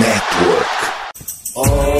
Network. 0.00 0.66
Oh, 1.54 1.91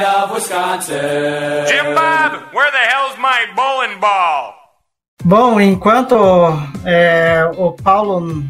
of 0.00 0.32
Wisconsin. 0.32 1.66
Jim 1.66 1.94
Bob, 1.94 2.54
where 2.54 2.70
the 2.70 2.78
hell's 2.78 3.18
my 3.18 3.46
bowling 3.54 4.00
ball? 4.00 4.54
Bom, 5.24 5.60
enquanto 5.60 6.16
é, 6.84 7.48
o 7.56 7.72
Paulo 7.72 8.42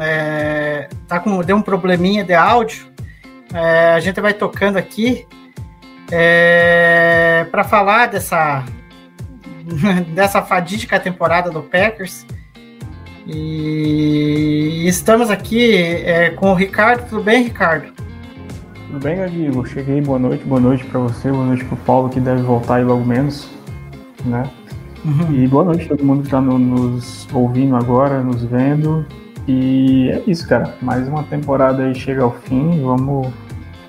é, 0.00 0.88
tá 1.06 1.20
com, 1.20 1.40
deu 1.42 1.56
um 1.56 1.62
probleminha 1.62 2.24
de 2.24 2.34
áudio, 2.34 2.86
é, 3.54 3.94
a 3.94 4.00
gente 4.00 4.20
vai 4.20 4.34
tocando 4.34 4.76
aqui 4.76 5.26
para 7.50 7.64
falar 7.64 8.06
dessa, 8.06 8.64
dessa 10.14 10.42
fadídica 10.42 10.98
temporada 10.98 11.50
do 11.50 11.62
Packers. 11.62 12.26
E 13.26 14.86
estamos 14.88 15.30
aqui 15.30 15.74
é, 16.04 16.30
com 16.30 16.50
o 16.50 16.54
Ricardo. 16.54 17.08
Tudo 17.08 17.22
bem, 17.22 17.44
Ricardo? 17.44 17.92
Tudo 18.88 19.04
bem, 19.04 19.18
Gadigo? 19.18 19.66
Cheguei, 19.66 20.00
boa 20.00 20.18
noite, 20.18 20.42
boa 20.44 20.58
noite 20.58 20.82
para 20.86 20.98
você, 20.98 21.30
boa 21.30 21.44
noite 21.44 21.62
para 21.62 21.74
o 21.74 21.78
Paulo, 21.78 22.08
que 22.08 22.18
deve 22.18 22.40
voltar 22.40 22.76
aí 22.76 22.84
logo 22.84 23.04
menos, 23.04 23.46
né? 24.24 24.50
Uhum. 25.04 25.34
E 25.34 25.46
boa 25.46 25.62
noite 25.62 25.84
a 25.84 25.88
todo 25.88 26.02
mundo 26.02 26.20
que 26.20 26.28
está 26.28 26.40
no, 26.40 26.58
nos 26.58 27.28
ouvindo 27.34 27.76
agora, 27.76 28.22
nos 28.22 28.42
vendo. 28.44 29.04
E 29.46 30.08
é 30.08 30.22
isso, 30.26 30.48
cara. 30.48 30.74
Mais 30.80 31.06
uma 31.06 31.22
temporada 31.22 31.82
aí 31.82 31.94
chega 31.94 32.22
ao 32.22 32.32
fim. 32.32 32.82
Vamos 32.82 33.28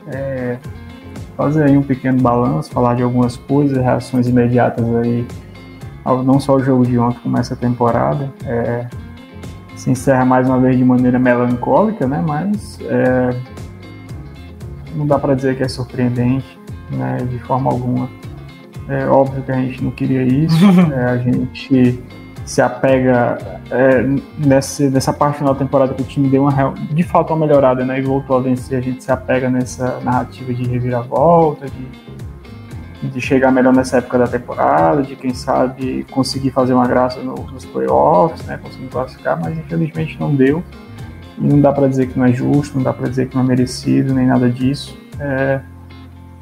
é, 0.08 0.58
fazer 1.38 1.64
aí 1.64 1.78
um 1.78 1.82
pequeno 1.84 2.22
balanço, 2.22 2.70
falar 2.70 2.96
de 2.96 3.02
algumas 3.02 3.38
coisas, 3.38 3.78
reações 3.78 4.28
imediatas 4.28 4.84
aí, 4.96 5.26
ao, 6.04 6.22
não 6.24 6.42
só 6.42 6.56
o 6.56 6.60
jogo 6.60 6.86
de 6.86 7.00
ontem, 7.00 7.20
como 7.24 7.38
essa 7.38 7.56
temporada. 7.56 8.34
É, 8.46 8.86
se 9.78 9.90
encerra 9.90 10.26
mais 10.26 10.46
uma 10.46 10.60
vez 10.60 10.78
de 10.78 10.84
maneira 10.84 11.18
melancólica, 11.18 12.06
né? 12.06 12.22
Mas 12.28 12.78
é, 12.82 13.30
não 15.00 15.08
dá 15.08 15.18
para 15.18 15.34
dizer 15.34 15.56
que 15.56 15.64
é 15.64 15.68
surpreendente, 15.68 16.60
né? 16.92 17.18
De 17.30 17.40
forma 17.40 17.72
alguma. 17.72 18.10
É 18.88 19.06
óbvio 19.06 19.42
que 19.44 19.52
a 19.52 19.56
gente 19.56 19.84
não 19.84 19.92
queria 19.92 20.24
isso. 20.24 20.66
é, 20.94 21.06
a 21.06 21.18
gente 21.18 22.04
se 22.46 22.62
apega 22.62 23.38
é, 23.70 24.04
nessa, 24.38 24.90
nessa 24.90 25.14
parte 25.14 25.38
final 25.38 25.54
da 25.54 25.60
temporada 25.60 25.94
que 25.94 26.02
o 26.02 26.06
time 26.06 26.28
deu 26.30 26.42
uma 26.42 26.52
real, 26.52 26.74
de 26.74 27.04
fato 27.04 27.32
uma 27.32 27.46
melhorada, 27.46 27.86
né? 27.86 28.00
E 28.00 28.02
voltou 28.02 28.38
a 28.38 28.42
vencer. 28.42 28.78
A 28.78 28.82
gente 28.82 29.04
se 29.04 29.12
apega 29.12 29.50
nessa 29.50 30.00
narrativa 30.02 30.54
de 30.54 30.68
reviravolta, 30.68 31.68
de, 31.68 33.10
de 33.10 33.22
chegar 33.22 33.52
melhor 33.52 33.74
nessa 33.74 33.98
época 33.98 34.18
da 34.18 34.28
temporada, 34.28 35.04
de 35.04 35.16
quem 35.16 35.34
sabe 35.34 36.06
conseguir 36.12 36.52
fazer 36.52 36.74
uma 36.74 36.88
graça 36.88 37.22
no, 37.22 37.36
nos 37.36 37.64
playoffs, 37.66 38.46
né? 38.46 38.60
Conseguir 38.62 38.88
classificar, 38.88 39.40
mas 39.40 39.58
infelizmente 39.58 40.20
não 40.20 40.36
deu. 40.36 40.64
Não 41.40 41.62
dá 41.62 41.72
para 41.72 41.88
dizer 41.88 42.08
que 42.08 42.20
não 42.20 42.26
é 42.26 42.34
justo, 42.34 42.76
não 42.76 42.84
dá 42.84 42.92
para 42.92 43.08
dizer 43.08 43.30
que 43.30 43.36
não 43.36 43.44
é 43.44 43.48
merecido, 43.48 44.14
nem 44.14 44.28
nada 44.28 44.50
disso. 44.50 44.98
É, 45.20 45.62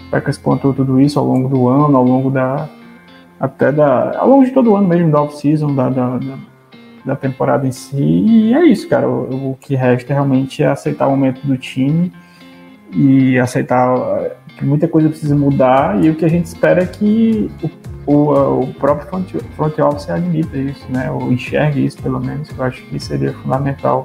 Packers 0.09 0.37
pontuou 0.37 0.73
tudo 0.73 0.99
isso 0.99 1.19
ao 1.19 1.25
longo 1.25 1.49
do 1.49 1.67
ano, 1.67 1.95
ao 1.97 2.03
longo 2.03 2.29
da. 2.29 2.67
até 3.39 3.71
da. 3.71 4.17
ao 4.17 4.29
longo 4.29 4.45
de 4.45 4.51
todo 4.51 4.71
o 4.71 4.75
ano 4.75 4.87
mesmo, 4.87 5.11
da 5.11 5.21
off-season, 5.21 5.75
da, 5.75 5.89
da, 5.89 6.17
da, 6.17 6.37
da 7.05 7.15
temporada 7.15 7.67
em 7.67 7.71
si. 7.71 7.97
E 7.97 8.53
é 8.53 8.65
isso, 8.65 8.87
cara. 8.87 9.07
O, 9.07 9.51
o 9.51 9.57
que 9.59 9.75
resta 9.75 10.13
realmente 10.13 10.63
é 10.63 10.67
aceitar 10.67 11.07
o 11.07 11.11
momento 11.11 11.45
do 11.45 11.57
time 11.57 12.11
e 12.91 13.37
aceitar 13.37 13.95
que 14.57 14.65
muita 14.65 14.87
coisa 14.87 15.09
precisa 15.09 15.35
mudar. 15.35 16.03
E 16.03 16.09
o 16.09 16.15
que 16.15 16.25
a 16.25 16.29
gente 16.29 16.45
espera 16.45 16.83
é 16.83 16.85
que 16.85 17.51
o, 18.05 18.11
o, 18.11 18.61
o 18.61 18.73
próprio 18.75 19.07
front, 19.07 19.29
front 19.55 19.77
office 19.79 20.09
admita 20.09 20.57
isso, 20.57 20.85
né? 20.89 21.11
Ou 21.11 21.31
enxergue 21.31 21.85
isso, 21.85 22.01
pelo 22.01 22.19
menos. 22.19 22.49
Eu 22.57 22.63
acho 22.63 22.81
que 22.85 22.99
seria 22.99 23.33
fundamental 23.33 24.03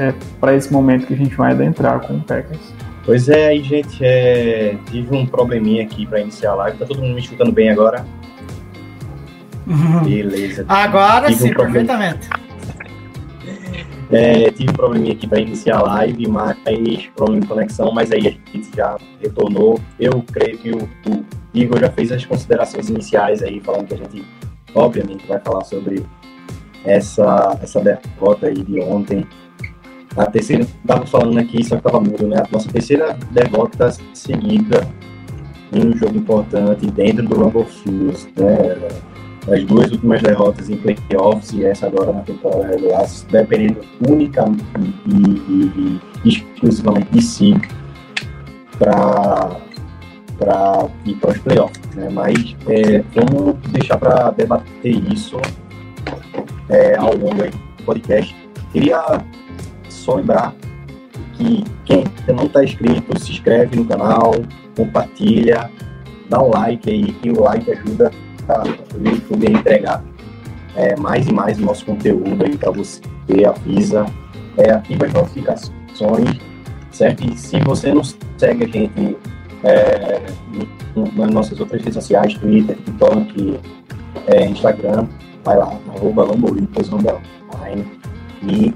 é, 0.00 0.14
para 0.40 0.56
esse 0.56 0.72
momento 0.72 1.06
que 1.06 1.12
a 1.12 1.16
gente 1.16 1.36
vai 1.36 1.52
adentrar 1.52 2.00
com 2.00 2.14
o 2.14 2.22
Packers. 2.22 2.72
Pois 3.04 3.28
é, 3.28 3.48
aí, 3.48 3.62
gente, 3.62 4.02
é, 4.02 4.76
tive 4.90 5.14
um 5.14 5.26
probleminha 5.26 5.82
aqui 5.82 6.06
para 6.06 6.20
iniciar 6.20 6.52
a 6.52 6.54
live. 6.54 6.78
Tá 6.78 6.86
todo 6.86 7.02
mundo 7.02 7.14
me 7.14 7.20
escutando 7.20 7.52
bem 7.52 7.68
agora? 7.68 8.04
Beleza. 10.02 10.64
Agora 10.66 11.28
Tive 11.28 11.44
um 11.44 11.46
sim, 11.46 11.52
problema. 11.52 11.86
perfeitamente. 11.86 12.28
É, 14.12 14.50
tive 14.50 14.72
um 14.72 14.74
probleminha 14.74 15.12
aqui 15.12 15.24
para 15.24 15.38
iniciar 15.38 15.76
a 15.76 15.82
live, 15.82 16.26
mas 16.26 16.56
problema 17.14 17.42
de 17.42 17.46
conexão, 17.46 17.92
mas 17.92 18.10
aí 18.10 18.26
a 18.26 18.30
gente 18.56 18.76
já 18.76 18.96
retornou. 19.22 19.78
Eu 20.00 20.24
creio 20.32 20.58
que 20.58 20.70
o, 20.72 20.82
o 20.82 21.24
Igor 21.54 21.78
já 21.78 21.92
fez 21.92 22.10
as 22.10 22.26
considerações 22.26 22.88
iniciais 22.88 23.40
aí, 23.40 23.60
falando 23.60 23.86
que 23.86 23.94
a 23.94 23.96
gente, 23.98 24.24
obviamente, 24.74 25.24
vai 25.28 25.38
falar 25.38 25.62
sobre 25.62 26.04
essa, 26.84 27.56
essa 27.62 27.80
derrota 27.80 28.48
aí 28.48 28.60
de 28.64 28.80
ontem. 28.80 29.24
A 30.16 30.26
terceira, 30.26 30.62
estava 30.62 31.06
falando 31.06 31.38
aqui, 31.38 31.62
só 31.62 31.76
que 31.76 31.86
estava 31.86 32.00
mudo, 32.00 32.26
né? 32.26 32.38
A 32.38 32.52
nossa 32.52 32.68
terceira 32.68 33.16
derrota 33.30 33.90
seguida 34.12 34.86
em 35.72 35.88
um 35.88 35.96
jogo 35.96 36.18
importante 36.18 36.86
dentro 36.90 37.26
do 37.26 37.36
Rumble 37.36 37.64
Fields, 37.64 38.28
né? 38.36 38.76
As 39.50 39.64
duas 39.64 39.90
últimas 39.90 40.20
derrotas 40.20 40.68
em 40.68 40.76
playoffs 40.76 41.52
e 41.52 41.64
essa 41.64 41.86
agora 41.86 42.12
na 42.12 42.20
temporada 42.20 42.66
regular, 42.66 43.06
dependendo 43.30 43.80
unicamente 44.06 44.64
e, 45.06 45.16
e, 45.16 46.00
e 46.24 46.28
exclusivamente 46.28 47.10
de 47.10 47.22
si 47.22 47.54
para 48.78 49.56
para 50.38 50.88
ir 51.04 51.14
para 51.16 51.30
os 51.32 51.38
playoffs, 51.38 51.94
né? 51.94 52.08
Mas 52.10 52.56
é, 52.66 53.04
vamos 53.14 53.56
deixar 53.68 53.98
para 53.98 54.30
debater 54.30 55.12
isso 55.12 55.36
é, 56.68 56.96
ao 56.96 57.14
longo 57.14 57.44
do 57.44 57.84
podcast. 57.84 58.34
Queria 58.72 59.22
só 60.00 60.14
lembrar 60.14 60.54
que 61.34 61.64
quem 61.84 62.04
não 62.28 62.44
está 62.44 62.64
inscrito, 62.64 63.18
se 63.18 63.32
inscreve 63.32 63.76
no 63.76 63.84
canal, 63.84 64.32
compartilha, 64.76 65.70
dá 66.28 66.42
um 66.42 66.50
like 66.50 66.90
aí, 66.90 67.12
que 67.12 67.30
o 67.30 67.42
like 67.42 67.70
ajuda 67.70 68.10
a, 68.48 68.62
o 68.96 69.08
YouTube 69.08 69.46
a 69.46 69.50
entregar 69.50 70.04
é, 70.76 70.96
mais 70.96 71.26
e 71.26 71.32
mais 71.32 71.58
nosso 71.58 71.84
conteúdo 71.84 72.44
aí 72.44 72.56
para 72.56 72.70
você, 72.70 73.00
avisa, 73.46 74.06
é, 74.56 74.70
ativa 74.70 75.06
as 75.06 75.12
notificações, 75.12 76.38
certo? 76.90 77.24
E 77.24 77.36
se 77.36 77.58
você 77.60 77.92
não 77.92 78.02
segue 78.04 78.64
a 78.64 78.68
gente 78.68 79.16
é, 79.64 80.20
nas 81.14 81.30
nossas 81.30 81.60
outras 81.60 81.80
redes 81.80 81.94
sociais, 81.94 82.34
Twitter, 82.34 82.76
TikTok, 82.76 83.60
é, 84.26 84.46
Instagram, 84.46 85.06
vai 85.44 85.56
lá, 85.56 85.78
arroba 85.94 86.24
Underline 86.24 87.86
e 88.42 88.74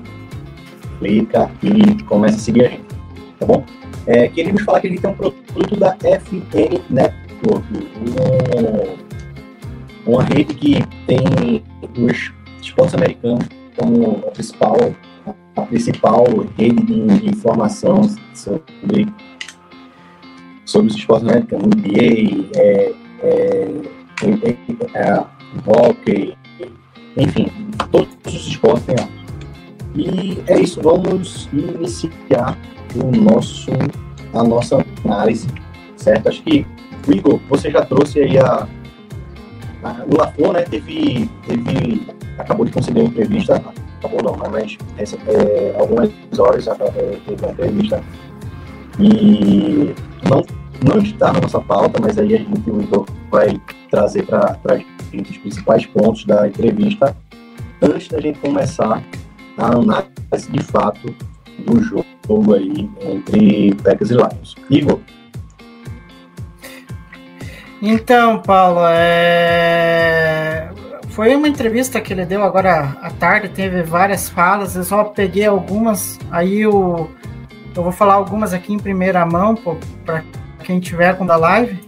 clica 1.04 1.50
e 1.62 2.03
começa 2.04 2.37
a 2.37 2.38
seguir 2.38 2.65
a 2.65 2.69
gente, 2.70 2.84
tá 3.38 3.44
bom? 3.47 3.62
É, 4.06 4.28
queríamos 4.28 4.62
falar 4.62 4.81
que 4.81 4.87
a 4.87 4.91
gente 4.91 5.03
tem 5.03 5.10
um 5.10 5.15
produto 5.15 5.76
da 5.76 5.97
FN 6.00 6.81
Network, 6.88 7.66
um- 8.00 9.04
uma 10.10 10.22
rede 10.22 10.54
que 10.54 10.82
tem 11.06 11.62
os 11.98 12.32
esportes 12.62 12.94
americanos 12.94 13.47
como 13.76 14.22
a 14.26 14.31
principal, 14.31 14.76
a 15.56 15.62
principal 15.62 16.25
rede 16.56 16.82
de, 16.82 17.28
informação 17.28 18.03
sobre, 18.34 19.06
sobre 20.64 20.88
os 20.88 20.96
esportes 20.96 21.29
americanos, 21.29 21.69
NBA, 21.76 22.49
é, 22.56 22.93
é, 23.23 23.70
é, 24.23 24.56
é, 24.94 25.25
hockey, 25.67 26.34
enfim, 27.17 27.50
todos 27.90 28.08
os 28.26 28.46
esportes. 28.49 29.24
E 29.94 30.43
é 30.49 30.61
isso, 30.61 30.81
vamos 30.82 31.49
iniciar 31.52 32.58
o 32.96 33.17
nosso, 33.17 33.70
a 34.32 34.43
nossa 34.43 34.85
análise, 35.05 35.46
certo? 35.96 36.29
Acho 36.29 36.43
que, 36.43 36.67
Igor, 37.08 37.41
você 37.49 37.70
já 37.70 37.85
trouxe 37.85 38.20
aí 38.20 38.38
a. 38.38 38.67
a 39.85 40.05
o 40.11 40.17
Lafon, 40.19 40.52
né? 40.52 40.62
Teve, 40.62 41.31
teve. 41.46 42.06
Acabou 42.38 42.67
de 42.67 42.73
conceder 42.73 43.05
uma 43.05 43.11
entrevista, 43.11 43.62
acabou 43.99 44.20
não, 44.20 44.37
né, 44.37 44.49
mas 44.50 44.76
essa, 44.99 45.17
é, 45.29 45.76
algumas 45.79 46.11
horas 46.37 46.67
é, 46.67 46.75
teve 46.75 47.44
uma 47.44 47.52
entrevista. 47.52 48.02
E 48.99 49.94
não, 50.29 50.43
não 50.85 50.99
está 51.00 51.32
na 51.32 51.41
nossa 51.41 51.61
pauta, 51.61 52.00
mas 52.00 52.19
aí 52.19 52.35
a 52.35 52.38
gente, 52.38 52.70
o 52.70 52.82
Igor 52.82 53.06
vai 53.31 53.61
trazer 53.91 54.26
para 54.26 54.58
a 54.69 54.76
gente 54.76 55.31
os 55.31 55.38
principais 55.38 55.87
pontos 55.87 56.25
da 56.25 56.49
entrevista 56.49 57.17
antes 57.81 58.08
da 58.08 58.20
gente 58.20 58.41
começar 58.41 59.02
a 59.59 59.67
análise 59.67 60.51
de 60.51 60.62
fato 60.62 61.15
do 61.67 61.83
jogo 61.83 62.55
aí 62.55 62.89
entre 63.01 63.75
Packers 63.83 64.11
e 64.11 64.15
Lions. 64.15 64.55
Igor, 64.71 65.01
Então, 67.81 68.41
Paulo, 68.41 68.81
é... 68.89 70.71
foi 71.11 71.35
uma 71.37 71.47
entrevista 71.47 72.01
que 72.01 72.12
ele 72.12 72.25
deu 72.25 72.43
agora 72.43 72.97
à 73.03 73.11
tarde, 73.11 73.51
teve 73.51 73.83
várias 73.83 74.29
falas, 74.29 74.75
eu 74.75 74.85
só 74.85 75.05
peguei 75.05 75.47
algumas, 75.47 76.19
aí 76.31 76.62
eu, 76.62 77.11
eu 77.77 77.83
vou 77.83 77.93
falar 77.93 78.15
algumas 78.15 78.55
aqui 78.55 78.73
em 78.73 78.79
primeira 78.79 79.25
mão 79.27 79.55
para 80.05 80.25
quem 80.62 80.81
tiver 80.81 81.17
com 81.17 81.27
da 81.27 81.37
live. 81.37 81.79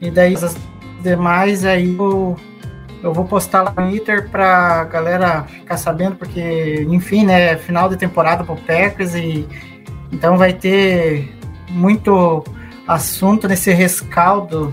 E 0.00 0.10
daí 0.10 0.34
as 0.34 0.54
demais 1.02 1.64
aí 1.64 1.96
eu, 1.96 2.36
eu 3.04 3.12
vou 3.12 3.26
postar 3.26 3.62
lá 3.62 3.74
no 3.76 3.90
Twitter 3.90 4.30
pra 4.30 4.84
galera 4.84 5.42
ficar 5.42 5.76
sabendo, 5.76 6.16
porque, 6.16 6.86
enfim, 6.88 7.26
né, 7.26 7.56
final 7.58 7.88
de 7.88 7.96
temporada 7.96 8.42
pro 8.42 8.56
Packers 8.56 9.14
e 9.14 9.46
então 10.10 10.38
vai 10.38 10.52
ter 10.52 11.28
muito 11.68 12.42
assunto 12.86 13.46
nesse 13.46 13.72
rescaldo 13.72 14.72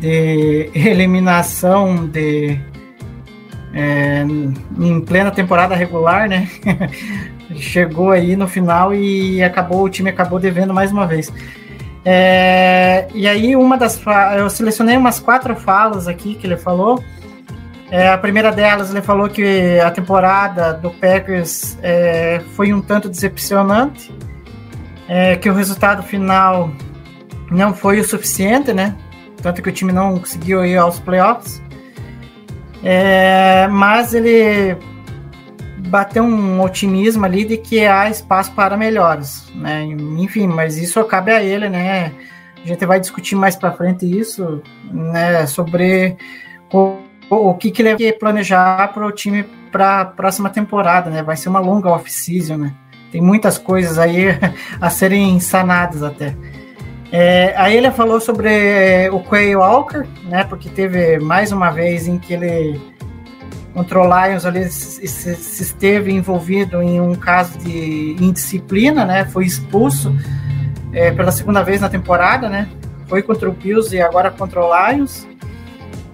de 0.00 0.70
eliminação 0.74 2.06
de 2.06 2.58
é, 3.72 4.24
em 4.78 5.00
plena 5.00 5.30
temporada 5.30 5.76
regular, 5.76 6.28
né? 6.28 6.48
Chegou 7.54 8.10
aí 8.10 8.34
no 8.34 8.48
final 8.48 8.94
e 8.94 9.42
acabou 9.42 9.84
o 9.84 9.88
time 9.88 10.10
acabou 10.10 10.40
devendo 10.40 10.74
mais 10.74 10.90
uma 10.90 11.06
vez. 11.06 11.32
É, 12.04 13.06
e 13.14 13.28
aí 13.28 13.54
uma 13.54 13.76
das 13.76 14.00
eu 14.36 14.48
selecionei 14.48 14.96
umas 14.96 15.20
quatro 15.20 15.54
falas 15.54 16.08
aqui 16.08 16.34
que 16.34 16.46
ele 16.46 16.56
falou. 16.56 17.02
É, 17.90 18.08
a 18.10 18.18
primeira 18.18 18.52
delas 18.52 18.90
ele 18.90 19.00
falou 19.00 19.28
que 19.28 19.80
a 19.80 19.90
temporada 19.90 20.74
do 20.74 20.90
Packers 20.90 21.78
é, 21.82 22.40
foi 22.54 22.72
um 22.72 22.82
tanto 22.82 23.08
decepcionante, 23.08 24.14
é, 25.08 25.36
que 25.36 25.48
o 25.48 25.54
resultado 25.54 26.02
final 26.02 26.70
não 27.50 27.72
foi 27.72 27.98
o 27.98 28.04
suficiente, 28.04 28.74
né? 28.74 28.94
Tanto 29.42 29.62
que 29.62 29.70
o 29.70 29.72
time 29.72 29.90
não 29.90 30.18
conseguiu 30.18 30.64
ir 30.66 30.76
aos 30.76 30.98
playoffs. 30.98 31.62
É, 32.84 33.66
mas 33.68 34.12
ele 34.12 34.76
bateu 35.88 36.22
um 36.22 36.60
otimismo 36.60 37.24
ali 37.24 37.44
de 37.44 37.56
que 37.56 37.86
há 37.86 38.10
espaço 38.10 38.52
para 38.52 38.76
melhores, 38.76 39.50
né? 39.54 39.84
Enfim, 39.84 40.46
mas 40.46 40.76
isso 40.76 41.02
cabe 41.04 41.32
a 41.32 41.42
ele, 41.42 41.70
né? 41.70 42.12
A 42.62 42.66
gente 42.66 42.84
vai 42.84 43.00
discutir 43.00 43.34
mais 43.34 43.56
para 43.56 43.72
frente 43.72 44.04
isso, 44.04 44.62
né? 44.92 45.46
Sobre 45.46 46.16
o, 46.70 46.98
o 47.30 47.54
que, 47.54 47.70
que 47.70 47.82
ele 47.82 47.96
vai 47.96 48.12
planejar 48.12 48.92
para 48.92 49.06
o 49.06 49.12
time 49.12 49.44
para 49.70 50.00
a 50.00 50.04
próxima 50.04 50.48
temporada, 50.50 51.10
né? 51.10 51.22
Vai 51.22 51.36
ser 51.36 51.48
uma 51.48 51.60
longa 51.60 51.90
off-season, 51.90 52.56
né? 52.56 52.74
Tem 53.12 53.20
muitas 53.20 53.58
coisas 53.58 53.98
aí 53.98 54.26
a 54.80 54.90
serem 54.90 55.38
sanadas 55.40 56.02
até. 56.02 56.34
É, 57.10 57.54
aí 57.56 57.76
ele 57.76 57.90
falou 57.90 58.20
sobre 58.20 59.08
o 59.10 59.20
Quay 59.20 59.56
Walker, 59.56 60.06
né? 60.24 60.44
Porque 60.44 60.68
teve 60.68 61.18
mais 61.18 61.52
uma 61.52 61.70
vez 61.70 62.06
em 62.06 62.18
que 62.18 62.34
ele 62.34 62.80
contra 63.72 64.00
o 64.00 64.04
Lions 64.04 64.44
ali 64.44 64.68
se, 64.70 65.06
se, 65.06 65.62
esteve 65.62 66.12
envolvido 66.12 66.82
em 66.82 67.00
um 67.00 67.14
caso 67.14 67.58
de 67.58 68.16
indisciplina, 68.20 69.04
né? 69.04 69.24
Foi 69.26 69.44
expulso 69.44 70.14
é, 70.92 71.12
pela 71.12 71.30
segunda 71.30 71.62
vez 71.62 71.80
na 71.80 71.88
temporada, 71.88 72.48
né? 72.48 72.68
Foi 73.06 73.22
contra 73.22 73.48
o 73.48 73.52
Bills 73.52 73.94
e 73.94 74.02
agora 74.02 74.30
contra 74.30 74.60
o 74.60 74.90
Lions. 74.90 75.26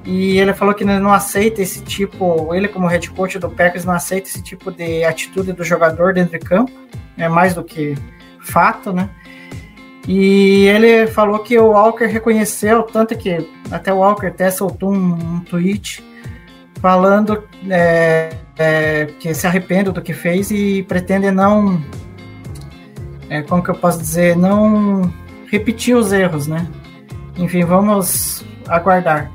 E 0.04 0.38
ele 0.38 0.52
falou 0.52 0.74
que 0.74 0.84
não 0.84 1.12
aceita 1.12 1.62
esse 1.62 1.82
tipo, 1.82 2.54
ele 2.54 2.68
como 2.68 2.86
head 2.86 3.08
coach 3.10 3.38
do 3.38 3.48
Packers 3.48 3.84
não 3.84 3.94
aceita 3.94 4.28
esse 4.28 4.42
tipo 4.42 4.70
de 4.70 5.02
atitude 5.02 5.52
do 5.52 5.64
jogador 5.64 6.12
dentro 6.12 6.38
de 6.38 6.44
campo, 6.44 6.72
é 7.16 7.28
mais 7.28 7.54
do 7.54 7.64
que 7.64 7.96
fato, 8.40 8.92
né? 8.92 9.08
E 10.06 10.66
ele 10.66 11.06
falou 11.06 11.38
que 11.38 11.58
o 11.58 11.68
Walker 11.68 12.04
reconheceu, 12.04 12.82
tanto 12.82 13.16
que 13.16 13.48
até 13.70 13.92
o 13.92 13.98
Walker 13.98 14.26
até 14.26 14.50
soltou 14.50 14.92
um, 14.92 15.14
um 15.14 15.40
tweet 15.40 16.04
falando 16.80 17.42
é, 17.70 18.36
é, 18.58 19.06
que 19.18 19.32
se 19.32 19.46
arrepende 19.46 19.90
do 19.90 20.02
que 20.02 20.12
fez 20.12 20.50
e 20.50 20.82
pretende 20.82 21.30
não, 21.30 21.82
é, 23.30 23.40
como 23.40 23.62
que 23.62 23.70
eu 23.70 23.74
posso 23.74 23.98
dizer, 23.98 24.36
não 24.36 25.10
repetir 25.50 25.96
os 25.96 26.12
erros, 26.12 26.46
né? 26.46 26.66
Enfim, 27.38 27.64
vamos 27.64 28.44
aguardar. 28.68 29.32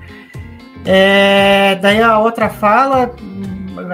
É, 0.85 1.75
daí 1.75 2.01
a 2.01 2.17
outra 2.19 2.49
fala, 2.49 3.13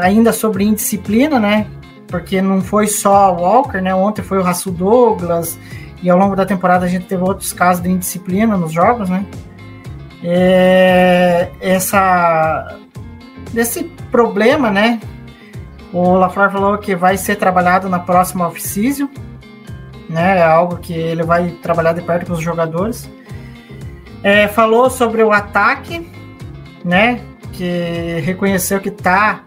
ainda 0.01 0.31
sobre 0.31 0.63
indisciplina, 0.63 1.39
né? 1.39 1.67
Porque 2.07 2.41
não 2.41 2.61
foi 2.61 2.87
só 2.87 3.33
o 3.33 3.41
Walker, 3.41 3.81
né? 3.81 3.93
Ontem 3.93 4.21
foi 4.21 4.37
o 4.37 4.43
Rasul 4.43 4.73
Douglas, 4.73 5.57
e 6.01 6.09
ao 6.09 6.17
longo 6.17 6.35
da 6.35 6.45
temporada 6.45 6.85
a 6.85 6.87
gente 6.87 7.05
teve 7.05 7.23
outros 7.23 7.51
casos 7.51 7.81
de 7.81 7.89
indisciplina 7.89 8.55
nos 8.55 8.71
jogos, 8.71 9.09
né? 9.09 9.25
É, 10.23 11.49
essa 11.59 12.77
desse 13.51 13.83
problema, 14.11 14.69
né? 14.71 14.99
O 15.93 16.13
LaFleur 16.13 16.51
falou 16.51 16.77
que 16.77 16.95
vai 16.95 17.17
ser 17.17 17.35
trabalhado 17.37 17.87
na 17.87 17.99
próxima 17.99 18.47
off-season, 18.47 19.09
né? 20.09 20.39
É 20.39 20.43
algo 20.43 20.77
que 20.77 20.93
ele 20.93 21.23
vai 21.23 21.49
trabalhar 21.61 21.93
de 21.93 22.01
perto 22.01 22.27
com 22.27 22.33
os 22.33 22.41
jogadores. 22.41 23.09
É, 24.23 24.47
falou 24.47 24.89
sobre 24.89 25.23
o 25.23 25.31
ataque, 25.31 26.07
né? 26.85 27.19
Que 27.51 28.21
reconheceu 28.23 28.79
que 28.79 28.91
tá 28.91 29.43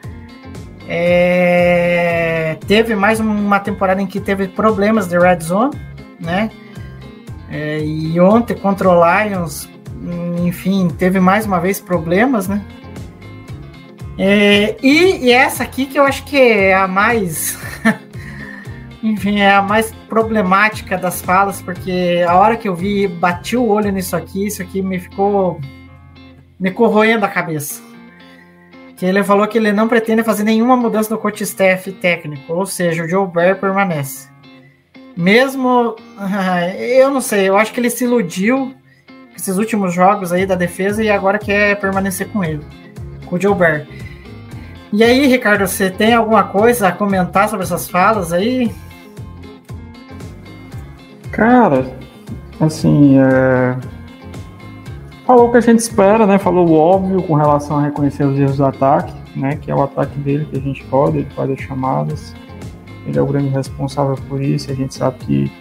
é, 0.91 2.57
teve 2.67 2.97
mais 2.97 3.21
uma 3.21 3.61
temporada 3.61 4.01
em 4.01 4.07
que 4.07 4.19
teve 4.19 4.49
problemas 4.49 5.07
de 5.07 5.19
red 5.19 5.41
zone, 5.41 5.77
né? 6.19 6.51
É, 7.51 7.81
e 7.81 8.19
ontem 8.19 8.55
contra 8.55 8.89
o 8.89 8.95
Lions, 8.95 9.69
enfim, 10.45 10.89
teve 10.89 11.21
mais 11.21 11.45
uma 11.45 11.61
vez 11.61 11.79
problemas, 11.79 12.49
né? 12.49 12.65
É, 14.17 14.77
e, 14.83 15.27
e, 15.27 15.31
essa 15.31 15.63
aqui 15.63 15.87
que 15.87 15.99
eu 15.99 16.05
acho 16.05 16.25
que 16.25 16.37
é 16.37 16.75
a 16.75 16.89
mais, 16.89 17.59
enfim, 19.03 19.41
é 19.41 19.55
a 19.55 19.63
mais 19.63 19.93
problemática 20.09 20.97
das 20.97 21.21
falas, 21.21 21.61
porque 21.61 22.25
a 22.27 22.35
hora 22.35 22.57
que 22.57 22.69
eu 22.69 22.75
vi, 22.75 23.07
bati 23.07 23.57
o 23.57 23.69
olho 23.69 23.93
nisso 23.93 24.17
aqui, 24.17 24.47
isso 24.47 24.61
aqui 24.63 24.83
me 24.83 24.99
ficou 24.99 25.61
me 26.59 26.71
corroendo 26.71 27.25
a 27.25 27.29
cabeça. 27.29 27.83
Que 28.97 29.07
ele 29.07 29.23
falou 29.23 29.47
que 29.47 29.59
ele 29.59 29.73
não 29.73 29.87
pretende 29.87 30.25
fazer 30.25 30.43
nenhuma 30.43 30.77
mudança 30.77 31.15
no 31.15 31.21
coach 31.21 31.43
staff 31.45 31.91
técnico, 31.93 32.53
ou 32.53 32.67
seja, 32.67 33.05
o 33.05 33.09
Joe 33.09 33.29
Bear 33.29 33.59
permanece. 33.61 34.29
Mesmo. 35.17 35.95
Eu 36.79 37.11
não 37.11 37.21
sei, 37.21 37.49
eu 37.49 37.57
acho 37.57 37.73
que 37.73 37.81
ele 37.81 37.91
se 37.91 38.05
iludiu 38.05 38.75
com 39.07 39.37
esses 39.37 39.57
últimos 39.57 39.95
jogos 39.95 40.33
aí 40.33 40.47
da 40.47 40.55
defesa 40.55 41.03
e 41.03 41.11
agora 41.11 41.39
quer 41.39 41.79
permanecer 41.81 42.29
com 42.29 42.43
ele, 42.43 42.65
com 43.27 43.37
o 43.37 43.41
Joe 43.41 43.55
Bear. 43.55 43.87
E 44.93 45.05
aí, 45.05 45.27
Ricardo, 45.27 45.67
você 45.67 45.91
tem 45.91 46.15
alguma 46.15 46.45
coisa 46.45 46.89
a 46.89 46.93
comentar 46.93 47.49
sobre 47.49 47.65
essas 47.65 47.89
falas 47.89 48.33
aí? 48.33 48.73
Cara, 51.31 51.87
assim, 52.59 53.19
é... 53.19 53.77
falou 55.29 55.47
o 55.47 55.53
que 55.53 55.59
a 55.59 55.61
gente 55.61 55.79
espera, 55.79 56.27
né? 56.27 56.39
Falou 56.39 56.69
o 56.69 56.73
óbvio 56.73 57.23
com 57.23 57.35
relação 57.35 57.77
a 57.77 57.83
reconhecer 57.83 58.25
os 58.25 58.37
erros 58.37 58.57
do 58.57 58.65
ataque, 58.65 59.13
né? 59.37 59.55
Que 59.55 59.71
é 59.71 59.75
o 59.75 59.83
ataque 59.83 60.19
dele 60.19 60.45
que 60.51 60.57
a 60.57 60.61
gente 60.61 60.83
pode, 60.87 61.19
ele 61.19 61.31
faz 61.37 61.49
as 61.51 61.61
chamadas 61.61 62.35
ele 63.09 63.19
é 63.19 63.23
o 63.23 63.27
grande 63.27 63.49
responsável 63.49 64.17
por 64.29 64.41
isso. 64.43 64.71
A 64.71 64.75
gente 64.75 64.95
sabe 64.95 65.19
que 65.21 65.53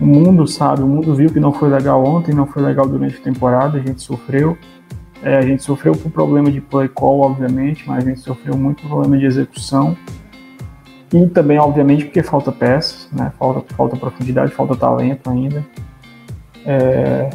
o 0.00 0.06
mundo 0.06 0.46
sabe, 0.46 0.82
o 0.82 0.86
mundo 0.86 1.14
viu 1.14 1.30
que 1.30 1.38
não 1.38 1.52
foi 1.52 1.68
legal 1.68 2.02
ontem, 2.02 2.34
não 2.34 2.46
foi 2.46 2.62
legal 2.62 2.88
durante 2.88 3.16
a 3.16 3.20
temporada, 3.20 3.78
a 3.78 3.80
gente 3.80 4.00
sofreu. 4.00 4.56
É, 5.22 5.36
a 5.36 5.42
gente 5.42 5.62
sofreu 5.62 5.92
por 5.92 6.10
problema 6.10 6.50
de 6.50 6.60
play 6.60 6.88
call, 6.88 7.20
obviamente, 7.20 7.84
mas 7.86 8.04
a 8.04 8.08
gente 8.08 8.20
sofreu 8.20 8.56
muito 8.56 8.82
problema 8.86 9.16
de 9.18 9.26
execução. 9.26 9.96
E 11.12 11.26
também, 11.26 11.58
obviamente, 11.58 12.06
porque 12.06 12.22
falta 12.22 12.50
peças, 12.50 13.08
né? 13.12 13.30
falta, 13.38 13.74
falta 13.74 13.96
profundidade, 13.96 14.50
falta 14.52 14.74
talento 14.74 15.30
ainda. 15.30 15.64
É, 16.64 17.30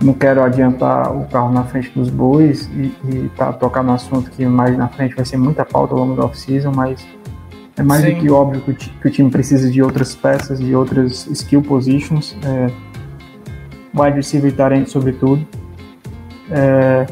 não 0.00 0.12
quero 0.12 0.42
adiantar 0.42 1.14
o 1.14 1.24
carro 1.26 1.52
na 1.52 1.64
frente 1.64 1.90
dos 1.94 2.08
bois 2.08 2.68
e, 2.74 2.92
e 3.08 3.30
para 3.36 3.52
tocar 3.52 3.82
no 3.82 3.92
assunto 3.92 4.30
que 4.30 4.46
mais 4.46 4.76
na 4.76 4.88
frente 4.88 5.14
vai 5.14 5.24
ser 5.24 5.36
muita 5.36 5.64
pauta 5.64 5.94
ao 5.94 6.00
longo 6.00 6.14
da 6.14 6.24
off-season, 6.24 6.72
mas 6.74 7.04
é 7.76 7.82
mais 7.82 8.02
Sim. 8.02 8.14
do 8.14 8.20
que 8.20 8.30
óbvio 8.30 8.60
que 8.60 8.70
o, 8.70 8.74
que 8.74 9.08
o, 9.08 9.10
time 9.10 9.30
precisa 9.30 9.70
de 9.70 9.82
outras 9.82 10.14
peças, 10.14 10.58
de 10.58 10.74
outras 10.74 11.26
skill 11.26 11.62
positions. 11.62 12.36
É, 12.44 12.70
wide 13.94 14.16
receiver 14.16 14.52
e 14.72 14.86
sobretudo. 14.86 15.46
É, 16.50 17.06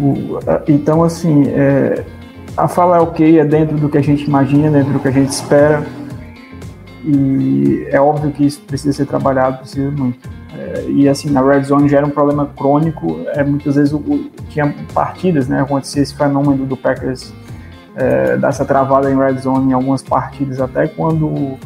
o, 0.00 0.38
então, 0.68 1.02
assim, 1.02 1.44
é, 1.48 2.04
a 2.56 2.68
fala 2.68 2.96
é 2.96 3.00
ok, 3.00 3.38
é 3.38 3.44
dentro 3.44 3.76
do 3.76 3.88
que 3.88 3.98
a 3.98 4.02
gente 4.02 4.24
imagina, 4.24 4.70
dentro 4.70 4.92
do 4.92 4.98
que 4.98 5.08
a 5.08 5.12
gente 5.12 5.30
espera. 5.30 5.82
E 7.04 7.86
é 7.90 8.00
óbvio 8.00 8.32
que 8.32 8.44
isso 8.44 8.60
precisa 8.62 8.92
ser 8.92 9.06
trabalhado, 9.06 9.58
precisa 9.58 9.90
muito. 9.90 10.35
E 10.88 11.08
assim, 11.08 11.30
na 11.30 11.42
red 11.42 11.62
zone 11.62 11.88
já 11.88 11.98
era 11.98 12.06
um 12.06 12.10
problema 12.10 12.46
crônico. 12.56 13.20
É, 13.28 13.42
muitas 13.44 13.76
vezes 13.76 13.92
o, 13.92 13.98
o, 13.98 14.30
tinha 14.48 14.74
partidas, 14.92 15.48
né? 15.48 15.60
Acontecia 15.60 16.02
esse 16.02 16.14
fenômeno 16.14 16.66
do 16.66 16.76
Packers 16.76 17.32
é, 17.94 18.36
dessa 18.36 18.64
travada 18.64 19.10
em 19.10 19.16
red 19.16 19.38
zone 19.38 19.70
em 19.70 19.72
algumas 19.72 20.02
partidas, 20.02 20.60
até 20.60 20.86
quando 20.86 21.58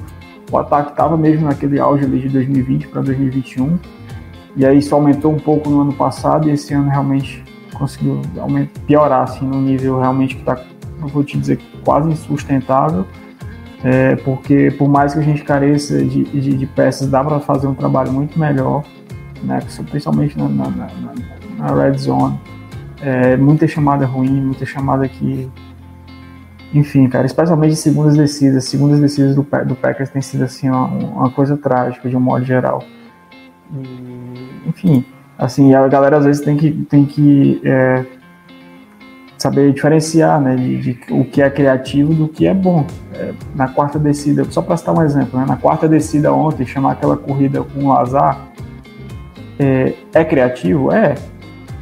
o 0.50 0.59
ataque 0.59 0.90
estava 0.90 1.17
mesmo 1.17 1.47
naquele 1.47 1.79
auge 1.79 2.05
ali 2.05 2.21
de 2.21 2.29
2020 2.29 2.88
para 2.88 3.02
2021. 3.02 3.79
E 4.57 4.67
aí 4.67 4.79
isso 4.79 4.95
aumentou 4.95 5.33
um 5.33 5.38
pouco 5.38 5.71
no 5.71 5.83
ano 5.83 5.93
passado 5.93 6.49
e 6.49 6.52
esse 6.52 6.75
ano 6.75 6.88
realmente 6.88 7.45
conseguiu 7.75 8.21
piorar 8.87 9.23
assim, 9.23 9.47
no 9.47 9.61
nível 9.61 10.00
realmente 10.00 10.35
que 10.35 10.43
está, 10.43 10.61
vou 11.00 11.23
te 11.23 11.38
dizer, 11.38 11.59
quase 11.85 12.11
insustentável. 12.11 13.07
É, 13.83 14.17
porque 14.17 14.71
por 14.73 14.88
mais 14.88 15.14
que 15.14 15.21
a 15.21 15.23
gente 15.23 15.43
careça 15.43 16.05
de, 16.05 16.25
de, 16.25 16.55
de 16.55 16.67
peças, 16.67 17.09
dá 17.09 17.25
para 17.25 17.40
fazer 17.40 17.67
um 17.67 17.75
trabalho 17.75 18.12
muito 18.12 18.38
melhor, 18.38 18.85
né, 19.42 19.61
principalmente 19.90 20.37
na, 20.38 20.49
na, 20.49 20.70
na, 20.70 20.88
na 21.59 21.75
red 21.75 21.99
zone. 21.99 22.38
É, 23.02 23.37
muita 23.37 23.66
chamada 23.66 24.04
ruim, 24.06 24.40
muita 24.40 24.66
chamada 24.66 25.09
que. 25.09 25.50
Enfim, 26.73 27.09
cara, 27.09 27.26
especialmente 27.26 27.75
segundas 27.76 28.16
descidas. 28.16 28.64
Segundas 28.64 29.00
descidas 29.00 29.35
do, 29.35 29.42
do 29.66 29.75
Packers 29.75 30.11
tem 30.11 30.23
sido 30.23 30.44
assim, 30.44 30.68
uma, 30.68 30.87
uma 30.87 31.30
coisa 31.30 31.56
trágica 31.56 32.09
de 32.09 32.16
um 32.16 32.20
modo 32.20 32.44
geral. 32.44 32.85
E, 33.73 34.68
enfim, 34.68 35.04
assim, 35.38 35.75
a 35.75 35.88
galera 35.88 36.18
às 36.18 36.25
vezes 36.25 36.42
tem 36.42 36.56
que, 36.56 36.70
tem 36.70 37.04
que 37.04 37.61
é, 37.64 38.04
saber 39.40 39.73
diferenciar 39.73 40.38
né, 40.40 40.54
de, 40.54 40.76
de, 40.76 41.00
o 41.11 41.25
que 41.25 41.40
é 41.40 41.49
criativo 41.49 42.12
do 42.12 42.28
que 42.28 42.47
é 42.47 42.52
bom. 42.52 42.87
É, 43.14 43.32
na 43.54 43.68
quarta 43.68 43.99
descida, 43.99 44.44
só 44.50 44.61
para 44.61 44.76
citar 44.76 44.94
um 44.94 45.02
exemplo, 45.02 45.40
né, 45.40 45.47
na 45.47 45.56
quarta 45.56 45.88
descida 45.88 46.32
ontem, 46.32 46.66
chamar 46.66 46.92
aquela 46.92 47.16
corrida 47.16 47.62
com 47.62 47.85
o 47.85 47.88
Lazar, 47.88 48.50
é, 49.61 49.95
é 50.14 50.25
criativo? 50.25 50.90
É. 50.93 51.14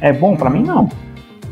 É 0.01 0.11
bom? 0.11 0.35
Para 0.35 0.49
mim, 0.49 0.63
não. 0.63 0.89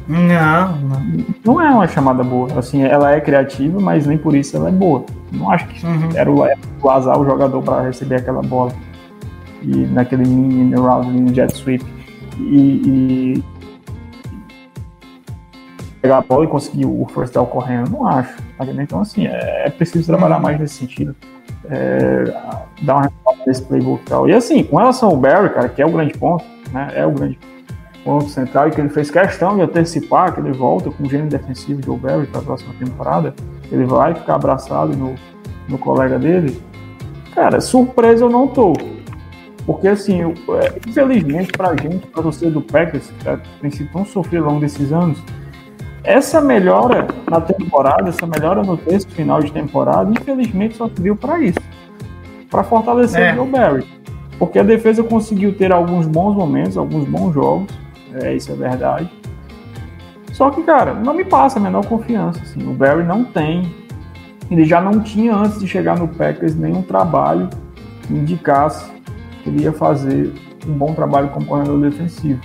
Não, 0.08 0.78
não. 0.78 1.26
Não 1.44 1.62
é 1.62 1.70
uma 1.70 1.88
chamada 1.88 2.24
boa. 2.24 2.48
Assim, 2.58 2.84
ela 2.84 3.12
é 3.12 3.20
criativa, 3.20 3.80
mas 3.80 4.06
nem 4.06 4.18
por 4.18 4.36
isso 4.36 4.56
ela 4.56 4.70
é 4.70 4.72
boa. 4.72 5.06
Não 5.32 5.50
acho 5.50 5.68
que 5.68 5.86
uhum. 5.86 6.10
era 6.16 6.32
o 6.32 6.46
Lazar 6.84 7.20
o 7.20 7.26
jogador 7.26 7.62
para 7.62 7.82
receber 7.82 8.16
aquela 8.16 8.42
bola 8.42 8.72
e 9.62 9.76
naquele 9.88 10.26
mini 10.26 10.76
round 10.76 11.12
no 11.12 11.34
jet 11.34 11.52
sweep 11.54 11.84
e, 12.38 13.34
e, 13.36 13.44
pegar 16.02 16.20
a 16.20 16.22
bola 16.22 16.46
e 16.46 16.48
conseguir 16.48 16.86
o 16.86 17.06
first 17.14 17.34
down 17.34 17.46
correndo, 17.48 17.90
não 17.90 18.08
acho. 18.08 18.38
Então, 18.80 19.02
assim, 19.02 19.28
é, 19.28 19.68
é 19.68 19.70
preciso 19.70 20.06
trabalhar 20.06 20.40
mais 20.40 20.60
nesse 20.60 20.76
sentido. 20.76 21.16
É, 21.70 22.24
dar 22.82 22.96
uma 22.96 23.02
resposta 23.04 23.44
nesse 23.46 23.62
playbook 23.64 24.02
e 24.02 24.06
tal. 24.06 24.30
E 24.30 24.34
assim, 24.34 24.64
com 24.64 24.78
relação 24.78 25.10
ao 25.10 25.18
Barry, 25.18 25.50
cara, 25.50 25.70
que 25.70 25.82
é 25.82 25.86
o 25.86 25.92
grande 25.92 26.14
ponto, 26.18 26.46
né? 26.72 26.92
É 26.96 27.06
o 27.06 27.12
grande 27.12 27.38
ponto 28.04 28.30
central 28.30 28.70
e 28.70 28.72
que 28.72 28.80
ele 28.80 28.90
fez 28.90 29.12
questão 29.12 29.56
de 29.58 29.64
antecipar 29.64 30.34
que 30.34 30.40
ele 30.40 30.54
volta 30.54 30.90
com 30.90 31.04
o 31.04 31.10
gênio 31.10 31.28
defensivo 31.28 31.82
de 31.82 31.90
Barry 31.90 32.26
para 32.28 32.40
a 32.40 32.44
próxima 32.44 32.74
temporada. 32.80 33.34
Ele 33.72 33.86
vai 33.86 34.14
ficar 34.16 34.36
abraçado 34.36 34.96
no, 34.96 35.16
no 35.68 35.78
colega 35.78 36.18
dele. 36.18 36.62
Cara, 37.36 37.60
surpresa 37.60 38.24
eu 38.24 38.30
não 38.30 38.48
tô. 38.48 38.74
Porque, 39.66 39.90
assim, 39.90 40.22
é, 40.22 40.80
infelizmente, 40.88 41.52
pra 41.52 41.76
gente, 41.76 42.08
pra 42.08 42.22
você 42.22 42.50
do 42.50 42.62
Packers, 42.62 43.08
que 43.08 43.26
tá, 43.26 43.38
tem 43.62 43.70
sido 43.70 43.92
tão 43.92 44.06
sofrido 44.06 44.46
ao 44.46 44.52
longo 44.52 44.62
desses 44.62 44.94
anos, 44.94 45.22
essa 46.08 46.40
melhora 46.40 47.06
na 47.30 47.42
temporada, 47.42 48.08
essa 48.08 48.26
melhora 48.26 48.64
no 48.64 48.78
texto 48.78 49.12
final 49.12 49.42
de 49.42 49.52
temporada, 49.52 50.10
infelizmente 50.10 50.78
só 50.78 50.88
serviu 50.88 51.18
para 51.18 51.40
isso. 51.40 51.60
para 52.50 52.64
fortalecer 52.64 53.22
é. 53.22 53.34
o 53.34 53.36
Joe 53.36 53.48
Barry. 53.48 53.86
Porque 54.40 54.58
a 54.58 54.64
defesa 54.64 55.04
conseguiu 55.04 55.54
ter 55.54 55.72
alguns 55.72 56.08
bons 56.08 56.34
momentos, 56.34 56.78
alguns 56.78 57.06
bons 57.10 57.34
jogos, 57.34 57.68
é, 58.14 58.34
isso 58.34 58.52
é 58.54 58.56
verdade. 58.56 59.12
Só 60.32 60.50
que, 60.50 60.64
cara, 60.64 60.94
não 60.94 61.14
me 61.14 61.26
passa 61.26 61.60
a 61.60 61.62
menor 61.62 61.86
confiança. 61.86 62.40
Assim. 62.42 62.66
O 62.66 62.74
Barry 62.74 63.04
não 63.04 63.26
tem. 63.26 63.76
Ele 64.50 64.64
já 64.64 64.80
não 64.80 65.02
tinha, 65.02 65.36
antes 65.36 65.60
de 65.60 65.68
chegar 65.68 65.98
no 65.98 66.08
Packers, 66.08 66.56
nenhum 66.56 66.82
trabalho 66.82 67.50
que 68.04 68.14
indicasse 68.14 68.90
ele 69.46 69.64
ia 69.64 69.74
fazer 69.74 70.34
um 70.66 70.74
bom 70.74 70.94
trabalho 70.94 71.30
como 71.30 71.46
corredor 71.46 71.80
defensivo. 71.82 72.40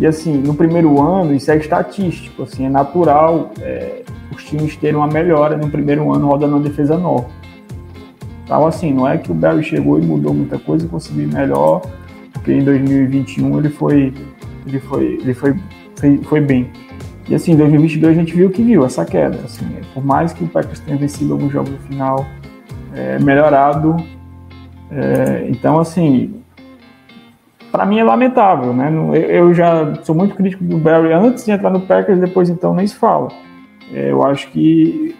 E 0.00 0.06
assim, 0.06 0.38
no 0.38 0.54
primeiro 0.54 1.00
ano, 1.00 1.34
isso 1.34 1.50
é 1.50 1.56
estatístico, 1.56 2.44
assim, 2.44 2.64
é 2.64 2.70
natural 2.70 3.52
é, 3.60 4.02
os 4.34 4.42
times 4.42 4.74
terem 4.76 4.96
uma 4.96 5.06
melhora 5.06 5.58
no 5.58 5.68
primeiro 5.70 6.10
ano 6.12 6.26
rodando 6.26 6.56
uma 6.56 6.62
defesa 6.62 6.96
nova. 6.96 7.26
Então, 8.42 8.66
assim, 8.66 8.92
não 8.92 9.06
é 9.06 9.18
que 9.18 9.30
o 9.30 9.34
Barry 9.34 9.62
chegou 9.62 9.98
e 9.98 10.02
mudou 10.02 10.32
muita 10.32 10.58
coisa 10.58 10.88
conseguiu 10.88 11.28
melhor, 11.28 11.82
porque 12.32 12.52
em 12.52 12.64
2021 12.64 13.58
ele 13.58 13.68
foi, 13.68 14.12
ele 14.66 14.80
foi, 14.80 15.18
ele 15.20 15.34
foi, 15.34 15.54
foi, 15.96 16.18
foi 16.18 16.40
bem. 16.40 16.70
E 17.28 17.34
assim, 17.34 17.52
em 17.52 17.56
2022 17.56 18.16
a 18.16 18.20
gente 18.20 18.34
viu 18.34 18.50
que 18.50 18.62
viu 18.62 18.84
essa 18.84 19.04
queda. 19.04 19.38
Assim, 19.44 19.66
por 19.92 20.02
mais 20.02 20.32
que 20.32 20.42
o 20.42 20.48
Packers 20.48 20.80
tenha 20.80 20.96
vencido 20.96 21.34
alguns 21.34 21.52
jogos 21.52 21.70
no 21.70 21.78
final, 21.78 22.26
é, 22.94 23.18
melhorado 23.18 23.96
é, 24.90 25.46
então, 25.48 25.78
assim, 25.78 26.39
para 27.70 27.86
mim 27.86 27.98
é 27.98 28.04
lamentável, 28.04 28.72
né? 28.72 28.90
Eu 29.28 29.54
já 29.54 29.94
sou 30.02 30.14
muito 30.14 30.34
crítico 30.34 30.64
do 30.64 30.78
Barry 30.78 31.12
antes 31.12 31.44
de 31.44 31.52
entrar 31.52 31.70
no 31.70 31.80
Packers, 31.80 32.18
depois 32.18 32.48
então 32.48 32.74
nem 32.74 32.86
se 32.86 32.96
fala. 32.96 33.28
É, 33.92 34.10
eu 34.10 34.24
acho 34.24 34.48
que 34.50 35.14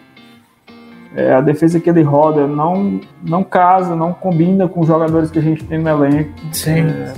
é, 1.14 1.34
a 1.34 1.40
defesa 1.40 1.80
que 1.80 1.90
ele 1.90 2.02
roda 2.02 2.46
não, 2.46 3.00
não 3.22 3.42
casa, 3.42 3.96
não 3.96 4.12
combina 4.12 4.68
com 4.68 4.80
os 4.80 4.86
jogadores 4.86 5.30
que 5.30 5.38
a 5.38 5.42
gente 5.42 5.64
tem 5.64 5.78
no 5.78 5.88
elenco. 5.88 6.30
Sim. 6.52 6.86
É, 6.86 7.12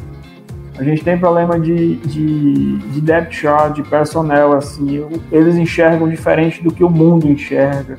a 0.78 0.82
gente 0.82 1.04
tem 1.04 1.18
problema 1.18 1.60
de, 1.60 1.96
de, 1.96 2.78
de 2.78 3.00
depth 3.00 3.32
chart, 3.32 3.74
de 3.74 3.82
personnel, 3.82 4.54
assim, 4.54 5.04
eles 5.30 5.56
enxergam 5.56 6.08
diferente 6.08 6.62
do 6.62 6.72
que 6.72 6.82
o 6.82 6.88
mundo 6.88 7.28
enxerga. 7.28 7.96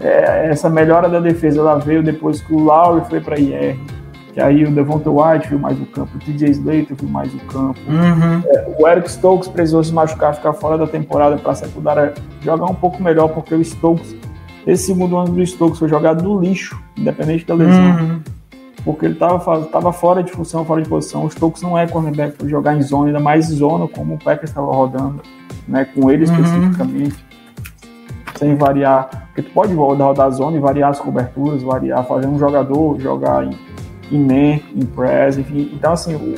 É, 0.00 0.48
essa 0.48 0.70
melhora 0.70 1.08
da 1.08 1.20
defesa 1.20 1.60
ela 1.60 1.78
veio 1.78 2.02
depois 2.02 2.40
que 2.40 2.52
o 2.52 2.58
Lowry 2.58 3.04
foi 3.08 3.20
para 3.20 3.38
IR, 3.38 3.76
que 4.32 4.40
aí 4.40 4.64
o 4.64 4.70
Devonta 4.70 5.10
White 5.10 5.48
viu 5.48 5.58
mais 5.58 5.78
o 5.78 5.84
campo, 5.86 6.16
o 6.16 6.18
TJ 6.18 6.50
Slater 6.50 6.96
viu 6.98 7.08
mais 7.08 7.32
o 7.34 7.38
campo. 7.40 7.78
Uhum. 7.86 8.42
É, 8.46 8.76
o 8.78 8.88
Eric 8.88 9.10
Stokes 9.10 9.48
precisou 9.48 9.84
se 9.84 9.92
machucar, 9.92 10.34
ficar 10.34 10.54
fora 10.54 10.78
da 10.78 10.86
temporada 10.86 11.36
para 11.36 11.52
a 11.52 11.54
secundária 11.54 12.14
jogar 12.40 12.66
um 12.66 12.74
pouco 12.74 13.02
melhor, 13.02 13.28
porque 13.28 13.54
o 13.54 13.62
Stokes, 13.62 14.16
esse 14.66 14.86
segundo 14.86 15.16
ano 15.18 15.32
do 15.32 15.46
Stokes 15.46 15.78
foi 15.78 15.88
jogado 15.88 16.22
no 16.22 16.40
lixo, 16.40 16.80
independente 16.96 17.46
da 17.46 17.54
lesão. 17.54 17.90
Uhum. 17.90 18.20
Porque 18.84 19.06
ele 19.06 19.14
estava 19.14 19.64
tava 19.66 19.92
fora 19.92 20.22
de 20.22 20.32
função, 20.32 20.64
fora 20.64 20.82
de 20.82 20.88
posição. 20.88 21.24
O 21.24 21.30
Stokes 21.30 21.62
não 21.62 21.78
é 21.78 21.86
cornerback 21.86 22.36
para 22.36 22.48
jogar 22.48 22.74
em 22.74 22.82
zona, 22.82 23.06
ainda 23.08 23.20
mais 23.20 23.46
zona, 23.46 23.86
como 23.86 24.14
o 24.14 24.18
Packers 24.18 24.50
estava 24.50 24.66
rodando, 24.66 25.22
né, 25.68 25.84
com 25.84 26.10
ele 26.10 26.24
uhum. 26.24 26.32
especificamente. 26.32 27.14
Uhum 27.14 27.32
sem 28.42 28.56
variar, 28.56 29.08
porque 29.26 29.42
tu 29.42 29.52
pode 29.52 29.72
rodar 29.72 30.20
a 30.20 30.30
zona 30.30 30.56
e 30.56 30.60
variar 30.60 30.90
as 30.90 30.98
coberturas, 30.98 31.62
variar, 31.62 32.04
fazer 32.04 32.26
um 32.26 32.36
jogador 32.38 32.98
jogar 32.98 33.44
em, 33.44 33.50
em 34.10 34.18
man, 34.18 34.60
em 34.74 34.84
press, 34.94 35.38
enfim. 35.38 35.70
Então, 35.72 35.92
assim, 35.92 36.14
o, 36.14 36.34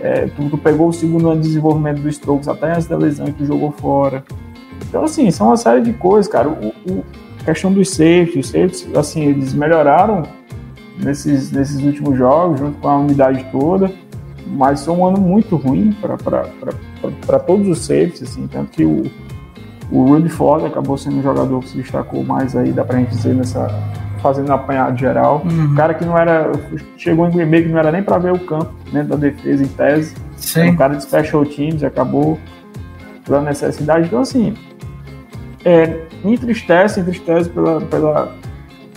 é, 0.00 0.26
tu, 0.26 0.48
tu, 0.48 0.58
pegou 0.58 0.88
o 0.88 0.92
segundo 0.92 1.30
ano 1.30 1.40
de 1.40 1.48
desenvolvimento 1.48 2.00
do 2.00 2.08
Strokes 2.08 2.48
até 2.48 2.72
antes 2.72 2.86
da 2.86 2.96
lesão 2.96 3.26
e 3.28 3.32
tu 3.32 3.44
jogou 3.44 3.72
fora. 3.72 4.24
Então, 4.88 5.04
assim, 5.04 5.30
são 5.30 5.48
uma 5.48 5.56
série 5.56 5.82
de 5.82 5.92
coisas, 5.92 6.30
cara. 6.30 6.48
O, 6.48 6.68
o 6.90 7.04
questão 7.44 7.72
dos 7.72 7.90
safeties, 7.90 8.46
os 8.46 8.50
safeties, 8.50 8.94
assim, 8.94 9.24
eles 9.24 9.54
melhoraram 9.54 10.22
nesses, 11.02 11.50
nesses 11.50 11.82
últimos 11.82 12.16
jogos, 12.16 12.60
junto 12.60 12.78
com 12.78 12.88
a 12.88 12.98
unidade 12.98 13.46
toda, 13.50 13.90
mas 14.46 14.84
foi 14.84 14.94
um 14.94 15.06
ano 15.06 15.18
muito 15.18 15.56
ruim 15.56 15.96
para 16.00 17.38
todos 17.38 17.68
os 17.68 17.78
safeties, 17.78 18.22
assim, 18.22 18.46
tanto 18.46 18.70
que 18.70 18.84
o 18.84 19.04
o 19.90 20.04
Rudy 20.06 20.28
Ford 20.28 20.64
acabou 20.64 20.98
sendo 20.98 21.18
um 21.18 21.22
jogador 21.22 21.60
que 21.60 21.70
se 21.70 21.76
destacou 21.78 22.22
mais 22.22 22.54
aí, 22.54 22.72
dá 22.72 22.84
pra 22.84 22.98
gente 22.98 23.10
dizer, 23.10 23.34
nessa 23.34 23.68
fazendo 24.18 24.52
apanhado 24.52 24.98
geral. 24.98 25.42
Uhum. 25.44 25.74
cara 25.74 25.94
que 25.94 26.04
não 26.04 26.16
era. 26.16 26.50
Chegou 26.96 27.26
em 27.26 27.30
Green 27.30 27.50
Bay 27.50 27.62
que 27.62 27.68
não 27.68 27.78
era 27.78 27.92
nem 27.92 28.02
para 28.02 28.18
ver 28.18 28.32
o 28.32 28.38
campo 28.38 28.72
dentro 28.92 29.10
da 29.10 29.16
defesa 29.16 29.62
em 29.62 29.68
tese. 29.68 30.14
Sim. 30.36 30.70
Um 30.70 30.76
cara 30.76 30.94
de 30.94 31.02
special 31.02 31.44
teams 31.44 31.82
acabou 31.82 32.38
pela 33.24 33.40
necessidade. 33.40 34.06
Então, 34.06 34.20
assim, 34.20 34.54
é, 35.64 35.86
me 36.24 36.34
entristece, 36.34 37.00
entristece 37.00 37.50
pela, 37.50 37.80
pela, 37.80 38.32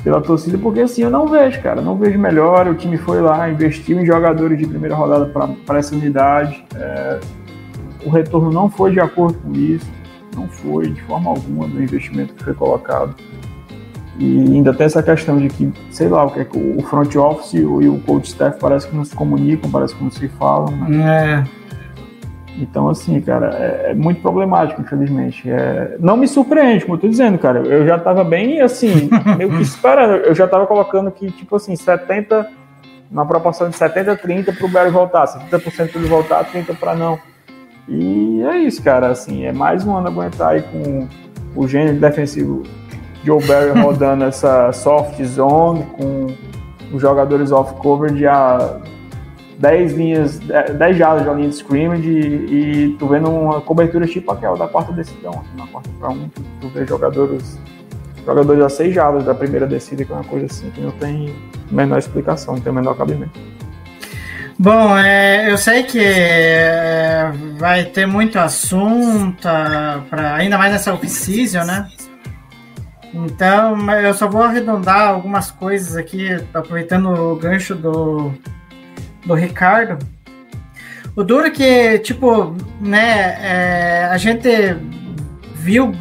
pela 0.03 0.21
torcida, 0.21 0.57
porque 0.57 0.81
assim, 0.81 1.01
eu 1.03 1.09
não 1.09 1.27
vejo, 1.27 1.61
cara, 1.61 1.81
não 1.81 1.97
vejo 1.97 2.17
melhor. 2.19 2.67
O 2.67 2.75
time 2.75 2.97
foi 2.97 3.21
lá, 3.21 3.49
investiu 3.49 3.99
em 3.99 4.05
jogadores 4.05 4.57
de 4.57 4.67
primeira 4.67 4.95
rodada 4.95 5.25
para 5.65 5.79
essa 5.79 5.95
unidade. 5.95 6.63
É, 6.75 7.19
o 8.05 8.09
retorno 8.09 8.51
não 8.51 8.69
foi 8.69 8.91
de 8.91 8.99
acordo 8.99 9.37
com 9.39 9.51
isso 9.53 10.01
não 10.35 10.47
foi 10.47 10.89
de 10.89 11.01
forma 11.03 11.29
alguma 11.29 11.67
do 11.67 11.81
investimento 11.81 12.33
que 12.33 12.43
foi 12.43 12.53
colocado. 12.53 13.15
E 14.21 14.37
ainda 14.53 14.71
tem 14.71 14.85
essa 14.85 15.01
questão 15.01 15.37
de 15.37 15.47
que, 15.47 15.73
sei 15.89 16.07
lá, 16.07 16.23
o 16.23 16.29
que 16.29 16.41
é 16.41 16.45
que 16.45 16.55
o 16.55 16.79
front 16.83 17.15
office 17.15 17.55
e 17.55 17.65
o 17.65 17.99
coach 18.05 18.27
staff 18.27 18.59
parece 18.59 18.87
que 18.87 18.95
não 18.95 19.03
se 19.03 19.15
comunicam, 19.15 19.71
parece 19.71 19.95
que 19.95 20.03
não 20.03 20.11
se 20.11 20.27
falam. 20.27 20.77
Né? 20.77 21.43
É. 21.47 21.61
Então, 22.61 22.87
assim, 22.87 23.19
cara, 23.19 23.49
é, 23.57 23.91
é 23.91 23.93
muito 23.95 24.21
problemático, 24.21 24.79
infelizmente. 24.79 25.49
É, 25.49 25.95
não 25.99 26.15
me 26.15 26.27
surpreende, 26.27 26.85
como 26.85 26.97
eu 26.97 27.01
tô 27.01 27.07
dizendo, 27.07 27.39
cara. 27.39 27.61
Eu 27.61 27.87
já 27.87 27.97
tava 27.97 28.23
bem, 28.23 28.61
assim, 28.61 29.09
meio 29.39 29.49
que 29.49 29.63
esperando. 29.63 30.17
Eu 30.17 30.35
já 30.35 30.47
tava 30.47 30.67
colocando 30.67 31.09
que, 31.09 31.31
tipo 31.31 31.55
assim, 31.55 31.75
70, 31.75 32.47
na 33.09 33.25
proporção 33.25 33.71
de 33.71 33.75
70 33.75 34.15
30 34.17 34.53
pro 34.53 34.67
Barry 34.67 34.91
voltar. 34.91 35.25
70% 35.25 35.91
para 35.91 35.99
ele 35.99 36.07
voltar, 36.07 36.43
30 36.43 36.75
para 36.75 36.93
não. 36.93 37.17
E 37.89 38.43
é 38.43 38.59
isso, 38.59 38.83
cara. 38.83 39.07
Assim, 39.07 39.45
é 39.45 39.51
mais 39.51 39.83
um 39.83 39.95
ano 39.95 40.09
aguentar 40.09 40.49
aí 40.49 40.61
com, 40.61 41.07
o 41.55 41.67
gênero 41.67 41.97
defensivo 41.97 42.63
Joe 43.23 43.43
Barry 43.45 43.77
rodando 43.79 44.25
essa 44.25 44.71
soft 44.71 45.21
zone 45.23 45.85
com 45.97 46.27
os 46.91 47.01
jogadores 47.01 47.51
off 47.51 47.73
coverage 47.75 48.25
a 48.25 48.79
10 49.59 49.93
linhas, 49.93 50.39
10 50.39 50.97
jardas 50.97 51.23
de 51.23 51.33
linha 51.33 51.49
de 51.49 51.55
scrimmage 51.55 52.09
e, 52.09 52.95
tu 52.97 53.07
vendo 53.07 53.29
uma 53.29 53.61
cobertura 53.61 54.07
tipo 54.07 54.31
aquela 54.31 54.57
da 54.57 54.67
quarta 54.67 54.91
decisão, 54.91 55.31
assim, 55.31 55.57
na 55.57 55.67
quarta 55.67 55.89
para 55.99 56.09
um, 56.09 56.27
tu, 56.29 56.41
tu 56.59 56.67
vê 56.69 56.85
jogadores 56.85 57.59
jogadores 58.25 58.63
a 58.63 58.69
6 58.69 58.93
jardas 58.93 59.23
da 59.23 59.33
primeira 59.33 59.67
descida, 59.67 60.03
que 60.03 60.11
é 60.11 60.15
uma 60.15 60.23
coisa 60.23 60.47
assim 60.47 60.69
que 60.71 60.81
não 60.81 60.91
tem 60.91 61.35
menor 61.71 61.97
explicação, 61.99 62.55
não 62.55 62.61
tem 62.61 62.73
menor 62.73 62.95
cabimento. 62.95 63.39
Bom, 64.57 64.95
é, 64.95 65.51
eu 65.51 65.57
sei 65.57 65.83
que 65.83 65.99
é, 65.99 67.31
vai 67.57 67.85
ter 67.85 68.05
muito 68.05 68.37
assunto, 68.37 69.47
pra, 70.09 70.35
ainda 70.35 70.57
mais 70.57 70.71
nessa 70.71 70.93
off-season, 70.93 71.63
né? 71.63 71.87
Então, 73.13 73.91
eu 73.91 74.13
só 74.13 74.27
vou 74.27 74.41
arredondar 74.41 75.09
algumas 75.09 75.51
coisas 75.51 75.97
aqui, 75.97 76.29
aproveitando 76.53 77.09
o 77.09 77.35
gancho 77.35 77.75
do, 77.75 78.33
do 79.25 79.33
Ricardo. 79.33 80.05
O 81.15 81.23
duro 81.23 81.47
é 81.47 81.49
que, 81.49 81.99
tipo, 81.99 82.55
né, 82.79 83.37
é, 83.41 84.05
a 84.05 84.17
gente 84.17 84.47
viu, 85.55 85.91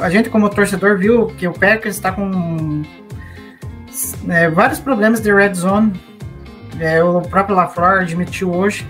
a 0.00 0.10
gente 0.10 0.28
como 0.28 0.50
torcedor 0.50 0.98
viu 0.98 1.28
que 1.28 1.46
o 1.46 1.52
Packers 1.52 1.94
está 1.94 2.10
com 2.10 2.82
é, 4.28 4.50
vários 4.50 4.80
problemas 4.80 5.20
de 5.20 5.32
red 5.32 5.54
zone 5.54 5.92
é, 6.80 7.02
o 7.02 7.22
próprio 7.22 7.56
LaFleur 7.56 8.00
admitiu 8.00 8.52
hoje. 8.52 8.86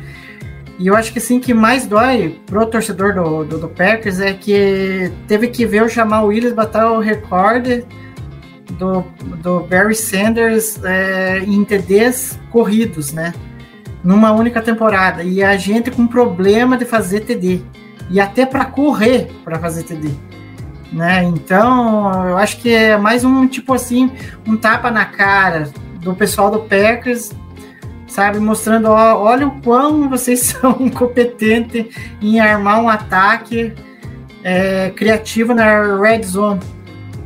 E 0.79 0.89
eu 0.89 0.97
acho 0.97 1.13
que 1.13 1.19
assim 1.19 1.41
que 1.41 1.55
mais 1.55 1.87
dói 1.87 2.39
pro 2.45 2.67
torcedor 2.67 3.15
do, 3.15 3.45
do, 3.45 3.59
do, 3.59 3.69
Packers 3.69 4.21
é 4.21 4.35
que 4.35 5.11
teve 5.27 5.49
que 5.49 5.65
ver 5.65 5.83
o 5.83 5.89
Jamal 5.89 6.27
Williams 6.27 6.53
bater 6.55 6.85
o 6.85 7.01
recorde 7.01 7.85
do, 8.73 9.03
do 9.43 9.61
Barry 9.61 9.95
Sanders 9.95 10.79
é, 10.85 11.39
em 11.39 11.65
TDs 11.65 12.39
corridos, 12.51 13.13
né? 13.13 13.33
Numa 14.05 14.33
única 14.33 14.61
temporada. 14.61 15.23
E 15.23 15.43
a 15.43 15.57
gente 15.57 15.91
com 15.91 16.07
problema 16.07 16.77
de 16.77 16.85
fazer 16.85 17.21
TD. 17.21 17.63
E 18.11 18.21
até 18.21 18.45
para 18.45 18.67
correr 18.67 19.31
para 19.45 19.59
fazer 19.59 19.83
TD. 19.83 20.11
Né? 20.93 21.25
Então, 21.25 22.29
eu 22.29 22.37
acho 22.37 22.59
que 22.59 22.73
é 22.73 22.97
mais 22.97 23.25
um 23.25 23.47
tipo 23.49 23.73
assim, 23.75 24.11
um 24.47 24.57
tapa 24.57 24.91
na 24.91 25.05
cara 25.05 25.71
do 26.01 26.15
pessoal 26.15 26.51
do 26.51 26.61
Packers 26.61 27.33
sabe? 28.07 28.39
Mostrando, 28.39 28.87
ó, 28.87 29.19
olha 29.19 29.47
o 29.47 29.61
quão 29.61 30.09
vocês 30.09 30.41
são 30.61 30.77
incompetentes 30.81 31.87
em 32.21 32.41
armar 32.41 32.81
um 32.81 32.89
ataque 32.89 33.73
é, 34.43 34.91
criativo 34.91 35.55
na 35.55 35.99
red 36.01 36.23
zone. 36.23 36.61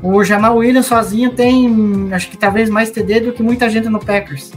O 0.03 0.25
Jamal 0.25 0.57
Williams 0.57 0.87
sozinho 0.87 1.31
tem, 1.31 2.09
acho 2.13 2.31
que 2.31 2.37
talvez 2.37 2.71
mais 2.71 2.91
TD 2.91 3.21
do 3.21 3.33
que 3.33 3.43
muita 3.43 3.69
gente 3.69 3.89
no 3.89 4.01
Packers, 4.01 4.51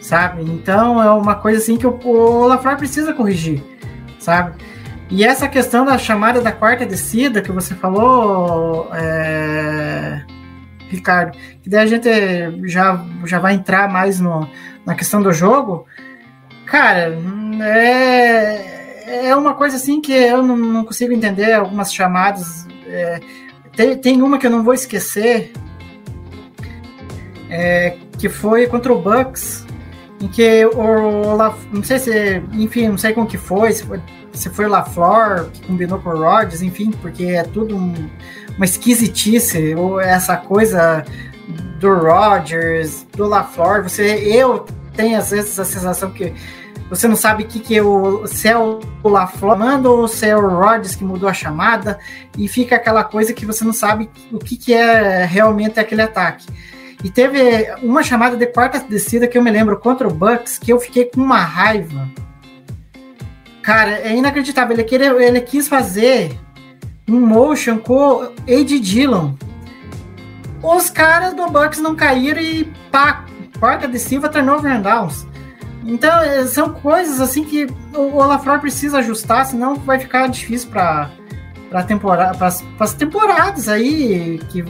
sabe? 0.00 0.42
Então 0.42 1.02
é 1.02 1.10
uma 1.10 1.34
coisa 1.34 1.58
assim 1.58 1.76
que 1.76 1.86
o, 1.86 2.00
o 2.02 2.46
LaFleur 2.46 2.78
precisa 2.78 3.12
corrigir, 3.12 3.62
sabe? 4.18 4.54
E 5.10 5.22
essa 5.22 5.46
questão 5.46 5.84
da 5.84 5.98
chamada 5.98 6.40
da 6.40 6.50
quarta 6.50 6.86
descida 6.86 7.42
que 7.42 7.52
você 7.52 7.74
falou, 7.74 8.88
é, 8.94 10.22
Ricardo, 10.88 11.36
que 11.62 11.68
daí 11.68 11.82
a 11.82 11.86
gente 11.86 12.08
já, 12.64 13.04
já 13.26 13.38
vai 13.38 13.52
entrar 13.52 13.86
mais 13.92 14.18
no, 14.18 14.48
na 14.84 14.94
questão 14.94 15.22
do 15.22 15.32
jogo, 15.32 15.86
cara, 16.66 17.16
é, 17.62 19.28
é 19.28 19.36
uma 19.36 19.54
coisa 19.54 19.76
assim 19.76 20.00
que 20.00 20.12
eu 20.12 20.42
não, 20.42 20.56
não 20.56 20.84
consigo 20.84 21.12
entender 21.12 21.52
algumas 21.52 21.92
chamadas. 21.92 22.66
É, 22.86 23.20
tem, 23.74 23.96
tem 23.96 24.22
uma 24.22 24.38
que 24.38 24.46
eu 24.46 24.50
não 24.50 24.62
vou 24.62 24.74
esquecer, 24.74 25.52
é, 27.50 27.96
que 28.18 28.28
foi 28.28 28.66
contra 28.66 28.92
o 28.92 29.00
Bucks, 29.00 29.66
em 30.20 30.28
que 30.28 30.64
o, 30.66 31.36
não 31.72 31.82
sei 31.82 31.98
se, 31.98 32.42
enfim, 32.52 32.88
não 32.88 32.98
sei 32.98 33.12
como 33.12 33.26
que 33.26 33.38
foi, 33.38 33.72
se 33.72 33.84
foi, 33.84 34.00
se 34.32 34.50
foi 34.50 34.66
LaFleur 34.66 35.50
que 35.50 35.66
combinou 35.66 35.98
com 35.98 36.10
o 36.10 36.18
Rodgers, 36.18 36.62
enfim, 36.62 36.90
porque 37.02 37.24
é 37.24 37.42
tudo 37.42 37.76
um, 37.76 38.08
uma 38.56 38.64
esquisitice, 38.64 39.74
ou 39.74 40.00
essa 40.00 40.36
coisa 40.36 41.04
do 41.78 41.94
Rodgers, 41.94 43.06
do 43.16 43.26
LaFleur, 43.26 43.82
você, 43.82 44.16
eu 44.24 44.66
tenho 44.94 45.18
às 45.18 45.30
vezes 45.30 45.58
a 45.58 45.64
sensação 45.64 46.10
que 46.10 46.32
você 46.88 47.08
não 47.08 47.16
sabe 47.16 47.44
que, 47.44 47.60
que 47.60 47.76
é 47.76 47.82
o, 47.82 48.26
se 48.26 48.48
é 48.48 48.56
o 48.56 48.80
LaFleur 49.02 49.58
manda 49.58 49.90
ou 49.90 50.06
se 50.06 50.26
é 50.26 50.36
o 50.36 50.48
Rodgers 50.48 50.94
que 50.94 51.04
mudou 51.04 51.28
a 51.28 51.32
chamada, 51.32 51.98
e 52.36 52.46
fica 52.46 52.76
aquela 52.76 53.02
coisa 53.02 53.32
que 53.32 53.46
você 53.46 53.64
não 53.64 53.72
sabe 53.72 54.10
o 54.30 54.38
que, 54.38 54.56
que 54.56 54.72
é 54.72 55.24
realmente 55.24 55.80
aquele 55.80 56.02
ataque. 56.02 56.46
E 57.02 57.10
teve 57.10 57.70
uma 57.82 58.02
chamada 58.02 58.36
de 58.36 58.46
quarta 58.46 58.80
descida 58.80 59.26
que 59.26 59.36
eu 59.36 59.42
me 59.42 59.50
lembro 59.50 59.78
contra 59.78 60.08
o 60.08 60.10
Bucks, 60.10 60.58
que 60.58 60.72
eu 60.72 60.80
fiquei 60.80 61.04
com 61.04 61.20
uma 61.20 61.40
raiva. 61.40 62.08
Cara, 63.62 63.98
é 63.98 64.14
inacreditável. 64.14 64.74
Ele, 64.74 64.84
queria, 64.84 65.10
ele 65.22 65.40
quis 65.40 65.68
fazer 65.68 66.38
um 67.08 67.20
motion 67.20 67.78
com 67.78 68.30
Ed 68.46 68.78
Dillon 68.80 69.34
os 70.64 70.88
caras 70.88 71.34
do 71.34 71.46
Bucks 71.48 71.78
não 71.78 71.94
caíram 71.94 72.40
e 72.40 72.64
pá, 72.90 73.24
quarta 73.58 73.86
de 73.86 73.98
Silva 73.98 74.28
turnover 74.28 74.72
and 74.72 74.80
downs. 74.80 75.26
Então, 75.84 76.18
é, 76.22 76.46
são 76.46 76.70
coisas 76.70 77.20
assim 77.20 77.44
que 77.44 77.66
o 77.94 78.16
Olaflor 78.16 78.58
precisa 78.58 78.98
ajustar, 78.98 79.44
senão 79.44 79.74
vai 79.74 79.98
ficar 79.98 80.26
difícil 80.28 80.70
para 80.70 81.10
para 81.68 81.82
temporada, 81.82 82.46
as 82.78 82.94
temporadas 82.94 83.68
aí 83.68 84.38
que, 84.48 84.64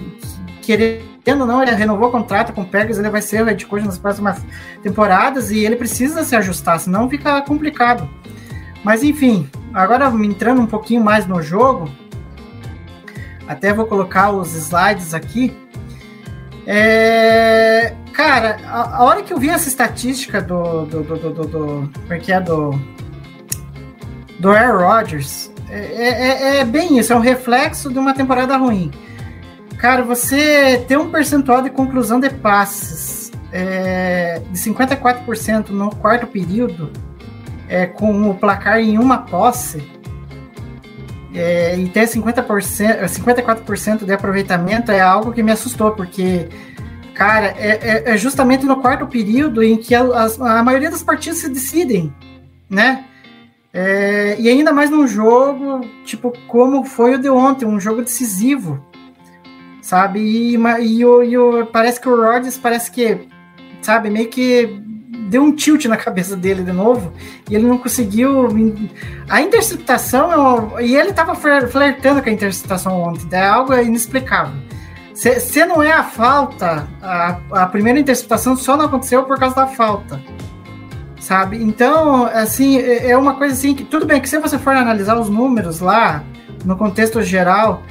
querendo 0.63 1.43
ou 1.43 1.47
não, 1.47 1.63
ele 1.63 1.73
renovou 1.73 2.09
o 2.09 2.11
contrato 2.11 2.51
com 2.55 2.63
o 2.63 2.65
Pegas, 2.65 2.99
ele 2.99 3.11
vai 3.11 3.21
ser 3.21 3.43
o 3.43 3.45
head 3.45 3.67
coach 3.67 3.85
nas 3.85 3.99
próximas 3.99 4.43
temporadas 4.83 5.51
e 5.51 5.59
ele 5.59 5.77
precisa 5.77 6.25
se 6.25 6.35
ajustar, 6.35 6.81
senão 6.81 7.11
fica 7.11 7.43
complicado. 7.43 8.09
Mas 8.83 9.03
enfim, 9.03 9.47
agora 9.75 10.07
entrando 10.25 10.63
um 10.63 10.67
pouquinho 10.67 11.05
mais 11.05 11.27
no 11.27 11.43
jogo, 11.43 11.91
até 13.47 13.73
vou 13.73 13.87
colocar 13.87 14.31
os 14.31 14.55
slides 14.55 15.13
aqui. 15.13 15.55
É, 16.67 17.95
cara, 18.13 18.57
a, 18.67 18.97
a, 18.97 19.05
hora 19.05 19.23
que 19.23 19.33
eu 19.33 19.39
vi 19.39 19.51
essa 19.51 19.69
estatística 19.69 20.41
do. 20.41 20.87
do, 20.87 21.03
do, 21.03 21.17
do, 21.17 21.47
do, 21.47 21.91
porque 22.07 22.33
é, 22.33 22.37
é 22.37 22.41
do. 22.41 22.79
Do 24.41 24.51
Aaron 24.51 24.87
Rodgers, 24.87 25.51
é, 25.71 25.79
é, 25.79 26.09
é, 26.09 26.57
é, 26.59 26.65
bem 26.65 26.99
isso, 26.99 27.13
é 27.13 27.17
um 27.17 27.21
reflexo 27.21 27.91
de 27.91 27.99
uma 27.99 28.13
temporada 28.13 28.57
ruim. 28.57 28.91
Cara, 29.79 30.03
você 30.03 30.85
ter 30.89 30.99
um 30.99 31.11
percentual 31.11 31.63
de 31.63 31.71
conclusão 31.71 32.21
de 32.21 32.31
passes 32.31 33.31
é, 33.53 34.43
de 34.51 34.59
54% 34.59 35.71
no 35.71 35.95
quarto 35.95 36.27
período, 36.27 36.91
é, 37.69 37.87
com 37.87 38.29
o 38.29 38.35
placar 38.35 38.81
em 38.81 38.99
uma 38.99 39.19
posse, 39.19 39.83
é, 41.35 41.77
e 41.77 41.89
ter 41.89 42.07
50%, 42.07 43.05
54% 43.05 44.05
de 44.05 44.13
aproveitamento 44.13 44.93
é 44.93 45.01
algo 45.01 45.33
que 45.33 45.43
me 45.43 45.51
assustou, 45.51 45.91
porque, 45.93 46.49
cara, 47.15 47.55
é, 47.59 47.81
é, 47.83 48.13
é 48.13 48.17
justamente 48.17 48.65
no 48.65 48.81
quarto 48.81 49.07
período 49.07 49.63
em 49.63 49.77
que 49.77 49.95
a, 49.95 50.03
a, 50.03 50.59
a 50.61 50.63
maioria 50.63 50.91
das 50.91 51.03
partidas 51.03 51.39
se 51.39 51.49
decidem, 51.49 52.15
né? 52.71 53.05
É, 53.73 54.37
e 54.39 54.49
ainda 54.49 54.73
mais 54.73 54.89
num 54.89 55.07
jogo, 55.09 55.81
tipo, 56.05 56.33
como 56.47 56.85
foi 56.85 57.17
o 57.17 57.19
de 57.19 57.29
ontem, 57.29 57.67
um 57.67 57.81
jogo 57.81 58.03
decisivo, 58.03 58.81
sabe? 59.83 60.21
E, 60.21 60.55
e, 60.55 61.01
e, 61.01 61.03
e 61.03 61.65
parece 61.73 62.01
que 62.01 62.09
o 62.09 62.15
Rodgers 62.15 62.57
parece 62.57 62.93
que, 62.93 63.27
sabe, 63.83 64.09
meio 64.11 64.29
que 64.29 64.81
deu 65.29 65.43
um 65.43 65.55
tilt 65.55 65.85
na 65.87 65.97
cabeça 65.97 66.37
dele 66.37 66.63
de 66.63 66.73
novo 66.73 67.13
e 67.49 67.55
ele 67.55 67.67
não 67.67 67.79
conseguiu. 67.79 68.49
A 69.29 69.41
interceptação, 69.41 70.81
e 70.81 70.97
ele 70.97 71.11
estava 71.11 71.35
flertando 71.35 72.23
com 72.23 72.29
a 72.29 72.33
interceptação 72.33 73.01
ontem, 73.01 73.27
é 73.33 73.47
algo 73.47 73.75
inexplicável. 73.75 74.55
Se, 75.15 75.39
se 75.39 75.65
não 75.65 75.83
é 75.83 75.93
a 75.93 76.03
falta, 76.03 76.89
a, 77.01 77.39
a 77.53 77.67
primeira 77.67 77.99
interceptação 78.01 78.57
só 78.57 78.77
não 78.77 78.87
aconteceu 78.87 79.23
por 79.23 79.39
causa 79.39 79.55
da 79.55 79.67
falta. 79.67 80.21
Sabe? 81.21 81.63
Então, 81.63 82.27
assim, 82.27 82.79
é, 82.79 83.11
é 83.11 83.17
uma 83.17 83.35
coisa 83.35 83.55
assim 83.55 83.75
que 83.75 83.85
tudo 83.85 84.05
bem 84.05 84.21
que 84.21 84.29
se 84.29 84.39
você 84.39 84.59
for 84.59 84.75
analisar 84.75 85.19
os 85.19 85.31
números 85.31 85.81
lá, 85.81 86.23
no 86.65 86.77
contexto 86.77 87.23
geral 87.23 87.83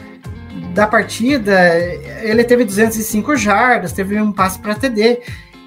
da 0.74 0.86
partida, 0.86 1.76
ele 2.22 2.44
teve 2.44 2.66
205 2.66 3.36
jardas, 3.36 3.94
teve 3.94 4.20
um 4.20 4.32
passe 4.32 4.60
para 4.60 4.76
TD. 4.76 5.22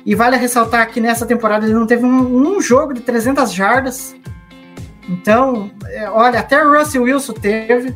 E 0.06 0.14
vale 0.14 0.36
ressaltar 0.36 0.88
que 0.88 1.00
nessa 1.00 1.26
temporada 1.26 1.66
ele 1.66 1.74
não 1.74 1.86
teve 1.86 2.06
um, 2.06 2.56
um 2.56 2.60
jogo 2.60 2.94
de 2.94 3.00
300 3.00 3.52
jardas. 3.52 4.14
Então, 5.08 5.68
é, 5.88 6.08
olha, 6.08 6.38
até 6.38 6.64
o 6.64 6.78
Russell 6.78 7.02
Wilson 7.02 7.32
teve. 7.32 7.94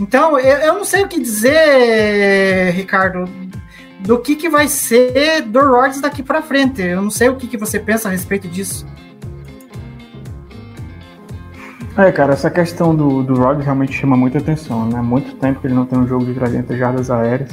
Então, 0.00 0.36
eu, 0.38 0.58
eu 0.58 0.74
não 0.74 0.84
sei 0.84 1.04
o 1.04 1.08
que 1.08 1.20
dizer, 1.20 2.72
Ricardo, 2.72 3.24
do 4.00 4.18
que, 4.18 4.34
que 4.34 4.48
vai 4.48 4.66
ser 4.66 5.42
do 5.42 5.60
Rodgers 5.60 6.00
daqui 6.00 6.24
para 6.24 6.42
frente. 6.42 6.82
Eu 6.82 7.00
não 7.00 7.10
sei 7.10 7.28
o 7.28 7.36
que, 7.36 7.46
que 7.46 7.56
você 7.56 7.78
pensa 7.78 8.08
a 8.08 8.10
respeito 8.10 8.48
disso. 8.48 8.84
É, 11.96 12.12
cara, 12.12 12.34
essa 12.34 12.50
questão 12.50 12.94
do, 12.94 13.22
do 13.22 13.34
Rod 13.34 13.62
realmente 13.62 13.92
chama 13.92 14.16
muita 14.16 14.38
atenção, 14.38 14.86
né? 14.86 15.00
Muito 15.00 15.34
tempo 15.36 15.60
que 15.60 15.66
ele 15.66 15.74
não 15.74 15.86
tem 15.86 15.98
um 15.98 16.06
jogo 16.06 16.26
de 16.26 16.34
300 16.34 16.76
jardas 16.76 17.10
aéreas. 17.10 17.50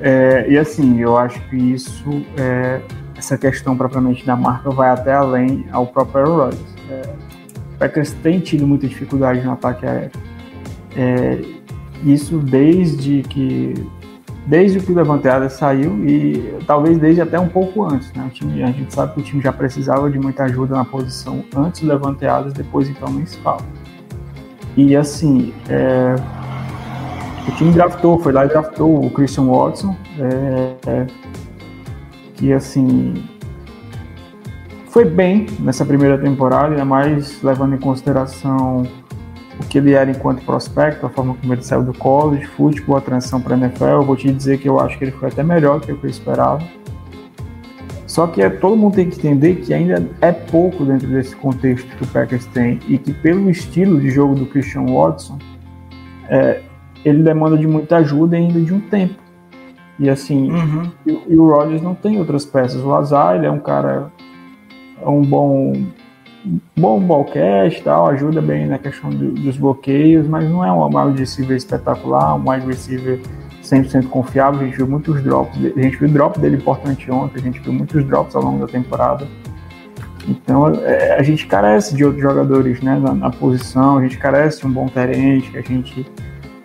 É, 0.00 0.46
e 0.48 0.58
assim, 0.58 1.00
eu 1.00 1.16
acho 1.16 1.40
que 1.48 1.56
isso, 1.56 2.24
é, 2.36 2.80
essa 3.16 3.38
questão 3.38 3.76
propriamente 3.76 4.24
da 4.26 4.36
marca 4.36 4.70
vai 4.70 4.90
até 4.90 5.14
além 5.14 5.66
ao 5.72 5.86
próprio 5.86 6.22
Aaron 6.22 6.36
Rodgers. 6.36 6.74
É, 6.90 7.02
o 7.74 7.78
Packers 7.78 8.12
tem 8.22 8.40
tido 8.40 8.66
muita 8.66 8.86
dificuldade 8.86 9.40
no 9.40 9.52
ataque 9.52 9.86
aéreo. 9.86 10.10
É, 10.96 11.40
isso 12.04 12.38
desde 12.38 13.22
que 13.22 13.74
desde 14.46 14.78
que 14.78 14.92
o 14.92 14.94
Levante 14.94 15.26
Adams 15.26 15.54
saiu 15.54 16.06
e 16.06 16.58
talvez 16.66 16.98
desde 16.98 17.22
até 17.22 17.40
um 17.40 17.48
pouco 17.48 17.84
antes. 17.84 18.12
Né? 18.12 18.30
Time, 18.32 18.62
a 18.62 18.70
gente 18.70 18.92
sabe 18.92 19.14
que 19.14 19.20
o 19.20 19.22
time 19.22 19.42
já 19.42 19.52
precisava 19.52 20.10
de 20.10 20.18
muita 20.18 20.44
ajuda 20.44 20.74
na 20.74 20.84
posição 20.84 21.42
antes 21.56 21.80
do 21.80 21.88
Levante 21.88 22.26
Adams, 22.26 22.52
depois 22.52 22.88
então 22.88 23.10
nem 23.10 23.24
se 23.24 23.38
fala. 23.38 23.62
E 24.76 24.96
assim, 24.96 25.54
é, 25.68 26.14
o 27.46 27.52
time 27.56 27.72
draftou, 27.72 28.18
foi 28.18 28.32
lá 28.32 28.44
e 28.44 28.48
draftou 28.48 29.04
o 29.04 29.10
Christian 29.10 29.44
Watson, 29.44 29.96
é, 30.18 30.90
é, 30.90 31.06
que 32.34 32.52
assim 32.52 33.14
foi 34.94 35.04
bem 35.04 35.46
nessa 35.58 35.84
primeira 35.84 36.16
temporada, 36.16 36.68
ainda 36.68 36.84
mais 36.84 37.42
levando 37.42 37.74
em 37.74 37.78
consideração 37.78 38.84
o 39.58 39.66
que 39.68 39.78
ele 39.78 39.92
era 39.92 40.10
enquanto 40.10 40.44
prospecto, 40.44 41.04
a 41.04 41.08
forma 41.08 41.34
como 41.34 41.52
ele 41.52 41.62
saiu 41.62 41.82
do 41.82 41.92
college, 41.92 42.46
futebol, 42.46 42.96
a 42.96 43.00
transição 43.00 43.40
para 43.40 43.56
a 43.56 43.58
NFL. 43.58 43.84
Eu 43.84 44.02
vou 44.02 44.16
te 44.16 44.32
dizer 44.32 44.58
que 44.58 44.68
eu 44.68 44.78
acho 44.80 44.96
que 44.96 45.04
ele 45.04 45.12
foi 45.12 45.28
até 45.28 45.42
melhor 45.42 45.80
do 45.80 45.86
que 45.86 46.06
eu 46.06 46.10
esperava. 46.10 46.62
Só 48.06 48.28
que 48.28 48.40
é, 48.40 48.48
todo 48.48 48.76
mundo 48.76 48.94
tem 48.94 49.10
que 49.10 49.18
entender 49.18 49.56
que 49.56 49.74
ainda 49.74 50.08
é 50.20 50.30
pouco 50.30 50.84
dentro 50.84 51.08
desse 51.08 51.34
contexto 51.34 51.88
que 51.96 52.04
o 52.04 52.06
Packers 52.06 52.46
tem 52.46 52.78
e 52.86 52.96
que 52.96 53.12
pelo 53.12 53.50
estilo 53.50 54.00
de 54.00 54.10
jogo 54.10 54.36
do 54.36 54.46
Christian 54.46 54.86
Watson, 54.86 55.38
é, 56.28 56.60
ele 57.04 57.22
demanda 57.22 57.56
de 57.56 57.66
muita 57.66 57.96
ajuda 57.98 58.36
ainda 58.36 58.60
de 58.60 58.72
um 58.72 58.80
tempo. 58.80 59.14
E 59.98 60.08
assim, 60.10 60.50
Uhum. 60.50 60.90
e, 61.06 61.22
e 61.28 61.36
o 61.36 61.48
Rodgers 61.50 61.82
não 61.82 61.94
tem 61.94 62.18
outras 62.18 62.44
peças. 62.44 62.82
O 62.82 62.88
Lazar, 62.88 63.36
ele 63.36 63.46
é 63.46 63.50
um 63.50 63.60
cara, 63.60 64.10
é 65.00 65.08
um 65.08 65.22
bom 65.22 65.72
bom 66.76 67.00
ballcast, 67.00 67.82
tal, 67.82 68.08
ajuda 68.08 68.42
bem 68.42 68.66
na 68.66 68.78
questão 68.78 69.08
do, 69.08 69.30
dos 69.32 69.56
bloqueios, 69.56 70.26
mas 70.28 70.48
não 70.48 70.64
é 70.64 70.70
um 70.70 70.84
wide 70.86 71.18
receiver 71.18 71.56
espetacular, 71.56 72.34
um 72.36 72.50
wide 72.50 72.66
receiver 72.66 73.18
100% 73.62 74.08
confiável. 74.08 74.60
A 74.60 74.64
gente 74.64 74.76
viu 74.76 74.86
muitos 74.86 75.22
drops, 75.22 75.56
a 75.58 75.80
gente 75.80 75.96
viu 75.96 76.08
drop 76.08 76.38
dele 76.38 76.56
importante 76.56 77.10
ontem, 77.10 77.38
a 77.38 77.42
gente 77.42 77.60
viu 77.60 77.72
muitos 77.72 78.04
drops 78.04 78.36
ao 78.36 78.42
longo 78.42 78.66
da 78.66 78.70
temporada. 78.70 79.26
Então 80.28 80.68
é, 80.68 81.18
a 81.18 81.22
gente 81.22 81.46
carece 81.46 81.94
de 81.94 82.04
outros 82.04 82.22
jogadores 82.22 82.80
né, 82.82 82.98
na, 82.98 83.14
na 83.14 83.30
posição, 83.30 83.98
a 83.98 84.02
gente 84.02 84.18
carece 84.18 84.60
de 84.60 84.66
um 84.66 84.70
bom 84.70 84.86
terente, 84.86 85.50
que 85.50 85.58
a 85.58 85.62
gente 85.62 86.06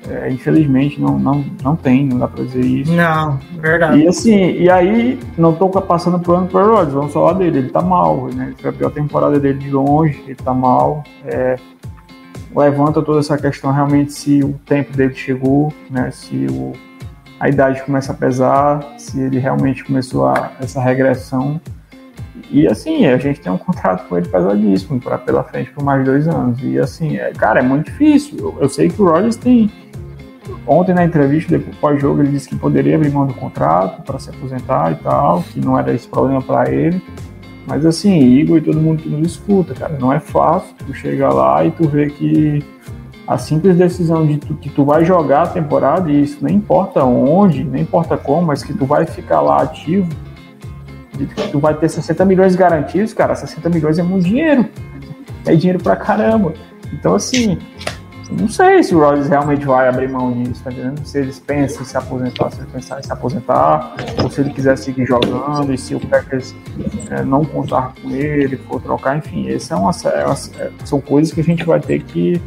é, 0.07 0.31
infelizmente 0.31 0.99
não, 0.99 1.19
não, 1.19 1.43
não 1.63 1.75
tem, 1.75 2.05
não 2.05 2.19
dá 2.19 2.27
pra 2.27 2.43
dizer 2.43 2.63
isso. 2.63 2.93
Não, 2.93 3.37
verdade. 3.59 4.01
E 4.01 4.07
assim, 4.07 4.51
e 4.53 4.69
aí, 4.69 5.19
não 5.37 5.53
tô 5.53 5.69
passando 5.69 6.19
por 6.19 6.35
ano 6.35 6.47
pro 6.47 6.65
Rodgers, 6.65 6.93
vamos 6.93 7.13
falar 7.13 7.33
dele, 7.33 7.59
ele 7.59 7.69
tá 7.69 7.81
mal, 7.81 8.27
né? 8.33 8.53
Foi 8.57 8.69
a 8.69 8.73
pior 8.73 8.91
temporada 8.91 9.39
dele 9.39 9.59
de 9.59 9.69
longe, 9.69 10.23
ele 10.25 10.35
tá 10.35 10.53
mal. 10.53 11.03
É, 11.25 11.57
levanta 12.55 13.01
toda 13.01 13.19
essa 13.19 13.37
questão 13.37 13.71
realmente 13.71 14.13
se 14.13 14.43
o 14.43 14.53
tempo 14.65 14.95
dele 14.95 15.13
chegou, 15.13 15.73
né? 15.89 16.09
Se 16.11 16.47
o, 16.49 16.73
a 17.39 17.49
idade 17.49 17.83
começa 17.83 18.13
a 18.13 18.15
pesar, 18.15 18.95
se 18.97 19.19
ele 19.19 19.37
realmente 19.37 19.83
começou 19.83 20.27
a, 20.27 20.51
essa 20.61 20.81
regressão. 20.81 21.59
E 22.49 22.65
assim, 22.67 23.05
a 23.05 23.17
gente 23.17 23.41
tem 23.41 23.51
um 23.51 23.57
contrato 23.57 24.07
com 24.07 24.17
ele 24.17 24.27
pesadíssimo 24.27 24.99
pra, 24.99 25.17
pela 25.17 25.43
frente 25.43 25.71
por 25.71 25.83
mais 25.83 26.03
dois 26.03 26.27
anos. 26.27 26.57
E 26.63 26.79
assim, 26.79 27.17
é, 27.17 27.31
cara, 27.31 27.59
é 27.59 27.63
muito 27.63 27.87
difícil. 27.91 28.39
Eu, 28.39 28.57
eu 28.61 28.69
sei 28.69 28.89
que 28.89 28.99
o 28.99 29.05
Rodgers 29.05 29.35
tem 29.35 29.69
ontem 30.69 30.93
na 30.93 31.03
entrevista, 31.03 31.57
depois 31.57 31.75
pós-jogo, 31.77 32.21
ele 32.21 32.29
disse 32.29 32.47
que 32.47 32.55
poderia 32.55 32.95
abrir 32.95 33.09
mão 33.11 33.25
do 33.25 33.33
contrato 33.33 34.03
para 34.03 34.19
se 34.19 34.29
aposentar 34.29 34.91
e 34.91 34.95
tal, 34.95 35.41
que 35.41 35.59
não 35.59 35.77
era 35.77 35.91
esse 35.91 36.07
problema 36.07 36.41
para 36.41 36.71
ele. 36.71 37.01
Mas 37.65 37.85
assim, 37.85 38.19
Igor 38.19 38.59
e 38.59 38.61
todo 38.61 38.79
mundo 38.79 39.01
que 39.01 39.09
nos 39.09 39.31
escuta, 39.31 39.73
cara, 39.73 39.97
não 39.99 40.13
é 40.13 40.19
fácil 40.19 40.75
tu 40.85 40.93
chegar 40.93 41.33
lá 41.33 41.65
e 41.65 41.71
tu 41.71 41.87
ver 41.87 42.11
que 42.11 42.63
a 43.27 43.37
simples 43.37 43.75
decisão 43.77 44.25
de 44.25 44.37
tu, 44.37 44.55
que 44.55 44.69
tu 44.69 44.85
vai 44.85 45.03
jogar 45.03 45.43
a 45.43 45.47
temporada, 45.47 46.11
e 46.11 46.23
isso 46.23 46.37
nem 46.41 46.55
importa 46.55 47.03
onde, 47.03 47.63
nem 47.63 47.83
importa 47.83 48.17
como, 48.17 48.47
mas 48.47 48.63
que 48.63 48.73
tu 48.73 48.85
vai 48.85 49.05
ficar 49.05 49.41
lá 49.41 49.61
ativo, 49.61 50.09
de 51.15 51.25
que 51.25 51.47
tu 51.49 51.59
vai 51.59 51.73
ter 51.73 51.89
60 51.89 52.25
milhões 52.25 52.55
garantidos, 52.55 53.13
cara, 53.13 53.35
60 53.35 53.69
milhões 53.69 53.99
é 53.99 54.03
muito 54.03 54.25
dinheiro. 54.25 54.65
É 55.45 55.55
dinheiro 55.55 55.81
pra 55.81 55.95
caramba. 55.95 56.53
Então, 56.91 57.13
assim, 57.13 57.57
não 58.29 58.47
sei 58.47 58.83
se 58.83 58.93
o 58.93 58.99
Rodgers 58.99 59.27
realmente 59.27 59.65
vai 59.65 59.87
abrir 59.87 60.07
mão 60.09 60.31
disso, 60.31 60.63
tá 60.63 60.71
entendendo? 60.71 61.03
Se 61.03 61.19
eles 61.19 61.39
pensam 61.39 61.81
em 61.81 61.85
se 61.85 61.97
aposentar, 61.97 62.51
se 62.51 62.59
ele 62.61 62.67
pensar 62.71 62.99
em 62.99 63.03
se 63.03 63.11
aposentar, 63.11 63.95
ou 64.21 64.29
se 64.29 64.41
ele 64.41 64.51
quiser 64.51 64.77
seguir 64.77 65.05
jogando, 65.05 65.73
e 65.73 65.77
se 65.77 65.95
o 65.95 65.99
Packers 65.99 66.55
é, 67.09 67.23
não 67.23 67.43
contar 67.43 67.93
com 68.01 68.11
ele, 68.11 68.57
for 68.57 68.81
trocar, 68.81 69.17
enfim, 69.17 69.49
essa 69.49 69.73
é 69.73 69.77
uma, 69.77 69.91
é 70.05 70.63
é- 70.63 70.71
são 70.85 71.01
coisas 71.01 71.33
que 71.33 71.41
a 71.41 71.43
gente 71.43 71.63
vai 71.63 71.79
ter 71.79 72.03
que 72.03 72.39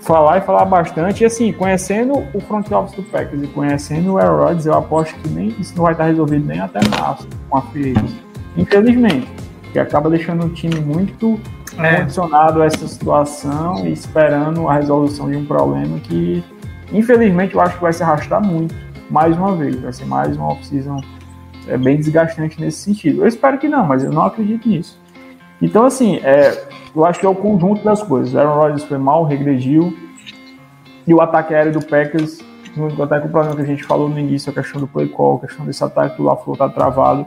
falar 0.00 0.38
e 0.38 0.40
falar 0.40 0.64
bastante. 0.64 1.22
E 1.22 1.26
assim, 1.26 1.52
conhecendo 1.52 2.24
o 2.34 2.40
front 2.40 2.70
office 2.72 2.96
do 2.96 3.02
Packers 3.04 3.42
e 3.42 3.46
conhecendo 3.46 4.14
o 4.14 4.18
Aaron 4.18 4.44
Rodgers, 4.44 4.66
eu 4.66 4.74
aposto 4.74 5.14
que 5.20 5.28
nem 5.28 5.54
isso 5.60 5.76
não 5.76 5.84
vai 5.84 5.92
estar 5.92 6.04
resolvido 6.04 6.44
nem 6.46 6.60
até 6.60 6.80
março 6.88 7.28
com 7.48 7.58
a 7.58 7.62
free. 7.62 7.94
Infelizmente, 8.56 9.28
que 9.72 9.78
acaba 9.78 10.10
deixando 10.10 10.46
o 10.46 10.48
time 10.48 10.80
muito 10.80 11.38
É, 11.78 12.00
condicionado 12.00 12.62
a 12.62 12.66
essa 12.66 12.88
situação 12.88 13.86
e 13.86 13.92
esperando 13.92 14.68
a 14.68 14.74
resolução 14.74 15.30
de 15.30 15.36
um 15.36 15.44
problema 15.44 15.98
que, 16.00 16.42
infelizmente, 16.92 17.54
eu 17.54 17.60
acho 17.60 17.76
que 17.76 17.82
vai 17.82 17.92
se 17.92 18.02
arrastar 18.02 18.44
muito, 18.44 18.74
mais 19.10 19.36
uma 19.36 19.54
vez. 19.54 19.80
Vai 19.80 19.92
ser 19.92 20.04
mais 20.04 20.36
uma 20.36 20.48
off-season 20.48 21.00
é, 21.68 21.76
bem 21.76 21.96
desgastante 21.96 22.60
nesse 22.60 22.78
sentido. 22.78 23.22
Eu 23.22 23.28
espero 23.28 23.58
que 23.58 23.68
não, 23.68 23.86
mas 23.86 24.02
eu 24.02 24.10
não 24.10 24.22
acredito 24.22 24.68
nisso. 24.68 25.00
Então, 25.60 25.84
assim, 25.84 26.16
é, 26.22 26.66
eu 26.94 27.04
acho 27.04 27.20
que 27.20 27.26
é 27.26 27.28
o 27.28 27.34
conjunto 27.34 27.82
das 27.84 28.02
coisas. 28.02 28.34
Aaron 28.34 28.54
Rodgers 28.54 28.84
foi 28.84 28.98
mal, 28.98 29.24
regrediu, 29.24 29.96
e 31.06 31.14
o 31.14 31.20
ataque 31.20 31.54
aéreo 31.54 31.72
do 31.72 31.84
Packers, 31.84 32.38
junto 32.76 33.02
até 33.02 33.18
com 33.18 33.28
o 33.28 33.30
problema 33.30 33.56
que 33.56 33.62
a 33.62 33.66
gente 33.66 33.82
falou 33.82 34.08
no 34.08 34.18
início, 34.18 34.50
a 34.50 34.54
questão 34.54 34.80
do 34.80 34.86
play 34.86 35.08
call, 35.08 35.36
a 35.36 35.46
questão 35.46 35.64
desse 35.64 35.82
ataque 35.82 36.16
do 36.16 36.24
LaFleur 36.24 36.58
tá 36.58 36.68
travado. 36.68 37.26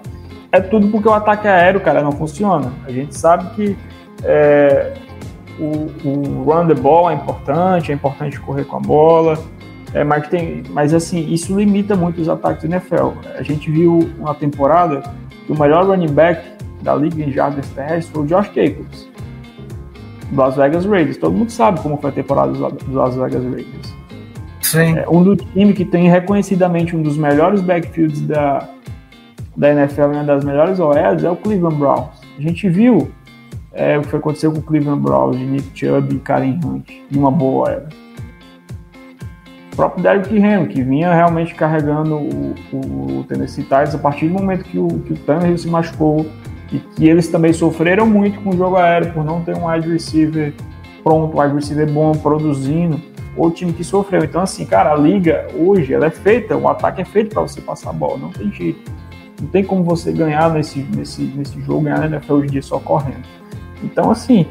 É 0.51 0.61
tudo 0.61 0.87
porque 0.89 1.07
o 1.07 1.13
ataque 1.13 1.47
aéreo, 1.47 1.81
cara, 1.81 2.01
não 2.01 2.11
funciona. 2.11 2.71
A 2.85 2.91
gente 2.91 3.17
sabe 3.17 3.49
que 3.55 3.77
é, 4.23 4.93
o, 5.60 6.07
o 6.07 6.43
run 6.43 6.67
the 6.67 6.73
ball 6.73 7.10
é 7.10 7.13
importante, 7.13 7.91
é 7.91 7.95
importante 7.95 8.39
correr 8.39 8.65
com 8.65 8.77
a 8.77 8.79
bola, 8.79 9.38
é, 9.93 10.03
mas, 10.03 10.27
tem, 10.27 10.63
mas 10.69 10.93
assim, 10.93 11.31
isso 11.31 11.57
limita 11.57 11.95
muito 11.95 12.21
os 12.21 12.29
ataques 12.29 12.63
do 12.63 12.73
NFL. 12.73 13.12
A 13.38 13.43
gente 13.43 13.69
viu 13.69 14.10
uma 14.17 14.34
temporada 14.34 15.03
que 15.45 15.51
o 15.51 15.60
melhor 15.60 15.86
running 15.86 16.12
back 16.12 16.41
da 16.81 16.95
liga 16.95 17.23
em 17.23 17.31
jardas 17.31 17.67
terrestres 17.69 18.10
foi 18.10 18.23
o 18.23 18.25
Josh 18.25 18.51
Jacobs, 18.53 19.10
do 20.31 20.41
Las 20.41 20.55
Vegas 20.55 20.86
Raiders. 20.86 21.17
Todo 21.17 21.34
mundo 21.34 21.51
sabe 21.51 21.79
como 21.81 21.97
foi 21.97 22.10
a 22.10 22.13
temporada 22.13 22.51
dos 22.51 22.93
Las 22.93 23.15
Vegas 23.15 23.43
Raiders. 23.43 23.95
sim. 24.62 24.97
É 24.97 25.10
um 25.10 25.21
do 25.21 25.36
time 25.36 25.73
que 25.73 25.84
tem 25.84 26.10
reconhecidamente 26.10 26.95
um 26.95 27.01
dos 27.01 27.17
melhores 27.17 27.62
backfields 27.62 28.21
da, 28.21 28.67
da 29.57 29.71
NFL 29.71 30.01
e 30.01 30.05
uma 30.05 30.23
das 30.23 30.45
melhores 30.45 30.79
OEs 30.79 31.23
é 31.23 31.29
o 31.29 31.36
Cleveland 31.36 31.75
Browns. 31.75 32.21
A 32.38 32.41
gente 32.41 32.69
viu 32.69 33.12
é, 33.73 33.97
o 33.97 34.01
que 34.01 34.15
aconteceu 34.15 34.51
com 34.51 34.60
o 34.60 34.62
Cleveland 34.62 35.01
Browns, 35.01 35.38
Nick 35.38 35.71
Chubb 35.73 36.15
e 36.15 36.19
Karen 36.19 36.60
Hunt, 36.63 36.89
em 36.89 37.17
uma 37.17 37.31
boa 37.31 37.69
OEL. 37.69 37.84
O 39.71 39.75
próprio 39.75 40.03
Derrick 40.03 40.36
Henry, 40.36 40.67
que 40.67 40.84
vinha 40.84 41.13
realmente 41.13 41.55
carregando 41.55 42.15
o, 42.15 42.55
o, 42.73 43.19
o 43.19 43.23
Tennessee 43.23 43.63
Titans 43.63 43.95
a 43.95 43.97
partir 43.97 44.27
do 44.27 44.34
momento 44.34 44.65
que 44.65 44.77
o, 44.77 44.88
que 44.88 45.13
o 45.13 45.17
Tannehill 45.17 45.57
se 45.57 45.69
machucou 45.69 46.25
e 46.71 46.79
que 46.79 47.07
eles 47.07 47.29
também 47.29 47.53
sofreram 47.53 48.05
muito 48.05 48.39
com 48.41 48.49
o 48.49 48.57
jogo 48.57 48.75
aéreo 48.75 49.13
por 49.13 49.23
não 49.23 49.41
ter 49.41 49.55
um 49.55 49.67
wide 49.67 49.89
receiver 49.89 50.53
pronto, 51.03 51.36
um 51.36 51.41
wide 51.41 51.55
receiver 51.55 51.89
bom, 51.89 52.12
produzindo 52.12 52.99
o 53.36 53.49
time 53.49 53.71
que 53.71 53.84
sofreu. 53.84 54.23
Então, 54.23 54.41
assim, 54.41 54.65
cara, 54.65 54.91
a 54.91 54.95
liga 54.95 55.47
hoje 55.55 55.93
ela 55.93 56.07
é 56.07 56.12
feita, 56.12 56.55
o 56.57 56.67
ataque 56.67 57.01
é 57.01 57.05
feito 57.05 57.34
para 57.34 57.41
você 57.41 57.62
passar 57.62 57.91
a 57.91 57.93
bola, 57.93 58.17
não 58.17 58.29
tem 58.29 58.51
jeito. 58.51 58.91
Não 59.41 59.47
tem 59.47 59.63
como 59.63 59.84
você 59.84 60.12
ganhar 60.12 60.51
nesse, 60.51 60.79
nesse, 60.95 61.23
nesse 61.23 61.60
jogo, 61.62 61.81
ganhar 61.81 61.99
na 61.99 62.17
NFL 62.17 62.34
hoje 62.34 62.47
em 62.47 62.51
dia 62.51 62.62
só 62.62 62.77
correndo. 62.77 63.40
Então, 63.83 64.11
assim, 64.11 64.45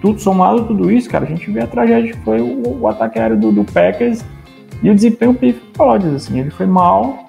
tudo 0.00 0.20
somado 0.20 0.64
tudo 0.64 0.90
isso, 0.90 1.08
cara, 1.08 1.24
a 1.24 1.28
gente 1.28 1.50
vê 1.50 1.60
a 1.60 1.66
tragédia 1.66 2.12
que 2.12 2.18
foi 2.20 2.40
o, 2.40 2.80
o 2.80 2.88
ataque 2.88 3.18
aéreo 3.18 3.36
do, 3.36 3.52
do 3.52 3.64
Packers 3.64 4.24
e 4.82 4.90
o 4.90 4.94
desempenho 4.94 5.36
pode, 5.74 6.06
assim, 6.08 6.40
ele 6.40 6.50
foi 6.50 6.66
mal, 6.66 7.26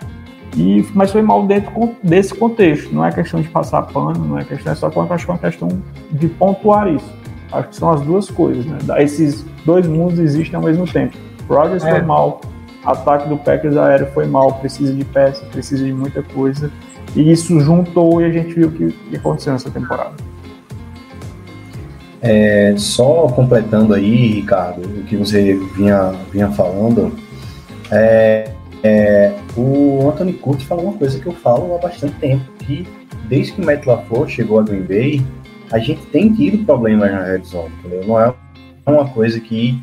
e, 0.55 0.85
mas 0.93 1.11
foi 1.11 1.21
mal 1.21 1.45
dentro 1.45 1.95
desse 2.03 2.33
contexto. 2.33 2.93
Não 2.93 3.05
é 3.05 3.11
questão 3.11 3.41
de 3.41 3.47
passar 3.49 3.81
pano, 3.83 4.25
não 4.25 4.37
é 4.37 4.43
questão, 4.43 4.71
é 4.71 4.75
só 4.75 4.89
quanto 4.89 5.13
acho 5.13 5.25
que 5.25 5.31
é 5.31 5.33
uma 5.33 5.39
questão 5.39 5.69
de 6.11 6.27
pontuar 6.27 6.87
isso. 6.87 7.11
Acho 7.51 7.69
que 7.69 7.75
são 7.75 7.89
as 7.89 8.01
duas 8.01 8.29
coisas, 8.29 8.65
né? 8.65 8.77
Esses 8.99 9.45
dois 9.65 9.85
mundos 9.87 10.19
existem 10.19 10.55
ao 10.55 10.63
mesmo 10.63 10.85
tempo. 10.85 11.17
Rodgers 11.49 11.83
É. 11.83 11.91
foi 11.91 12.01
mal, 12.01 12.41
ataque 12.85 13.27
do 13.27 13.37
Packers 13.37 13.75
aéreo 13.75 14.07
foi 14.13 14.25
mal, 14.25 14.53
precisa 14.53 14.93
de 14.93 15.03
peça, 15.03 15.45
precisa 15.51 15.83
de 15.85 15.93
muita 15.93 16.23
coisa. 16.23 16.71
E 17.15 17.29
isso 17.29 17.59
juntou 17.59 18.21
e 18.21 18.25
a 18.25 18.31
gente 18.31 18.53
viu 18.53 18.69
o 18.69 18.71
que, 18.71 18.91
que 18.91 19.15
aconteceu 19.17 19.51
nessa 19.51 19.69
temporada. 19.69 20.13
É, 22.21 22.75
só 22.77 23.27
completando 23.29 23.93
aí, 23.93 24.27
Ricardo, 24.27 24.81
o 24.81 25.03
que 25.03 25.17
você 25.17 25.55
vinha, 25.75 26.11
vinha 26.31 26.51
falando, 26.51 27.15
é, 27.91 28.51
é, 28.83 29.35
o 29.57 30.07
Anthony 30.09 30.33
Curtis 30.33 30.67
falou 30.67 30.85
uma 30.85 30.97
coisa 30.97 31.19
que 31.19 31.25
eu 31.25 31.33
falo 31.33 31.75
há 31.75 31.79
bastante 31.79 32.15
tempo, 32.15 32.43
que 32.59 32.87
desde 33.27 33.53
que 33.53 33.61
o 33.61 33.65
Matt 33.65 33.85
LaFleur 33.85 34.27
chegou 34.27 34.59
a 34.59 34.63
Green 34.63 34.83
Bay, 34.83 35.25
a 35.71 35.79
gente 35.79 36.05
tem 36.07 36.33
tido 36.33 36.65
problemas 36.65 37.11
na 37.11 37.23
red 37.23 37.43
zone, 37.43 37.71
entendeu? 37.79 38.05
Não 38.05 38.19
é 38.19 38.33
uma 38.85 39.07
coisa 39.09 39.39
que 39.39 39.81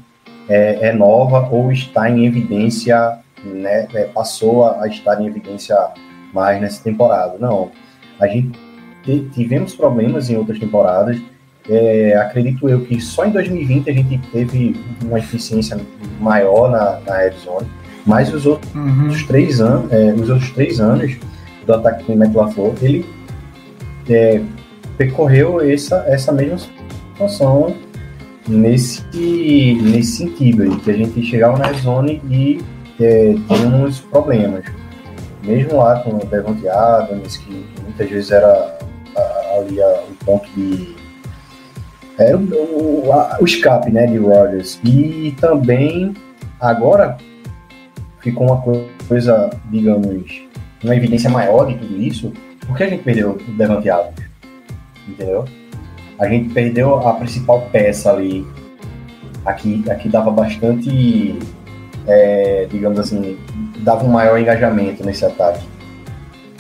é, 0.49 0.89
é 0.89 0.93
nova 0.93 1.49
ou 1.51 1.73
está 1.73 2.11
em 2.11 2.25
evidência, 2.25 3.19
né, 3.45 3.89
é, 3.95 4.05
passou 4.05 4.69
a, 4.69 4.87
estar 4.89 5.21
em 5.21 5.27
evidência 5.27 5.77
mais 6.33 6.61
nessa 6.61 6.83
temporada. 6.83 7.37
Não, 7.39 7.71
a 8.21 8.27
gente 8.27 8.59
tivemos 9.33 9.75
problemas 9.75 10.29
em 10.29 10.37
outras 10.37 10.59
temporadas, 10.59 11.21
é, 11.69 12.17
acredito 12.17 12.69
eu 12.69 12.81
que 12.81 13.01
só 13.01 13.27
em 13.27 13.31
2020 13.31 13.91
a 13.91 13.93
gente 13.93 14.19
teve 14.31 14.77
uma 15.05 15.19
eficiência 15.19 15.79
maior 16.21 16.71
na, 16.71 17.01
na 17.01 17.29
zone, 17.31 17.69
mas 18.07 18.33
os 18.33 18.47
outros 18.47 18.75
uhum. 18.75 19.09
três 19.27 19.61
anos, 19.61 19.93
é, 19.93 20.13
os 20.15 20.31
outros 20.31 20.51
três 20.53 20.81
anos 20.81 21.17
do 21.67 21.75
ataque 21.75 22.05
do 22.05 22.39
LaFleur, 22.39 22.75
ele 22.81 23.05
é, 24.09 24.41
percorreu 24.97 25.61
essa, 25.61 26.05
essa 26.09 26.33
mesma 26.33 26.59
situação 26.59 27.77
nesse, 28.49 29.03
nesse 29.83 30.17
sentido 30.17 30.63
aí, 30.63 30.77
que 30.77 30.91
a 30.91 30.95
gente 30.95 31.23
chegava 31.23 31.59
na 31.59 31.73
zone 31.75 32.23
e 32.31 32.61
é, 32.99 33.35
tínhamos 33.47 34.01
problemas. 34.01 34.65
Mesmo 35.45 35.77
lá 35.77 36.01
com 36.01 36.17
o 36.17 36.27
Devontae 36.27 36.69
Adams, 36.69 37.37
que, 37.37 37.53
que 37.53 37.83
muitas 37.83 38.09
vezes 38.09 38.31
era 38.31 38.79
ali 39.57 39.83
a, 39.83 40.03
o 40.09 40.25
ponto 40.25 40.49
de 40.57 40.98
era 42.19 42.37
o, 42.37 43.07
o, 43.07 43.13
a, 43.13 43.39
o 43.41 43.45
escape 43.45 43.91
né, 43.91 44.07
de 44.07 44.19
Rodgers. 44.19 44.81
E 44.85 45.35
também, 45.41 46.15
agora, 46.61 47.17
ficou 48.21 48.49
uma 48.49 48.63
coisa, 49.09 49.51
digamos, 49.71 50.43
uma 50.83 50.97
evidência 50.97 51.31
maior 51.31 51.67
de 51.67 51.77
tudo 51.77 52.01
isso, 52.01 52.33
porque 52.67 52.83
a 52.83 52.89
gente 52.89 53.03
perdeu 53.03 53.31
o 53.31 53.53
Devante 53.53 53.89
Adams, 53.89 54.21
entendeu? 55.07 55.45
A 56.19 56.29
gente 56.29 56.53
perdeu 56.53 56.97
a 57.07 57.15
principal 57.15 57.69
peça 57.73 58.13
ali, 58.13 58.45
aqui, 59.45 59.85
aqui 59.89 60.09
dava 60.09 60.31
bastante, 60.31 61.39
é, 62.07 62.67
digamos 62.71 62.99
assim, 62.99 63.39
dava 63.79 64.05
um 64.05 64.11
maior 64.11 64.39
engajamento 64.39 65.05
nesse 65.05 65.25
ataque. 65.25 65.65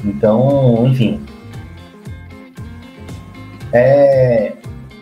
Então, 0.04 0.86
enfim, 0.86 1.20
é, 3.72 4.52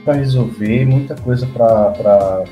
para 0.07 0.15
resolver, 0.15 0.87
muita 0.87 1.17
coisa 1.17 1.45
para 1.49 2.45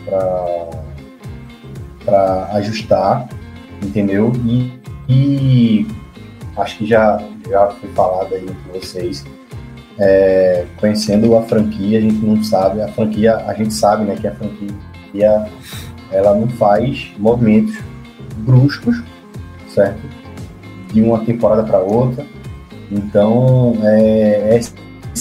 ajustar, 2.55 3.29
entendeu? 3.81 4.33
E, 4.45 4.73
e, 5.09 5.87
acho 6.57 6.79
que 6.79 6.87
já, 6.87 7.23
já 7.49 7.69
foi 7.69 7.89
falado 7.91 8.35
aí 8.35 8.45
com 8.45 8.73
vocês. 8.79 9.25
É, 9.97 10.67
conhecendo 10.79 11.37
a 11.37 11.43
franquia, 11.43 11.99
a 11.99 12.01
gente 12.01 12.17
não 12.27 12.43
sabe, 12.43 12.83
a 12.83 12.89
franquia, 12.89 13.37
a 13.37 13.55
gente 13.55 13.73
sabe 13.73 14.05
né, 14.05 14.17
que 14.21 14.27
a 14.27 14.35
franquia 14.35 15.47
ela 16.11 16.35
não 16.35 16.49
faz 16.49 17.13
movimentos 17.17 17.79
bruscos, 18.39 19.01
certo? 19.69 20.01
De 20.93 21.01
uma 21.01 21.25
temporada 21.25 21.63
para 21.63 21.79
outra. 21.79 22.27
Então, 22.91 23.79
é, 23.83 24.57
é 24.57 24.61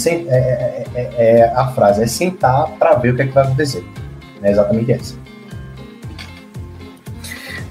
é, 0.08 0.14
é, 0.14 0.86
é, 0.96 1.40
é, 1.40 1.54
a 1.56 1.68
frase 1.68 2.04
é 2.04 2.08
sentar 2.08 2.68
para 2.80 2.96
ver 2.96 3.14
o 3.14 3.16
que, 3.16 3.22
é 3.22 3.28
que 3.28 3.34
vai 3.34 3.44
acontecer. 3.44 3.86
É 4.42 4.52
exatamente 4.52 4.92
essa. 4.92 5.16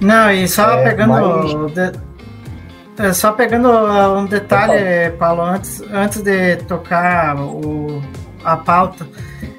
Não, 0.00 0.30
e 0.30 0.48
só 0.48 0.78
é, 0.78 0.84
pegando. 0.84 1.12
Mas... 1.12 1.72
De, 1.72 3.14
só 3.14 3.32
pegando 3.32 3.68
uh, 3.68 4.18
um 4.18 4.26
detalhe, 4.26 5.10
Paulo, 5.18 5.42
antes, 5.42 5.82
antes 5.92 6.20
de 6.22 6.56
tocar 6.56 7.36
o, 7.36 8.02
a 8.44 8.56
pauta. 8.56 9.06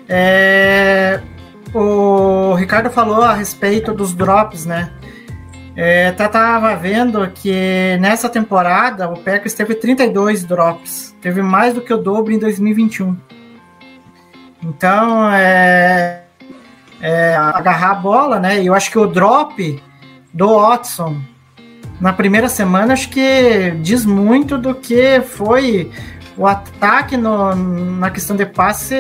É, 0.08 1.20
o 1.74 2.54
Ricardo 2.54 2.90
falou 2.92 3.24
a 3.24 3.34
respeito 3.34 3.94
dos 3.94 4.14
drops, 4.14 4.66
né? 4.66 4.92
É, 5.76 6.12
tava 6.12 6.76
vendo 6.76 7.28
que 7.32 7.98
nessa 8.00 8.30
temporada 8.30 9.10
o 9.10 9.18
Packers 9.18 9.56
teve 9.56 9.74
32 9.74 10.44
drops, 10.44 11.13
teve 11.24 11.42
mais 11.42 11.74
do 11.74 11.82
que 11.82 11.94
o 11.94 11.98
dobro 11.98 12.34
em 12.34 12.38
2021. 12.38 13.16
Então, 14.62 15.32
é, 15.32 16.24
é 17.02 17.36
agarrar 17.36 17.92
a 17.92 17.96
bola, 17.96 18.40
né? 18.40 18.62
E 18.62 18.68
eu 18.68 18.74
acho 18.74 18.92
que 18.92 19.00
o 19.00 19.08
drop 19.08 19.82
do 20.34 20.60
Watson 20.60 21.22
na 22.00 22.12
primeira 22.12 22.50
semana 22.50 22.94
acho 22.94 23.10
que 23.10 23.72
diz 23.82 24.06
muito 24.06 24.58
do 24.58 24.76
que 24.76 25.22
foi 25.22 25.90
o 26.38 26.46
ataque 26.46 27.16
no, 27.16 27.56
na 27.56 28.10
questão 28.10 28.36
de 28.36 28.46
passe 28.46 28.98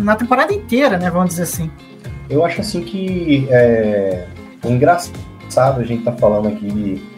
na 0.00 0.16
temporada 0.16 0.52
inteira, 0.52 0.98
né? 0.98 1.08
Vamos 1.08 1.30
dizer 1.30 1.44
assim. 1.44 1.70
Eu 2.28 2.44
acho 2.44 2.60
assim 2.60 2.82
que 2.82 3.46
é, 3.50 4.26
é 4.64 4.68
engraçado 4.68 5.80
a 5.80 5.84
gente 5.84 6.02
tá 6.02 6.12
falando 6.12 6.48
aqui 6.48 6.66
de 6.66 7.17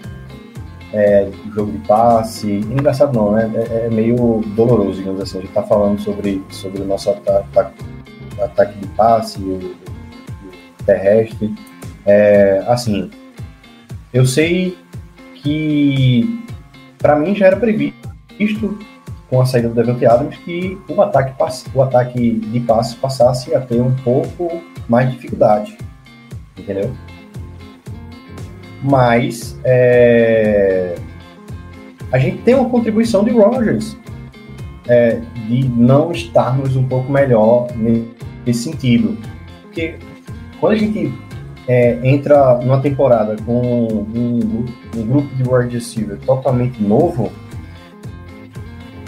é, 0.92 1.28
jogo 1.54 1.72
de 1.72 1.78
passe. 1.86 2.50
Engraçado 2.50 3.14
não, 3.14 3.32
né? 3.32 3.50
É, 3.54 3.86
é, 3.86 3.90
meio 3.90 4.40
doloroso, 4.56 4.98
digamos 4.98 5.20
assim. 5.20 5.38
A 5.38 5.40
gente 5.42 5.52
tá 5.52 5.62
falando 5.62 6.00
sobre, 6.00 6.42
sobre 6.50 6.82
o 6.82 6.84
nosso 6.84 7.10
ataque, 7.10 7.84
ataque 8.40 8.78
de 8.78 8.86
passe, 8.88 9.40
o, 9.40 9.56
o 9.56 10.84
terrestre. 10.84 11.54
É, 12.06 12.64
assim, 12.66 13.10
eu 14.12 14.24
sei 14.26 14.76
que 15.34 16.44
para 16.98 17.16
mim 17.16 17.34
já 17.34 17.46
era 17.46 17.56
previsto 17.56 18.78
com 19.28 19.40
a 19.40 19.46
saída 19.46 19.68
do 19.68 19.74
Devante 19.74 20.04
Adams 20.04 20.36
que 20.38 20.76
o 20.88 21.00
ataque, 21.00 21.32
o 21.74 21.82
ataque 21.82 22.32
de 22.32 22.60
passe 22.60 22.96
passasse 22.96 23.54
a 23.54 23.60
ter 23.60 23.80
um 23.80 23.94
pouco 23.96 24.60
mais 24.88 25.08
de 25.08 25.16
dificuldade, 25.16 25.78
entendeu? 26.58 26.92
Mas 28.82 29.58
é, 29.64 30.94
a 32.12 32.18
gente 32.18 32.38
tem 32.38 32.54
uma 32.54 32.68
contribuição 32.68 33.24
de 33.24 33.30
Rogers 33.30 33.96
é, 34.88 35.20
de 35.48 35.68
não 35.68 36.10
estarmos 36.12 36.76
um 36.76 36.86
pouco 36.86 37.10
melhor 37.12 37.68
nesse 38.44 38.64
sentido. 38.64 39.16
Porque 39.62 39.96
quando 40.58 40.72
a 40.72 40.76
gente 40.76 41.12
é, 41.68 41.98
entra 42.02 42.58
numa 42.58 42.80
temporada 42.80 43.36
com 43.44 43.60
um, 43.62 44.64
um 44.96 45.06
grupo 45.06 45.34
de 45.36 45.48
wide 45.48 45.74
receiver 45.74 46.18
totalmente 46.18 46.82
novo, 46.82 47.30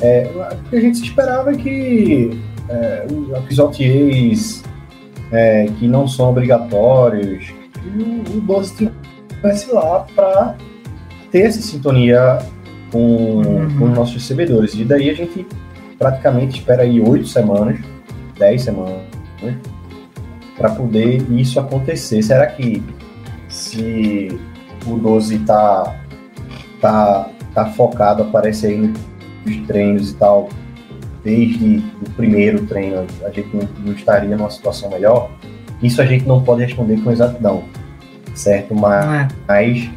é, 0.01 0.31
o 0.35 0.71
que 0.71 0.77
a 0.77 0.81
gente 0.81 1.03
esperava 1.03 1.53
é 1.53 1.57
que 1.57 2.41
é, 2.69 3.07
os 3.51 3.59
OTAs 3.59 4.63
é, 5.33 5.67
que 5.79 5.89
não 5.89 6.07
são 6.07 6.31
obrigatórios, 6.31 7.53
o, 7.85 8.37
o 8.37 8.41
12 8.41 8.91
estivesse 9.43 9.73
lá 9.73 10.07
para 10.15 10.57
ter 11.31 11.43
essa 11.43 11.61
sintonia 11.61 12.39
com, 12.91 12.99
uhum. 12.99 13.79
com 13.79 13.85
os 13.87 13.95
nossos 13.95 14.15
recebedores. 14.15 14.75
E 14.75 14.85
daí 14.85 15.11
a 15.11 15.15
gente 15.15 15.47
praticamente 15.99 16.59
espera 16.59 16.83
aí 16.83 17.01
oito 17.01 17.27
semanas, 17.27 17.81
dez 18.39 18.63
semanas, 18.63 19.03
para 20.57 20.71
poder 20.71 21.23
isso 21.33 21.59
acontecer. 21.59 22.23
Será 22.23 22.47
que 22.47 22.83
se 23.49 24.41
o 24.87 24.97
12 24.97 25.41
tá, 25.41 25.97
tá, 26.81 27.31
tá 27.55 27.67
focado, 27.67 28.23
aparece 28.23 28.67
aí 28.67 28.93
nos 29.45 29.57
treinos 29.67 30.11
e 30.11 30.15
tal, 30.15 30.49
desde 31.25 31.83
o 32.05 32.11
primeiro 32.11 32.67
treino, 32.67 33.07
a 33.25 33.31
gente 33.31 33.55
não, 33.55 33.69
não 33.85 33.93
estaria 33.93 34.37
numa 34.37 34.51
situação 34.51 34.91
melhor? 34.91 35.31
Isso 35.83 36.01
a 36.01 36.07
gente 36.07 36.27
não 36.27 36.43
pode 36.43 36.63
responder 36.63 37.01
com 37.01 37.11
exatidão 37.11 37.65
certo? 38.35 38.75
Mas, 38.75 39.05
é. 39.05 39.29
mas 39.49 39.91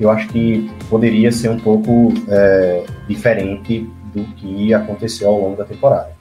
eu 0.00 0.10
acho 0.10 0.28
que 0.28 0.70
poderia 0.88 1.32
ser 1.32 1.50
um 1.50 1.58
pouco 1.58 2.12
é, 2.28 2.84
diferente 3.08 3.90
do 4.14 4.24
que 4.34 4.72
aconteceu 4.74 5.28
ao 5.28 5.40
longo 5.40 5.56
da 5.56 5.64
temporada. 5.64 6.16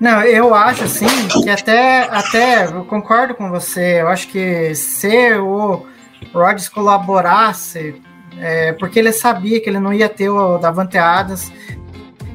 Não, 0.00 0.22
eu 0.22 0.54
acho 0.54 0.84
assim 0.84 1.06
que 1.42 1.50
até, 1.50 2.02
até 2.02 2.66
eu 2.66 2.84
concordo 2.84 3.34
com 3.34 3.50
você. 3.50 4.00
Eu 4.00 4.08
acho 4.08 4.28
que 4.28 4.72
se 4.74 5.32
o 5.34 5.84
Rodgers 6.32 6.68
colaborasse, 6.68 8.00
é, 8.38 8.72
porque 8.74 9.00
ele 9.00 9.12
sabia 9.12 9.60
que 9.60 9.68
ele 9.68 9.80
não 9.80 9.92
ia 9.92 10.08
ter 10.08 10.28
o 10.28 10.56
Davante 10.58 10.96
Adams, 10.96 11.52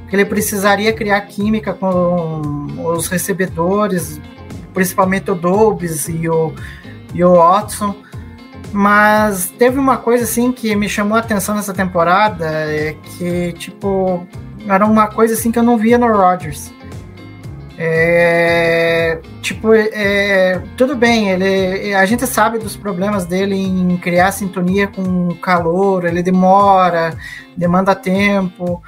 que 0.09 0.15
ele 0.15 0.25
precisaria 0.25 0.91
criar 0.91 1.21
química 1.21 1.73
com 1.73 2.67
os 2.83 3.07
recebedores, 3.07 4.19
principalmente 4.73 5.29
o 5.31 5.35
Dobbs 5.35 6.07
e 6.07 6.27
o, 6.27 6.53
e 7.13 7.23
o 7.23 7.35
Watson. 7.35 7.95
Mas 8.71 9.53
teve 9.57 9.77
uma 9.77 9.97
coisa 9.97 10.23
assim 10.23 10.51
que 10.51 10.75
me 10.75 10.89
chamou 10.89 11.15
a 11.15 11.19
atenção 11.19 11.55
nessa 11.55 11.73
temporada, 11.73 12.45
é 12.45 12.95
que 13.17 13.53
tipo 13.53 14.25
era 14.67 14.85
uma 14.85 15.07
coisa 15.07 15.33
assim 15.33 15.51
que 15.51 15.59
eu 15.59 15.63
não 15.63 15.77
via 15.77 15.97
no 15.97 16.07
Rodgers. 16.07 16.73
É, 17.77 19.19
tipo, 19.41 19.73
é, 19.73 20.61
tudo 20.77 20.95
bem, 20.95 21.31
ele, 21.31 21.93
a 21.93 22.05
gente 22.05 22.25
sabe 22.27 22.59
dos 22.59 22.75
problemas 22.75 23.25
dele 23.25 23.55
em 23.55 23.97
criar 23.97 24.31
sintonia 24.31 24.87
com 24.87 25.29
o 25.29 25.35
calor, 25.35 26.05
ele 26.05 26.21
demora, 26.21 27.17
demanda 27.57 27.95
tempo, 27.95 28.81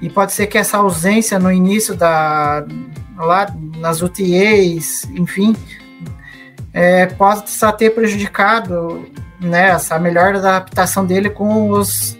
e 0.00 0.08
pode 0.08 0.32
ser 0.32 0.46
que 0.46 0.56
essa 0.56 0.78
ausência 0.78 1.38
no 1.38 1.52
início 1.52 1.94
da 1.94 2.64
lá 3.24 3.46
nas 3.76 4.02
UTAs, 4.02 5.04
enfim, 5.14 5.54
é, 6.72 7.06
possa 7.06 7.72
ter 7.72 7.90
prejudicado 7.90 9.08
né, 9.40 9.70
essa 9.70 9.98
melhor 9.98 10.36
adaptação 10.36 11.04
dele 11.04 11.30
com 11.30 11.70
os, 11.70 12.18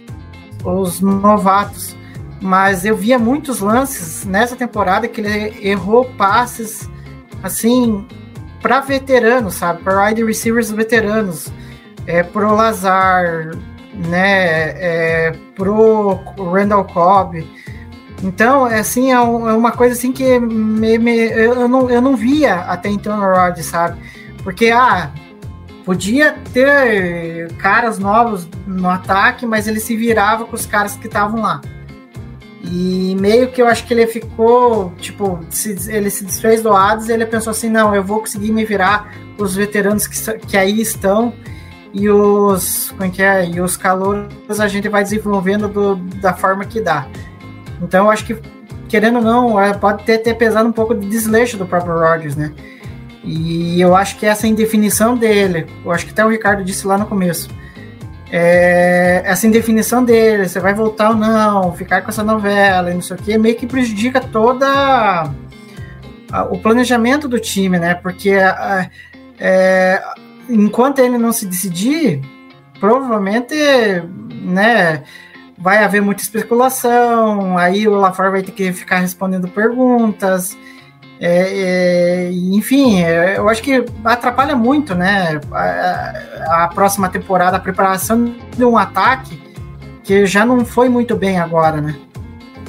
os 0.63 0.99
novatos 1.01 1.95
mas 2.41 2.83
eu 2.83 2.97
via 2.97 3.19
muitos 3.19 3.59
lances 3.59 4.25
nessa 4.25 4.55
temporada 4.55 5.07
que 5.07 5.21
ele 5.21 5.69
errou 5.69 6.05
passes 6.17 6.89
assim 7.43 8.05
para 8.59 8.79
veteranos, 8.79 9.55
sabe? 9.55 9.83
Para 9.83 10.07
wide 10.07 10.23
receivers 10.23 10.71
veteranos, 10.71 11.51
é, 12.07 12.23
pro 12.23 12.53
Lazar, 12.55 13.51
né? 13.93 14.69
É, 14.75 15.35
pro 15.55 16.19
Randall 16.51 16.85
Cobb. 16.85 17.47
Então, 18.23 18.67
é 18.67 18.79
assim, 18.79 19.11
é, 19.11 19.15
é 19.15 19.19
uma 19.19 19.71
coisa 19.71 19.93
assim 19.93 20.11
que 20.11 20.39
me, 20.39 20.97
me, 20.97 21.17
eu, 21.17 21.67
não, 21.67 21.89
eu 21.89 22.01
não 22.01 22.15
via 22.15 22.55
até 22.61 22.89
então 22.89 23.17
no 23.17 23.23
Rod, 23.23 23.57
sabe? 23.59 23.99
Porque, 24.43 24.69
ah, 24.69 25.11
podia 25.83 26.35
ter 26.53 27.51
caras 27.55 27.97
novos 27.97 28.47
no 28.67 28.89
ataque, 28.89 29.45
mas 29.45 29.67
ele 29.67 29.79
se 29.79 29.95
virava 29.95 30.45
com 30.45 30.55
os 30.55 30.65
caras 30.65 30.95
que 30.95 31.07
estavam 31.07 31.41
lá. 31.41 31.61
E 32.63 33.15
meio 33.19 33.51
que 33.51 33.59
eu 33.59 33.67
acho 33.67 33.87
que 33.87 33.93
ele 33.93 34.05
ficou, 34.05 34.93
tipo, 34.99 35.39
se, 35.49 35.75
ele 35.91 36.11
se 36.11 36.23
desfez 36.23 36.61
do 36.61 36.71
Hades 36.71 37.09
e 37.09 37.13
ele 37.13 37.25
pensou 37.25 37.51
assim, 37.51 37.69
não, 37.69 37.95
eu 37.95 38.03
vou 38.03 38.19
conseguir 38.19 38.51
me 38.51 38.63
virar 38.63 39.11
os 39.37 39.55
veteranos 39.55 40.05
que, 40.05 40.39
que 40.39 40.55
aí 40.55 40.79
estão 40.79 41.33
e 41.91 42.07
os, 42.07 42.91
como 42.91 43.03
é 43.03 43.09
que 43.09 43.21
é, 43.21 43.49
e 43.49 43.59
os 43.59 43.75
calouros 43.75 44.59
a 44.59 44.67
gente 44.67 44.87
vai 44.87 45.03
desenvolvendo 45.03 45.67
do, 45.67 45.95
da 45.95 46.33
forma 46.33 46.63
que 46.63 46.79
dá. 46.79 47.07
Então 47.81 48.05
eu 48.05 48.11
acho 48.11 48.25
que, 48.25 48.37
querendo 48.87 49.17
ou 49.17 49.23
não, 49.23 49.59
é, 49.59 49.73
pode 49.73 50.03
ter, 50.03 50.19
ter 50.19 50.33
pesado 50.35 50.67
um 50.67 50.71
pouco 50.71 50.93
de 50.93 51.07
desleixo 51.07 51.57
do 51.57 51.65
próprio 51.65 51.97
Rodgers, 51.97 52.35
né? 52.35 52.51
E 53.23 53.79
eu 53.79 53.95
acho 53.95 54.17
que 54.17 54.25
essa 54.25 54.47
indefinição 54.47 55.15
dele, 55.15 55.67
eu 55.85 55.91
acho 55.91 56.05
que 56.05 56.11
até 56.11 56.25
o 56.25 56.29
Ricardo 56.29 56.63
disse 56.63 56.87
lá 56.87 56.97
no 56.97 57.05
começo, 57.05 57.49
é, 58.31 59.21
essa 59.25 59.45
indefinição 59.45 60.03
dele, 60.03 60.47
você 60.47 60.59
vai 60.59 60.73
voltar 60.73 61.09
ou 61.09 61.15
não, 61.15 61.73
ficar 61.73 62.01
com 62.01 62.09
essa 62.09 62.23
novela 62.23 62.89
e 62.89 62.93
não 62.93 63.01
sei 63.01 63.17
o 63.17 63.19
que, 63.19 63.37
meio 63.37 63.55
que 63.55 63.67
prejudica 63.67 64.21
toda 64.21 65.29
a, 66.31 66.43
o 66.45 66.57
planejamento 66.57 67.27
do 67.27 67.39
time, 67.39 67.77
né? 67.77 67.93
Porque 67.93 68.31
a, 68.31 68.89
é, 69.37 70.01
enquanto 70.49 70.99
ele 70.99 71.17
não 71.17 71.31
se 71.31 71.45
decidir, 71.45 72.21
provavelmente, 72.79 73.55
né? 74.41 75.03
Vai 75.61 75.83
haver 75.83 76.01
muita 76.01 76.23
especulação, 76.23 77.57
aí 77.57 77.87
o 77.87 77.95
LaFleur 77.95 78.31
vai 78.31 78.41
ter 78.41 78.51
que 78.51 78.73
ficar 78.73 78.99
respondendo 78.99 79.47
perguntas, 79.47 80.57
é, 81.23 82.23
é, 82.25 82.31
enfim, 82.31 83.03
é, 83.03 83.37
eu 83.37 83.47
acho 83.47 83.61
que 83.61 83.85
atrapalha 84.03 84.55
muito, 84.55 84.95
né? 84.95 85.39
A, 85.51 86.63
a, 86.63 86.67
próxima 86.69 87.09
temporada, 87.09 87.57
a 87.57 87.59
preparação 87.59 88.33
de 88.57 88.65
um 88.65 88.75
ataque 88.75 89.39
que 90.03 90.25
já 90.25 90.43
não 90.43 90.65
foi 90.65 90.89
muito 90.89 91.15
bem 91.15 91.39
agora, 91.39 91.79
né? 91.79 91.95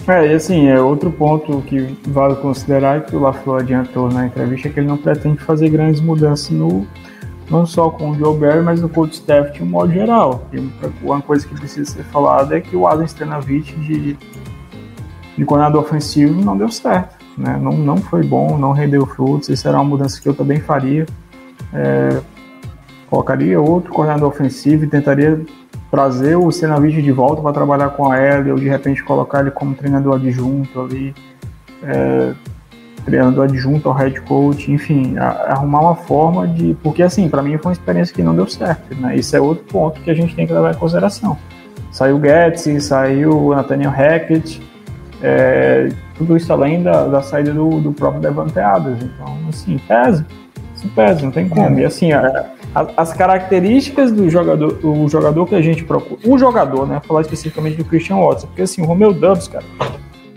É, 0.07 0.27
e 0.27 0.35
assim, 0.35 0.69
é 0.69 0.79
outro 0.79 1.11
ponto 1.11 1.63
que 1.63 1.97
vale 2.07 2.35
considerar 2.37 3.07
que 3.07 3.17
o 3.17 3.21
LaFleur 3.21 3.61
adiantou 3.61 4.11
na 4.11 4.27
entrevista 4.27 4.69
é 4.69 4.71
que 4.71 4.81
ele 4.81 4.89
não 4.89 4.99
pretende 4.99 5.43
fazer 5.43 5.71
grandes 5.71 6.03
mudanças 6.03 6.51
no 6.51 6.87
não 7.53 7.65
só 7.65 7.91
com 7.91 8.11
o 8.11 8.15
Joe 8.15 8.37
mas 8.65 8.81
no 8.81 8.89
coach 8.89 9.13
staff 9.13 9.53
de 9.53 9.63
um 9.63 9.67
modo 9.67 9.93
geral. 9.93 10.47
E 10.53 10.59
uma 11.03 11.23
coisa 11.23 11.47
que 11.47 11.55
precisa 11.55 11.93
ser 11.93 12.05
falada 12.05 12.57
é 12.57 12.61
que 12.61 12.75
o 12.75 12.87
Adam 12.87 13.07
Stenavich 13.07 13.73
de, 13.77 14.19
de 15.37 15.45
coordenador 15.45 15.83
ofensivo 15.83 16.41
não 16.41 16.57
deu 16.57 16.69
certo 16.69 17.23
né? 17.37 17.59
Não, 17.61 17.73
não 17.73 17.97
foi 17.97 18.23
bom, 18.23 18.59
não 18.59 18.73
rendeu 18.73 19.07
frutos. 19.07 19.49
Isso 19.49 19.67
era 19.67 19.77
uma 19.79 19.85
mudança 19.85 20.21
que 20.21 20.29
eu 20.29 20.35
também 20.35 20.61
faria. 20.61 21.07
É, 21.73 22.21
colocaria 23.09 23.61
outro 23.61 23.93
coordenador 23.93 24.29
ofensivo 24.29 24.85
e 24.85 24.89
tentaria 24.89 25.41
trazer 25.91 26.37
o 26.37 26.51
Senavich 26.51 27.03
de 27.03 27.13
volta 27.13 27.43
para 27.43 27.53
trabalhar 27.53 27.91
com 27.91 28.11
a 28.11 28.17
L, 28.17 28.53
ou 28.53 28.59
de 28.59 28.69
repente 28.69 29.05
colocar 29.05 29.41
ele 29.41 29.51
como 29.51 29.75
treinador 29.75 30.15
adjunto 30.15 30.81
ali, 30.81 31.15
é, 31.83 32.33
treinador 33.05 33.45
adjunto 33.45 33.89
ao 33.89 33.95
head 33.95 34.21
coach, 34.23 34.71
enfim, 34.71 35.17
a, 35.19 35.53
arrumar 35.53 35.81
uma 35.81 35.97
forma 35.97 36.47
de. 36.47 36.77
Porque, 36.83 37.03
assim, 37.03 37.29
para 37.29 37.43
mim 37.43 37.57
foi 37.59 37.71
uma 37.71 37.73
experiência 37.73 38.15
que 38.15 38.23
não 38.23 38.35
deu 38.35 38.47
certo, 38.47 38.95
né? 38.95 39.17
Isso 39.17 39.37
é 39.37 39.41
outro 39.41 39.65
ponto 39.65 40.01
que 40.01 40.11
a 40.11 40.15
gente 40.15 40.35
tem 40.35 40.47
que 40.47 40.53
levar 40.53 40.73
em 40.73 40.79
consideração. 40.79 41.37
Saiu 41.91 42.21
Getz, 42.21 42.85
saiu 42.85 43.51
Nathaniel 43.55 43.91
Hackett, 43.91 44.63
é, 45.23 45.91
tudo 46.17 46.37
isso 46.37 46.53
além 46.53 46.83
da, 46.83 47.07
da 47.07 47.23
saída 47.23 47.53
do, 47.53 47.81
do 47.81 47.93
próprio 47.93 48.21
Devante 48.21 48.59
Adams. 48.59 49.03
Então, 49.03 49.39
assim, 49.49 49.79
pesa. 49.87 50.27
Isso 50.75 50.89
pesa, 50.95 51.23
não 51.23 51.31
tem 51.31 51.49
como. 51.49 51.79
E 51.79 51.85
assim, 51.85 52.13
a, 52.13 52.51
a, 52.75 52.87
as 52.97 53.13
características 53.13 54.11
do 54.11 54.29
jogador, 54.29 54.79
o 54.85 55.09
jogador 55.09 55.47
que 55.47 55.55
a 55.55 55.63
gente 55.63 55.85
procura, 55.85 56.21
o 56.25 56.39
jogador, 56.39 56.87
né? 56.87 57.01
Falar 57.07 57.21
especificamente 57.21 57.77
do 57.77 57.85
Christian 57.85 58.17
Watson, 58.17 58.47
porque 58.49 58.63
assim, 58.63 58.83
o 58.83 58.85
Romeu 58.85 59.13
Dubs, 59.13 59.49
cara, 59.49 59.65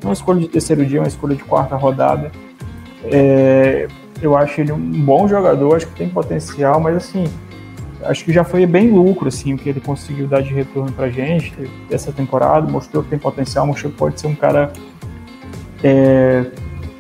uma 0.04 0.14
escolha 0.14 0.40
de 0.40 0.48
terceiro 0.48 0.86
dia, 0.86 1.00
uma 1.02 1.08
escolha 1.08 1.36
de 1.36 1.44
quarta 1.44 1.76
rodada. 1.76 2.32
É, 3.12 3.88
eu 4.22 4.38
acho 4.38 4.62
ele 4.62 4.72
um 4.72 4.80
bom 4.80 5.28
jogador, 5.28 5.76
acho 5.76 5.88
que 5.88 5.96
tem 5.96 6.10
potencial, 6.10 6.80
mas 6.80 6.96
assim, 6.96 7.26
acho 8.04 8.24
que 8.24 8.32
já 8.32 8.44
foi 8.44 8.66
bem 8.66 8.92
lucro, 8.92 9.28
assim, 9.28 9.54
o 9.54 9.58
que 9.58 9.70
ele 9.70 9.80
conseguiu 9.80 10.28
dar 10.28 10.42
de 10.42 10.54
retorno 10.54 10.92
pra 10.92 11.10
gente 11.10 11.54
essa 11.90 12.12
temporada, 12.12 12.70
mostrou 12.70 13.04
que 13.04 13.10
tem 13.10 13.20
potencial, 13.20 13.68
mostrou 13.68 13.92
que 13.92 13.98
pode 13.98 14.20
ser 14.20 14.28
um 14.28 14.36
cara 14.36 14.72
é, 15.84 16.46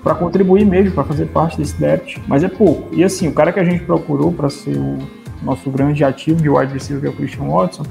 para 0.04 0.16
contribuir 0.16 0.66
mesmo, 0.66 0.92
para 0.92 1.04
fazer 1.04 1.26
parte 1.28 1.58
desse 1.58 1.80
depth, 1.80 2.22
mas 2.28 2.44
é 2.44 2.48
pouco. 2.48 2.94
E 2.94 3.04
assim, 3.04 3.28
o 3.28 3.34
cara 3.34 3.52
que 3.52 3.60
a 3.60 3.64
gente 3.64 3.84
procurou 3.84 4.32
para 4.32 4.50
ser 4.50 4.78
o 4.78 5.00
nosso 5.42 5.70
grande 5.70 6.04
ativo 6.04 6.42
de 6.42 6.50
wide 6.50 6.74
receiver, 6.74 7.02
que 7.02 7.08
é 7.08 7.10
o 7.10 7.14
Christian 7.14 7.48
Watson, 7.48 7.84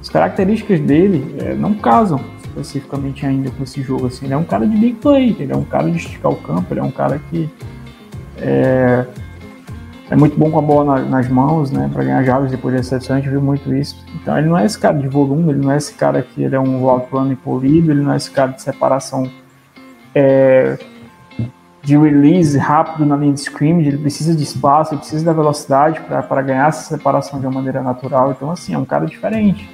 as 0.00 0.08
características 0.08 0.80
dele 0.80 1.36
é, 1.40 1.54
não 1.54 1.74
casam 1.74 2.20
especificamente 2.52 3.24
ainda 3.24 3.50
com 3.50 3.62
esse 3.62 3.82
jogo. 3.82 4.06
Assim. 4.06 4.26
Ele 4.26 4.34
é 4.34 4.36
um 4.36 4.44
cara 4.44 4.66
de 4.66 4.76
big 4.76 4.94
play, 4.94 5.36
ele 5.38 5.52
é 5.52 5.56
um 5.56 5.64
cara 5.64 5.90
de 5.90 5.96
esticar 5.96 6.30
o 6.30 6.36
campo, 6.36 6.72
ele 6.72 6.80
é 6.80 6.82
um 6.82 6.90
cara 6.90 7.20
que 7.30 7.48
é, 8.36 9.06
é 10.10 10.16
muito 10.16 10.38
bom 10.38 10.50
com 10.50 10.58
a 10.58 10.62
bola 10.62 11.00
na, 11.00 11.08
nas 11.08 11.28
mãos, 11.28 11.70
né, 11.70 11.88
para 11.92 12.04
ganhar 12.04 12.22
jardas 12.22 12.50
depois 12.50 12.74
da 12.74 12.80
recepção, 12.80 13.16
a 13.16 13.20
gente 13.20 13.30
viu 13.30 13.40
muito 13.40 13.74
isso. 13.74 14.04
Então 14.14 14.36
ele 14.38 14.48
não 14.48 14.58
é 14.58 14.66
esse 14.66 14.78
cara 14.78 14.96
de 14.98 15.08
volume, 15.08 15.50
ele 15.50 15.60
não 15.60 15.72
é 15.72 15.76
esse 15.76 15.94
cara 15.94 16.22
que 16.22 16.42
ele 16.42 16.54
é 16.54 16.60
um 16.60 16.84
running 16.86 17.36
polido, 17.36 17.90
ele 17.90 18.02
não 18.02 18.12
é 18.12 18.16
esse 18.16 18.30
cara 18.30 18.52
de 18.52 18.62
separação 18.62 19.30
é, 20.14 20.78
de 21.82 21.96
release 21.96 22.56
rápido 22.58 23.04
na 23.04 23.16
linha 23.16 23.32
de 23.32 23.40
scrimmage, 23.40 23.88
ele 23.88 23.98
precisa 23.98 24.34
de 24.34 24.42
espaço, 24.42 24.94
ele 24.94 25.00
precisa 25.00 25.24
da 25.24 25.32
velocidade 25.32 26.00
para 26.00 26.42
ganhar 26.42 26.68
essa 26.68 26.94
separação 26.96 27.40
de 27.40 27.46
uma 27.46 27.54
maneira 27.54 27.82
natural. 27.82 28.30
Então, 28.30 28.50
assim, 28.50 28.74
é 28.74 28.78
um 28.78 28.84
cara 28.84 29.04
diferente. 29.04 29.68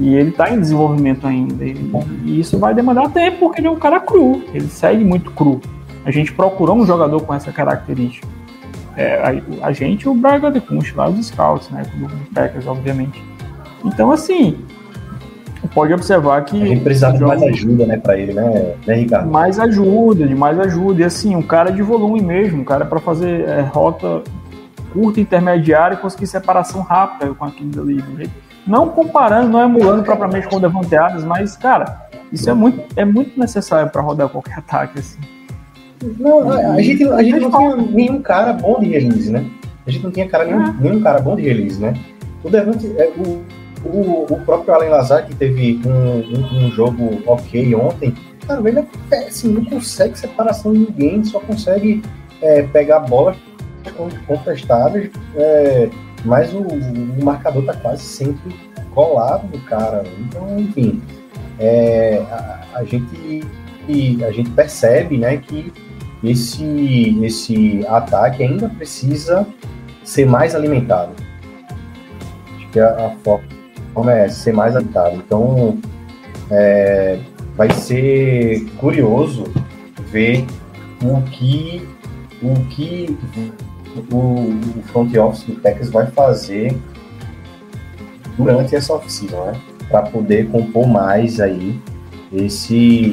E 0.00 0.14
ele 0.14 0.30
está 0.30 0.50
em 0.50 0.58
desenvolvimento 0.58 1.26
ainda. 1.26 1.62
E, 1.62 1.76
e 2.24 2.40
isso 2.40 2.58
vai 2.58 2.74
demandar 2.74 3.10
tempo, 3.10 3.38
porque 3.40 3.60
ele 3.60 3.68
é 3.68 3.70
um 3.70 3.78
cara 3.78 4.00
cru. 4.00 4.42
Ele 4.54 4.66
segue 4.66 5.04
muito 5.04 5.30
cru. 5.32 5.60
A 6.06 6.10
gente 6.10 6.32
procurou 6.32 6.74
um 6.74 6.86
jogador 6.86 7.20
com 7.20 7.34
essa 7.34 7.52
característica. 7.52 8.26
É, 8.96 9.42
a, 9.62 9.66
a, 9.66 9.72
gente 9.72 10.08
o 10.08 10.14
Braga 10.14 10.50
de 10.50 10.60
Kunst, 10.60 10.96
lá 10.96 11.08
os 11.08 11.26
Scouts, 11.26 11.68
né? 11.68 11.82
Do 11.94 12.08
Packers, 12.34 12.66
obviamente. 12.66 13.22
Então, 13.84 14.10
assim, 14.10 14.56
pode 15.74 15.92
observar 15.92 16.44
que. 16.46 16.60
A 16.62 16.66
gente 16.66 16.82
precisava 16.82 17.18
de 17.18 17.24
mais 17.24 17.42
ajuda, 17.42 17.84
né, 17.86 17.98
para 17.98 18.18
ele, 18.18 18.32
né, 18.32 18.74
né, 18.86 18.94
Ricardo? 18.94 19.30
Mais 19.30 19.58
ajuda, 19.58 20.26
de 20.26 20.34
mais 20.34 20.58
ajuda. 20.58 21.02
E 21.02 21.04
assim, 21.04 21.36
um 21.36 21.42
cara 21.42 21.70
de 21.70 21.82
volume 21.82 22.22
mesmo, 22.22 22.62
um 22.62 22.64
cara 22.64 22.86
para 22.86 22.98
fazer 22.98 23.46
é, 23.46 23.60
rota 23.60 24.22
curta, 24.92 25.20
intermediária 25.20 25.94
e 25.94 25.98
conseguir 25.98 26.26
separação 26.26 26.82
rápida 26.82 27.32
com 27.34 27.44
aquilo 27.44 27.70
dali. 27.70 28.30
Não 28.66 28.88
comparando, 28.88 29.48
não 29.48 29.64
emulando 29.64 30.02
propriamente 30.02 30.48
com 30.48 30.56
o 30.56 30.60
Devante 30.60 30.94
Adams, 30.94 31.24
mas, 31.24 31.56
cara, 31.56 32.08
isso 32.32 32.48
é 32.48 32.54
muito, 32.54 32.82
é 32.96 33.04
muito 33.04 33.38
necessário 33.38 33.90
para 33.90 34.02
rodar 34.02 34.28
qualquer 34.28 34.58
ataque, 34.58 34.98
assim. 34.98 35.18
Não, 36.18 36.50
a, 36.50 36.74
a 36.74 36.82
gente, 36.82 37.04
a 37.08 37.22
gente 37.22 37.40
não 37.40 37.50
tinha 37.50 37.76
nenhum 37.76 38.22
cara 38.22 38.52
bom 38.52 38.78
de 38.80 38.86
release, 38.86 39.30
né? 39.30 39.44
A 39.86 39.90
gente 39.90 40.04
não 40.04 40.10
tinha 40.10 40.28
cara, 40.28 40.44
nenhum, 40.44 40.72
nenhum 40.74 41.00
cara 41.00 41.20
bom 41.20 41.36
de 41.36 41.42
release, 41.42 41.80
né? 41.80 41.94
O 42.42 42.48
Devante, 42.48 42.86
é, 42.96 43.12
o, 43.16 43.42
o, 43.84 44.26
o 44.30 44.40
próprio 44.44 44.74
Allen 44.74 44.90
Lazar, 44.90 45.26
que 45.26 45.34
teve 45.34 45.80
um, 45.84 45.90
um, 45.90 46.66
um, 46.66 46.70
jogo 46.70 47.20
ok 47.26 47.74
ontem, 47.74 48.14
cara, 48.46 48.66
ele 48.66 48.78
é 48.78 48.86
péssimo, 49.08 49.54
não 49.54 49.64
consegue 49.64 50.18
separação 50.18 50.72
de 50.72 50.78
ninguém, 50.78 51.24
só 51.24 51.40
consegue 51.40 52.02
é, 52.40 52.62
pegar 52.62 53.00
bolas 53.00 53.36
contestáveis, 54.26 55.10
é, 55.36 55.88
mas 56.24 56.52
o, 56.52 56.58
o, 56.58 57.24
marcador 57.24 57.64
tá 57.64 57.74
quase 57.74 58.02
sempre 58.02 58.54
colado 58.94 59.48
no 59.52 59.60
cara. 59.62 60.04
Então, 60.18 60.58
enfim, 60.58 61.02
é, 61.58 62.22
a, 62.30 62.66
a, 62.74 62.84
gente, 62.84 63.42
a 64.26 64.30
gente 64.32 64.50
percebe 64.50 65.16
né, 65.18 65.38
que 65.38 65.72
esse, 66.22 67.18
esse 67.24 67.86
ataque 67.86 68.42
ainda 68.42 68.68
precisa 68.68 69.46
ser 70.04 70.26
mais 70.26 70.54
alimentado. 70.54 71.12
Acho 72.56 72.68
que 72.70 72.80
a, 72.80 73.06
a 73.06 73.10
forma 73.94 74.12
é 74.12 74.28
ser 74.28 74.52
mais 74.52 74.76
alimentado. 74.76 75.16
Então, 75.16 75.78
é, 76.50 77.18
vai 77.56 77.70
ser 77.70 78.64
curioso 78.78 79.44
ver 80.10 80.44
o 81.02 81.22
que 81.22 81.86
o 82.42 82.54
que 82.70 83.16
o, 84.12 84.50
o 84.78 84.82
front 84.92 85.14
office 85.16 85.44
do 85.44 85.56
Texas 85.56 85.90
vai 85.90 86.06
fazer 86.06 86.76
durante 88.36 88.74
essa 88.74 88.94
oficina, 88.94 89.36
né? 89.46 89.60
Para 89.88 90.02
poder 90.02 90.48
compor 90.50 90.86
mais 90.86 91.40
aí 91.40 91.80
esse, 92.32 93.12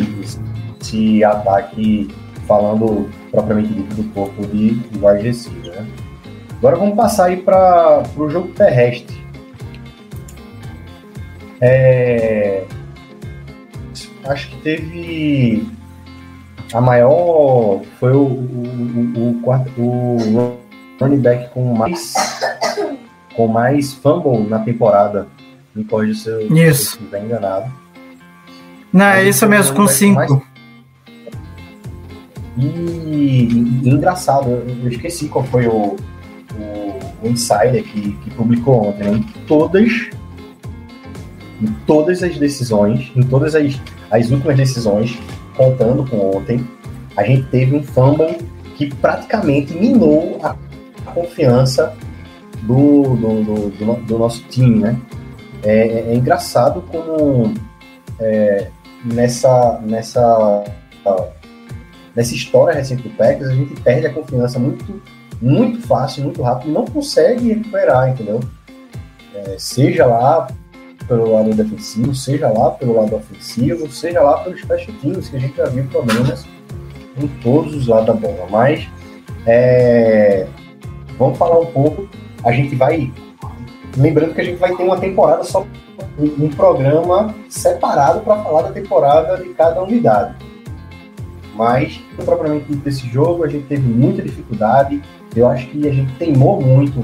esse 0.79 1.23
ataque, 1.23 2.07
falando 2.47 3.09
propriamente 3.31 3.73
dito 3.73 3.95
do 3.95 4.03
corpo 4.13 4.45
de, 4.47 4.75
de 4.75 4.99
wide 4.99 5.49
né? 5.69 5.87
Agora 6.57 6.75
vamos 6.75 6.95
passar 6.95 7.25
aí 7.25 7.37
para 7.37 8.03
o 8.17 8.29
jogo 8.29 8.49
terrestre. 8.49 9.17
É, 11.59 12.63
acho 14.25 14.49
que 14.49 14.61
teve 14.61 15.67
a 16.73 16.81
maior 16.81 17.81
foi 17.99 18.11
o, 18.11 18.23
o, 18.23 19.13
o, 19.15 19.41
o, 19.77 20.66
running 20.99 21.19
back 21.19 21.49
com 21.53 21.73
mais 21.75 22.13
com 23.35 23.47
mais 23.47 23.93
fumble 23.93 24.47
na 24.49 24.59
temporada. 24.59 25.27
Me 25.75 25.83
corrija 25.83 26.19
se 26.19 26.29
eu 26.29 26.57
estiver 26.57 27.23
enganado. 27.23 27.71
Não, 28.91 29.05
é 29.05 29.29
isso 29.29 29.47
mesmo, 29.47 29.75
com 29.75 29.87
cinco. 29.87 30.15
Mais... 30.15 30.31
E, 32.57 32.65
e, 32.65 33.81
e, 33.83 33.89
engraçado, 33.89 34.49
eu 34.49 34.87
esqueci 34.87 35.27
qual 35.27 35.45
foi 35.45 35.67
o, 35.67 35.95
o, 36.55 36.99
o 37.21 37.27
insider 37.27 37.83
que, 37.83 38.13
que 38.13 38.31
publicou 38.31 38.87
ontem. 38.87 39.03
Né? 39.03 39.17
Em 39.17 39.23
todas, 39.45 40.09
em 41.61 41.67
todas 41.85 42.23
as 42.23 42.35
decisões, 42.37 43.11
em 43.15 43.21
todas 43.21 43.53
as, 43.53 43.79
as 44.09 44.31
últimas 44.31 44.57
decisões, 44.57 45.19
contando 45.55 46.03
com 46.09 46.35
ontem, 46.35 46.67
a 47.15 47.23
gente 47.23 47.43
teve 47.49 47.75
um 47.75 47.83
fumble 47.83 48.37
que 48.75 48.91
praticamente 48.95 49.73
minou 49.73 50.39
a 50.41 50.55
confiança 51.07 51.95
do, 52.63 53.15
do, 53.15 53.69
do, 53.69 53.95
do, 53.95 54.17
nosso 54.17 54.43
time, 54.49 54.79
né? 54.79 54.99
É, 55.63 55.75
é, 55.75 56.11
é 56.11 56.15
engraçado 56.15 56.81
como 56.83 57.53
é, 58.19 58.69
nessa, 59.03 59.79
nessa, 59.83 60.63
nessa 62.15 62.33
história 62.33 62.73
recente 62.73 63.03
do 63.03 63.09
Packers, 63.11 63.49
a 63.49 63.53
gente 63.55 63.81
perde 63.81 64.07
a 64.07 64.13
confiança 64.13 64.59
muito, 64.59 65.01
muito 65.41 65.81
fácil, 65.87 66.23
muito 66.23 66.41
rápido, 66.41 66.69
e 66.69 66.73
não 66.73 66.85
consegue 66.85 67.53
recuperar, 67.53 68.09
entendeu? 68.09 68.39
É, 69.33 69.55
seja 69.57 70.05
lá 70.05 70.47
pelo 71.07 71.31
lado 71.31 71.53
defensivo, 71.53 72.13
seja 72.13 72.49
lá 72.49 72.71
pelo 72.71 72.95
lado 72.95 73.15
ofensivo, 73.15 73.89
seja 73.91 74.21
lá 74.21 74.39
pelos 74.39 74.61
special 74.61 74.95
que 74.97 75.35
a 75.35 75.39
gente 75.39 75.55
já 75.55 75.65
viu 75.67 75.85
problemas 75.85 76.45
em 77.17 77.27
todos 77.41 77.73
os 77.73 77.87
lados 77.87 78.07
da 78.07 78.13
bola. 78.13 78.47
Mas 78.49 78.87
é, 79.45 80.47
vamos 81.17 81.37
falar 81.37 81.59
um 81.59 81.65
pouco. 81.67 82.07
A 82.43 82.51
gente 82.51 82.75
vai. 82.75 83.11
Lembrando 83.95 84.33
que 84.33 84.41
a 84.41 84.43
gente 84.43 84.57
vai 84.57 84.75
ter 84.75 84.83
uma 84.83 84.97
temporada 84.97 85.43
só, 85.43 85.65
um, 86.19 86.45
um 86.45 86.49
programa 86.49 87.33
separado 87.49 88.21
para 88.21 88.43
falar 88.43 88.63
da 88.63 88.71
temporada 88.71 89.37
de 89.37 89.49
cada 89.49 89.81
unidade. 89.81 90.35
Mas, 91.55 91.99
propriamente 92.15 92.75
desse 92.75 93.07
jogo, 93.07 93.43
a 93.43 93.47
gente 93.47 93.65
teve 93.65 93.81
muita 93.81 94.21
dificuldade. 94.21 95.01
Eu 95.35 95.47
acho 95.47 95.67
que 95.69 95.87
a 95.87 95.91
gente 95.91 96.13
teimou 96.13 96.61
muito 96.61 97.03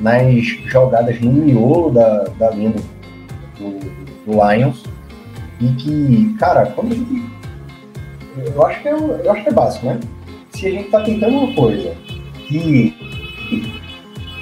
nas 0.00 0.44
jogadas 0.66 1.20
no 1.20 1.32
miolo 1.32 1.92
da, 1.92 2.24
da 2.38 2.50
linha 2.50 2.74
do, 3.58 3.78
do 4.26 4.32
Lions. 4.32 4.84
E 5.60 5.68
que, 5.74 6.34
cara, 6.38 6.66
quando 6.66 6.92
a 6.92 6.96
gente. 6.96 7.22
Eu 8.54 8.66
acho 8.66 8.82
que 8.82 8.88
é, 8.88 8.92
eu 8.92 9.32
acho 9.32 9.42
que 9.42 9.48
é 9.48 9.52
básico, 9.52 9.86
né? 9.86 10.00
Se 10.50 10.66
a 10.66 10.70
gente 10.70 10.90
tá 10.90 11.02
tentando 11.02 11.38
uma 11.38 11.54
coisa 11.54 11.94
que 12.46 12.94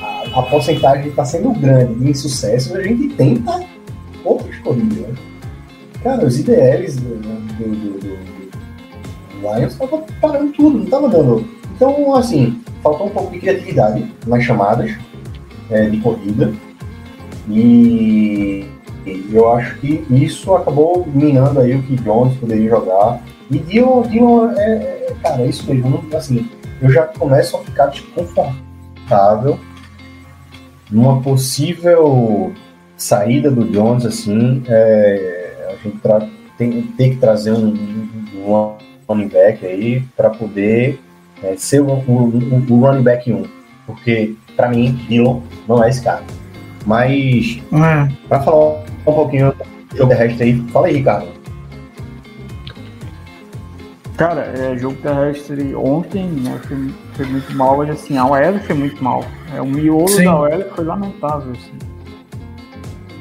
a, 0.01 0.41
a 0.41 0.43
porcentagem 0.43 1.09
está 1.09 1.25
sendo 1.25 1.53
grande 1.53 1.95
de 1.95 2.11
insucesso, 2.11 2.77
a 2.77 2.83
gente 2.83 3.09
tenta 3.15 3.65
outras 4.25 4.57
corridas. 4.59 4.99
Né? 4.99 5.15
Cara, 6.03 6.27
os 6.27 6.39
IDLs 6.39 6.97
do, 6.97 7.17
do, 7.17 7.67
do, 7.67 7.99
do 8.01 8.15
Lions 9.41 9.73
estavam 9.73 10.05
parando 10.21 10.53
tudo, 10.53 10.79
não 10.79 10.85
estava 10.85 11.09
dando. 11.09 11.47
Então, 11.75 12.15
assim, 12.15 12.61
faltou 12.83 13.07
um 13.07 13.11
pouco 13.11 13.33
de 13.33 13.41
criatividade 13.41 14.13
nas 14.27 14.45
chamadas 14.45 14.95
é, 15.71 15.89
de 15.89 15.99
corrida. 15.99 16.53
E 17.49 18.67
eu 19.31 19.51
acho 19.53 19.79
que 19.81 20.05
isso 20.11 20.55
acabou 20.55 21.07
minando 21.07 21.61
aí 21.61 21.75
o 21.75 21.83
que 21.83 21.97
Jones 21.97 22.37
poderia 22.39 22.71
jogar. 22.71 23.21
E 23.51 23.59
Dion, 23.59 24.03
Dion 24.03 24.51
é, 24.57 24.73
é, 24.73 25.15
cara, 25.23 25.43
é 25.43 25.47
isso 25.47 25.67
mesmo, 25.73 26.03
assim, 26.15 26.49
eu 26.81 26.91
já 26.91 27.03
começo 27.03 27.57
a 27.57 27.61
ficar 27.61 27.87
desconfortável 27.87 28.55
numa 30.91 31.21
possível 31.21 32.53
saída 32.97 33.51
do 33.51 33.65
Jones, 33.65 34.07
assim, 34.07 34.63
é, 34.69 35.69
a 35.71 35.77
gente 35.83 35.99
tem, 36.57 36.83
tem, 36.83 37.11
que 37.11 37.17
trazer 37.17 37.53
um, 37.53 37.75
um 38.37 38.77
running 39.09 39.29
back 39.29 39.67
aí 39.67 40.03
para 40.17 40.31
poder 40.31 41.01
é, 41.43 41.57
ser 41.57 41.81
o, 41.81 41.87
o, 41.87 42.65
o, 42.71 42.81
running 42.81 43.03
back 43.03 43.33
1, 43.33 43.45
porque 43.87 44.35
para 44.57 44.69
mim, 44.69 44.93
Dillon 45.09 45.41
não 45.69 45.83
é 45.83 45.91
esse 45.91 46.03
cara. 46.03 46.23
Mas, 46.87 47.61
é. 47.73 48.13
para 48.29 48.41
falar 48.43 48.85
um 49.07 49.13
pouquinho 49.13 49.53
do 49.91 49.97
jogo 49.97 50.11
terrestre 50.11 50.45
aí, 50.45 50.61
fala 50.71 50.87
aí, 50.87 50.97
Ricardo. 50.97 51.29
Cara, 54.17 54.43
é, 54.43 54.77
jogo 54.79 54.97
terrestre 55.03 55.75
ontem 55.75 56.27
né, 56.27 56.61
foi, 57.15 57.27
muito 57.27 57.55
mal, 57.55 57.79
mas 57.79 57.91
assim, 57.91 58.17
a 58.17 58.27
OL 58.27 58.59
foi 58.67 58.75
muito 58.75 59.03
mal. 59.03 59.25
É, 59.55 59.61
o 59.61 59.67
miolo 59.67 60.09
Sim. 60.09 60.25
da 60.25 60.41
OL 60.41 60.65
foi 60.75 60.85
lamentável, 60.85 61.53
assim. 61.53 61.73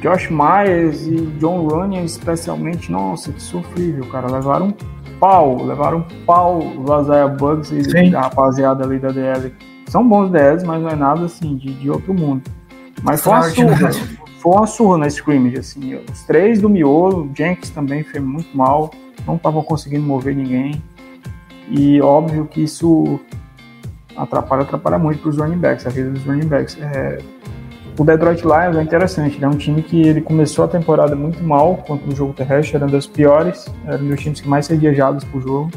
Josh 0.01 0.29
Myers 0.29 1.07
e 1.07 1.15
John 1.39 1.67
Runyon, 1.67 2.03
especialmente, 2.03 2.91
nossa, 2.91 3.31
que 3.31 3.41
sofrível, 3.41 4.05
cara. 4.07 4.29
Levaram 4.29 4.67
um 4.67 4.73
pau, 5.19 5.63
levaram 5.63 5.99
um 5.99 6.25
pau 6.25 6.59
do 6.59 7.01
Isaiah 7.01 7.27
Bugs 7.27 7.71
e 7.71 7.83
Sim. 7.83 8.11
da 8.11 8.21
rapaziada 8.21 8.83
ali 8.83 8.99
da 8.99 9.09
DL. 9.09 9.53
São 9.87 10.07
bons 10.07 10.29
DLs, 10.29 10.65
mas 10.65 10.81
não 10.81 10.89
é 10.89 10.95
nada 10.95 11.25
assim 11.25 11.55
de, 11.55 11.73
de 11.73 11.89
outro 11.89 12.13
mundo. 12.13 12.41
Mas 13.01 13.21
foi 13.21 13.33
uma 13.33 13.43
surra, 13.43 13.91
foi 14.39 14.51
uma 14.51 14.67
surra 14.67 14.97
na 14.97 15.07
scrimmage, 15.07 15.57
assim. 15.57 15.95
Os 15.95 16.23
três 16.23 16.61
do 16.61 16.69
miolo, 16.69 17.31
Jenkins 17.33 17.69
também 17.69 18.03
foi 18.03 18.19
muito 18.19 18.55
mal 18.55 18.91
não 19.25 19.35
estavam 19.35 19.63
conseguindo 19.63 20.03
mover 20.03 20.35
ninguém. 20.35 20.81
E 21.69 22.01
óbvio 22.01 22.45
que 22.45 22.61
isso 22.63 23.19
atrapalha, 24.17 24.63
atrapalha 24.63 24.97
muito 24.97 25.21
para 25.21 25.29
os 25.29 25.37
running 25.37 25.57
backs, 25.57 25.85
a 25.85 25.89
vida 25.89 26.09
dos 26.09 26.23
running 26.23 26.47
backs. 26.47 26.77
É, 26.81 27.19
o 27.97 28.03
Detroit 28.03 28.41
Lions 28.41 28.75
é 28.75 28.81
interessante, 28.81 29.43
é 29.43 29.47
um 29.47 29.55
time 29.55 29.83
que 29.83 30.01
ele 30.01 30.21
começou 30.21 30.65
a 30.65 30.67
temporada 30.67 31.15
muito 31.15 31.43
mal 31.43 31.77
contra 31.77 32.09
o 32.09 32.15
jogo 32.15 32.33
terrestre, 32.33 32.77
era 32.77 32.85
um 32.85 32.89
dos 32.89 33.05
piores, 33.05 33.67
era 33.85 34.01
um 34.01 34.07
dos 34.07 34.19
times 34.19 34.41
que 34.41 34.47
mais 34.47 34.65
cedia 34.65 34.93
jadas 34.93 35.23
pro 35.23 35.39
jogo. 35.39 35.69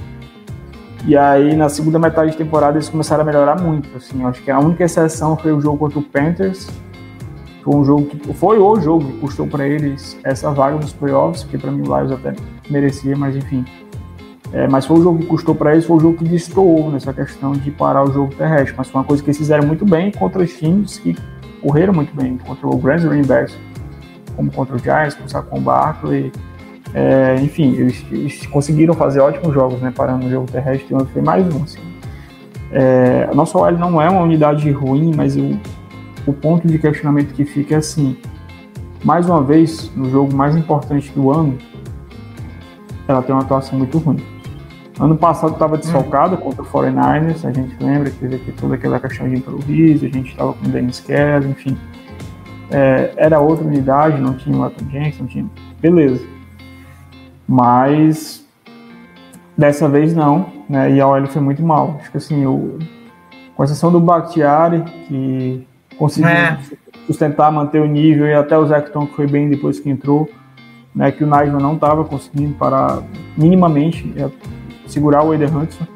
E 1.06 1.16
aí, 1.16 1.54
na 1.54 1.68
segunda 1.68 1.98
metade 1.98 2.32
de 2.32 2.36
temporada, 2.36 2.78
eles 2.78 2.88
começaram 2.88 3.22
a 3.22 3.24
melhorar 3.24 3.60
muito. 3.60 3.88
Assim, 3.96 4.24
acho 4.24 4.42
que 4.42 4.50
a 4.50 4.58
única 4.58 4.84
exceção 4.84 5.36
foi 5.36 5.52
o 5.52 5.60
jogo 5.60 5.78
contra 5.78 5.98
o 5.98 6.02
Panthers, 6.02 6.68
foi 7.62 7.74
um 7.74 7.84
jogo 7.84 8.06
que 8.06 8.32
foi 8.32 8.58
o 8.58 8.80
jogo 8.80 9.04
que 9.04 9.18
custou 9.18 9.46
para 9.46 9.66
eles 9.66 10.18
essa 10.24 10.50
vaga 10.52 10.76
nos 10.76 10.92
playoffs, 10.92 11.44
que 11.44 11.58
para 11.58 11.70
mim 11.70 11.82
o 11.82 11.84
Lions 11.84 12.12
até 12.12 12.32
merecia, 12.70 13.16
mas 13.16 13.36
enfim. 13.36 13.64
É, 14.52 14.68
mas 14.68 14.86
foi 14.86 14.98
o 14.98 15.02
jogo 15.02 15.18
que 15.18 15.26
custou 15.26 15.54
para 15.54 15.72
eles, 15.72 15.84
foi 15.84 15.96
o 15.96 16.00
jogo 16.00 16.18
que 16.18 16.24
destoou 16.24 16.90
nessa 16.90 17.12
questão 17.12 17.52
de 17.52 17.70
parar 17.70 18.04
o 18.04 18.12
jogo 18.12 18.34
terrestre. 18.34 18.74
Mas 18.76 18.88
foi 18.88 19.00
uma 19.00 19.06
coisa 19.06 19.22
que 19.22 19.28
eles 19.28 19.38
fizeram 19.38 19.66
muito 19.66 19.84
bem 19.84 20.10
contra 20.12 20.42
os 20.42 20.56
times 20.56 20.98
que 20.98 21.16
correram 21.60 21.92
muito 21.92 22.14
bem, 22.14 22.38
contra 22.38 22.66
o 22.66 22.76
Grand 22.76 23.00
Running 23.00 23.26
Backs, 23.26 23.58
como 24.36 24.50
contra 24.50 24.76
o 24.76 24.78
Giants, 24.78 25.14
com 25.14 25.24
o 25.24 25.28
Saquon 25.28 25.60
Barkley. 25.60 26.32
É, 26.94 27.36
enfim, 27.42 27.74
eles, 27.74 28.04
eles, 28.10 28.46
conseguiram 28.46 28.94
fazer 28.94 29.20
ótimos 29.20 29.52
jogos, 29.52 29.80
né, 29.80 29.92
parando 29.94 30.26
o 30.26 30.30
jogo 30.30 30.50
terrestre, 30.50 30.94
e 30.94 31.06
foi 31.06 31.22
mais 31.22 31.44
um. 31.54 31.64
Assim. 31.64 31.80
É, 32.70 33.28
a 33.30 33.34
nossa 33.34 33.58
OL 33.58 33.72
não 33.72 34.00
é 34.00 34.08
uma 34.08 34.22
unidade 34.22 34.70
ruim, 34.70 35.12
mas 35.14 35.36
eu 35.36 35.58
o 36.26 36.32
ponto 36.32 36.66
de 36.66 36.78
questionamento 36.78 37.32
que 37.32 37.44
fica 37.44 37.76
é 37.76 37.78
assim: 37.78 38.16
mais 39.04 39.26
uma 39.28 39.42
vez, 39.42 39.90
no 39.94 40.10
jogo 40.10 40.34
mais 40.34 40.56
importante 40.56 41.10
do 41.12 41.30
ano, 41.30 41.56
ela 43.06 43.22
tem 43.22 43.34
uma 43.34 43.42
atuação 43.42 43.78
muito 43.78 43.98
ruim. 43.98 44.20
Ano 44.98 45.16
passado 45.16 45.52
estava 45.52 45.76
desfalcada 45.76 46.36
contra 46.36 46.62
o 46.62 46.66
49ers, 46.66 47.44
a 47.44 47.52
gente 47.52 47.76
lembra 47.82 48.10
que 48.10 48.16
teve 48.16 48.52
toda 48.52 48.76
aquela 48.76 48.98
questão 48.98 49.28
de 49.28 49.36
improviso, 49.36 50.06
a 50.06 50.08
gente 50.08 50.30
estava 50.30 50.54
com 50.54 50.64
o 50.64 50.68
Dennis 50.68 51.00
Kelly, 51.00 51.48
enfim. 51.48 51.76
É, 52.70 53.12
era 53.16 53.38
outra 53.38 53.66
unidade, 53.66 54.20
não 54.20 54.34
tinha 54.34 54.56
o 54.56 54.64
Atom 54.64 54.88
Jenks, 54.90 55.20
não 55.20 55.26
tinha. 55.26 55.46
Beleza. 55.80 56.24
Mas 57.46 58.46
Dessa 59.56 59.88
vez 59.88 60.14
não, 60.14 60.46
né? 60.68 60.92
E 60.92 61.00
a 61.00 61.08
OL 61.08 61.26
foi 61.28 61.40
muito 61.40 61.62
mal. 61.62 61.96
Acho 62.00 62.10
que 62.10 62.18
assim, 62.18 62.44
o, 62.44 62.78
com 63.56 63.64
exceção 63.64 63.90
do 63.90 63.98
Bakhtiari, 63.98 64.82
que 65.08 65.66
conseguiu 65.96 66.28
É. 66.28 66.58
sustentar, 67.06 67.50
manter 67.50 67.80
o 67.80 67.86
nível, 67.86 68.26
e 68.26 68.34
até 68.34 68.58
o 68.58 68.66
Zecton, 68.66 69.06
que 69.06 69.14
foi 69.16 69.26
bem 69.26 69.48
depois 69.48 69.80
que 69.80 69.88
entrou, 69.88 70.28
né? 70.94 71.10
Que 71.10 71.24
o 71.24 71.26
Najma 71.26 71.58
não 71.58 71.74
estava 71.74 72.04
conseguindo 72.04 72.54
parar 72.56 73.02
minimamente, 73.34 74.12
é, 74.16 74.28
segurar 74.92 75.22
o 75.24 75.32
Eder 75.34 75.54
Hudson. 75.56 75.86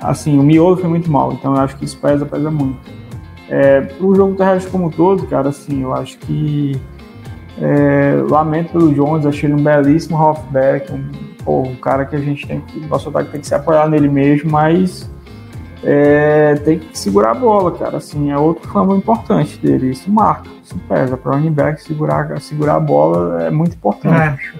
Assim, 0.00 0.38
o 0.38 0.42
miolo 0.42 0.76
foi 0.76 0.88
muito 0.88 1.10
mal, 1.10 1.32
então 1.32 1.54
eu 1.54 1.60
acho 1.60 1.76
que 1.76 1.84
isso 1.84 1.96
pesa, 1.98 2.26
pesa 2.26 2.50
muito. 2.50 2.78
É, 3.48 3.80
pro 3.80 4.14
jogo 4.14 4.34
terrestre 4.34 4.70
como 4.70 4.86
um 4.86 4.90
todo, 4.90 5.26
cara, 5.26 5.48
assim, 5.48 5.82
eu 5.82 5.94
acho 5.94 6.18
que 6.18 6.78
é, 7.60 8.20
lamento 8.28 8.72
pelo 8.72 8.92
Jones, 8.92 9.24
achei 9.24 9.48
ele 9.48 9.58
um 9.58 9.62
belíssimo 9.64 10.16
halfback, 10.16 10.92
um, 10.92 11.08
pô, 11.44 11.62
um 11.62 11.76
cara 11.76 12.04
que 12.04 12.14
a 12.16 12.18
gente 12.18 12.46
tem 12.46 12.60
que, 12.60 12.80
nosso 12.86 13.08
ataque 13.08 13.30
tem 13.30 13.40
que 13.40 13.46
se 13.46 13.54
apoiar 13.54 13.88
nele 13.88 14.08
mesmo, 14.08 14.50
mas 14.50 15.08
é, 15.82 16.54
tem 16.56 16.78
que 16.78 16.98
segurar 16.98 17.30
a 17.30 17.34
bola, 17.34 17.70
cara, 17.72 17.96
assim, 17.98 18.30
é 18.30 18.36
outro 18.36 18.68
fama 18.70 18.96
importante 18.96 19.56
dele, 19.58 19.90
isso 19.90 20.10
marca, 20.10 20.48
isso 20.62 20.76
pesa, 20.88 21.16
para 21.16 21.32
running 21.36 21.52
back 21.52 21.80
segurar, 21.82 22.38
segurar 22.40 22.74
a 22.74 22.80
bola 22.80 23.44
é 23.44 23.50
muito 23.50 23.74
importante, 23.76 24.52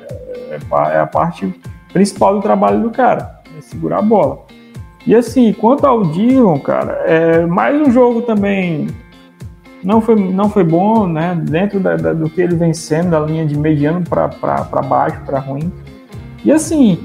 é, 0.51 0.59
pa- 0.70 0.93
é 0.93 1.01
a 1.01 1.07
parte 1.07 1.53
principal 1.93 2.37
do 2.37 2.41
trabalho 2.41 2.81
do 2.83 2.91
cara, 2.91 3.36
é 3.57 3.61
segurar 3.61 3.98
a 3.98 4.02
bola. 4.02 4.40
E 5.07 5.14
assim, 5.14 5.52
quanto 5.52 5.86
ao 5.86 6.02
Dillon, 6.04 6.59
cara, 6.59 6.92
é 7.07 7.46
mais 7.46 7.80
um 7.80 7.90
jogo 7.90 8.22
também 8.22 8.88
não 9.84 10.00
foi, 10.00 10.16
não 10.16 10.48
foi 10.50 10.64
bom, 10.64 11.07
né? 11.07 11.40
Dentro 11.48 11.78
da- 11.78 11.96
da- 11.96 12.12
do 12.12 12.28
que 12.28 12.40
ele 12.40 12.57
vem 12.57 12.74
sendo, 12.74 13.11
da 13.11 13.20
linha 13.20 13.46
de 13.46 13.57
mediano 13.57 14.02
para 14.02 14.26
baixo, 14.82 15.20
para 15.24 15.38
ruim. 15.38 15.70
E 16.44 16.50
assim, 16.50 16.98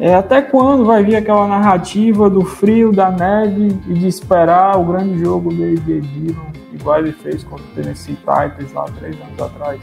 é, 0.00 0.12
até 0.14 0.42
quando 0.42 0.84
vai 0.84 1.04
vir 1.04 1.14
aquela 1.14 1.46
narrativa 1.46 2.28
do 2.28 2.44
frio, 2.44 2.90
da 2.90 3.10
neve 3.12 3.78
e 3.86 3.94
de 3.94 4.08
esperar 4.08 4.76
o 4.76 4.84
grande 4.84 5.18
jogo 5.20 5.50
AJ 5.50 6.00
Dillon, 6.00 6.46
igual 6.72 6.98
ele 6.98 7.12
fez 7.12 7.44
contra 7.44 7.64
o 7.64 7.68
Tennessee 7.76 8.16
Titans 8.16 8.72
lá 8.74 8.86
três 8.98 9.14
anos 9.20 9.40
atrás? 9.40 9.80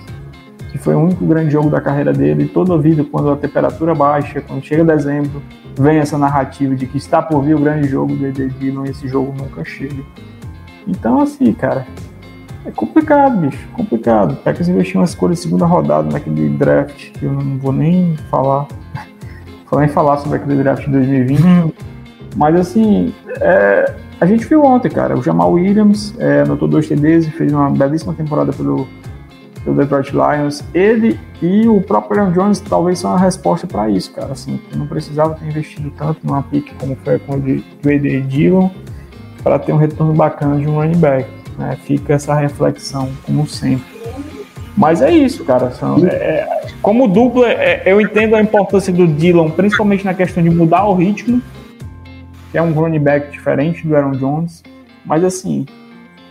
Que 0.74 0.78
foi 0.78 0.95
o 0.95 0.99
único 0.99 1.26
grande 1.26 1.51
jogo 1.51 1.69
da 1.69 1.80
carreira 1.80 2.11
dele. 2.11 2.47
Toda 2.47 2.74
a 2.74 2.78
vida, 2.78 3.05
quando 3.05 3.32
a 3.32 3.38
temperatura 3.38 3.95
baixa, 3.95 4.41
quando 4.41 4.61
chega 4.61 4.84
dezembro, 4.84 5.41
vem 5.78 5.99
essa 5.99 6.17
narrativa 6.17 6.76
de 6.76 6.86
que 6.86 6.97
está 6.97 7.21
por 7.21 7.41
vir 7.43 7.55
o 7.55 7.59
grande 7.59 7.88
jogo 7.88 8.15
do 8.15 8.32
Dillon 8.32 8.86
e 8.86 8.89
esse 8.89 9.07
jogo 9.07 9.34
nunca 9.38 9.63
chega. 9.63 10.03
Então, 10.88 11.21
assim, 11.21 11.53
cara, 11.53 11.86
é 12.65 12.71
complicado, 12.71 13.38
bicho, 13.38 13.67
complicado. 13.74 14.34
O 14.34 14.36
Packers 14.38 14.67
investiu 14.67 14.99
uma 14.99 15.05
escolha 15.05 15.34
de 15.34 15.39
segunda 15.39 15.65
rodada 15.65 16.09
naquele 16.11 16.49
draft, 16.49 17.11
que 17.11 17.26
eu 17.26 17.32
não 17.32 17.57
vou 17.59 17.71
nem 17.71 18.17
falar, 18.30 18.67
vou 19.69 19.80
nem 19.80 19.89
falar 19.89 20.17
sobre 20.17 20.38
aquele 20.38 20.63
draft 20.63 20.86
de 20.86 20.91
2020. 20.91 21.74
Mas 22.36 22.55
assim, 22.55 23.13
é, 23.41 23.93
a 24.19 24.26
gente 24.26 24.45
viu 24.45 24.63
ontem, 24.63 24.89
cara, 24.89 25.17
o 25.17 25.21
Jamal 25.21 25.51
Williams 25.51 26.15
é, 26.17 26.41
anotou 26.41 26.67
dois 26.67 26.88
TDs 26.88 27.28
e 27.28 27.32
fez 27.32 27.51
uma 27.51 27.69
belíssima 27.69 28.13
temporada 28.13 28.51
pelo, 28.53 28.88
pelo 29.64 29.76
Detroit 29.78 30.11
Lions. 30.11 30.64
Ele 30.74 31.20
e 31.41 31.68
o 31.68 31.82
próprio 31.82 32.22
Aaron 32.22 32.32
Jones 32.32 32.59
talvez 32.59 32.99
são 32.99 33.14
a 33.14 33.18
resposta 33.18 33.66
para 33.68 33.89
isso, 33.89 34.11
cara. 34.14 34.32
Assim, 34.34 34.59
não 34.76 34.88
precisava 34.88 35.34
ter 35.36 35.45
investido 35.47 35.91
tanto 35.97 36.20
numa 36.26 36.43
pick 36.43 36.74
como 36.80 36.95
foi 37.03 37.20
com 37.20 37.36
o 37.36 37.39
de- 37.41 37.64
do 37.82 37.89
AD 37.89 38.22
Dillon 38.22 38.70
para 39.43 39.59
ter 39.59 39.74
um 39.74 39.78
retorno 39.78 40.14
bacana 40.14 40.57
de 40.57 40.68
um 40.68 40.76
running 40.76 40.97
back. 40.99 41.30
Né? 41.57 41.78
Fica 41.84 42.14
essa 42.14 42.34
reflexão, 42.34 43.09
como 43.26 43.47
sempre. 43.47 43.86
Mas 44.76 45.01
é 45.01 45.11
isso, 45.11 45.43
cara. 45.45 45.70
São, 45.72 45.97
é- 46.07 46.09
é- 46.09 46.68
como 46.82 47.07
dupla, 47.07 47.47
é- 47.47 47.84
eu 47.86 48.01
entendo 48.01 48.36
a 48.36 48.41
importância 48.41 48.91
do 48.91 49.05
Dillon, 49.07 49.49
principalmente 49.51 50.03
na 50.03 50.14
questão 50.14 50.41
de 50.41 50.49
mudar 50.49 50.86
o 50.86 50.95
ritmo, 50.95 51.41
que 52.51 52.57
é 52.57 52.61
um 52.61 52.72
running 52.74 52.99
back 52.99 53.32
diferente 53.32 53.86
do 53.88 53.95
Aaron 53.95 54.11
Jones. 54.14 54.64
Mas 55.05 55.24
assim, 55.24 55.66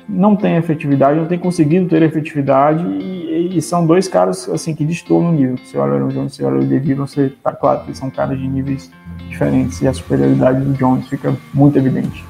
não 0.08 0.36
tem 0.36 0.56
efetividade, 0.56 1.18
não 1.18 1.26
tem 1.26 1.38
conseguido 1.38 1.88
ter 1.88 2.02
efetividade 2.02 2.84
e, 2.84 3.56
e 3.56 3.62
são 3.62 3.86
dois 3.86 4.08
caras 4.08 4.48
assim 4.48 4.74
que 4.74 4.84
destoam 4.84 5.22
no 5.22 5.32
nível. 5.32 5.56
Se 5.64 5.76
olha 5.76 6.04
o 6.04 6.08
Jones, 6.08 6.34
se 6.34 6.44
olha 6.44 6.60
o 6.60 6.64
David, 6.64 6.94
você 6.94 7.32
tá 7.42 7.52
claro 7.52 7.80
que 7.84 7.96
são 7.96 8.10
caras 8.10 8.38
de 8.38 8.46
níveis 8.46 8.90
diferentes 9.28 9.80
e 9.80 9.88
a 9.88 9.92
superioridade 9.92 10.60
do 10.60 10.72
Jones 10.74 11.08
fica 11.08 11.34
muito 11.54 11.78
evidente. 11.78 12.24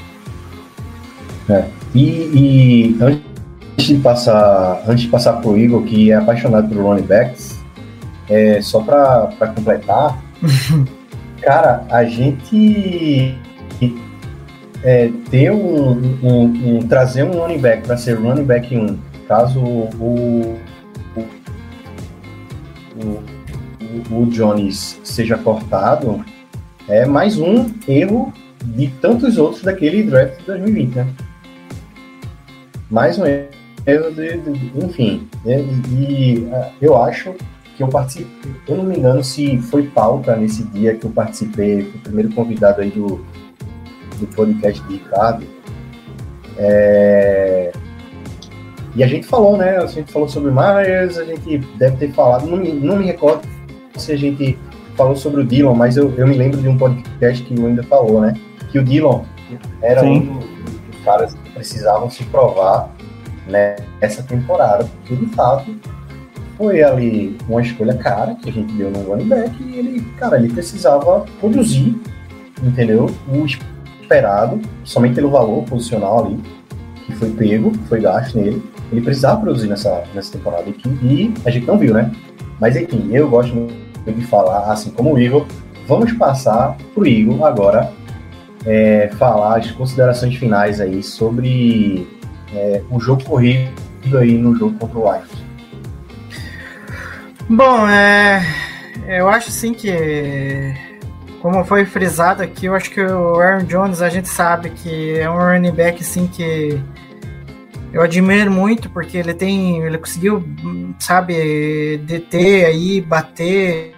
E, 1.95 2.01
e 2.01 2.99
antes 3.01 3.85
de 3.85 3.97
passar, 3.99 4.83
antes 4.87 5.05
de 5.05 5.09
passar 5.09 5.35
pro 5.35 5.59
Igor, 5.59 5.83
que 5.83 6.11
é 6.11 6.15
apaixonado 6.15 6.69
por 6.69 6.83
running 6.83 7.03
backs, 7.03 7.61
é, 8.29 8.61
só 8.63 8.81
para 8.81 9.49
completar, 9.55 10.23
cara, 11.43 11.85
a 11.91 12.05
gente 12.05 13.37
é, 14.85 15.11
ter 15.31 15.51
um, 15.53 15.91
um- 16.23 16.79
um- 16.79 16.87
trazer 16.89 17.23
um 17.25 17.33
running 17.39 17.59
back 17.59 17.87
para 17.87 17.97
ser 17.97 18.15
running 18.19 18.45
back 18.45 18.77
1, 18.77 18.99
caso 19.29 19.61
o, 19.61 20.59
o, 22.97 23.23
o, 24.11 24.23
o 24.23 24.27
Jones 24.27 25.01
seja 25.05 25.37
cortado, 25.39 26.25
é 26.89 27.07
mais 27.07 27.39
um 27.39 27.71
erro 27.87 28.33
de 28.65 28.89
tantos 29.01 29.39
outros 29.39 29.63
daquele 29.63 30.03
draft 30.03 30.39
de 30.41 30.47
2020, 30.47 30.95
né? 30.95 31.07
mais 32.91 33.19
um 33.19 33.25
erro 33.25 34.11
de, 34.15 34.39
de- 34.39 34.85
enfim, 34.85 35.29
né? 35.45 35.61
e 35.91 36.47
ah, 36.53 36.71
eu 36.81 36.97
acho 37.01 37.33
que 37.77 37.83
eu 37.83 37.89
participei, 37.89 38.53
eu 38.69 38.77
não 38.77 38.85
me 38.85 38.97
engano 38.99 39.25
se 39.25 39.57
foi 39.59 39.85
pauta 39.85 40.37
nesse 40.37 40.63
dia 40.65 40.95
que 40.95 41.07
eu 41.07 41.11
participei, 41.11 41.81
o 41.83 41.99
primeiro 42.01 42.31
convidado 42.33 42.83
aí 42.83 42.91
do, 42.91 43.25
do 44.17 44.27
podcast 44.29 44.83
de 44.87 44.95
Ricardo, 44.95 45.47
É, 46.59 47.73
e 48.95 49.03
a 49.03 49.07
gente 49.07 49.27
falou, 49.27 49.57
né, 49.57 49.79
a 49.79 49.87
gente 49.87 50.13
falou 50.13 50.29
sobre 50.29 50.51
Myers, 50.51 51.17
a 51.17 51.25
gente 51.25 51.59
deve 51.79 51.97
ter 51.97 52.13
falado, 52.13 52.47
não 52.47 52.59
me, 52.59 52.73
não 52.73 52.97
me 52.97 53.07
recordo 53.07 53.41
se 53.97 54.13
a 54.13 54.17
gente 54.17 54.59
falou 54.97 55.17
sobre 55.17 55.41
o 55.41 55.45
Dylan, 55.45 55.75
mas 55.75 55.97
eu, 55.97 56.13
eu 56.17 56.27
me 56.27 56.37
lembro 56.37 56.61
de 56.61 56.69
um 56.69 56.77
podcast 56.77 57.43
que 57.43 57.59
o 57.59 57.67
ainda 57.67 57.83
falou, 57.85 58.21
né, 58.21 58.35
que 58.71 58.79
o 58.79 58.85
Dylan 58.85 59.23
era 59.81 60.01
Sim. 60.01 60.31
um 60.31 60.39
dos 60.39 61.05
caras 61.05 61.33
que 61.33 61.51
precisavam 61.53 62.11
se 62.11 62.23
provar 62.25 62.95
né, 63.49 63.77
nessa 64.01 64.23
temporada, 64.23 64.85
porque 64.85 65.17
de 65.17 65.35
fato 65.35 65.75
foi 66.59 66.83
ali 66.83 67.37
uma 67.49 67.63
escolha 67.63 67.95
cara 67.97 68.35
que 68.35 68.51
a 68.51 68.53
gente 68.53 68.73
deu 68.75 68.91
no 68.91 69.03
running 69.05 69.29
back 69.29 69.63
e 69.63 69.79
ele, 69.79 70.01
cara, 70.19 70.37
ele 70.37 70.53
precisava 70.53 71.25
produzir, 71.41 71.99
entendeu? 72.63 73.11
O 73.29 73.47
esperado, 74.13 74.61
somente 74.85 75.15
pelo 75.15 75.31
valor 75.31 75.65
posicional 75.65 76.27
ali 76.27 76.39
que 77.07 77.13
foi 77.17 77.31
pego, 77.31 77.73
foi 77.89 78.01
gasto 78.01 78.39
nele, 78.39 78.63
ele 78.93 79.01
precisava 79.01 79.41
produzir 79.41 79.67
nessa, 79.69 80.05
nessa 80.15 80.33
temporada 80.33 80.71
que- 80.71 80.89
e 81.03 81.35
a 81.45 81.51
gente 81.51 81.67
não 81.67 81.79
viu, 81.79 81.93
né? 81.95 82.13
Mas 82.61 82.77
enfim, 82.77 83.09
eu 83.11 83.29
gosto 83.29 83.55
muito 83.55 83.75
de 84.07 84.25
falar, 84.27 84.71
assim 84.71 84.91
como 84.91 85.15
o 85.15 85.19
Igor, 85.19 85.47
vamos 85.89 86.13
passar 86.13 86.77
pro 86.95 87.07
Igor 87.07 87.45
agora 87.45 87.91
é, 88.65 89.11
falar 89.19 89.59
as 89.59 89.71
considerações 89.73 90.37
finais 90.37 90.81
aí 90.81 91.03
sobre 91.03 92.07
é, 92.55 92.83
o 92.91 93.01
jogo 93.01 93.25
corrido 93.25 93.73
aí 94.19 94.39
no 94.39 94.55
jogo 94.55 94.79
contra 94.79 94.99
o 94.99 95.03
Lions. 95.13 95.43
Bom, 97.49 97.89
é, 97.89 98.43
eu 99.09 99.29
acho 99.29 99.51
sim 99.51 99.75
que, 99.75 100.73
como 101.43 101.65
foi 101.65 101.85
frisado 101.85 102.41
aqui, 102.41 102.67
eu 102.67 102.75
acho 102.75 102.89
que 102.89 103.01
o 103.01 103.41
Aaron 103.41 103.65
Jones 103.65 104.01
a 104.01 104.09
gente 104.09 104.29
sabe 104.29 104.71
que 104.71 105.19
é 105.19 105.29
um 105.29 105.37
running 105.37 105.73
back 105.73 106.01
assim 106.01 106.29
que 106.29 106.81
eu 107.93 108.01
admiro 108.01 108.49
muito 108.49 108.89
porque 108.89 109.19
ele 109.19 109.35
tem, 109.35 109.83
ele 109.83 109.99
conseguiu, 109.99 110.43
sabe, 111.01 111.99
deter 112.07 112.67
aí, 112.67 113.01
bater 113.01 113.93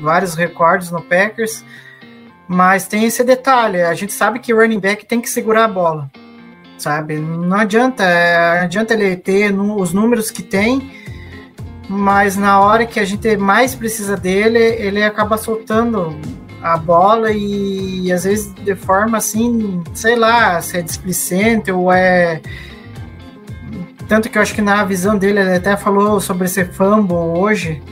vários 0.00 0.34
recordes 0.34 0.90
no 0.90 1.02
Packers, 1.02 1.62
mas 2.48 2.88
tem 2.88 3.04
esse 3.04 3.22
detalhe, 3.22 3.82
a 3.82 3.92
gente 3.92 4.14
sabe 4.14 4.38
que 4.38 4.54
o 4.54 4.56
running 4.56 4.80
back 4.80 5.04
tem 5.04 5.20
que 5.20 5.28
segurar 5.28 5.64
a 5.64 5.68
bola, 5.68 6.10
sabe? 6.78 7.16
Não 7.16 7.58
adianta, 7.58 8.04
não 8.56 8.64
adianta 8.64 8.94
ele 8.94 9.16
ter 9.16 9.52
os 9.52 9.92
números 9.92 10.30
que 10.30 10.42
tem 10.42 11.04
mas 11.88 12.34
na 12.34 12.60
hora 12.60 12.86
que 12.86 12.98
a 12.98 13.04
gente 13.04 13.36
mais 13.36 13.74
precisa 13.74 14.16
dele, 14.16 14.58
ele 14.58 15.02
acaba 15.02 15.36
soltando 15.36 16.18
a 16.64 16.78
bola 16.78 17.30
e, 17.30 18.10
às 18.10 18.24
vezes 18.24 18.54
de 18.54 18.74
forma 18.74 19.18
assim, 19.18 19.84
sei 19.92 20.16
lá, 20.16 20.58
se 20.62 20.78
é 20.78 20.82
displicente 20.82 21.70
ou 21.70 21.92
é. 21.92 22.40
Tanto 24.08 24.30
que 24.30 24.38
eu 24.38 24.42
acho 24.42 24.54
que 24.54 24.62
na 24.62 24.82
visão 24.82 25.18
dele, 25.18 25.40
ele 25.40 25.56
até 25.56 25.76
falou 25.76 26.18
sobre 26.20 26.46
esse 26.46 26.64
fumble 26.64 27.16
hoje, 27.16 27.82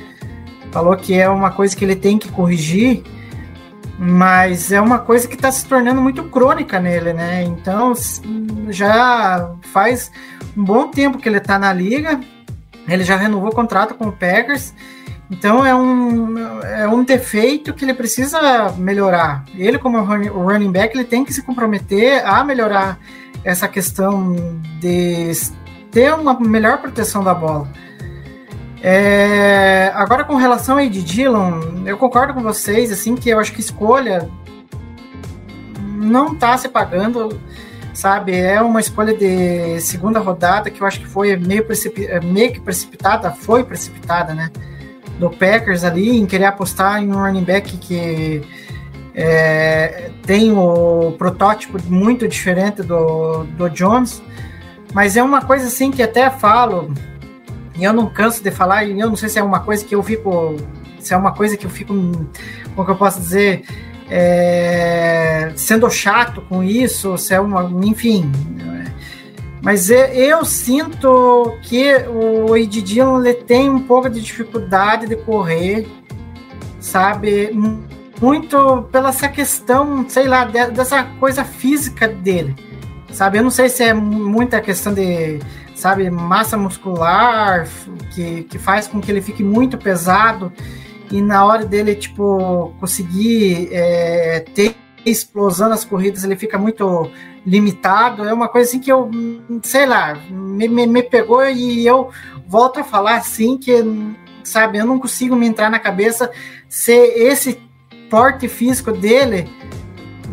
falou 0.71 0.97
que 0.97 1.13
é 1.13 1.29
uma 1.29 1.51
coisa 1.51 1.77
que 1.77 1.85
ele 1.85 1.95
tem 1.95 2.17
que 2.17 2.31
corrigir, 2.31 3.03
mas 3.99 4.73
é 4.73 4.81
uma 4.81 4.99
coisa 4.99 5.29
que 5.29 5.35
está 5.35 5.53
se 5.53 5.67
tornando 5.67 6.01
muito 6.01 6.25
crônica 6.25 6.81
nele, 6.81 7.13
né? 7.13 7.43
Então 7.43 7.93
já 8.71 9.51
faz 9.71 10.11
um 10.57 10.65
bom 10.65 10.89
tempo 10.89 11.19
que 11.19 11.29
ele 11.29 11.37
está 11.37 11.59
na 11.59 11.75
liga, 11.75 12.19
ele 12.89 13.05
já 13.05 13.17
renovou 13.17 13.51
o 13.51 13.55
contrato 13.55 13.95
com 13.95 14.09
o 14.09 14.13
Packers. 14.13 14.73
Então 15.33 15.65
é 15.65 15.75
um, 15.75 16.39
é 16.63 16.87
um 16.87 17.03
defeito 17.03 17.73
que 17.73 17.87
ele 17.87 17.95
precisa 17.95 18.71
melhorar. 18.77 19.47
Ele, 19.57 19.79
como 19.79 19.99
running 19.99 20.71
back, 20.71 20.95
ele 20.95 21.05
tem 21.05 21.25
que 21.25 21.33
se 21.33 21.41
comprometer 21.41 22.23
a 22.27 22.45
melhorar 22.45 22.99
essa 23.43 23.67
questão 23.67 24.37
de 24.79 25.33
ter 25.91 26.13
uma 26.13 26.39
melhor 26.39 26.83
proteção 26.83 27.25
da 27.25 27.33
bola. 27.33 27.67
É, 28.83 29.91
agora 29.95 30.23
com 30.23 30.35
relação 30.35 30.77
a 30.77 30.85
Ed 30.85 31.03
Dillon, 31.03 31.87
eu 31.87 31.97
concordo 31.97 32.35
com 32.35 32.43
vocês, 32.43 32.93
assim, 32.93 33.15
que 33.15 33.31
eu 33.31 33.39
acho 33.39 33.55
que 33.55 33.61
escolha 33.61 34.29
não 35.81 36.35
está 36.35 36.59
se 36.59 36.69
pagando, 36.69 37.41
sabe? 37.95 38.37
É 38.37 38.61
uma 38.61 38.81
escolha 38.81 39.15
de 39.15 39.81
segunda 39.81 40.21
rodada 40.21 40.71
que 40.71 40.83
eu 40.83 40.87
acho 40.87 41.01
que 41.01 41.07
foi 41.07 41.35
meio, 41.37 41.65
meio 42.23 42.53
que 42.53 42.61
precipitada, 42.61 43.31
foi 43.31 43.65
precipitada, 43.65 44.35
né? 44.35 44.51
Do 45.23 45.31
Packers 45.31 45.85
ali 45.85 46.19
em 46.19 46.27
querer 46.27 46.47
apostar 46.47 47.01
em 47.01 47.09
um 47.09 47.15
running 47.15 47.45
back 47.45 47.77
que 47.77 48.43
é, 49.15 50.11
tem 50.27 50.51
o 50.51 51.13
protótipo 51.17 51.79
muito 51.85 52.27
diferente 52.27 52.83
do, 52.83 53.45
do 53.45 53.71
Jones, 53.71 54.21
mas 54.93 55.17
é 55.17 55.23
uma 55.23 55.41
coisa 55.43 55.69
assim 55.69 55.93
que 55.93 56.03
até 56.03 56.29
falo, 56.29 56.93
e 57.77 57.85
eu 57.85 57.93
não 57.93 58.07
canso 58.07 58.43
de 58.43 58.51
falar, 58.51 58.85
e 58.85 58.99
eu 58.99 59.09
não 59.09 59.15
sei 59.15 59.29
se 59.29 59.39
é 59.39 59.43
uma 59.45 59.61
coisa 59.61 59.85
que 59.85 59.95
eu 59.95 60.03
fico, 60.03 60.57
se 60.99 61.15
é 61.15 61.17
uma 61.17 61.33
coisa 61.33 61.57
que 61.57 61.67
eu 61.67 61.71
fico, 61.71 61.95
como 62.75 62.85
que 62.85 62.91
eu 62.91 62.97
posso 62.97 63.21
dizer, 63.21 63.63
é, 64.11 65.53
sendo 65.55 65.89
chato 65.89 66.43
com 66.49 66.65
isso, 66.65 67.17
se 67.17 67.33
é 67.33 67.41
uma, 67.41 67.71
enfim, 67.87 68.29
mas 69.63 69.91
eu 69.91 70.45
sinto 70.45 71.57
que 71.63 71.95
o 72.09 72.57
Ed 72.57 72.83
tem 73.47 73.71
um 73.71 73.81
pouco 73.81 74.11
de 74.11 74.21
dificuldade 74.21 75.07
de 75.07 75.15
correr, 75.15 75.87
sabe? 76.81 77.53
Muito 78.21 78.83
pela 78.91 79.11
essa 79.11 79.29
questão, 79.29 80.05
sei 80.09 80.27
lá, 80.27 80.45
dessa 80.45 81.05
coisa 81.21 81.45
física 81.45 82.09
dele, 82.09 82.57
sabe? 83.13 83.39
Eu 83.39 83.45
não 83.45 83.51
sei 83.51 83.69
se 83.69 83.85
é 83.85 83.95
muita 83.95 84.61
questão 84.61 84.93
de, 84.93 85.39
sabe, 85.77 86.11
massa 86.11 86.57
muscular 86.57 87.69
que, 88.13 88.43
que 88.43 88.59
faz 88.59 88.89
com 88.89 89.01
que 89.01 89.13
ele 89.13 89.23
fique 89.23 89.45
muito 89.45 89.79
pesado 89.79 90.53
e 91.09 91.21
na 91.21 91.45
hora 91.45 91.65
dele, 91.65 91.95
tipo, 91.95 92.75
conseguir 92.81 93.69
é, 93.71 94.41
ter 94.55 94.75
explosão 95.05 95.69
nas 95.69 95.85
corridas, 95.85 96.25
ele 96.25 96.37
fica 96.37 96.59
muito 96.59 97.09
limitado. 97.45 98.25
É 98.25 98.33
uma 98.33 98.49
coisa 98.49 98.69
assim 98.69 98.81
que 98.81 98.91
eu, 98.91 99.11
sei 99.63 99.87
lá, 99.87 100.15
me, 100.31 100.69
me, 100.69 100.87
me 100.87 101.03
pegou 101.03 101.45
e 101.47 101.87
eu 101.87 102.11
volto 102.47 102.81
a 102.81 102.85
falar 102.85 103.17
assim 103.17 103.57
que, 103.57 103.75
sabe, 104.45 104.79
eu 104.79 104.87
não 104.87 104.99
consigo 104.99 105.35
me 105.35 105.47
entrar 105.47 105.71
na 105.71 105.79
cabeça 105.79 106.31
se 106.69 106.93
esse 106.93 107.61
porte 108.11 108.49
físico 108.49 108.93
dele 108.93 109.49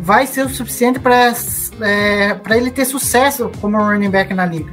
vai 0.02 0.26
ser 0.26 0.46
o 0.46 0.48
suficiente 0.48 0.98
para 0.98 1.32
é, 1.80 2.56
ele 2.56 2.70
ter 2.70 2.84
sucesso 2.84 3.50
como 3.60 3.78
running 3.78 4.10
back 4.10 4.32
na 4.32 4.46
liga. 4.46 4.72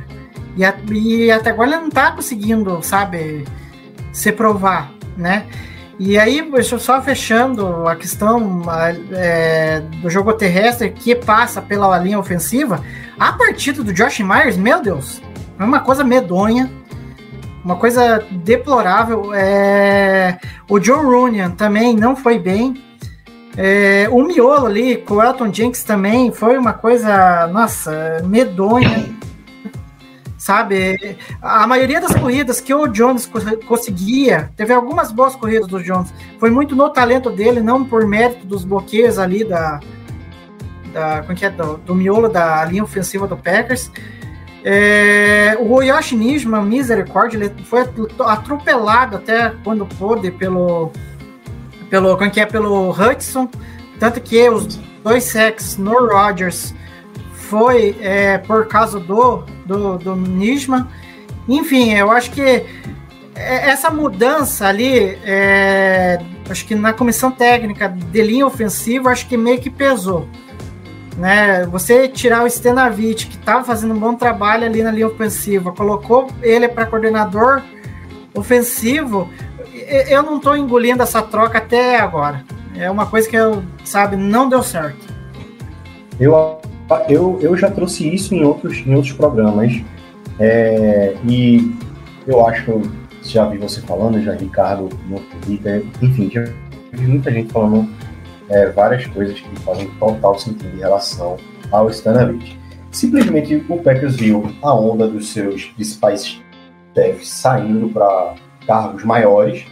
E, 0.55 0.65
a, 0.65 0.75
e 0.91 1.29
até 1.29 1.51
agora 1.51 1.69
ele 1.69 1.79
não 1.81 1.87
está 1.87 2.11
conseguindo, 2.11 2.81
sabe, 2.81 3.45
se 4.11 4.31
provar, 4.31 4.91
né? 5.15 5.45
E 5.99 6.17
aí, 6.17 6.47
só 6.63 7.01
fechando 7.01 7.87
a 7.87 7.95
questão 7.95 8.61
é, 9.11 9.79
do 10.01 10.09
jogo 10.09 10.31
terrestre 10.33 10.91
que 10.91 11.15
passa 11.15 11.59
pela 11.59 11.97
linha 11.97 12.19
ofensiva, 12.19 12.83
a 13.19 13.33
partida 13.33 13.83
do 13.83 13.91
Josh 13.91 14.19
Myers, 14.19 14.57
meu 14.57 14.79
Deus, 14.79 15.21
é 15.57 15.63
uma 15.63 15.79
coisa 15.79 16.03
medonha, 16.03 16.71
uma 17.63 17.75
coisa 17.77 18.23
deplorável. 18.31 19.33
É, 19.33 20.37
o 20.69 20.77
John 20.77 21.01
Runyan 21.01 21.51
também 21.51 21.95
não 21.95 22.15
foi 22.15 22.37
bem. 22.37 22.83
É, 23.57 24.07
o 24.11 24.23
miolo 24.23 24.67
ali 24.67 24.97
com 24.97 25.15
o 25.15 25.23
Elton 25.23 25.51
Jenks 25.51 25.83
também 25.83 26.31
foi 26.31 26.59
uma 26.59 26.73
coisa, 26.73 27.47
nossa, 27.47 28.21
medonha 28.23 29.16
sabe? 30.47 31.17
A 31.41 31.67
maioria 31.67 31.99
das 31.99 32.15
corridas 32.15 32.61
que 32.61 32.73
o 32.73 32.87
Jones 32.87 33.29
conseguia, 33.67 34.49
teve 34.55 34.73
algumas 34.73 35.11
boas 35.11 35.35
corridas 35.35 35.67
do 35.67 35.83
Jones, 35.83 36.13
foi 36.39 36.49
muito 36.49 36.73
no 36.73 36.89
talento 36.89 37.29
dele, 37.29 37.59
não 37.59 37.83
por 37.83 38.07
mérito 38.07 38.47
dos 38.47 38.63
bloqueios 38.63 39.19
ali 39.19 39.43
da, 39.43 39.81
da 40.93 41.21
como 41.23 41.37
é 41.37 41.45
é, 41.45 41.49
do, 41.49 41.77
do 41.79 41.93
miolo 41.93 42.29
da 42.29 42.63
linha 42.63 42.81
ofensiva 42.81 43.27
do 43.27 43.35
Packers. 43.35 43.91
É, 44.63 45.57
o 45.59 45.81
Yoshi 45.81 46.15
Nijima, 46.15 46.61
misericórdia, 46.61 47.37
ele 47.37 47.53
foi 47.65 47.81
atropelado 48.25 49.17
até 49.17 49.53
quando 49.65 49.85
pôde 49.85 50.31
pelo 50.31 50.91
pelo 51.89 52.17
como 52.17 52.31
é 52.33 52.39
é, 52.39 52.45
pelo 52.45 52.91
Hudson, 52.91 53.49
tanto 53.99 54.21
que 54.21 54.49
os 54.49 54.77
dois 55.03 55.25
sacks 55.25 55.77
no 55.77 56.07
Rodgers 56.07 56.73
foi 57.47 57.95
é, 58.01 58.37
por 58.37 58.67
causa 58.67 58.99
do, 58.99 59.43
do, 59.65 59.97
do 59.97 60.15
Nisman. 60.15 60.87
Enfim, 61.47 61.93
eu 61.93 62.11
acho 62.11 62.31
que 62.31 62.41
é, 62.41 63.69
essa 63.69 63.89
mudança 63.89 64.67
ali, 64.67 65.17
é, 65.23 66.19
acho 66.49 66.65
que 66.65 66.75
na 66.75 66.91
comissão 66.91 67.31
técnica 67.31 67.87
de 67.87 68.21
linha 68.21 68.45
ofensiva, 68.45 69.09
acho 69.09 69.27
que 69.27 69.37
meio 69.37 69.59
que 69.59 69.69
pesou. 69.69 70.27
Né? 71.17 71.65
Você 71.65 72.07
tirar 72.07 72.43
o 72.43 72.49
Stenavich, 72.49 73.27
que 73.27 73.37
estava 73.37 73.63
fazendo 73.63 73.93
um 73.93 73.99
bom 73.99 74.13
trabalho 74.13 74.65
ali 74.65 74.83
na 74.83 74.91
linha 74.91 75.07
ofensiva, 75.07 75.71
colocou 75.71 76.27
ele 76.41 76.67
para 76.67 76.85
coordenador 76.85 77.63
ofensivo, 78.35 79.29
eu 80.09 80.21
não 80.21 80.37
estou 80.37 80.55
engolindo 80.55 81.01
essa 81.01 81.21
troca 81.21 81.57
até 81.57 81.99
agora. 81.99 82.43
É 82.75 82.91
uma 82.91 83.07
coisa 83.07 83.27
que 83.27 83.35
eu, 83.35 83.63
sabe, 83.83 84.15
não 84.15 84.47
deu 84.47 84.61
certo. 84.61 85.07
Eu 86.19 86.59
eu, 87.09 87.39
eu 87.41 87.57
já 87.57 87.69
trouxe 87.69 88.07
isso 88.13 88.33
em 88.33 88.43
outros, 88.43 88.77
em 88.85 88.95
outros 88.95 89.13
programas. 89.13 89.81
É, 90.39 91.15
e 91.27 91.75
eu 92.27 92.45
acho 92.45 92.81
já 93.23 93.45
vi 93.45 93.57
você 93.57 93.81
falando, 93.81 94.21
já 94.21 94.33
Ricardo 94.33 94.89
no 95.07 95.19
Twitter, 95.19 95.85
enfim, 96.01 96.29
já 96.31 96.43
vi 96.91 97.07
muita 97.07 97.31
gente 97.31 97.51
falando 97.51 97.89
é, 98.49 98.67
várias 98.69 99.05
coisas 99.07 99.39
que 99.39 99.59
fazem 99.61 99.89
total 99.99 100.37
sentido 100.39 100.75
em 100.75 100.79
relação 100.79 101.37
ao 101.71 101.89
Stanovich. 101.89 102.57
Simplesmente 102.91 103.55
o 103.67 103.77
Packers 103.77 104.15
viu 104.15 104.49
a 104.61 104.73
onda 104.73 105.07
dos 105.07 105.29
seus 105.29 105.65
principais 105.65 106.41
chefes 106.95 107.27
saindo 107.27 107.89
para 107.89 108.35
cargos 108.65 109.03
maiores. 109.03 109.65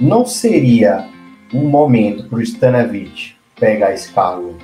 Não 0.00 0.24
seria 0.24 1.08
um 1.52 1.68
momento 1.68 2.28
para 2.28 2.38
o 2.38 2.42
Stanovich 2.42 3.36
pegar 3.58 3.92
esse 3.92 4.12
cargo, 4.12 4.56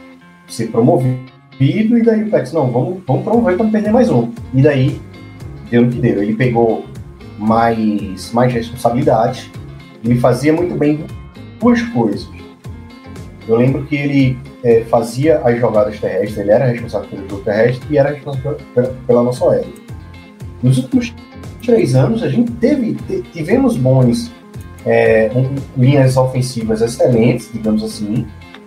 ser 0.49 0.69
promovido 0.69 1.40
e 1.61 2.03
daí 2.03 2.25
o 2.25 2.31
Pets, 2.31 2.53
não, 2.53 2.71
vamos, 2.71 3.03
vamos 3.07 3.23
promover 3.23 3.57
para 3.57 3.67
perder 3.67 3.93
mais 3.93 4.09
um. 4.09 4.31
E 4.55 4.63
daí, 4.63 5.01
deu 5.71 5.83
no 5.83 5.93
que 5.93 5.99
deu. 5.99 6.23
Ele 6.23 6.35
pegou 6.35 6.87
mais, 7.39 8.33
mais 8.33 8.53
responsabilidade, 8.53 9.51
ele 10.05 10.19
fazia 10.19 10.53
muito 10.53 10.75
bem 10.75 11.05
duas 11.61 11.83
coisas. 11.83 12.29
Eu 13.47 13.57
lembro 13.57 13.85
que 13.85 13.97
ele 13.97 14.39
é, 14.63 14.85
fazia 14.85 15.39
as 15.39 15.59
jogadas 15.59 15.99
terrestres, 15.99 16.39
ele 16.39 16.51
era 16.51 16.67
responsável 16.67 17.09
pelo 17.09 17.29
jogo 17.29 17.43
terrestre 17.43 17.87
e 17.91 17.99
era 17.99 18.11
responsável 18.11 18.59
pela, 18.75 18.95
pela 19.07 19.23
nossa 19.23 19.51
aérea. 19.51 19.73
Nos 20.63 20.79
últimos 20.79 21.15
três 21.65 21.95
anos, 21.95 22.23
a 22.23 22.29
gente 22.29 22.51
teve, 22.53 22.97
tivemos 23.33 23.77
bons 23.77 24.31
é, 24.87 25.31
um, 25.35 25.55
linhas 25.81 26.17
ofensivas 26.17 26.81
excelentes, 26.81 27.51
digamos 27.53 27.83
assim, 27.83 28.27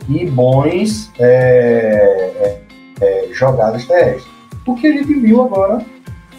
e 0.10 0.26
bons 0.26 1.12
é, 1.20 2.60
é 3.04 3.30
jogadas 3.34 3.86
terrestres. 3.86 4.26
O 4.66 4.76
que 4.76 4.88
a 4.88 4.92
gente 4.92 5.14
viu 5.14 5.42
agora 5.42 5.86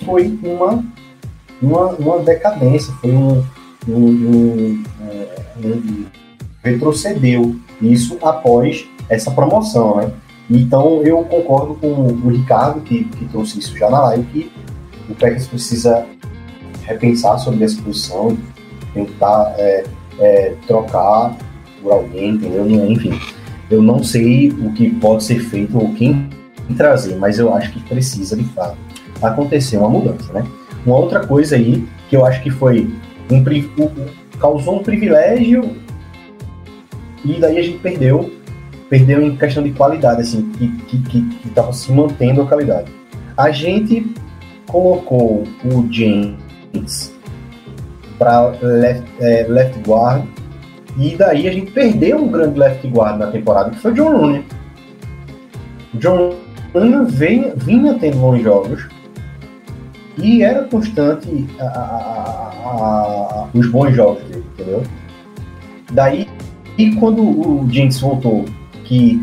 foi 0.04 0.38
uma, 0.42 0.84
uma, 1.60 1.86
uma 1.90 2.18
decadência, 2.20 2.92
foi 3.00 3.12
um, 3.12 3.44
um, 3.88 3.98
um, 3.98 4.84
é, 5.10 5.44
um 5.62 6.06
retrocedeu 6.62 7.56
isso 7.80 8.18
após 8.22 8.86
essa 9.08 9.30
promoção, 9.30 9.96
né? 9.96 10.10
Então 10.50 11.02
eu 11.02 11.22
concordo 11.24 11.74
com 11.74 11.88
o 11.88 12.28
Ricardo 12.28 12.80
que, 12.80 13.04
que 13.04 13.24
trouxe 13.26 13.58
isso 13.58 13.76
já 13.76 13.88
na 13.90 14.00
live 14.04 14.24
que 14.24 14.50
o 15.08 15.14
Packers 15.14 15.46
precisa 15.46 16.06
repensar 16.82 17.38
sobre 17.38 17.64
essa 17.64 17.80
posição, 17.82 18.36
tentar 18.92 19.54
é, 19.58 19.84
é, 20.18 20.54
trocar 20.66 21.36
por 21.82 21.92
alguém, 21.92 22.30
entendeu? 22.30 22.66
Enfim, 22.90 23.18
eu 23.70 23.82
não 23.82 24.02
sei 24.02 24.50
o 24.50 24.72
que 24.72 24.90
pode 24.90 25.24
ser 25.24 25.40
feito 25.40 25.78
ou 25.78 25.94
quem 25.94 26.28
trazer, 26.72 27.16
mas 27.16 27.38
eu 27.38 27.52
acho 27.52 27.72
que 27.72 27.80
precisa 27.80 28.36
de 28.36 28.44
fato 28.44 28.78
acontecer 29.20 29.76
uma 29.76 29.88
mudança, 29.88 30.32
né? 30.32 30.46
Uma 30.86 30.96
outra 30.96 31.26
coisa 31.26 31.56
aí 31.56 31.86
que 32.08 32.16
eu 32.16 32.24
acho 32.24 32.42
que 32.42 32.50
foi 32.50 32.90
um 33.30 33.42
causou 34.38 34.80
um 34.80 34.82
privilégio 34.82 35.76
e 37.24 37.40
daí 37.40 37.58
a 37.58 37.62
gente 37.62 37.78
perdeu, 37.78 38.30
perdeu 38.88 39.22
em 39.22 39.36
questão 39.36 39.62
de 39.62 39.72
qualidade, 39.72 40.22
assim, 40.22 40.50
que 40.52 40.98
que 40.98 41.48
estava 41.48 41.72
se 41.72 41.90
mantendo 41.92 42.42
a 42.42 42.46
qualidade. 42.46 42.90
A 43.36 43.50
gente 43.50 44.14
colocou 44.66 45.44
o 45.64 45.92
James 45.92 47.14
para 48.18 48.48
left, 48.60 49.04
é, 49.20 49.46
left 49.48 49.78
guard. 49.88 50.24
E 50.96 51.16
daí 51.16 51.48
a 51.48 51.52
gente 51.52 51.72
perdeu 51.72 52.18
um 52.18 52.28
grande 52.28 52.58
left 52.58 52.86
guard 52.88 53.18
na 53.18 53.26
temporada, 53.28 53.70
que 53.70 53.78
foi 53.78 53.90
o 53.90 53.94
John 53.94 54.16
Rooney. 54.16 54.44
O 55.92 55.98
John 55.98 56.34
Rooney 56.74 57.06
vinha, 57.06 57.54
vinha 57.56 57.94
tendo 57.94 58.18
bons 58.18 58.42
jogos 58.42 58.88
e 60.18 60.42
era 60.42 60.64
constante 60.64 61.46
a, 61.60 61.64
a, 61.64 62.52
a, 62.64 63.48
os 63.54 63.68
bons 63.68 63.94
jogos 63.94 64.22
dele, 64.24 64.44
entendeu? 64.54 64.82
Daí, 65.92 66.28
e 66.76 66.94
quando 66.96 67.22
o 67.22 67.68
Jinx 67.70 68.00
voltou, 68.00 68.44
que 68.84 69.22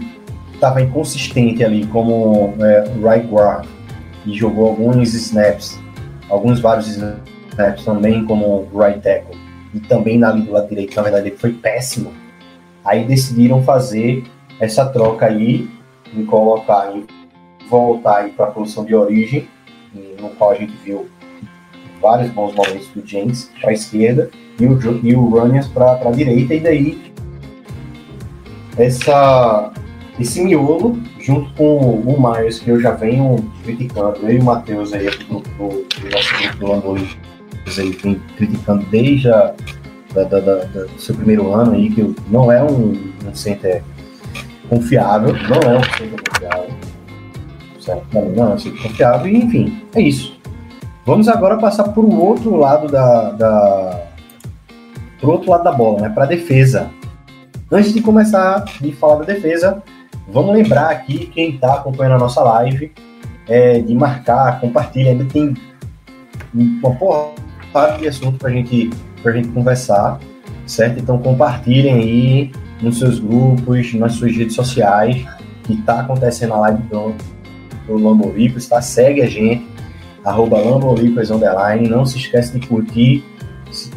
estava 0.53 0.81
inconsistente 0.81 1.63
ali 1.63 1.85
como 1.87 2.53
é, 2.59 2.83
right 3.03 3.27
guard 3.27 3.67
e 4.25 4.33
jogou 4.33 4.69
alguns 4.69 5.13
snaps, 5.13 5.79
alguns 6.29 6.59
vários 6.59 6.87
snaps 6.87 7.83
também 7.83 8.23
como 8.25 8.67
right 8.73 9.01
tackle 9.01 9.37
e 9.73 9.79
também 9.79 10.17
na 10.17 10.31
linha 10.31 10.45
do 10.45 10.51
lado 10.53 10.69
direito, 10.69 10.95
na 10.95 11.01
verdade 11.01 11.27
ele 11.27 11.37
foi 11.37 11.51
péssimo. 11.53 12.13
Aí 12.85 13.05
decidiram 13.05 13.61
fazer 13.63 14.23
essa 14.59 14.85
troca 14.85 15.25
aí 15.25 15.69
e 16.13 16.23
colocar 16.23 16.95
e 16.95 17.20
voltar 17.71 18.29
para 18.31 18.47
a 18.47 18.51
posição 18.51 18.83
de 18.83 18.93
origem, 18.93 19.47
no 20.19 20.29
qual 20.31 20.51
a 20.51 20.55
gente 20.55 20.73
viu 20.83 21.09
vários 22.01 22.29
bons 22.31 22.53
momentos 22.53 22.87
do 22.89 23.05
James 23.07 23.49
para 23.59 23.69
a 23.69 23.73
esquerda 23.73 24.29
e 24.59 24.65
o, 24.65 24.79
e 25.03 25.15
o 25.15 25.29
Runners 25.29 25.67
para 25.67 25.93
a 25.93 26.11
direita, 26.11 26.53
e 26.53 26.59
daí 26.59 27.11
essa, 28.77 29.71
esse 30.19 30.43
miolo, 30.43 30.99
junto 31.19 31.53
com 31.53 31.77
o 31.77 32.21
Myers, 32.21 32.59
que 32.59 32.69
eu 32.69 32.81
já 32.81 32.91
venho 32.91 33.37
criticando, 33.63 34.19
eu 34.23 34.37
e 34.37 34.39
o 34.39 34.43
Matheus 34.43 34.91
aí 34.93 35.09
do, 35.09 35.39
do, 35.39 35.67
do 35.67 36.09
nosso 36.11 36.37
grupo 36.37 36.57
do 36.57 36.67
Lamborghini, 36.67 37.17
aí 37.77 37.91
vem 37.91 38.21
criticando 38.35 38.85
desde 38.89 39.29
a, 39.29 39.53
da, 40.13 40.23
da, 40.23 40.39
da, 40.39 40.63
do 40.63 40.99
seu 40.99 41.15
primeiro 41.15 41.53
ano 41.53 41.73
aí, 41.73 41.89
que 41.89 42.15
não 42.27 42.51
é 42.51 42.61
um, 42.63 43.13
um 43.25 43.33
center 43.33 43.83
confiável, 44.67 45.33
não 45.33 45.71
é 45.71 45.77
um 45.77 45.83
center 45.83 46.19
confiável, 46.29 46.90
certo? 47.81 48.05
Não, 48.13 48.29
não 48.29 48.53
um 48.53 48.57
center 48.57 48.81
confiável, 48.81 49.31
enfim, 49.31 49.81
é 49.93 50.01
isso. 50.01 50.39
Vamos 51.05 51.27
agora 51.27 51.57
passar 51.57 51.85
para 51.85 52.01
o 52.01 52.19
outro 52.19 52.55
lado 52.55 52.87
da, 52.87 53.31
da 53.31 54.03
pro 55.19 55.31
outro 55.31 55.49
lado 55.49 55.63
da 55.63 55.71
bola, 55.71 56.01
né? 56.01 56.09
Para 56.09 56.23
a 56.23 56.27
defesa. 56.27 56.89
Antes 57.71 57.93
de 57.93 58.01
começar 58.01 58.65
de 58.81 58.91
falar 58.91 59.15
da 59.17 59.33
defesa, 59.33 59.81
vamos 60.27 60.53
lembrar 60.53 60.89
aqui 60.89 61.27
quem 61.27 61.55
está 61.55 61.75
acompanhando 61.75 62.15
a 62.15 62.19
nossa 62.19 62.41
live 62.43 62.91
é, 63.47 63.79
de 63.79 63.95
marcar, 63.95 64.59
compartilha. 64.59 65.11
Ainda 65.11 65.25
tem 65.25 65.55
uma 66.53 66.93
porrada 66.95 67.97
de 67.97 68.07
assunto 68.07 68.37
para 68.37 68.49
gente, 68.51 68.89
a 69.23 69.31
gente 69.31 69.47
conversar, 69.49 70.19
certo? 70.67 70.99
Então 70.99 71.17
compartilhem 71.17 71.93
aí 71.93 72.51
nos 72.81 72.99
seus 72.99 73.19
grupos, 73.19 73.93
nas 73.93 74.13
suas 74.13 74.35
redes 74.35 74.55
sociais, 74.55 75.25
que 75.63 75.73
está 75.73 76.01
acontecendo 76.01 76.53
a 76.53 76.59
live 76.59 76.83
do, 76.83 77.15
do 77.97 78.03
Lamboricos, 78.03 78.67
tá? 78.67 78.81
Segue 78.81 79.21
a 79.21 79.27
gente, 79.27 79.65
arroba 80.23 80.57
Lamboricos 80.57 81.31
Underline. 81.31 81.87
Não 81.87 82.05
se 82.05 82.17
esquece 82.17 82.57
de 82.57 82.67
curtir 82.67 83.23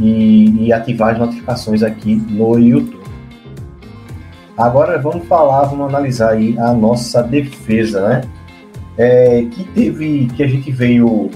e, 0.00 0.66
e 0.66 0.72
ativar 0.72 1.12
as 1.12 1.18
notificações 1.18 1.82
aqui 1.82 2.16
no 2.16 2.58
YouTube. 2.58 3.04
Agora 4.56 5.00
vamos 5.00 5.26
falar, 5.26 5.64
vamos 5.64 5.88
analisar 5.88 6.30
aí 6.30 6.56
a 6.58 6.72
nossa 6.72 7.22
defesa, 7.22 8.08
né? 8.08 8.20
É, 8.96 9.44
que 9.50 9.64
teve, 9.64 10.26
que 10.36 10.42
a 10.42 10.46
gente 10.46 10.70
veio 10.70 11.30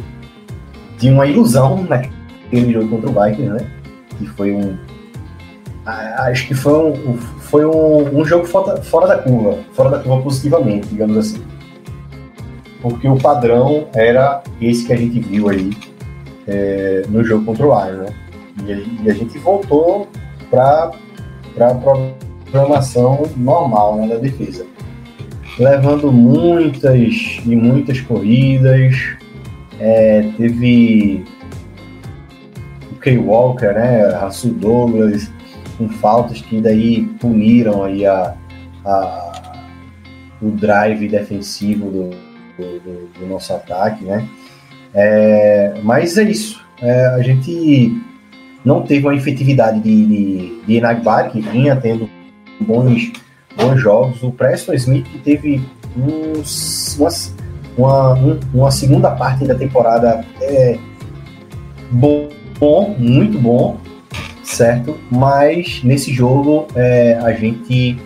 de 0.98 1.10
uma 1.10 1.26
ilusão 1.26 1.82
naquele 1.82 2.72
jogo 2.72 2.88
contra 2.88 3.10
o 3.10 3.24
Vikings, 3.24 3.52
né? 3.52 3.70
Que 4.16 4.26
foi 4.26 4.52
um, 4.52 4.76
acho 5.84 6.46
que 6.46 6.54
foi 6.54 6.72
um, 6.72 7.16
foi 7.16 7.64
um, 7.64 8.20
um 8.20 8.24
jogo 8.24 8.44
fora, 8.46 8.76
fora 8.82 9.06
da 9.06 9.18
curva, 9.18 9.58
fora 9.72 9.90
da 9.90 9.98
curva 9.98 10.22
positivamente, 10.22 10.88
digamos 10.88 11.16
assim. 11.16 11.42
Porque 12.80 13.08
o 13.08 13.16
padrão 13.16 13.88
era 13.94 14.42
esse 14.60 14.86
que 14.86 14.92
a 14.92 14.96
gente 14.96 15.18
viu 15.20 15.48
aí 15.48 15.70
é, 16.46 17.02
no 17.08 17.24
jogo 17.24 17.44
contra 17.44 17.66
o 17.66 17.68
Lions, 17.68 17.98
né? 17.98 18.14
E, 18.66 19.04
e 19.04 19.10
a 19.10 19.14
gente 19.14 19.38
voltou 19.38 20.08
para 20.50 20.92
a 21.60 21.74
programação 22.44 23.22
normal 23.36 23.96
né, 23.96 24.08
da 24.08 24.16
defesa. 24.16 24.66
Levando 25.58 26.12
muitas 26.12 26.94
e 27.44 27.56
muitas 27.56 28.00
corridas. 28.00 28.94
É, 29.80 30.30
teve 30.36 31.24
o 32.92 32.94
Kay 32.96 33.18
Walker, 33.18 33.72
né? 33.74 34.08
Rasul 34.08 34.52
Douglas, 34.52 35.30
com 35.76 35.88
faltas 35.88 36.40
que 36.40 36.60
daí 36.60 37.04
puniram 37.20 37.84
aí 37.84 38.06
a, 38.06 38.34
a 38.84 39.28
o 40.40 40.50
drive 40.50 41.08
defensivo 41.08 41.90
do, 41.90 42.27
do, 42.62 43.20
do, 43.20 43.26
nosso 43.26 43.52
ataque, 43.52 44.04
né? 44.04 44.26
É, 44.94 45.74
mas 45.82 46.16
é 46.18 46.24
isso. 46.24 46.64
É, 46.80 47.06
a 47.06 47.22
gente 47.22 48.00
não 48.64 48.82
teve 48.82 49.06
uma 49.06 49.14
efetividade 49.14 49.80
de, 49.80 50.06
de, 50.06 50.60
de 50.66 50.76
Enagbar, 50.76 51.30
que 51.30 51.40
vinha 51.40 51.76
tendo 51.76 52.08
bons, 52.60 53.12
bons 53.56 53.80
jogos. 53.80 54.22
O 54.22 54.30
Preston 54.30 54.74
Smith 54.74 55.06
teve 55.24 55.62
uma, 57.76 58.14
uma 58.52 58.70
segunda 58.70 59.10
parte 59.10 59.44
da 59.44 59.54
temporada 59.54 60.24
é, 60.40 60.78
bom, 61.90 62.28
bom, 62.58 62.94
muito 62.98 63.38
bom, 63.38 63.78
certo? 64.42 64.98
Mas 65.10 65.80
nesse 65.84 66.12
jogo 66.12 66.66
é, 66.74 67.18
a 67.22 67.32
gente 67.32 67.98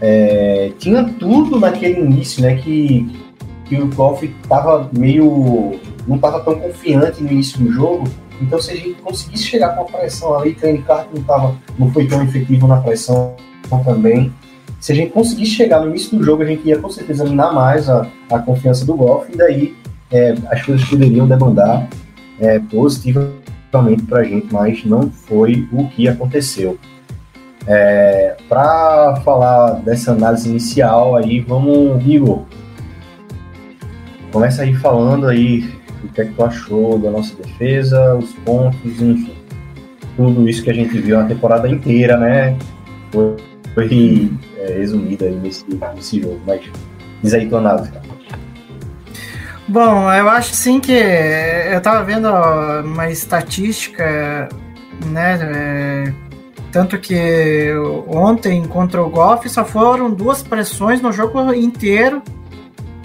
é, 0.00 0.72
tinha 0.78 1.04
tudo 1.04 1.60
naquele 1.60 2.00
início, 2.00 2.42
né? 2.42 2.56
Que, 2.56 3.06
que 3.70 3.80
o 3.80 3.86
Goff 3.86 4.26
estava 4.42 4.90
meio. 4.92 5.80
não 6.06 6.16
estava 6.16 6.40
tão 6.40 6.58
confiante 6.58 7.22
no 7.22 7.32
início 7.32 7.58
do 7.58 7.72
jogo 7.72 8.04
então, 8.40 8.60
se 8.60 8.72
a 8.72 8.76
gente 8.76 8.94
conseguisse 9.02 9.44
chegar 9.44 9.74
com 9.74 9.82
a 9.82 9.84
pressão 9.84 10.34
ali, 10.38 10.56
o 10.62 10.66
N-Cart 10.66 11.08
não, 11.14 11.22
tava, 11.22 11.54
não 11.78 11.90
foi 11.92 12.06
tão 12.06 12.22
efetivo 12.22 12.66
na 12.66 12.78
pressão 12.78 13.34
também, 13.84 14.32
se 14.80 14.92
a 14.92 14.94
gente 14.94 15.12
conseguisse 15.12 15.52
chegar 15.52 15.80
no 15.80 15.90
início 15.90 16.16
do 16.16 16.24
jogo, 16.24 16.42
a 16.42 16.46
gente 16.46 16.66
ia 16.66 16.78
com 16.78 16.88
certeza 16.88 17.24
minar 17.24 17.52
mais 17.52 17.88
a, 17.88 18.06
a 18.30 18.38
confiança 18.38 18.84
do 18.84 18.94
Golf, 18.96 19.28
e 19.28 19.36
daí 19.36 19.76
é, 20.10 20.34
as 20.48 20.64
coisas 20.64 20.88
poderiam 20.88 21.28
demandar 21.28 21.86
é, 22.40 22.58
positivamente 22.58 24.02
para 24.08 24.20
a 24.20 24.24
gente, 24.24 24.48
mas 24.50 24.84
não 24.84 25.10
foi 25.10 25.68
o 25.70 25.86
que 25.88 26.08
aconteceu. 26.08 26.78
É, 27.66 28.36
para 28.48 29.20
falar 29.22 29.74
dessa 29.82 30.12
análise 30.12 30.48
inicial, 30.48 31.14
aí 31.14 31.40
vamos, 31.40 32.04
Igor, 32.06 32.44
começa 34.32 34.62
aí 34.62 34.74
falando 34.74 35.26
aí 35.26 35.68
o 36.04 36.08
que 36.08 36.22
é 36.22 36.24
que 36.24 36.32
tu 36.32 36.44
achou 36.44 36.98
da 36.98 37.10
nossa 37.10 37.34
defesa, 37.36 38.14
os 38.14 38.32
pontos, 38.32 39.00
enfim. 39.00 39.36
Tudo 40.16 40.48
isso 40.48 40.62
que 40.62 40.70
a 40.70 40.74
gente 40.74 40.98
viu 40.98 41.18
na 41.18 41.26
temporada 41.26 41.68
inteira, 41.68 42.16
né? 42.16 42.56
Foi, 43.12 43.36
foi 43.74 44.30
é, 44.58 44.78
resumido 44.78 45.24
aí 45.24 45.34
nesse, 45.34 45.64
nesse 45.94 46.20
jogo. 46.20 46.40
Mas 46.46 46.62
diz 47.22 47.34
aí 47.34 47.48
tua 47.48 47.58
análise, 47.58 47.90
cara. 47.90 48.10
Bom, 49.68 50.12
eu 50.12 50.28
acho 50.28 50.52
sim 50.52 50.80
que 50.80 50.92
eu 50.92 51.80
tava 51.80 52.02
vendo 52.02 52.28
uma 52.84 53.08
estatística, 53.08 54.48
né? 55.06 55.38
É, 55.42 56.12
tanto 56.72 56.98
que 56.98 57.72
ontem 58.08 58.66
contra 58.66 59.02
o 59.02 59.08
Golf 59.08 59.46
só 59.46 59.64
foram 59.64 60.10
duas 60.10 60.42
pressões 60.42 61.00
no 61.00 61.12
jogo 61.12 61.52
inteiro 61.54 62.22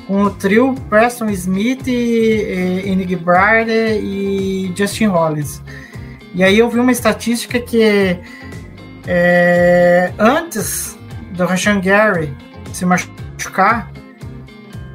com 0.08 0.24
o 0.24 0.30
trio 0.30 0.76
Preston 0.90 1.30
Smith, 1.30 1.88
Enig 1.88 3.16
Bride 3.16 4.00
e 4.02 4.74
Justin 4.76 5.08
Rollins. 5.08 5.62
E 6.34 6.44
aí 6.44 6.60
eu 6.60 6.70
vi 6.70 6.80
uma 6.80 6.92
estatística 6.92 7.60
que 7.60 8.20
é, 9.08 10.12
antes 10.18 10.98
do 11.32 11.46
Rashan 11.46 11.80
Gary 11.80 12.34
se 12.74 12.86
machucar, 12.86 13.92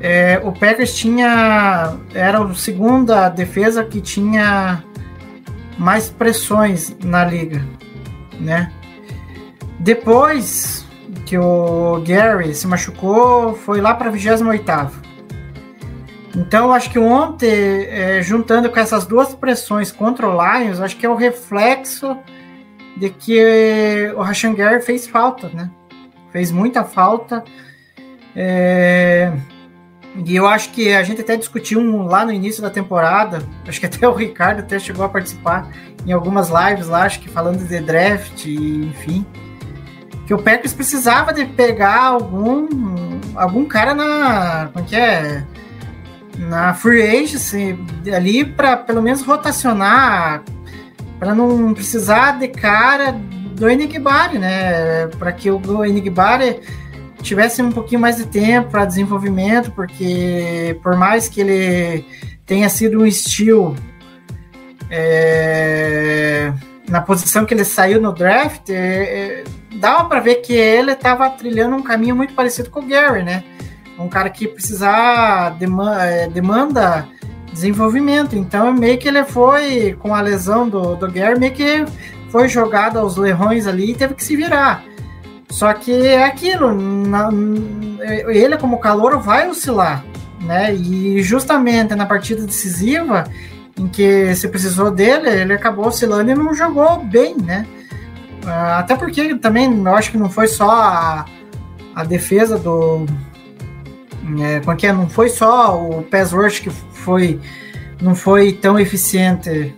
é, 0.00 0.40
o 0.42 0.52
Packers 0.52 0.94
tinha 0.94 1.96
era 2.14 2.42
a 2.42 2.54
segunda 2.54 3.28
defesa 3.28 3.84
que 3.84 4.00
tinha 4.00 4.82
mais 5.78 6.08
pressões 6.10 6.96
na 7.02 7.24
liga, 7.24 7.64
né? 8.38 8.72
Depois 9.78 10.79
que 11.30 11.38
o 11.38 12.02
Gary 12.04 12.52
se 12.56 12.66
machucou, 12.66 13.54
foi 13.54 13.80
lá 13.80 13.94
para 13.94 14.10
28 14.10 14.42
então, 16.36 16.72
acho 16.72 16.90
que 16.90 16.98
ontem, 16.98 17.48
é, 17.48 18.22
juntando 18.22 18.70
com 18.70 18.78
essas 18.78 19.04
duas 19.04 19.34
pressões 19.34 19.90
contra 19.90 20.28
o 20.28 20.32
Lions, 20.32 20.80
acho 20.80 20.96
que 20.96 21.04
é 21.04 21.08
o 21.08 21.16
reflexo 21.16 22.16
de 22.96 23.10
que 23.10 24.12
o 24.16 24.22
Rashan 24.22 24.54
Gary 24.54 24.80
fez 24.80 25.08
falta, 25.08 25.48
né? 25.48 25.70
Fez 26.30 26.52
muita 26.52 26.84
falta. 26.84 27.42
É... 28.34 29.32
E 30.24 30.36
eu 30.36 30.46
acho 30.46 30.70
que 30.70 30.92
a 30.92 31.02
gente 31.02 31.20
até 31.20 31.36
discutiu 31.36 31.80
um 31.80 32.04
lá 32.04 32.24
no 32.24 32.32
início 32.32 32.62
da 32.62 32.70
temporada, 32.70 33.42
acho 33.66 33.80
que 33.80 33.86
até 33.86 34.08
o 34.08 34.12
Ricardo 34.12 34.60
até 34.60 34.78
chegou 34.78 35.04
a 35.04 35.08
participar 35.08 35.68
em 36.06 36.12
algumas 36.12 36.48
lives 36.48 36.86
lá, 36.86 37.04
acho 37.04 37.20
que 37.20 37.28
falando 37.28 37.66
de 37.66 37.80
draft, 37.80 38.46
enfim. 38.46 39.26
Que 40.30 40.34
o 40.34 40.38
Packers 40.38 40.72
precisava 40.72 41.32
de 41.32 41.44
pegar 41.44 42.04
algum 42.04 42.68
algum 43.34 43.64
cara 43.64 43.96
na. 43.96 44.70
Como 44.72 44.84
é 44.84 44.88
que 44.88 44.94
é? 44.94 45.44
Na 46.38 46.72
free 46.72 47.02
agency 47.02 47.76
ali 48.14 48.44
para 48.44 48.76
pelo 48.76 49.02
menos 49.02 49.22
rotacionar, 49.22 50.44
para 51.18 51.34
não 51.34 51.74
precisar 51.74 52.38
de 52.38 52.46
cara 52.46 53.10
do 53.56 53.68
Enigbari, 53.68 54.38
né? 54.38 55.08
Para 55.18 55.32
que 55.32 55.50
o 55.50 55.84
Enigbari 55.84 56.60
tivesse 57.20 57.60
um 57.60 57.72
pouquinho 57.72 58.00
mais 58.00 58.14
de 58.14 58.26
tempo 58.26 58.70
para 58.70 58.84
desenvolvimento, 58.84 59.72
porque 59.72 60.78
por 60.80 60.94
mais 60.94 61.28
que 61.28 61.40
ele 61.40 62.06
tenha 62.46 62.68
sido 62.68 63.00
um 63.00 63.04
estilo 63.04 63.74
é, 64.88 66.52
na 66.88 67.00
posição 67.00 67.44
que 67.44 67.52
ele 67.52 67.64
saiu 67.64 68.00
no 68.00 68.12
draft, 68.12 68.70
é, 68.70 68.74
é, 68.74 69.39
dava 69.80 70.04
para 70.04 70.20
ver 70.20 70.36
que 70.36 70.52
ele 70.52 70.92
estava 70.92 71.28
trilhando 71.30 71.74
um 71.74 71.82
caminho 71.82 72.14
muito 72.14 72.34
parecido 72.34 72.70
com 72.70 72.80
o 72.80 72.86
Gary, 72.86 73.22
né? 73.22 73.42
Um 73.98 74.08
cara 74.08 74.30
que 74.30 74.46
precisar 74.46 75.50
demanda, 75.58 76.04
é, 76.04 76.28
demanda 76.28 77.08
desenvolvimento. 77.52 78.36
Então, 78.36 78.72
meio 78.72 78.98
que 78.98 79.08
ele 79.08 79.24
foi, 79.24 79.96
com 79.98 80.14
a 80.14 80.20
lesão 80.20 80.68
do, 80.68 80.94
do 80.96 81.10
Gary, 81.10 81.38
meio 81.38 81.52
que 81.52 81.84
foi 82.30 82.48
jogado 82.48 82.98
aos 82.98 83.16
leões 83.16 83.66
ali 83.66 83.90
e 83.90 83.94
teve 83.94 84.14
que 84.14 84.22
se 84.22 84.36
virar. 84.36 84.84
Só 85.48 85.72
que 85.72 85.92
é 85.92 86.24
aquilo, 86.24 86.72
na, 86.72 87.28
ele 88.28 88.56
como 88.56 88.78
calor 88.78 89.18
vai 89.18 89.48
oscilar, 89.48 90.04
né? 90.42 90.72
E 90.72 91.22
justamente 91.22 91.94
na 91.94 92.06
partida 92.06 92.46
decisiva 92.46 93.24
em 93.76 93.88
que 93.88 94.34
se 94.36 94.46
precisou 94.46 94.90
dele, 94.90 95.28
ele 95.28 95.52
acabou 95.54 95.86
oscilando 95.86 96.30
e 96.30 96.34
não 96.34 96.54
jogou 96.54 97.02
bem, 97.02 97.36
né? 97.36 97.66
Ah, 98.46 98.78
até 98.78 98.96
porque 98.96 99.34
também 99.36 99.84
eu 99.84 99.94
acho 99.94 100.10
que 100.10 100.18
não 100.18 100.30
foi 100.30 100.48
só 100.48 100.70
a, 100.70 101.24
a 101.94 102.04
defesa 102.04 102.58
do. 102.58 103.06
É, 104.40 104.60
como 104.60 104.72
é 104.72 104.76
que 104.76 104.86
é? 104.86 104.92
Não 104.92 105.08
foi 105.08 105.28
só 105.28 105.80
o 105.80 106.02
pass 106.02 106.32
rush 106.32 106.60
que 106.60 106.70
foi, 106.70 107.40
não 108.00 108.14
foi 108.14 108.52
tão 108.52 108.78
eficiente. 108.78 109.74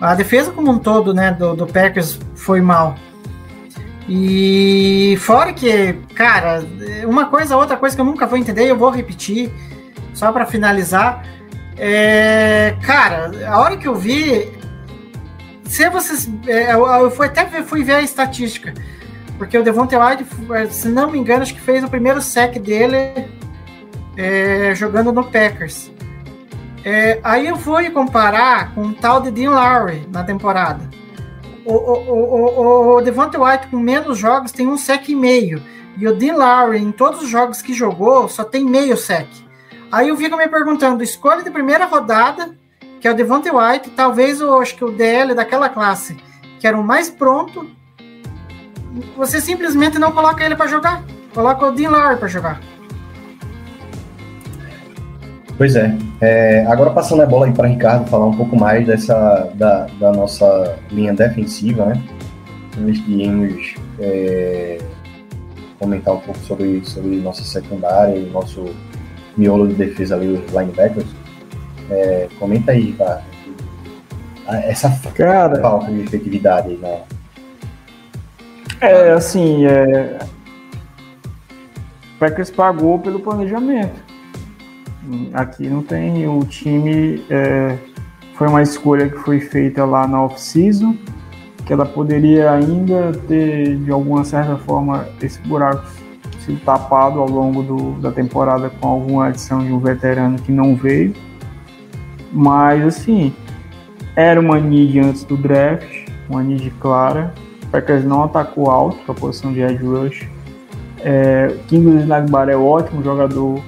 A 0.00 0.14
defesa 0.14 0.50
como 0.50 0.70
um 0.70 0.78
todo, 0.78 1.12
né, 1.12 1.30
do, 1.32 1.54
do 1.54 1.66
Packers 1.66 2.18
foi 2.34 2.60
mal. 2.60 2.96
E 4.08 5.16
fora 5.20 5.52
que, 5.52 5.92
cara, 6.14 6.64
uma 7.04 7.26
coisa, 7.26 7.56
outra 7.56 7.76
coisa 7.76 7.94
que 7.94 8.00
eu 8.00 8.04
nunca 8.04 8.26
vou 8.26 8.38
entender, 8.38 8.64
eu 8.64 8.76
vou 8.76 8.90
repetir, 8.90 9.52
só 10.14 10.32
para 10.32 10.46
finalizar. 10.46 11.24
É, 11.76 12.74
cara, 12.82 13.30
a 13.46 13.60
hora 13.60 13.76
que 13.76 13.86
eu 13.86 13.94
vi, 13.94 14.50
se 15.70 15.88
vocês, 15.90 16.28
é, 16.46 16.72
eu 16.72 17.10
fui 17.10 17.26
até 17.26 17.46
fui 17.62 17.82
ver 17.82 17.94
a 17.94 18.02
estatística, 18.02 18.74
porque 19.38 19.56
o 19.56 19.62
Devontae 19.62 19.98
White, 19.98 20.74
se 20.74 20.88
não 20.88 21.10
me 21.10 21.18
engano, 21.18 21.42
acho 21.42 21.54
que 21.54 21.60
fez 21.60 21.82
o 21.84 21.88
primeiro 21.88 22.20
sec 22.20 22.58
dele 22.58 23.28
é, 24.16 24.74
jogando 24.74 25.12
no 25.12 25.24
Packers. 25.24 25.90
É, 26.84 27.20
aí 27.22 27.46
eu 27.46 27.56
fui 27.56 27.90
comparar 27.90 28.74
com 28.74 28.82
o 28.82 28.94
tal 28.94 29.20
de 29.20 29.30
Dean 29.30 29.50
Lowry 29.50 30.06
na 30.10 30.24
temporada 30.24 30.88
o, 31.64 31.74
o, 31.74 32.96
o, 32.96 32.96
o 32.96 33.44
White 33.44 33.68
com 33.70 33.78
menos 33.78 34.18
jogos 34.18 34.52
tem 34.52 34.66
um 34.66 34.76
sec 34.76 35.08
e 35.08 35.14
meio. 35.14 35.62
E 35.96 36.06
o 36.06 36.14
Dean 36.14 36.36
Lowry, 36.36 36.78
em 36.78 36.92
todos 36.92 37.22
os 37.22 37.28
jogos 37.28 37.60
que 37.60 37.74
jogou, 37.74 38.28
só 38.28 38.44
tem 38.44 38.64
meio 38.64 38.96
sec. 38.96 39.28
Aí 39.92 40.08
eu 40.08 40.16
fico 40.16 40.36
me 40.36 40.48
perguntando, 40.48 41.02
escolha 41.02 41.42
de 41.42 41.50
primeira 41.50 41.84
rodada, 41.84 42.56
que 43.00 43.08
é 43.08 43.10
o 43.10 43.14
Devonta 43.14 43.50
White, 43.50 43.90
talvez 43.90 44.40
eu 44.40 44.60
acho 44.60 44.76
que 44.76 44.84
o 44.84 44.92
DL 44.92 45.34
daquela 45.34 45.68
classe, 45.68 46.16
que 46.58 46.66
era 46.66 46.78
o 46.78 46.84
mais 46.84 47.08
pronto, 47.08 47.66
você 49.16 49.40
simplesmente 49.40 49.98
não 49.98 50.12
coloca 50.12 50.44
ele 50.44 50.54
para 50.54 50.66
jogar. 50.66 51.02
Coloca 51.34 51.66
o 51.66 51.72
Dean 51.72 51.90
Lowry 51.90 52.16
para 52.16 52.28
jogar. 52.28 52.60
Pois 55.56 55.76
é. 55.76 55.96
é. 56.20 56.66
Agora 56.66 56.90
passando 56.90 57.22
a 57.22 57.26
bola 57.26 57.46
aí 57.46 57.52
para 57.52 57.68
Ricardo 57.68 58.08
falar 58.08 58.26
um 58.26 58.36
pouco 58.36 58.56
mais 58.56 58.86
dessa 58.86 59.50
da, 59.54 59.86
da 59.98 60.12
nossa 60.12 60.78
linha 60.90 61.14
defensiva, 61.14 61.86
né? 61.86 62.02
Nós 62.78 62.96
iremos 63.06 63.74
é, 63.98 64.78
comentar 65.78 66.14
um 66.14 66.20
pouco 66.20 66.38
sobre, 66.40 66.84
sobre 66.84 67.16
nossa 67.16 67.44
secundária 67.44 68.16
e 68.16 68.30
nosso 68.30 68.74
miolo 69.36 69.68
de 69.68 69.74
defesa 69.74 70.16
ali, 70.16 70.28
os 70.28 70.50
linebackers. 70.50 71.06
É, 71.90 72.28
comenta 72.38 72.72
aí, 72.72 72.92
cara. 72.92 73.22
Essa 74.48 74.90
cara, 75.14 75.60
falta 75.60 75.92
de 75.92 76.00
efetividade 76.00 76.76
né? 76.76 77.02
É, 78.80 79.10
assim, 79.12 79.66
é... 79.66 80.18
o 82.16 82.18
Packers 82.18 82.50
pagou 82.50 82.98
pelo 82.98 83.20
planejamento 83.20 84.10
Aqui 85.32 85.68
não 85.68 85.82
tem. 85.82 86.26
O 86.28 86.44
time 86.44 87.24
é, 87.30 87.76
foi 88.34 88.48
uma 88.48 88.62
escolha 88.62 89.08
que 89.08 89.18
foi 89.18 89.40
feita 89.40 89.84
lá 89.84 90.06
na 90.06 90.22
off-season, 90.22 90.96
que 91.64 91.72
ela 91.72 91.86
poderia 91.86 92.52
ainda 92.52 93.12
ter, 93.26 93.76
de 93.76 93.90
alguma 93.90 94.24
certa 94.24 94.56
forma, 94.58 95.06
esse 95.22 95.40
buraco 95.40 95.86
sido 96.40 96.60
tapado 96.64 97.20
ao 97.20 97.28
longo 97.28 97.62
do, 97.62 97.92
da 98.00 98.10
temporada 98.10 98.70
com 98.70 98.88
alguma 98.88 99.26
adição 99.26 99.64
de 99.64 99.72
um 99.72 99.78
veterano 99.78 100.38
que 100.38 100.52
não 100.52 100.74
veio. 100.74 101.14
Mas, 102.32 102.84
assim, 102.84 103.32
era 104.14 104.40
uma 104.40 104.58
need 104.58 104.98
antes 105.00 105.24
do 105.24 105.36
draft, 105.36 106.08
uma 106.28 106.42
need 106.42 106.70
clara. 106.80 107.32
O 107.64 107.66
Packers 107.68 108.04
não 108.04 108.24
atacou 108.24 108.70
alto 108.70 108.98
a 109.10 109.14
posição 109.14 109.52
de 109.52 109.60
edge 109.60 109.84
rush. 109.84 110.28
É, 111.02 111.56
Kingsley 111.68 112.04
Nagbar 112.04 112.48
é 112.48 112.56
ótimo 112.56 113.02
jogador, 113.02 113.60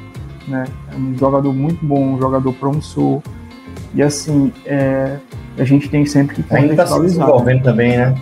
né? 0.47 0.65
É 0.93 0.97
um 0.97 1.17
jogador 1.17 1.53
muito 1.53 1.85
bom, 1.85 2.15
um 2.15 2.19
jogador 2.19 2.53
promissor. 2.55 3.23
E 3.95 4.03
assim, 4.03 4.53
é, 4.67 5.17
a 5.59 5.65
gente 5.65 5.89
tem 5.89 6.05
sempre 6.05 6.43
que 6.43 6.55
Ainda 6.55 6.73
está 6.73 6.87
se 6.87 7.01
desenvolvendo 7.01 7.63
também, 7.63 7.97
né? 7.97 8.15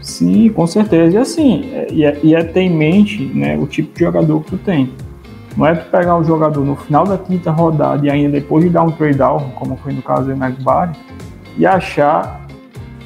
Sim, 0.00 0.48
com 0.50 0.66
certeza. 0.66 1.16
E 1.16 1.18
assim, 1.18 1.70
é, 1.72 1.86
e 1.90 2.04
é, 2.04 2.18
e 2.22 2.34
é 2.34 2.42
ter 2.42 2.62
em 2.62 2.70
mente 2.70 3.24
né, 3.26 3.56
o 3.58 3.66
tipo 3.66 3.92
de 3.94 4.00
jogador 4.00 4.42
que 4.42 4.50
tu 4.50 4.58
tem. 4.58 4.90
Não 5.56 5.66
é 5.66 5.74
tu 5.74 5.90
pegar 5.90 6.16
um 6.16 6.24
jogador 6.24 6.64
no 6.64 6.76
final 6.76 7.04
da 7.04 7.18
quinta 7.18 7.50
rodada 7.50 8.06
e 8.06 8.10
ainda 8.10 8.32
depois 8.40 8.64
de 8.64 8.70
dar 8.70 8.82
um 8.82 8.90
trade 8.90 9.18
down, 9.18 9.50
como 9.56 9.76
foi 9.76 9.92
no 9.92 10.02
caso 10.02 10.24
do 10.24 10.36
Nagbari, 10.36 10.92
e 11.58 11.66
achar 11.66 12.40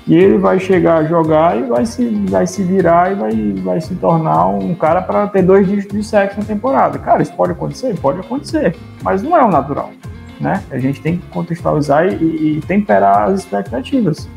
que 0.05 0.15
ele 0.15 0.37
vai 0.37 0.59
chegar 0.61 0.99
a 0.99 1.05
jogar 1.05 1.57
e 1.57 1.63
vai 1.63 1.87
se, 1.87 2.07
vai 2.29 2.47
se 2.47 2.63
virar 2.63 3.13
e 3.13 3.15
vai, 3.15 3.53
vai 3.63 3.81
se 3.81 3.95
tornar 3.95 4.47
um 4.49 4.75
cara 4.75 5.01
para 5.01 5.27
ter 5.29 5.43
dois 5.43 5.67
dígitos 5.67 5.97
de 5.97 6.05
sexo 6.05 6.39
na 6.39 6.45
temporada. 6.45 6.99
Cara, 6.99 7.23
isso 7.23 7.33
pode 7.33 7.53
acontecer? 7.53 7.99
Pode 7.99 8.21
acontecer, 8.21 8.77
mas 9.03 9.23
não 9.23 9.35
é 9.37 9.43
o 9.43 9.51
natural. 9.51 9.91
Né? 10.39 10.63
A 10.71 10.79
gente 10.79 11.01
tem 11.01 11.17
que 11.17 11.27
contextualizar 11.29 12.07
e, 12.07 12.59
e 12.59 12.61
temperar 12.67 13.31
as 13.31 13.41
expectativas. 13.41 14.29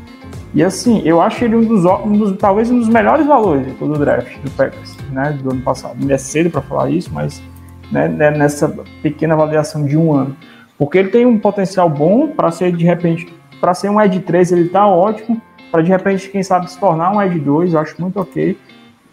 E 0.54 0.64
assim, 0.64 1.02
eu 1.04 1.20
acho 1.20 1.44
ele 1.44 1.56
um 1.56 1.64
dos, 1.64 1.84
um 1.84 2.12
dos, 2.12 2.38
talvez 2.38 2.70
um 2.70 2.78
dos 2.78 2.88
melhores 2.88 3.26
valores 3.26 3.66
de 3.66 3.72
todo 3.72 3.94
o 3.94 3.98
draft 3.98 4.38
do 4.38 4.50
Packers, 4.52 4.96
né, 5.10 5.38
do 5.42 5.50
ano 5.50 5.60
passado. 5.60 5.96
Não 6.00 6.10
é 6.10 6.16
cedo 6.16 6.48
para 6.48 6.62
falar 6.62 6.88
isso, 6.88 7.10
mas 7.12 7.42
né, 7.90 8.08
né, 8.08 8.30
nessa 8.30 8.68
pequena 9.02 9.34
avaliação 9.34 9.84
de 9.84 9.96
um 9.96 10.12
ano. 10.12 10.36
Porque 10.78 10.98
ele 10.98 11.08
tem 11.08 11.26
um 11.26 11.38
potencial 11.38 11.90
bom 11.90 12.28
para 12.28 12.50
ser, 12.50 12.72
de 12.72 12.84
repente, 12.84 13.32
para 13.60 13.74
ser 13.74 13.90
um 13.90 14.00
Ed 14.00 14.20
3, 14.20 14.52
ele 14.52 14.66
está 14.66 14.86
ótimo, 14.86 15.40
para 15.70 15.82
de 15.82 15.90
repente, 15.90 16.28
quem 16.28 16.42
sabe, 16.42 16.70
se 16.70 16.78
tornar 16.78 17.12
um 17.12 17.20
Ed 17.20 17.38
2, 17.38 17.74
eu 17.74 17.80
acho 17.80 18.00
muito 18.00 18.18
ok. 18.20 18.56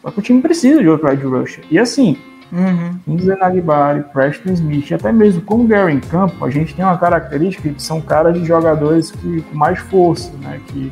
Só 0.01 0.11
que 0.11 0.19
o 0.19 0.21
time 0.21 0.41
precisa 0.41 0.81
de 0.81 0.87
outro 0.87 1.11
Ed 1.11 1.25
Rusher. 1.25 1.63
E 1.71 1.79
assim, 1.79 2.15
uhum. 2.51 3.15
Inzer 3.15 3.37
Nagbari, 3.39 4.03
Preston 4.13 4.51
Smith, 4.51 4.91
até 4.91 5.11
mesmo 5.11 5.41
com 5.41 5.55
o 5.55 5.67
Gary 5.67 5.93
em 5.93 5.99
campo, 5.99 6.45
a 6.45 6.49
gente 6.51 6.75
tem 6.75 6.85
uma 6.85 6.97
característica 6.97 7.67
que 7.67 7.81
são 7.81 7.99
caras 7.99 8.39
de 8.39 8.45
jogadores 8.45 9.09
que, 9.11 9.41
com 9.41 9.57
mais 9.57 9.79
força, 9.79 10.31
né? 10.43 10.61
Que 10.67 10.91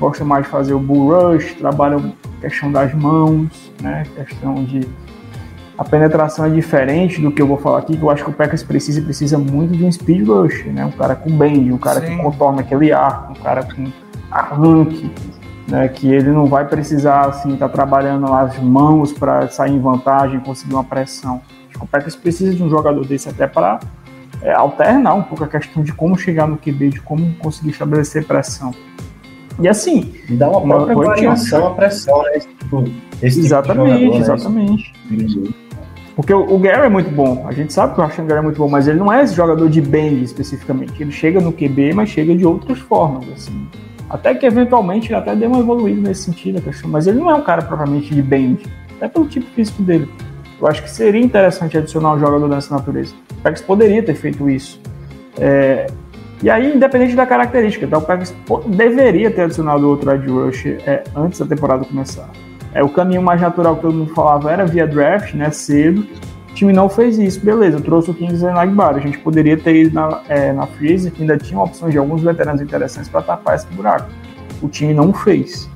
gostam 0.00 0.26
mais 0.26 0.44
de 0.44 0.50
fazer 0.50 0.74
o 0.74 0.80
bull 0.80 1.12
rush, 1.14 1.54
trabalham 1.54 2.12
questão 2.40 2.72
das 2.72 2.92
mãos, 2.92 3.72
né? 3.80 4.04
Questão 4.16 4.64
de 4.64 4.80
a 5.80 5.84
penetração 5.84 6.44
é 6.44 6.50
diferente 6.50 7.22
do 7.22 7.32
que 7.32 7.40
eu 7.40 7.46
vou 7.46 7.56
falar 7.56 7.78
aqui, 7.78 7.96
que 7.96 8.02
eu 8.02 8.10
acho 8.10 8.22
que 8.22 8.28
o 8.28 8.34
Packers 8.34 8.62
precisa 8.62 9.00
precisa 9.00 9.38
muito 9.38 9.74
de 9.74 9.82
um 9.82 9.90
speed 9.90 10.28
rush, 10.28 10.66
né? 10.66 10.84
Um 10.84 10.90
cara 10.90 11.14
com 11.14 11.30
bend, 11.30 11.72
um 11.72 11.78
cara 11.78 12.00
Sim. 12.00 12.18
que 12.18 12.22
contorna 12.22 12.60
aquele 12.60 12.92
arco, 12.92 13.32
um 13.32 13.42
cara 13.42 13.62
com 13.62 13.90
arranque, 14.30 15.10
né, 15.66 15.88
que 15.88 16.12
ele 16.12 16.32
não 16.32 16.44
vai 16.44 16.68
precisar 16.68 17.22
assim 17.28 17.54
estar 17.54 17.66
tá 17.66 17.72
trabalhando 17.72 18.30
as 18.30 18.58
mãos 18.58 19.10
para 19.10 19.48
sair 19.48 19.72
em 19.72 19.80
vantagem, 19.80 20.38
conseguir 20.40 20.74
uma 20.74 20.84
pressão. 20.84 21.40
Acho 21.70 21.78
que 21.78 21.84
o 21.84 21.88
Packers 21.88 22.14
precisa 22.14 22.54
de 22.54 22.62
um 22.62 22.68
jogador 22.68 23.06
desse 23.06 23.30
até 23.30 23.46
para 23.46 23.80
é, 24.42 24.52
alternar 24.52 25.14
um 25.14 25.22
pouco 25.22 25.44
a 25.44 25.48
questão 25.48 25.82
de 25.82 25.94
como 25.94 26.14
chegar 26.14 26.46
no 26.46 26.58
QB, 26.58 26.90
de 26.90 27.00
como 27.00 27.34
conseguir 27.36 27.70
estabelecer 27.70 28.26
pressão. 28.26 28.74
E 29.58 29.66
assim, 29.66 30.12
dá 30.28 30.50
uma 30.50 30.60
própria 30.60 30.94
variação 30.94 31.68
à 31.68 31.70
pressão, 31.70 32.22
né? 32.24 32.32
Esse 32.34 32.48
tipo, 32.48 32.84
esse 33.22 33.40
exatamente, 33.40 33.98
tipo 33.98 34.12
jogador, 34.12 34.12
né? 34.12 34.18
exatamente. 34.18 35.69
Porque 36.16 36.34
o, 36.34 36.58
Gary 36.58 36.86
é 36.86 36.88
muito 36.88 37.10
bom, 37.10 37.46
a 37.46 37.52
gente 37.52 37.72
sabe 37.72 37.94
que 37.94 38.00
o 38.00 38.04
Rashan 38.04 38.26
Gary 38.26 38.40
é 38.40 38.42
muito 38.42 38.58
bom, 38.58 38.68
mas 38.68 38.88
ele 38.88 38.98
não 38.98 39.12
é 39.12 39.22
esse 39.22 39.34
jogador 39.34 39.68
de 39.68 39.80
bang 39.80 40.22
especificamente. 40.22 41.00
Ele 41.00 41.12
chega 41.12 41.40
no 41.40 41.52
QB, 41.52 41.94
mas 41.94 42.10
chega 42.10 42.34
de 42.34 42.44
outras 42.44 42.78
formas, 42.78 43.28
assim. 43.30 43.66
Até 44.08 44.34
que 44.34 44.44
eventualmente 44.44 45.08
ele 45.08 45.14
até 45.14 45.36
deu 45.36 45.48
uma 45.48 45.60
evoluída 45.60 46.08
nesse 46.08 46.24
sentido, 46.24 46.60
mas 46.86 47.06
ele 47.06 47.18
não 47.18 47.30
é 47.30 47.34
um 47.34 47.42
cara 47.42 47.62
propriamente 47.62 48.12
de 48.12 48.20
bang, 48.20 48.60
até 48.96 49.08
pelo 49.08 49.26
tipo 49.26 49.46
físico 49.54 49.82
dele. 49.82 50.08
Eu 50.60 50.66
acho 50.66 50.82
que 50.82 50.90
seria 50.90 51.20
interessante 51.20 51.78
adicionar 51.78 52.14
um 52.14 52.18
jogador 52.18 52.48
dessa 52.48 52.74
natureza. 52.74 53.14
O 53.30 53.42
Packers 53.42 53.62
poderia 53.62 54.02
ter 54.02 54.14
feito 54.14 54.50
isso. 54.50 54.80
É, 55.38 55.86
e 56.42 56.50
aí, 56.50 56.74
independente 56.74 57.14
da 57.14 57.24
característica, 57.24 57.86
então, 57.86 58.00
o 58.00 58.02
Packers 58.02 58.34
deveria 58.66 59.30
ter 59.30 59.42
adicionado 59.42 59.88
outro 59.88 60.10
edge 60.10 60.28
rush 60.28 60.66
é, 60.66 61.04
antes 61.14 61.38
da 61.38 61.46
temporada 61.46 61.84
começar. 61.84 62.28
É, 62.72 62.82
o 62.82 62.88
caminho 62.88 63.22
mais 63.22 63.40
natural 63.40 63.76
que 63.76 63.82
todo 63.82 63.94
mundo 63.94 64.14
falava 64.14 64.50
era 64.50 64.64
via 64.64 64.86
draft, 64.86 65.34
né, 65.34 65.50
cedo. 65.50 66.06
O 66.50 66.54
time 66.54 66.72
não 66.72 66.88
fez 66.88 67.18
isso, 67.18 67.40
beleza, 67.40 67.80
trouxe 67.80 68.10
o 68.10 68.14
Kingsley 68.14 68.52
Nagbar. 68.52 68.96
A 68.96 69.00
gente 69.00 69.18
poderia 69.18 69.56
ter 69.56 69.76
ido 69.76 69.94
na, 69.94 70.20
é, 70.28 70.52
na 70.52 70.66
Freeze, 70.66 71.10
que 71.10 71.22
ainda 71.22 71.36
tinha 71.36 71.60
opções 71.60 71.92
de 71.92 71.98
alguns 71.98 72.22
veteranos 72.22 72.60
interessantes 72.60 73.08
para 73.08 73.22
tapar 73.22 73.56
esse 73.56 73.66
buraco. 73.68 74.08
O 74.60 74.68
time 74.68 74.92
não 74.92 75.12
fez. 75.12 75.68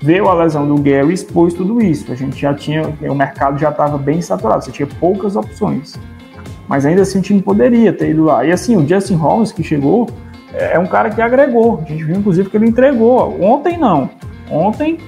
Veio 0.00 0.28
a 0.28 0.34
lesão 0.34 0.66
do 0.66 0.80
Gary 0.80 1.12
expôs 1.12 1.54
tudo 1.54 1.82
isso. 1.82 2.12
A 2.12 2.14
gente 2.14 2.40
já 2.40 2.54
tinha, 2.54 2.82
o 3.02 3.14
mercado 3.14 3.58
já 3.58 3.70
estava 3.70 3.98
bem 3.98 4.20
saturado, 4.20 4.64
você 4.64 4.70
tinha 4.70 4.88
poucas 5.00 5.34
opções. 5.34 5.98
Mas 6.68 6.84
ainda 6.84 7.02
assim 7.02 7.18
o 7.18 7.22
time 7.22 7.42
poderia 7.42 7.92
ter 7.92 8.10
ido 8.10 8.24
lá. 8.24 8.44
E 8.44 8.52
assim, 8.52 8.76
o 8.76 8.86
Justin 8.86 9.14
Holmes 9.14 9.50
que 9.50 9.64
chegou 9.64 10.08
é 10.52 10.78
um 10.78 10.86
cara 10.86 11.10
que 11.10 11.20
agregou. 11.20 11.82
A 11.84 11.88
gente 11.88 12.04
viu 12.04 12.16
inclusive 12.16 12.48
que 12.48 12.56
ele 12.56 12.68
entregou. 12.68 13.40
Ontem 13.42 13.76
não. 13.78 14.10
Ontem 14.50 14.98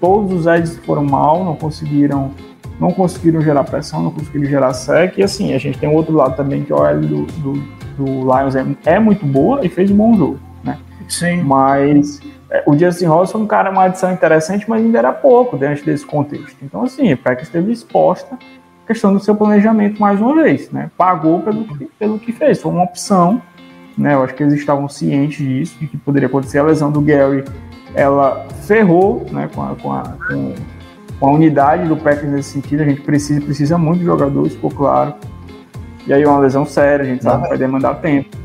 todos 0.00 0.32
os 0.32 0.46
Eds 0.46 0.76
foram 0.78 1.04
mal, 1.04 1.44
não 1.44 1.56
conseguiram 1.56 2.32
não 2.78 2.92
conseguiram 2.92 3.40
gerar 3.40 3.64
pressão, 3.64 4.02
não 4.02 4.10
conseguiram 4.10 4.44
gerar 4.44 4.74
sec. 4.74 5.16
E 5.18 5.22
assim, 5.22 5.54
a 5.54 5.58
gente 5.58 5.78
tem 5.78 5.88
um 5.88 5.94
outro 5.94 6.14
lado 6.14 6.36
também 6.36 6.62
que 6.62 6.72
a 6.72 6.76
OL 6.76 7.00
do, 7.00 7.22
do, 7.24 7.52
do 7.96 8.04
Lions 8.04 8.54
é, 8.54 8.66
é, 8.84 8.98
muito 8.98 9.24
boa 9.24 9.64
e 9.64 9.68
fez 9.68 9.90
um 9.90 9.96
bom 9.96 10.16
jogo, 10.16 10.40
né? 10.62 10.78
Sim. 11.08 11.42
Mas 11.42 12.20
é, 12.50 12.62
o 12.66 12.76
Justin 12.76 13.06
Ross 13.06 13.32
foi 13.32 13.40
um 13.40 13.46
cara, 13.46 13.70
uma 13.70 13.84
adição 13.84 14.12
interessante, 14.12 14.68
mas 14.68 14.84
ainda 14.84 14.98
era 14.98 15.12
pouco 15.12 15.56
dentro 15.56 15.84
desse 15.84 16.04
contexto. 16.04 16.56
Então, 16.62 16.82
assim, 16.82 17.12
o 17.12 17.16
Packers 17.16 17.48
esteve 17.48 17.72
exposta 17.72 18.34
à 18.34 18.86
questão 18.86 19.12
do 19.12 19.20
seu 19.20 19.34
planejamento 19.34 20.00
mais 20.00 20.20
uma 20.20 20.42
vez, 20.42 20.70
né? 20.70 20.90
Pagou 20.96 21.40
pelo, 21.40 21.66
pelo 21.98 22.18
que 22.18 22.32
fez, 22.32 22.60
foi 22.60 22.70
uma 22.70 22.84
opção, 22.84 23.40
né? 23.96 24.14
Eu 24.14 24.22
acho 24.22 24.34
que 24.34 24.42
eles 24.42 24.54
estavam 24.54 24.88
cientes 24.88 25.38
disso, 25.38 25.78
de 25.80 25.86
que 25.86 25.96
poderia 25.96 26.28
acontecer. 26.28 26.58
A 26.58 26.64
lesão 26.64 26.92
do 26.92 27.00
Gary 27.00 27.42
ela 27.96 28.46
ferrou 28.66 29.26
né, 29.32 29.48
com, 29.52 29.62
a, 29.62 29.74
com, 29.74 29.92
a, 29.92 30.02
com, 30.28 30.54
com 31.18 31.26
a 31.26 31.30
unidade 31.32 31.88
do 31.88 31.96
Packers 31.96 32.30
nesse 32.30 32.50
sentido. 32.50 32.82
A 32.82 32.84
gente 32.84 33.00
precisa, 33.00 33.40
precisa 33.40 33.78
muito 33.78 34.00
de 34.00 34.04
jogadores, 34.04 34.52
ficou 34.52 34.70
claro. 34.70 35.14
E 36.06 36.12
aí 36.12 36.22
é 36.22 36.28
uma 36.28 36.38
lesão 36.38 36.66
séria, 36.66 37.04
a 37.04 37.08
gente 37.08 37.24
sabe 37.24 37.44
que 37.44 37.48
vai 37.48 37.58
demandar 37.58 37.94
tempo. 37.96 38.36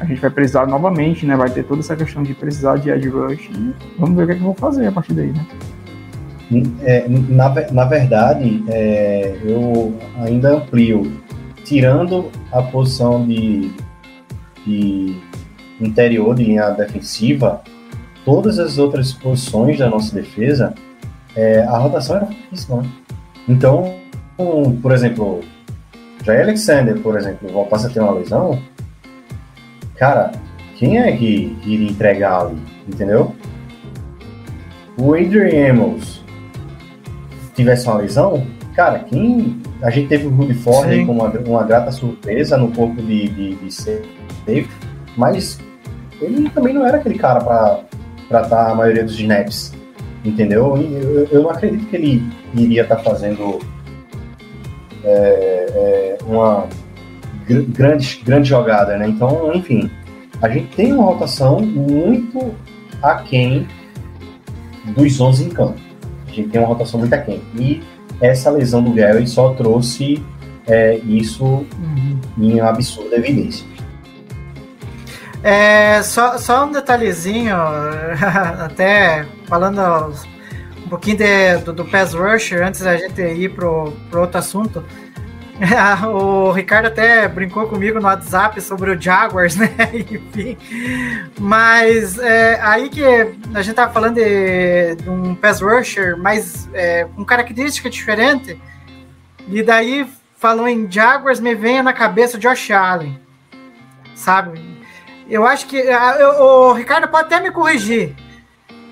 A 0.00 0.06
gente 0.06 0.20
vai 0.20 0.30
precisar 0.30 0.66
novamente, 0.66 1.24
né? 1.24 1.36
Vai 1.36 1.50
ter 1.50 1.64
toda 1.64 1.80
essa 1.80 1.94
questão 1.94 2.22
de 2.22 2.34
precisar 2.34 2.78
de 2.78 2.90
edge 2.90 3.08
rush. 3.08 3.50
Vamos 3.98 4.16
ver 4.16 4.24
o 4.24 4.26
que, 4.26 4.32
é 4.32 4.34
que 4.36 4.42
vão 4.42 4.54
fazer 4.54 4.86
a 4.86 4.92
partir 4.92 5.12
daí, 5.12 5.32
né? 5.32 5.46
É, 6.82 7.06
na, 7.08 7.54
na 7.70 7.84
verdade, 7.84 8.64
é, 8.68 9.36
eu 9.44 9.94
ainda 10.16 10.56
amplio. 10.56 11.12
Tirando 11.62 12.30
a 12.52 12.60
posição 12.62 13.26
de, 13.26 13.70
de 14.66 15.16
interior 15.80 16.34
de 16.34 16.44
linha 16.44 16.70
defensiva, 16.70 17.62
todas 18.24 18.58
as 18.58 18.78
outras 18.78 19.12
posições 19.12 19.78
da 19.78 19.88
nossa 19.88 20.14
defesa, 20.14 20.74
é, 21.36 21.62
a 21.64 21.76
rotação 21.78 22.16
era 22.16 22.26
pouquíssima. 22.26 22.82
Né? 22.82 22.88
Então, 23.48 23.94
um, 24.38 24.74
por 24.80 24.92
exemplo, 24.92 25.40
Jay 26.24 26.42
Alexander, 26.42 26.98
por 27.00 27.16
exemplo, 27.16 27.48
voltasse 27.52 27.86
a 27.86 27.90
ter 27.90 28.00
uma 28.00 28.12
lesão, 28.12 28.58
cara, 29.96 30.32
quem 30.76 30.98
é 30.98 31.16
que 31.16 31.56
iria 31.64 31.90
entregar 31.90 32.40
ali? 32.40 32.58
Entendeu? 32.88 33.34
O 34.96 35.14
Adrian 35.14 35.70
Amos 35.70 36.24
tivesse 37.54 37.86
uma 37.86 37.98
lesão, 37.98 38.46
cara, 38.74 39.00
quem. 39.00 39.62
A 39.82 39.90
gente 39.90 40.08
teve 40.08 40.26
o 40.26 40.30
Rudy 40.30 40.54
Ford 40.54 40.88
com 41.04 41.12
uma, 41.12 41.28
uma 41.28 41.62
grata 41.64 41.92
surpresa 41.92 42.56
no 42.56 42.70
corpo 42.72 43.02
de, 43.02 43.28
de, 43.28 43.54
de 43.56 43.70
safe, 43.70 44.68
mas 45.16 45.58
ele 46.20 46.48
também 46.50 46.72
não 46.72 46.86
era 46.86 46.96
aquele 46.96 47.18
cara 47.18 47.40
para 47.40 47.80
tratar 48.34 48.72
a 48.72 48.74
maioria 48.74 49.04
dos 49.04 49.14
snaps, 49.20 49.72
entendeu? 50.24 50.76
Eu, 50.76 51.28
eu 51.30 51.42
não 51.42 51.50
acredito 51.50 51.86
que 51.86 51.94
ele 51.94 52.22
iria 52.52 52.82
estar 52.82 52.96
tá 52.96 53.02
fazendo 53.02 53.60
é, 55.04 55.06
é, 55.08 56.18
uma 56.26 56.66
gr 57.46 57.62
grande, 57.68 58.22
grande 58.24 58.48
jogada, 58.48 58.96
né? 58.96 59.08
Então, 59.08 59.54
enfim, 59.54 59.88
a 60.42 60.48
gente 60.48 60.74
tem 60.74 60.92
uma 60.92 61.04
rotação 61.04 61.60
muito 61.60 62.52
aquém 63.00 63.68
dos 64.96 65.20
11 65.20 65.44
em 65.44 65.48
campo. 65.50 65.78
A 66.26 66.32
gente 66.32 66.48
tem 66.48 66.60
uma 66.60 66.68
rotação 66.68 66.98
muito 66.98 67.12
aquém. 67.12 67.40
E 67.54 67.80
essa 68.20 68.50
lesão 68.50 68.82
do 68.82 68.92
Gary 68.92 69.28
só 69.28 69.54
trouxe 69.54 70.20
é, 70.66 70.96
isso 71.06 71.44
uhum. 71.44 72.18
em 72.36 72.58
absurda 72.58 73.16
evidência. 73.16 73.64
É, 75.46 76.02
só, 76.02 76.38
só 76.38 76.64
um 76.64 76.72
detalhezinho, 76.72 77.54
até 78.64 79.26
falando 79.46 80.14
um 80.82 80.88
pouquinho 80.88 81.18
de, 81.18 81.58
do, 81.58 81.70
do 81.74 81.84
Pass 81.84 82.14
Rusher, 82.14 82.66
antes 82.66 82.80
da 82.80 82.96
gente 82.96 83.20
ir 83.20 83.50
pro, 83.50 83.92
pro 84.10 84.22
outro 84.22 84.38
assunto. 84.38 84.82
o 86.08 86.50
Ricardo 86.50 86.86
até 86.86 87.28
brincou 87.28 87.68
comigo 87.68 88.00
no 88.00 88.06
WhatsApp 88.06 88.58
sobre 88.62 88.90
o 88.90 88.98
Jaguars, 88.98 89.54
né? 89.60 89.68
Enfim. 89.92 90.56
Mas 91.38 92.18
é, 92.18 92.58
aí 92.62 92.88
que 92.88 93.04
a 93.54 93.60
gente 93.60 93.74
tava 93.74 93.92
falando 93.92 94.14
de, 94.14 94.94
de 94.96 95.10
um 95.10 95.34
pass 95.34 95.60
rusher, 95.60 96.16
mas 96.16 96.70
é, 96.72 97.04
com 97.14 97.22
característica 97.22 97.90
diferente. 97.90 98.58
E 99.46 99.62
daí, 99.62 100.06
falou 100.38 100.66
em 100.66 100.90
Jaguars, 100.90 101.38
me 101.38 101.54
vem 101.54 101.82
na 101.82 101.92
cabeça 101.92 102.38
Josh 102.38 102.70
Allen. 102.70 103.20
Sabe? 104.14 104.73
Eu 105.28 105.46
acho 105.46 105.66
que. 105.66 105.80
Ah, 105.80 106.16
eu, 106.18 106.30
o 106.42 106.72
Ricardo 106.72 107.08
pode 107.08 107.26
até 107.26 107.40
me 107.40 107.50
corrigir. 107.50 108.14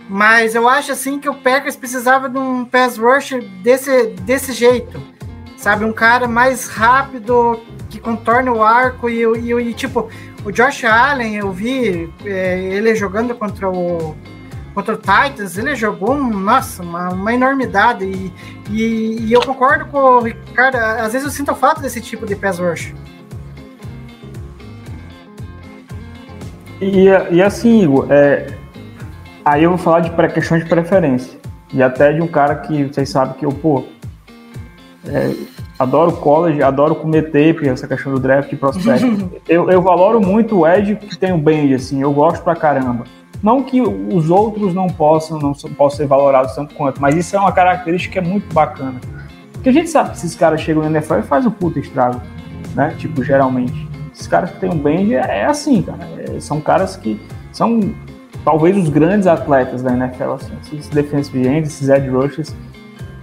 Mas 0.08 0.54
eu 0.54 0.68
acho 0.68 0.92
assim 0.92 1.18
que 1.18 1.28
o 1.28 1.34
Packers 1.34 1.76
precisava 1.76 2.28
de 2.28 2.38
um 2.38 2.64
pass 2.64 2.98
rusher 2.98 3.42
desse, 3.62 4.08
desse 4.22 4.52
jeito. 4.52 5.00
Sabe? 5.56 5.84
Um 5.84 5.92
cara 5.92 6.26
mais 6.26 6.68
rápido, 6.68 7.60
que 7.88 8.00
contorne 8.00 8.50
o 8.50 8.62
arco 8.62 9.08
e, 9.08 9.22
e, 9.22 9.52
e 9.52 9.74
tipo, 9.74 10.08
o 10.44 10.50
Josh 10.50 10.84
Allen, 10.84 11.36
eu 11.36 11.52
vi 11.52 12.12
é, 12.24 12.58
ele 12.58 12.94
jogando 12.94 13.34
contra 13.34 13.70
o 13.70 14.16
contra 14.74 14.94
o 14.94 14.96
Titans, 14.96 15.58
ele 15.58 15.74
jogou, 15.74 16.16
nossa, 16.16 16.82
uma, 16.82 17.10
uma 17.10 17.34
enormidade. 17.34 18.04
E, 18.04 18.32
e, 18.70 19.26
e, 19.26 19.32
eu 19.32 19.42
concordo 19.42 19.86
com 19.86 19.98
o 19.98 20.20
Ricardo, 20.20 20.76
às 20.76 21.12
vezes 21.12 21.24
eu 21.26 21.30
sinto 21.30 21.54
falta 21.54 21.82
desse 21.82 22.00
tipo 22.00 22.26
de 22.26 22.34
pass 22.34 22.58
rush. 22.58 22.94
E, 26.82 27.36
e 27.36 27.40
assim, 27.40 27.84
Igor, 27.84 28.08
é, 28.10 28.48
aí 29.44 29.62
eu 29.62 29.70
vou 29.70 29.78
falar 29.78 30.00
de 30.00 30.10
questão 30.32 30.58
de 30.58 30.64
preferência. 30.64 31.38
E 31.72 31.80
até 31.80 32.12
de 32.12 32.20
um 32.20 32.26
cara 32.26 32.56
que 32.56 32.84
vocês 32.84 33.08
sabem 33.08 33.34
que 33.34 33.46
eu, 33.46 33.52
pô, 33.52 33.84
é, 35.06 35.32
adoro 35.78 36.12
college, 36.14 36.60
adoro 36.60 36.96
comer 36.96 37.26
tape, 37.26 37.68
essa 37.68 37.86
questão 37.86 38.12
do 38.12 38.18
draft 38.18 38.52
e 38.52 38.56
prospect. 38.56 39.30
eu, 39.48 39.70
eu 39.70 39.80
valoro 39.80 40.20
muito 40.20 40.58
o 40.58 40.66
Ed 40.66 40.96
que 40.96 41.16
tem 41.16 41.32
o 41.32 41.38
bem, 41.38 41.72
assim, 41.72 42.02
eu 42.02 42.12
gosto 42.12 42.42
pra 42.42 42.56
caramba. 42.56 43.04
Não 43.40 43.62
que 43.62 43.80
os 43.80 44.28
outros 44.28 44.74
não 44.74 44.88
possam, 44.88 45.38
não 45.38 45.52
possam 45.52 45.98
ser 45.98 46.06
valorados 46.06 46.52
tanto 46.54 46.74
quanto, 46.74 47.00
mas 47.00 47.16
isso 47.16 47.36
é 47.36 47.38
uma 47.38 47.52
característica 47.52 48.12
que 48.12 48.18
é 48.18 48.28
muito 48.28 48.52
bacana. 48.52 49.00
Porque 49.52 49.68
a 49.68 49.72
gente 49.72 49.88
sabe 49.88 50.10
que 50.10 50.16
esses 50.16 50.34
caras 50.34 50.60
chegam 50.60 50.82
no 50.82 50.90
NFL 50.90 51.20
e 51.20 51.22
fazem 51.22 51.48
um 51.48 51.52
puta 51.52 51.78
estrago, 51.78 52.20
né? 52.74 52.94
Tipo, 52.98 53.22
geralmente. 53.22 53.91
Esses 54.12 54.26
caras 54.26 54.50
que 54.50 54.60
têm 54.60 54.70
um 54.70 54.78
band 54.78 55.12
é, 55.12 55.40
é 55.40 55.44
assim, 55.46 55.82
cara. 55.82 56.06
É, 56.18 56.40
são 56.40 56.60
caras 56.60 56.96
que 56.96 57.20
são 57.52 57.94
talvez 58.44 58.76
os 58.76 58.88
grandes 58.88 59.26
atletas 59.26 59.82
da 59.82 59.92
NFL, 59.92 60.32
assim. 60.32 60.52
Esses 60.78 60.88
defensive 60.88 61.46
ends, 61.46 61.68
esses 61.68 61.88
edge 61.88 62.08
rushers, 62.08 62.54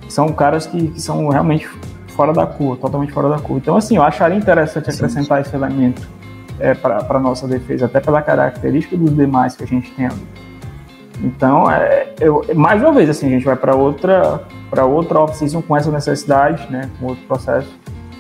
são 0.07 0.29
caras 0.29 0.65
que, 0.65 0.87
que, 0.87 1.01
são 1.01 1.27
realmente 1.29 1.67
fora 2.07 2.33
da 2.33 2.47
curva, 2.47 2.77
totalmente 2.77 3.11
fora 3.11 3.29
da 3.29 3.37
curva. 3.37 3.59
Então, 3.59 3.75
assim, 3.75 3.97
eu 3.97 4.03
acharia 4.03 4.37
interessante 4.37 4.89
acrescentar 4.89 5.41
esse 5.41 5.55
elemento 5.55 6.07
é, 6.59 6.73
para 6.73 7.05
a 7.07 7.19
nossa 7.19 7.47
defesa, 7.47 7.85
até 7.85 7.99
pela 7.99 8.21
característica 8.21 8.97
dos 8.97 9.15
demais 9.15 9.55
que 9.55 9.63
a 9.63 9.67
gente 9.67 9.91
tem 9.91 10.07
ali. 10.07 10.27
Então, 11.21 11.69
é, 11.69 12.13
eu, 12.19 12.43
mais 12.55 12.81
uma 12.81 12.91
vez, 12.91 13.09
assim, 13.09 13.27
a 13.27 13.29
gente 13.29 13.45
vai 13.45 13.55
para 13.55 13.75
outra 13.75 14.41
para 14.69 14.85
outra 14.85 15.19
off-season 15.19 15.61
com 15.61 15.75
essa 15.75 15.91
necessidade, 15.91 16.71
né, 16.71 16.89
com 16.99 17.07
outro 17.07 17.23
processo. 17.25 17.69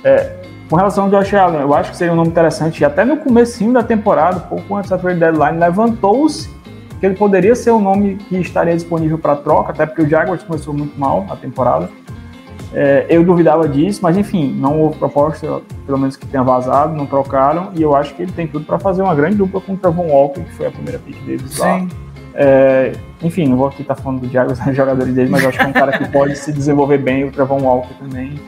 É, 0.03 0.35
com 0.69 0.75
relação 0.75 1.05
ao 1.05 1.09
Josh 1.09 1.33
Allen, 1.33 1.61
eu 1.61 1.73
acho 1.73 1.91
que 1.91 1.97
seria 1.97 2.13
um 2.13 2.15
nome 2.15 2.29
interessante. 2.29 2.81
E 2.81 2.85
até 2.85 3.03
no 3.03 3.17
comecinho 3.17 3.73
da 3.73 3.81
temporada, 3.81 4.39
pouco 4.41 4.75
antes 4.75 4.89
da 4.89 4.97
trade 4.97 5.19
deadline, 5.19 5.57
levantou-se 5.57 6.47
que 6.99 7.05
ele 7.05 7.15
poderia 7.15 7.55
ser 7.55 7.71
um 7.71 7.81
nome 7.81 8.15
que 8.15 8.37
estaria 8.37 8.75
disponível 8.75 9.17
para 9.17 9.35
troca, 9.35 9.71
até 9.71 9.85
porque 9.85 10.03
o 10.03 10.07
Jaguars 10.07 10.43
começou 10.43 10.73
muito 10.73 10.99
mal 10.99 11.25
a 11.29 11.35
temporada. 11.35 11.89
É, 12.71 13.07
eu 13.09 13.23
duvidava 13.23 13.67
disso, 13.67 14.01
mas 14.03 14.15
enfim, 14.15 14.53
não 14.53 14.79
houve 14.79 14.99
proposta, 14.99 15.61
pelo 15.87 15.97
menos 15.97 16.15
que 16.15 16.27
tenha 16.27 16.43
vazado, 16.43 16.95
não 16.95 17.07
trocaram, 17.07 17.71
e 17.73 17.81
eu 17.81 17.95
acho 17.95 18.13
que 18.13 18.21
ele 18.21 18.31
tem 18.31 18.47
tudo 18.47 18.63
para 18.63 18.77
fazer 18.77 19.01
uma 19.01 19.15
grande 19.15 19.37
dupla 19.37 19.59
com 19.59 19.73
o 19.73 19.77
Travon 19.77 20.07
Walker, 20.07 20.41
que 20.41 20.53
foi 20.53 20.67
a 20.67 20.71
primeira 20.71 20.99
pick 20.99 21.19
deles 21.23 21.57
lá. 21.57 21.79
Sim. 21.79 21.89
É, 22.35 22.91
enfim, 23.23 23.47
não 23.47 23.57
vou 23.57 23.69
aqui 23.69 23.81
estar 23.81 23.95
falando 23.95 24.19
do 24.19 24.29
Jaguars, 24.29 24.59
dos 24.63 24.75
jogadores 24.75 25.15
dele, 25.15 25.31
mas 25.31 25.41
eu 25.41 25.49
acho 25.49 25.57
que 25.57 25.63
é 25.63 25.67
um 25.67 25.73
cara 25.73 25.97
que 25.97 26.07
pode 26.09 26.35
se 26.37 26.53
desenvolver 26.53 26.99
bem, 26.99 27.23
o 27.23 27.31
Travon 27.31 27.59
Walker 27.59 27.95
também. 27.95 28.39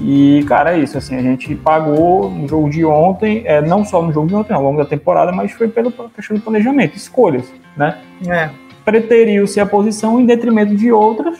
E, 0.00 0.44
cara, 0.48 0.76
é 0.76 0.80
isso, 0.80 0.98
assim, 0.98 1.14
a 1.16 1.22
gente 1.22 1.54
pagou 1.54 2.28
no 2.30 2.48
jogo 2.48 2.68
de 2.68 2.84
ontem, 2.84 3.42
é, 3.44 3.60
não 3.60 3.84
só 3.84 4.02
no 4.02 4.12
jogo 4.12 4.26
de 4.26 4.34
ontem, 4.34 4.52
ao 4.52 4.62
longo 4.62 4.78
da 4.78 4.84
temporada, 4.84 5.30
mas 5.30 5.52
foi 5.52 5.68
pela 5.68 5.90
questão 6.14 6.36
do 6.36 6.42
planejamento, 6.42 6.96
escolhas, 6.96 7.52
né? 7.76 7.98
É. 8.28 8.50
preteriu-se 8.84 9.60
a 9.60 9.66
posição 9.66 10.20
em 10.20 10.26
detrimento 10.26 10.74
de 10.74 10.90
outras, 10.92 11.38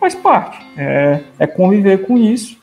faz 0.00 0.14
parte. 0.14 0.58
É, 0.76 1.20
é 1.40 1.46
conviver 1.46 2.06
com 2.06 2.16
isso 2.16 2.56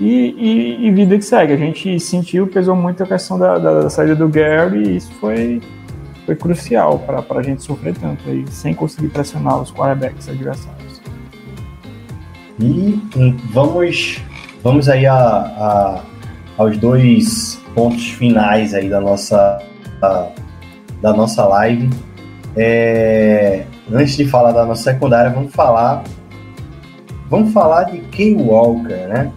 e, 0.00 0.34
e- 0.36 0.86
e 0.86 0.90
vida 0.90 1.16
que 1.18 1.24
segue. 1.24 1.52
A 1.52 1.56
gente 1.56 2.00
sentiu, 2.00 2.46
pesou 2.46 2.74
muito 2.74 3.02
a 3.02 3.06
questão 3.06 3.38
da, 3.38 3.58
da 3.58 3.90
saída 3.90 4.16
do 4.16 4.26
Gary 4.26 4.82
e 4.84 4.96
isso 4.96 5.12
foi, 5.20 5.60
foi 6.26 6.34
crucial 6.34 6.98
para 7.00 7.38
a 7.38 7.42
gente 7.42 7.62
sofrer 7.62 7.94
tanto 7.94 8.22
aí, 8.28 8.44
sem 8.48 8.72
conseguir 8.74 9.08
pressionar 9.08 9.60
os 9.60 9.70
quarterbacks 9.70 10.28
adversários. 10.28 11.00
E 12.58 12.98
hum, 13.16 13.36
vamos, 13.50 14.20
vamos 14.62 14.88
aí 14.88 15.06
a, 15.06 15.14
a- 15.16 16.00
aos 16.58 16.76
dois 16.78 17.60
pontos 17.74 18.10
finais 18.10 18.74
aí 18.74 18.88
da 18.88 19.00
nossa, 19.00 19.58
da, 21.00 21.12
nossa 21.12 21.44
live. 21.46 21.88
É, 22.56 23.64
antes 23.90 24.16
de 24.16 24.26
falar 24.26 24.52
da 24.52 24.64
nossa 24.66 24.82
secundária, 24.82 25.30
vamos 25.30 25.52
falar 25.54 26.02
vamos 27.30 27.52
falar 27.54 27.84
de 27.84 27.98
Kay 28.14 28.34
Walker, 28.34 29.06
né? 29.08 29.32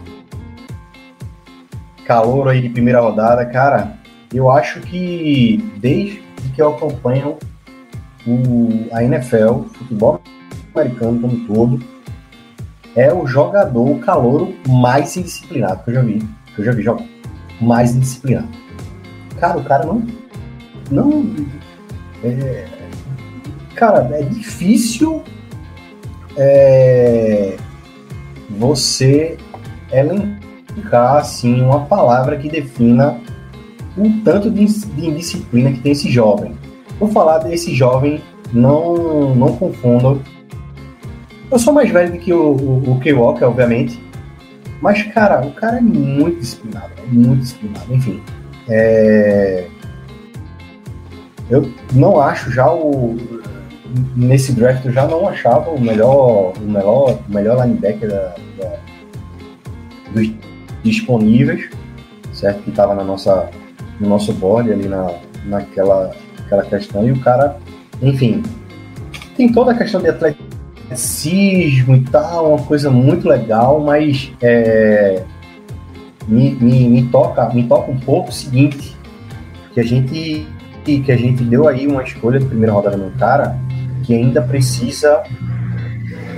Calor 2.04 2.48
aí 2.48 2.60
de 2.60 2.68
primeira 2.68 3.00
rodada, 3.00 3.44
cara. 3.46 3.94
Eu 4.32 4.50
acho 4.50 4.80
que 4.80 5.64
desde 5.78 6.22
que 6.54 6.60
eu 6.60 6.68
acompanho 6.74 7.36
o, 8.26 8.86
a 8.92 9.02
NFL, 9.02 9.62
futebol 9.72 10.20
americano 10.74 11.20
como 11.20 11.46
todo, 11.46 11.80
é 12.96 13.12
o 13.12 13.26
jogador, 13.26 13.90
o 13.90 13.98
calouro 13.98 14.54
mais 14.66 15.16
indisciplinado 15.16 15.84
que 15.84 15.90
eu 15.90 15.94
já 15.94 16.02
vi. 16.02 16.18
Que 16.54 16.60
eu 16.62 16.64
já 16.64 16.72
vi 16.72 16.82
jogar. 16.82 17.04
Mais 17.60 17.94
indisciplinado. 17.94 18.48
Cara, 19.38 19.58
o 19.58 19.64
cara 19.64 19.84
não. 19.84 20.02
Não. 20.90 21.34
é, 22.24 22.66
cara, 23.74 24.08
é 24.16 24.22
difícil 24.22 25.22
é, 26.36 27.56
você 28.50 29.36
elencar 29.92 31.16
assim, 31.16 31.60
uma 31.60 31.84
palavra 31.84 32.36
que 32.36 32.48
defina 32.48 33.20
o 33.96 34.10
tanto 34.24 34.50
de, 34.50 34.64
de 34.64 35.06
indisciplina 35.06 35.72
que 35.72 35.80
tem 35.80 35.92
esse 35.92 36.10
jovem. 36.10 36.54
Vou 36.98 37.08
falar 37.10 37.38
desse 37.38 37.74
jovem, 37.74 38.22
não, 38.52 39.34
não 39.34 39.56
confundam 39.56 40.22
eu 41.50 41.58
sou 41.58 41.72
mais 41.72 41.90
velho 41.90 42.12
do 42.12 42.18
que 42.18 42.32
o, 42.32 42.52
o, 42.52 42.92
o 42.92 43.00
Kay 43.00 43.12
Walker, 43.12 43.44
obviamente. 43.44 44.00
Mas, 44.80 45.02
cara, 45.04 45.44
o 45.46 45.52
cara 45.52 45.78
é 45.78 45.80
muito 45.80 46.40
disciplinado. 46.40 46.90
é 46.98 47.06
Muito 47.12 47.40
disciplinado. 47.40 47.94
Enfim. 47.94 48.22
é, 48.68 49.66
Eu 51.48 51.70
não 51.92 52.20
acho 52.20 52.50
já 52.50 52.70
o. 52.72 53.16
Nesse 54.14 54.52
draft 54.52 54.84
eu 54.84 54.92
já 54.92 55.06
não 55.06 55.26
achava 55.28 55.70
o 55.70 55.80
melhor, 55.80 56.52
o 56.58 56.60
melhor, 56.60 57.18
o 57.28 57.32
melhor 57.32 57.64
linebacker 57.64 58.08
da, 58.10 58.34
da- 58.58 58.76
dos 60.12 60.30
disponíveis, 60.82 61.70
certo? 62.32 62.62
Que 62.62 62.70
estava 62.70 62.94
na 62.94 63.02
nossa, 63.04 63.48
no 64.00 64.08
nosso 64.08 64.32
board 64.34 64.70
ali 64.72 64.88
na, 64.88 65.10
naquela 65.46 66.14
aquela 66.44 66.64
questão. 66.64 67.06
E 67.06 67.12
o 67.12 67.20
cara, 67.20 67.56
enfim, 68.02 68.42
tem 69.36 69.50
toda 69.50 69.70
a 69.72 69.74
questão 69.78 70.00
de 70.02 70.08
atleticismo 70.90 71.96
e 71.96 72.00
tal, 72.04 72.54
uma 72.54 72.64
coisa 72.64 72.90
muito 72.90 73.28
legal, 73.28 73.80
mas 73.80 74.32
é, 74.40 75.24
me, 76.26 76.50
me, 76.54 76.88
me 76.88 77.08
toca 77.08 77.48
me 77.52 77.64
toca 77.64 77.90
um 77.90 77.98
pouco 77.98 78.30
o 78.30 78.32
seguinte, 78.32 78.96
que 79.72 79.80
a 79.80 79.82
gente 79.82 80.46
que 80.84 81.10
a 81.10 81.16
gente 81.16 81.42
deu 81.42 81.66
aí 81.66 81.86
uma 81.86 82.04
escolha 82.04 82.38
de 82.38 82.46
primeira 82.46 82.72
rodada 82.72 82.96
no 82.96 83.10
cara 83.18 83.58
que 84.04 84.14
ainda 84.14 84.40
precisa 84.40 85.24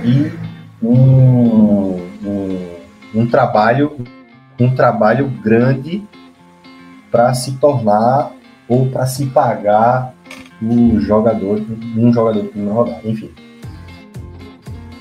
ir 0.03 0.33
um, 0.81 2.01
um, 2.25 2.75
um 3.13 3.27
trabalho 3.27 3.95
um 4.59 4.73
trabalho 4.73 5.29
grande 5.43 6.03
para 7.11 7.31
se 7.35 7.53
tornar 7.57 8.31
ou 8.67 8.87
para 8.87 9.05
se 9.05 9.27
pagar 9.27 10.13
o 10.59 10.99
jogador 10.99 11.61
um 11.95 12.11
jogador 12.11 12.41
de 12.41 12.47
primeira 12.49 12.73
rodada, 12.73 13.01
enfim. 13.07 13.29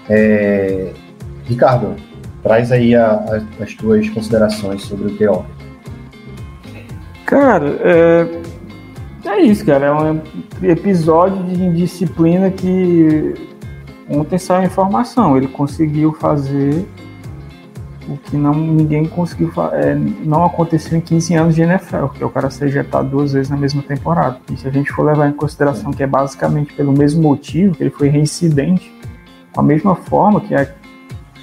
É, 0.09 0.93
Ricardo, 1.45 1.95
traz 2.43 2.73
aí 2.73 2.95
a- 2.95 3.13
a- 3.13 3.63
as 3.63 3.75
tuas 3.75 4.09
considerações 4.11 4.83
sobre 4.83 5.09
o 5.13 5.17
TO. 5.17 5.45
Cara, 7.27 7.67
é, 7.81 8.41
é 9.29 9.41
isso, 9.43 9.65
cara. 9.65 9.87
É 9.87 9.93
um 9.93 10.21
episódio 10.63 11.43
de 11.45 11.63
indisciplina 11.63 12.51
que 12.51 13.35
ontem 14.09 14.39
saiu 14.39 14.65
informação. 14.67 15.37
Ele 15.37 15.49
conseguiu 15.49 16.13
fazer 16.15 16.87
o 18.09 18.17
que 18.17 18.39
não, 18.39 18.55
ninguém 18.55 19.05
conseguiu 19.05 19.53
é, 19.73 19.95
não 19.95 20.43
aconteceu 20.47 20.97
em 20.97 21.01
15 21.03 21.35
anos 21.35 21.55
de 21.55 21.61
NFL, 21.61 22.07
que 22.15 22.23
é 22.23 22.27
o 22.27 22.31
cara 22.31 22.49
ser 22.49 22.65
ejetado 22.69 23.11
duas 23.11 23.35
vezes 23.35 23.51
na 23.51 23.57
mesma 23.59 23.83
temporada. 23.83 24.39
E 24.51 24.57
se 24.57 24.67
a 24.67 24.71
gente 24.71 24.91
for 24.91 25.05
levar 25.05 25.29
em 25.29 25.33
consideração 25.35 25.91
que 25.91 26.03
é 26.03 26.07
basicamente 26.07 26.73
pelo 26.73 26.93
mesmo 26.93 27.21
motivo, 27.21 27.75
que 27.75 27.83
ele 27.83 27.91
foi 27.91 28.09
reincidente, 28.09 28.91
a 29.59 29.63
mesma 29.63 29.95
forma 29.95 30.41
que 30.41 30.55
é, 30.55 30.73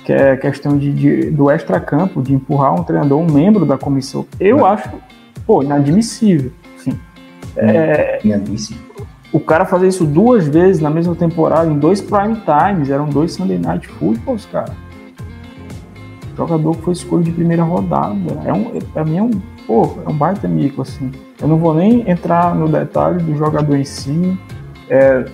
que 0.06 0.14
é 0.14 0.38
questão 0.38 0.78
de, 0.78 0.92
de- 0.94 1.30
do 1.32 1.52
extracampo, 1.52 2.22
de 2.22 2.34
empurrar 2.34 2.74
um 2.74 2.84
treinador, 2.84 3.20
um 3.20 3.30
membro 3.32 3.66
da 3.66 3.78
comissão, 3.78 4.26
eu 4.40 4.66
É. 4.66 4.70
acho, 4.72 4.90
pô, 5.46 5.62
inadmissível. 5.62 6.52
Sim. 6.78 6.98
É, 7.58 8.20
Minha 8.24 8.40
disse. 8.40 8.76
o 9.34 9.40
cara 9.40 9.66
fazer 9.66 9.88
isso 9.88 10.06
duas 10.06 10.48
vezes 10.48 10.82
na 10.82 10.90
mesma 10.90 11.14
temporada, 11.16 11.70
em 11.70 11.78
dois 11.78 12.00
prime 12.02 12.36
times, 12.46 12.90
eram 12.90 13.10
dois 13.10 13.34
Sunday 13.34 13.58
Night 13.58 13.88
Footballs, 13.88 14.46
cara. 14.52 14.74
Jogador 16.38 16.76
que 16.76 16.82
foi 16.84 16.94
escolha 16.94 17.24
de 17.24 17.32
primeira 17.32 17.64
rodada. 17.64 18.16
É 18.46 18.52
um, 18.52 18.66
pra 18.94 19.06
mim 19.06 19.18
é 19.18 19.24
um, 19.24 19.32
pô, 19.66 19.98
é 20.06 20.10
um 20.10 20.14
baita 20.14 20.48
mico, 20.48 20.82
assim. 20.82 21.10
Eu 21.42 21.48
não 21.48 21.58
vou 21.58 21.74
nem 21.74 22.10
entrar 22.10 22.54
no 22.54 22.68
detalhe 22.68 23.24
do 23.24 23.36
jogador 23.38 23.76
em 23.76 23.86
si. 23.86 24.38
é, 24.90 25.26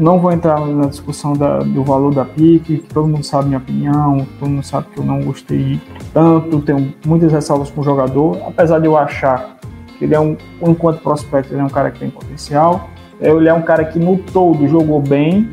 não 0.00 0.18
vou 0.18 0.32
entrar 0.32 0.58
na 0.66 0.86
discussão 0.86 1.34
da- 1.34 1.58
do 1.58 1.84
valor 1.84 2.14
da 2.14 2.24
pique, 2.24 2.78
que 2.78 2.88
todo 2.94 3.06
mundo 3.06 3.22
sabe 3.24 3.46
minha 3.48 3.58
opinião, 3.58 4.26
todo 4.38 4.48
mundo 4.48 4.64
sabe 4.64 4.86
que 4.92 4.98
eu 4.98 5.04
não 5.04 5.20
gostei 5.20 5.80
tanto, 6.12 6.60
tenho 6.60 6.92
muitas 7.06 7.30
ressalvas 7.32 7.70
com 7.70 7.80
o 7.80 7.84
jogador, 7.84 8.38
apesar 8.46 8.78
de 8.78 8.86
eu 8.86 8.96
achar 8.96 9.56
que 9.98 10.04
ele 10.04 10.14
é 10.14 10.20
um, 10.20 10.36
enquanto 10.62 11.00
prospecto, 11.02 11.52
ele 11.52 11.60
é 11.60 11.64
um 11.64 11.68
cara 11.68 11.90
que 11.90 11.98
tem 12.00 12.08
potencial. 12.10 12.88
Ele 13.20 13.48
é 13.48 13.52
um 13.52 13.60
cara 13.60 13.84
que 13.84 13.98
no 13.98 14.16
todo 14.16 14.66
jogou 14.66 14.98
bem, 15.00 15.50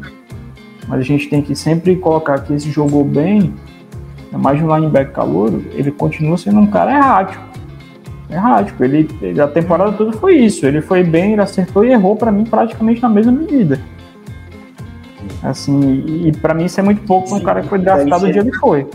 mas 0.88 1.00
a 1.02 1.04
gente 1.04 1.28
tem 1.30 1.42
que 1.42 1.54
sempre 1.54 1.98
colocar 1.98 2.40
que 2.40 2.54
esse 2.54 2.72
jogou 2.72 3.04
bem, 3.04 3.54
é 4.34 4.38
mais 4.38 4.62
um 4.62 4.74
linebacker 4.74 5.12
calouro, 5.14 5.66
ele 5.74 5.92
continua 5.92 6.38
sendo 6.38 6.60
um 6.62 6.68
cara 6.68 6.94
errático. 6.94 7.44
Errático. 8.30 8.84
Ele, 8.84 9.10
ele- 9.22 9.42
a 9.42 9.48
temporada 9.48 9.92
toda 9.94 10.14
foi 10.14 10.36
isso. 10.38 10.66
Ele 10.66 10.82
foi 10.82 11.04
bem, 11.04 11.34
ele 11.34 11.42
acertou 11.42 11.84
e 11.86 11.92
errou 11.92 12.16
para 12.16 12.32
mim 12.32 12.44
praticamente 12.46 13.02
na 13.02 13.10
mesma 13.10 13.32
medida. 13.32 13.80
Assim, 15.44 16.04
e 16.26 16.32
para 16.32 16.54
mim 16.54 16.66
isso 16.66 16.80
é 16.80 16.84
muito 16.84 17.02
pouco 17.04 17.30
para 17.30 17.38
um 17.38 17.42
cara 17.42 17.62
que 17.62 17.68
foi 17.70 17.80
draftado 17.80 18.26
o 18.26 18.32
dia 18.32 18.44
que 18.44 18.58
foi. 18.58 18.88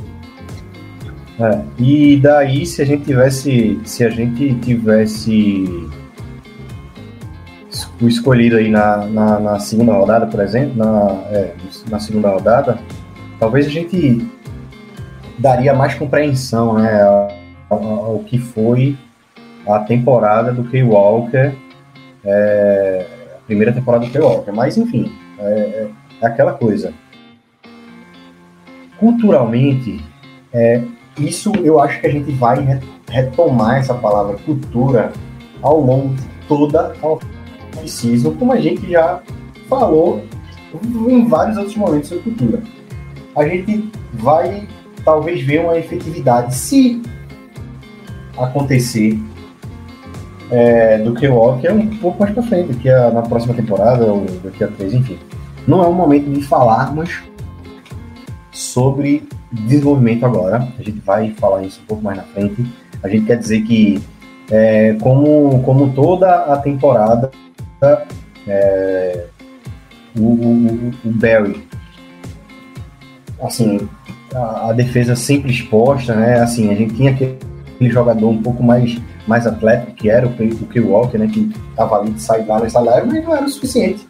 É, 1.41 1.61
e 1.79 2.17
daí, 2.21 2.67
se 2.67 2.83
a 2.83 2.85
gente 2.85 3.05
tivesse, 3.05 3.81
se 3.85 4.05
a 4.05 4.11
gente 4.11 4.55
tivesse 4.57 5.65
es- 7.71 7.89
o 8.01 8.07
escolhido 8.09 8.57
aí 8.57 8.71
na, 8.71 8.99
na, 9.07 9.41
na 9.41 9.59
segunda 9.59 9.93
rodada, 9.95 10.27
por 10.27 10.41
exemplo, 10.41 10.77
na, 10.77 11.23
é, 11.31 11.55
na 11.89 11.99
segunda 11.99 12.29
rodada, 12.31 12.79
talvez 13.39 13.67
a 13.67 13.71
gente 13.71 14.27
daria 15.39 15.73
mais 15.75 15.95
compreensão, 15.95 16.75
né, 16.75 17.03
ao, 17.03 17.29
ao- 17.71 18.05
ao 18.05 18.19
que 18.21 18.39
foi 18.39 18.97
a 19.67 19.79
temporada 19.81 20.53
do 20.53 20.65
Kay 20.65 20.83
Walker, 20.83 21.53
é, 22.25 23.07
a 23.37 23.47
primeira 23.47 23.73
temporada 23.73 24.05
do 24.07 24.13
Kay 24.13 24.21
Walker. 24.21 24.53
Mas, 24.53 24.77
enfim, 24.77 25.11
é, 25.39 25.87
é- 26.23 26.27
é 26.27 26.29
aquela 26.29 26.53
coisa. 26.55 26.93
Culturalmente, 28.99 30.03
é, 30.53 30.83
isso 31.19 31.53
eu 31.57 31.81
acho 31.81 32.01
que 32.01 32.07
a 32.07 32.11
gente 32.11 32.31
vai 32.33 32.61
re- 32.61 32.81
retomar 33.11 33.77
essa 33.79 33.95
palavra 33.95 34.37
cultura 34.45 35.13
ao 35.61 35.81
longo 35.81 36.15
de 36.15 36.23
toda 36.49 36.95
a 37.03 37.07
off-season, 37.07 38.35
como 38.35 38.53
a 38.53 38.61
gente 38.61 38.89
já 38.91 39.21
falou 39.69 40.25
em 41.09 41.27
vários 41.27 41.57
outros 41.57 41.77
momentos 41.77 42.09
sobre 42.09 42.25
cultura. 42.25 42.63
A 43.37 43.47
gente 43.47 43.91
vai 44.15 44.67
talvez 45.05 45.43
ver 45.43 45.61
uma 45.65 45.77
efetividade, 45.79 46.55
se 46.55 47.03
acontecer, 48.39 49.19
é, 50.51 50.99
do 50.99 51.15
que 51.15 51.27
o 51.27 51.59
é 51.65 51.73
um 51.73 51.87
pouco 51.97 52.21
mais 52.21 52.33
pra 52.33 52.43
frente, 52.43 52.73
daqui 52.73 52.89
a, 52.91 53.11
na 53.11 53.23
próxima 53.23 53.55
temporada, 53.55 54.05
ou 54.05 54.27
daqui 54.45 54.63
a 54.63 54.69
três, 54.69 54.93
enfim. 54.93 55.19
Não 55.67 55.83
é 55.83 55.87
o 55.87 55.93
momento 55.93 56.31
de 56.31 56.43
falarmos 56.43 57.23
sobre 58.51 59.27
desenvolvimento 59.51 60.25
agora. 60.25 60.69
A 60.79 60.83
gente 60.83 61.01
vai 61.01 61.31
falar 61.33 61.63
isso 61.63 61.81
um 61.83 61.87
pouco 61.87 62.03
mais 62.03 62.17
na 62.17 62.25
frente. 62.25 62.67
A 63.03 63.09
gente 63.09 63.27
quer 63.27 63.39
dizer 63.39 63.63
que, 63.63 64.03
é, 64.51 64.95
como, 65.01 65.63
como 65.63 65.93
toda 65.93 66.45
a 66.45 66.57
temporada, 66.59 67.31
é, 68.47 69.27
o, 70.17 70.23
o, 70.23 70.91
o 71.05 71.11
Barry, 71.11 71.67
assim, 73.41 73.89
a, 74.35 74.71
a, 74.71 74.73
defesa 74.73 75.17
sempre 75.17 75.51
exposta, 75.51 76.15
né? 76.15 76.41
Assim, 76.41 76.71
a 76.71 76.75
gente 76.75 76.95
tinha 76.95 77.11
aquele 77.11 77.39
jogador 77.91 78.29
um 78.29 78.43
pouco 78.43 78.63
mais, 78.63 79.01
mais 79.27 79.47
atlético, 79.47 79.93
que 79.95 80.09
era 80.09 80.27
o, 80.27 80.31
o 80.31 80.91
Walker, 80.91 81.19
né? 81.19 81.29
Que 81.29 81.51
estava 81.71 81.99
ali 81.99 82.13
de 82.13 82.79
leve, 82.79 83.07
mas 83.09 83.25
não 83.25 83.37
era 83.37 83.45
o 83.45 83.49
suficiente. 83.49 84.07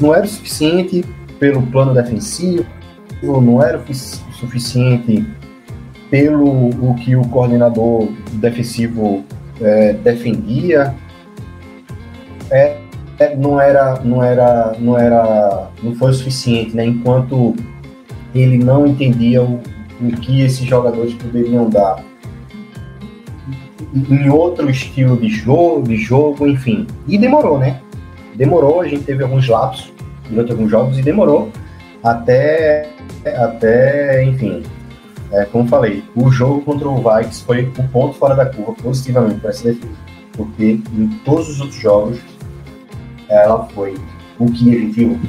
Não 0.00 0.14
era 0.14 0.24
o 0.24 0.28
suficiente 0.28 1.04
pelo 1.38 1.62
plano 1.62 1.94
defensivo, 1.94 2.66
não 3.22 3.62
era 3.62 3.78
o 3.78 3.94
suficiente 4.34 5.26
pelo 6.10 6.68
o 6.68 6.94
que 6.94 7.16
o 7.16 7.22
coordenador 7.28 8.08
defensivo 8.34 9.24
é, 9.60 9.92
defendia. 9.94 10.94
É, 12.50 12.76
é, 13.18 13.34
não 13.34 13.60
era, 13.60 14.00
não 14.00 14.22
era, 14.22 14.76
não 14.78 14.98
era, 14.98 15.70
não 15.82 15.94
foi 15.94 16.10
o 16.10 16.14
suficiente, 16.14 16.76
né? 16.76 16.84
Enquanto 16.84 17.54
ele 18.34 18.58
não 18.58 18.86
entendia 18.86 19.42
o, 19.42 19.60
o 20.00 20.10
que 20.20 20.42
esses 20.42 20.66
jogadores 20.66 21.14
poderiam 21.14 21.68
dar 21.68 22.04
em 24.10 24.28
outro 24.28 24.68
estilo 24.68 25.16
de 25.16 25.28
jogo, 25.28 25.88
de 25.88 25.96
jogo, 25.96 26.46
enfim. 26.46 26.86
E 27.08 27.16
demorou, 27.16 27.58
né? 27.58 27.80
Demorou, 28.36 28.80
a 28.80 28.88
gente 28.88 29.04
teve 29.04 29.22
alguns 29.22 29.48
lapsos 29.48 29.92
durante 30.28 30.52
alguns 30.52 30.70
jogos 30.70 30.98
e 30.98 31.02
demorou 31.02 31.50
até, 32.02 32.88
até 33.24 34.24
enfim, 34.24 34.62
é, 35.32 35.44
como 35.46 35.66
falei, 35.66 36.04
o 36.14 36.30
jogo 36.30 36.62
contra 36.62 36.88
o 36.88 36.96
Vikings 36.96 37.44
foi 37.44 37.72
um 37.78 37.88
ponto 37.88 38.14
fora 38.16 38.34
da 38.34 38.46
curva 38.46 38.74
positivamente 38.74 39.40
para 39.40 39.50
essa 39.50 39.64
defesa, 39.64 39.92
porque 40.36 40.80
em 40.96 41.08
todos 41.24 41.48
os 41.48 41.60
outros 41.60 41.80
jogos 41.80 42.18
ela 43.28 43.66
foi 43.68 43.94
o 44.38 44.46
que 44.46 44.70
a 44.70 44.78
gente 44.78 44.92
viu. 44.92 45.20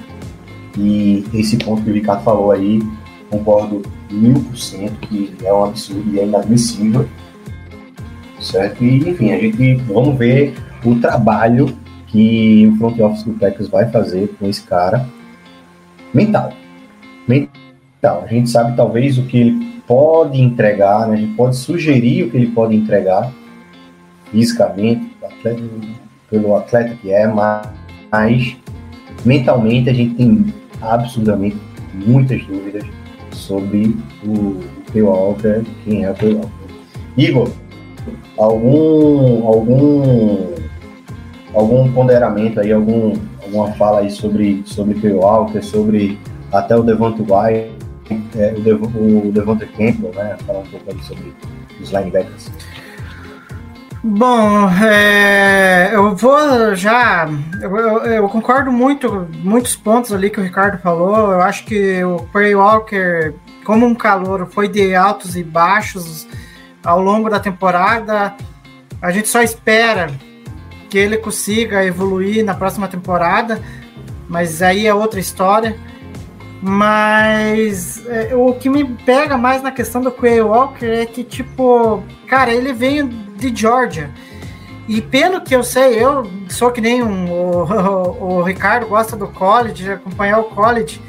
E 0.78 1.26
esse 1.34 1.58
ponto 1.58 1.82
que 1.82 1.90
o 1.90 1.94
Ricardo 1.94 2.24
falou 2.24 2.52
aí, 2.52 2.84
concordo 3.32 3.82
mil 4.12 4.36
por 4.36 4.58
cento 4.58 4.96
que 5.08 5.34
é 5.44 5.52
um 5.52 5.66
absurdo 5.66 6.04
e 6.14 6.20
é 6.20 6.26
inadmissível. 6.26 7.08
Certo? 8.40 8.84
E, 8.84 9.10
enfim, 9.10 9.32
a 9.32 9.40
gente 9.40 9.76
vamos 9.92 10.16
ver 10.18 10.54
o 10.86 10.96
trabalho 11.00 11.76
que 12.08 12.68
o 12.68 12.78
front 12.78 13.00
office 13.00 13.24
do 13.24 13.34
Packers 13.34 13.70
vai 13.70 13.90
fazer 13.90 14.36
com 14.40 14.48
esse 14.48 14.64
cara 14.64 15.08
mental. 16.14 16.54
Mental. 17.28 18.24
A 18.24 18.28
gente 18.28 18.50
sabe 18.50 18.76
talvez 18.76 19.18
o 19.18 19.24
que 19.24 19.38
ele 19.38 19.82
pode 19.88 20.42
entregar, 20.42 21.08
né? 21.08 21.16
a 21.16 21.18
gente 21.18 21.36
pode 21.36 21.56
sugerir 21.56 22.24
o 22.24 22.30
que 22.30 22.38
ele 22.38 22.48
pode 22.48 22.76
entregar 22.76 23.32
fisicamente, 24.32 25.16
atleta, 25.24 25.64
pelo 26.30 26.56
atleta 26.56 26.96
que 27.02 27.12
é, 27.12 27.28
mas, 27.28 28.58
mentalmente 29.26 29.90
a 29.90 29.94
gente 29.94 30.16
tem 30.16 30.54
absurdamente 30.82 31.58
muitas 31.94 32.44
dúvidas 32.46 32.84
sobre 33.32 33.96
o, 34.26 34.62
o 34.94 35.00
Walker, 35.00 35.64
quem 35.86 36.04
é 36.04 36.12
o 36.12 36.14
P. 36.14 36.38
Igor, 37.18 37.50
algum, 38.38 39.48
algum, 39.48 40.54
algum 41.54 41.92
ponderamento 41.92 42.60
aí, 42.60 42.72
algum, 42.72 43.14
alguma 43.44 43.72
fala 43.74 44.00
aí 44.00 44.12
sobre, 44.12 44.64
sobre 44.66 44.96
P. 44.96 45.14
Walker, 45.14 45.62
sobre 45.62 46.20
até 46.52 46.76
o 46.76 46.84
Devonta 46.84 47.22
White, 47.22 47.72
é, 48.38 48.54
o, 48.58 48.62
Dev, 48.62 48.82
Devonta 49.32 49.66
Campbell, 49.66 50.12
né? 50.16 50.38
Falar 50.46 50.60
um 50.60 50.68
pouco 50.68 50.92
aí 50.92 51.00
sobre 51.04 51.34
os 51.82 51.92
linebackers. 51.92 52.52
Bom, 54.04 54.70
é, 54.70 55.92
eu 55.94 56.16
vou 56.16 56.76
já. 56.76 57.28
Eu, 57.62 57.76
eu, 57.76 57.98
eu, 58.06 58.30
concordo 58.30 58.72
muito, 58.72 59.28
muitos 59.40 59.76
pontos 59.76 60.14
ali 60.14 60.30
que 60.30 60.40
o 60.40 60.44
Ricardo 60.44 60.80
falou. 60.80 61.32
Eu 61.34 61.42
acho 61.42 61.66
que 61.66 62.04
o 62.04 62.18
Quay 62.32 62.56
Walker, 62.56 63.34
como 63.66 63.86
um 63.86 63.96
calor, 63.96 64.48
foi 64.48 64.70
de 64.70 64.96
altos 64.96 65.36
e 65.36 65.44
baixos 65.44 66.28
ao 66.86 67.02
longo 67.02 67.30
da 67.30 67.40
temporada. 67.40 68.34
A 69.02 69.12
gente 69.12 69.28
só 69.28 69.42
espera 69.42 70.10
que 70.90 70.98
ele 70.98 71.18
consiga 71.18 71.84
evoluir 71.86 72.44
na 72.44 72.54
próxima 72.54 72.88
temporada, 72.88 73.62
mas 74.28 74.62
aí 74.62 74.88
é 74.88 74.94
outra 74.94 75.20
história. 75.20 75.78
Mas 76.62 78.04
é, 78.08 78.36
o 78.36 78.54
que 78.54 78.70
me 78.70 78.84
pega 78.84 79.38
mais 79.38 79.62
na 79.62 79.72
questão 79.72 80.02
do 80.02 80.12
Quay 80.12 80.42
Walker 80.42 80.86
é 80.86 81.06
que, 81.06 81.24
tipo, 81.24 82.04
cara, 82.28 82.52
ele 82.52 82.74
veio 82.74 83.08
de 83.08 83.56
Georgia. 83.56 84.10
E 84.88 85.02
pelo 85.02 85.42
que 85.42 85.56
eu 85.56 85.64
sei, 85.64 86.04
eu 86.04 86.30
sou 86.50 86.72
que 86.72 86.82
nem 86.82 87.04
um, 87.04 87.32
o, 87.32 87.64
o, 87.64 88.40
o 88.40 88.44
Ricardo 88.44 88.88
gosta 88.88 89.16
do 89.16 89.28
college, 89.28 89.92
acompanhar 89.92 90.40
o 90.40 90.46
college. 90.46 91.00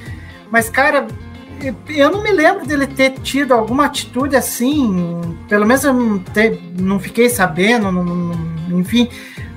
Mas, 0.51 0.69
cara, 0.69 1.07
eu 1.89 2.11
não 2.11 2.23
me 2.23 2.31
lembro 2.31 2.67
dele 2.67 2.87
ter 2.87 3.13
tido 3.21 3.53
alguma 3.53 3.87
atitude 3.87 4.37
assim, 4.37 5.37
pelo 5.49 5.67
menos 5.67 5.85
eu 5.85 5.93
não, 5.93 6.19
te, 6.19 6.61
não 6.79 7.01
fiquei 7.01 7.29
sabendo, 7.29 7.91
não, 7.91 8.05
não, 8.05 8.81
enfim, 8.81 9.09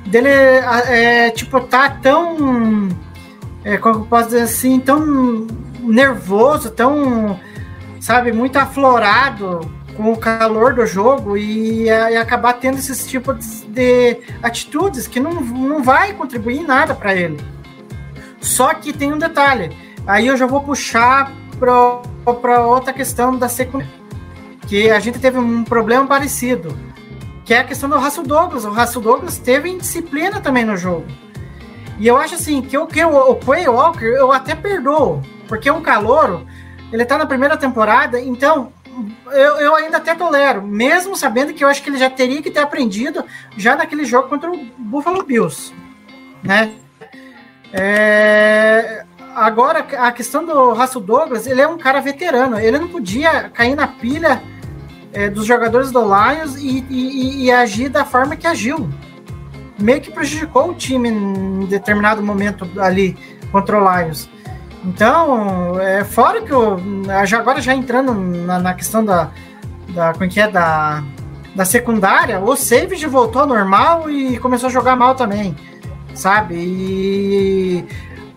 dele 0.05 0.29
é, 0.29 1.29
tipo, 1.31 1.59
tá 1.61 1.89
tão, 1.89 2.89
é, 3.63 3.77
como 3.77 3.99
eu 3.99 4.05
posso 4.05 4.29
dizer 4.29 4.41
assim, 4.41 4.79
tão 4.79 5.47
nervoso, 5.79 6.71
tão, 6.71 7.39
sabe, 7.99 8.31
muito 8.31 8.57
aflorado 8.57 9.59
com 9.95 10.11
o 10.11 10.17
calor 10.17 10.73
do 10.73 10.85
jogo 10.85 11.37
e, 11.37 11.85
e 11.85 12.17
acabar 12.17 12.53
tendo 12.53 12.77
esses 12.77 13.05
tipos 13.05 13.63
de 13.67 14.17
atitudes 14.41 15.07
que 15.07 15.19
não, 15.19 15.33
não 15.41 15.83
vai 15.83 16.13
contribuir 16.13 16.59
em 16.59 16.65
nada 16.65 16.95
para 16.95 17.13
ele. 17.13 17.39
Só 18.39 18.73
que 18.73 18.91
tem 18.91 19.13
um 19.13 19.17
detalhe, 19.17 19.75
aí 20.07 20.27
eu 20.27 20.35
já 20.35 20.47
vou 20.47 20.61
puxar 20.61 21.31
para 21.59 22.61
outra 22.65 22.91
questão 22.91 23.37
da 23.37 23.47
secundária, 23.47 23.93
que 24.67 24.89
a 24.89 24.99
gente 24.99 25.19
teve 25.19 25.37
um 25.37 25.63
problema 25.63 26.07
parecido, 26.07 26.75
que 27.51 27.55
é 27.55 27.59
a 27.59 27.63
questão 27.65 27.89
do 27.89 27.97
Raço 27.97 28.23
Douglas. 28.23 28.63
O 28.63 28.71
Raço 28.71 29.01
Douglas 29.01 29.37
teve 29.37 29.67
indisciplina 29.67 30.39
também 30.39 30.63
no 30.63 30.77
jogo. 30.77 31.05
E 31.99 32.07
eu 32.07 32.15
acho 32.15 32.35
assim, 32.35 32.61
que 32.61 32.77
o, 32.77 32.87
que 32.87 33.03
o, 33.03 33.13
o 33.13 33.35
Quay 33.35 33.67
Walker 33.67 34.05
eu 34.05 34.31
até 34.31 34.55
perdoo, 34.55 35.21
porque 35.49 35.67
é 35.67 35.73
um 35.73 35.81
calouro, 35.81 36.47
ele 36.93 37.03
tá 37.03 37.17
na 37.17 37.25
primeira 37.25 37.57
temporada, 37.57 38.21
então 38.21 38.71
eu, 39.33 39.57
eu 39.57 39.75
ainda 39.75 39.97
até 39.97 40.15
tolero, 40.15 40.61
mesmo 40.61 41.13
sabendo 41.17 41.53
que 41.53 41.61
eu 41.61 41.67
acho 41.67 41.83
que 41.83 41.89
ele 41.89 41.97
já 41.97 42.09
teria 42.09 42.41
que 42.41 42.49
ter 42.49 42.61
aprendido 42.61 43.21
já 43.57 43.75
naquele 43.75 44.05
jogo 44.05 44.29
contra 44.29 44.49
o 44.49 44.57
Buffalo 44.77 45.21
Bills, 45.21 45.73
né? 46.41 46.71
É, 47.73 49.03
agora, 49.35 49.79
a 49.99 50.11
questão 50.13 50.45
do 50.45 50.71
Russell 50.71 51.01
Douglas, 51.01 51.45
ele 51.47 51.59
é 51.59 51.67
um 51.67 51.77
cara 51.77 51.99
veterano, 51.99 52.57
ele 52.57 52.79
não 52.79 52.87
podia 52.87 53.49
cair 53.49 53.75
na 53.75 53.89
pilha 53.89 54.41
é, 55.13 55.29
dos 55.29 55.45
jogadores 55.45 55.91
do 55.91 56.01
Lions 56.01 56.55
e, 56.57 56.85
e, 56.89 57.45
e 57.45 57.51
agir 57.51 57.89
da 57.89 58.05
forma 58.05 58.35
que 58.35 58.47
agiu. 58.47 58.89
Meio 59.79 60.01
que 60.01 60.11
prejudicou 60.11 60.69
o 60.69 60.73
time 60.73 61.09
em 61.09 61.65
determinado 61.65 62.21
momento 62.21 62.67
ali 62.79 63.17
contra 63.51 63.81
o 63.81 63.97
Lions. 63.97 64.29
Então, 64.83 65.79
é, 65.79 66.03
fora 66.03 66.41
que 66.41 66.53
o. 66.53 66.77
Agora 67.37 67.61
já 67.61 67.73
entrando 67.73 68.13
na, 68.13 68.59
na 68.59 68.73
questão 68.73 69.03
da. 69.03 69.29
da 69.89 70.13
como 70.13 70.25
é 70.25 70.27
que 70.27 70.39
é? 70.39 70.47
Da, 70.47 71.03
da 71.55 71.65
secundária, 71.65 72.39
o 72.39 72.55
Savage 72.55 73.05
voltou 73.05 73.43
ao 73.43 73.47
normal 73.47 74.09
e 74.09 74.37
começou 74.39 74.69
a 74.69 74.71
jogar 74.71 74.95
mal 74.95 75.15
também. 75.15 75.55
Sabe? 76.13 76.55
E. 76.55 77.85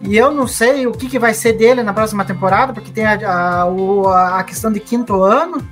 E 0.06 0.18
eu 0.18 0.30
não 0.30 0.46
sei 0.46 0.86
o 0.86 0.92
que, 0.92 1.08
que 1.08 1.18
vai 1.18 1.32
ser 1.32 1.54
dele 1.54 1.82
na 1.82 1.94
próxima 1.94 2.26
temporada, 2.26 2.74
porque 2.74 2.90
tem 2.90 3.06
a, 3.06 3.16
a, 3.24 4.38
a 4.38 4.44
questão 4.44 4.70
de 4.70 4.78
quinto 4.78 5.22
ano. 5.22 5.66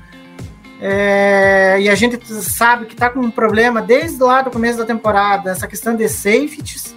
É, 0.84 1.76
e 1.80 1.88
a 1.88 1.94
gente 1.94 2.18
sabe 2.42 2.86
que 2.86 2.96
tá 2.96 3.08
com 3.08 3.20
um 3.20 3.30
problema 3.30 3.80
desde 3.80 4.20
lá 4.20 4.42
do 4.42 4.50
começo 4.50 4.76
da 4.76 4.84
temporada, 4.84 5.52
essa 5.52 5.68
questão 5.68 5.94
de 5.94 6.08
safeties, 6.08 6.92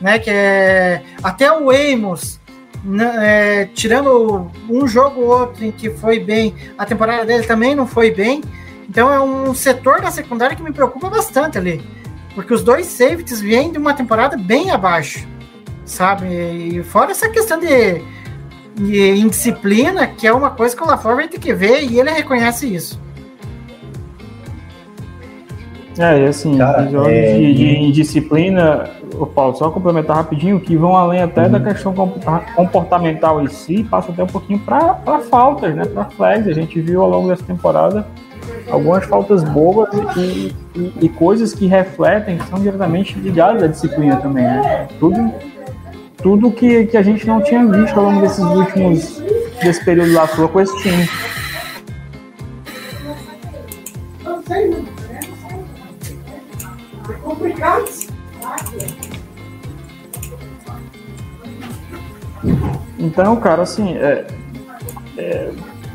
né? 0.00 0.20
Que 0.20 0.30
é 0.30 1.02
até 1.20 1.50
o 1.50 1.68
Amos 1.68 2.38
né, 2.84 3.14
é, 3.22 3.64
tirando 3.74 4.48
um 4.70 4.86
jogo 4.86 5.20
ou 5.20 5.40
outro 5.40 5.64
em 5.64 5.72
que 5.72 5.90
foi 5.90 6.20
bem, 6.20 6.54
a 6.78 6.86
temporada 6.86 7.24
dele 7.24 7.44
também 7.44 7.74
não 7.74 7.88
foi 7.88 8.12
bem. 8.12 8.40
Então 8.88 9.12
é 9.12 9.20
um 9.20 9.52
setor 9.52 10.00
da 10.00 10.12
secundária 10.12 10.54
que 10.54 10.62
me 10.62 10.72
preocupa 10.72 11.10
bastante 11.10 11.58
ali. 11.58 11.82
Porque 12.36 12.54
os 12.54 12.62
dois 12.62 12.86
safeties 12.86 13.40
vêm 13.40 13.72
de 13.72 13.78
uma 13.78 13.94
temporada 13.94 14.36
bem 14.36 14.70
abaixo, 14.70 15.26
sabe? 15.84 16.26
E 16.26 16.84
fora 16.84 17.10
essa 17.10 17.28
questão 17.28 17.58
de 17.58 18.00
e 18.76 19.08
indisciplina, 19.20 20.06
que 20.06 20.26
é 20.26 20.32
uma 20.32 20.50
coisa 20.50 20.76
que 20.76 20.82
o 20.82 20.86
LaFleur 20.86 21.16
vai 21.16 21.28
ter 21.28 21.38
que 21.38 21.52
ver 21.52 21.82
e 21.84 21.98
ele 21.98 22.10
reconhece 22.10 22.72
isso. 22.72 23.03
É, 25.98 26.22
e 26.22 26.26
assim, 26.26 26.58
Cara, 26.58 26.82
episódios 26.82 27.12
é, 27.12 27.36
de, 27.38 27.54
de 27.54 27.76
indisciplina, 27.78 28.90
ô 29.18 29.26
Paulo, 29.26 29.54
só 29.54 29.70
complementar 29.70 30.16
rapidinho, 30.16 30.58
que 30.58 30.76
vão 30.76 30.96
além 30.96 31.22
até 31.22 31.48
da 31.48 31.60
questão 31.60 31.92
comporta- 31.94 32.52
comportamental 32.54 33.40
em 33.42 33.46
si, 33.48 33.84
passa 33.84 34.10
até 34.10 34.22
um 34.24 34.26
pouquinho 34.28 34.58
para 34.58 34.96
faltas, 35.30 35.74
né? 35.74 35.84
Para 35.84 36.04
flags. 36.06 36.48
A 36.48 36.52
gente 36.52 36.80
viu 36.80 37.00
ao 37.02 37.08
longo 37.08 37.28
dessa 37.28 37.44
temporada 37.44 38.04
algumas 38.70 39.04
faltas 39.04 39.44
bobas 39.44 39.88
e, 40.16 40.52
e- 40.76 40.92
e 41.02 41.08
coisas 41.08 41.54
que 41.54 41.66
refletem, 41.66 42.38
que 42.38 42.46
são 42.48 42.58
diretamente 42.58 43.16
ligadas 43.18 43.62
à 43.62 43.66
disciplina 43.68 44.16
também, 44.16 44.44
né? 44.44 44.88
Tudo, 44.98 45.32
tudo 46.22 46.50
que, 46.50 46.86
que 46.86 46.96
a 46.96 47.02
gente 47.02 47.26
não 47.26 47.40
tinha 47.40 47.64
visto 47.66 47.96
ao 47.98 48.06
longo 48.06 48.20
desses 48.20 48.44
últimos, 48.44 49.22
desse 49.62 49.84
período 49.84 50.12
lá 50.12 50.26
com 50.26 50.60
esse 50.60 50.76
time. 50.82 51.08
Então, 63.04 63.36
cara, 63.36 63.62
assim, 63.62 63.94
é, 63.96 64.26
é, 65.18 65.50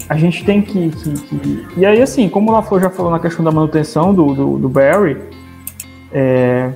a 0.08 0.16
gente 0.16 0.46
tem 0.46 0.62
que, 0.62 0.90
que- 0.92 1.14
que- 1.14 1.68
E 1.78 1.86
aí, 1.86 2.02
assim, 2.02 2.30
como 2.30 2.52
o 2.52 2.54
LaFleur 2.54 2.82
já 2.84 2.90
falou 2.90 3.12
na 3.12 3.20
questão 3.20 3.44
da 3.44 3.52
manutenção 3.52 4.14
do, 4.14 4.34
do, 4.34 4.58
do 4.60 4.70
Barry, 4.70 5.18
é, 6.12 6.72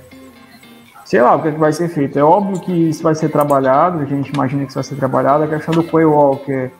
sei 1.06 1.22
lá 1.22 1.36
o 1.36 1.42
que, 1.42 1.50
é 1.50 1.52
que 1.52 1.60
vai 1.60 1.72
ser 1.72 1.88
feito. 1.90 2.18
É 2.18 2.24
óbvio 2.24 2.60
que 2.62 2.72
isso 2.72 3.04
vai 3.04 3.14
ser 3.14 3.30
trabalhado, 3.30 4.00
a 4.00 4.06
gente 4.06 4.30
imagina 4.34 4.64
que 4.64 4.70
isso 4.70 4.76
vai 4.78 4.84
ser 4.84 4.96
trabalhado. 4.96 5.44
A 5.44 5.48
questão 5.48 5.74
do 5.74 5.84
Quay 5.84 6.06
Walker, 6.06 6.72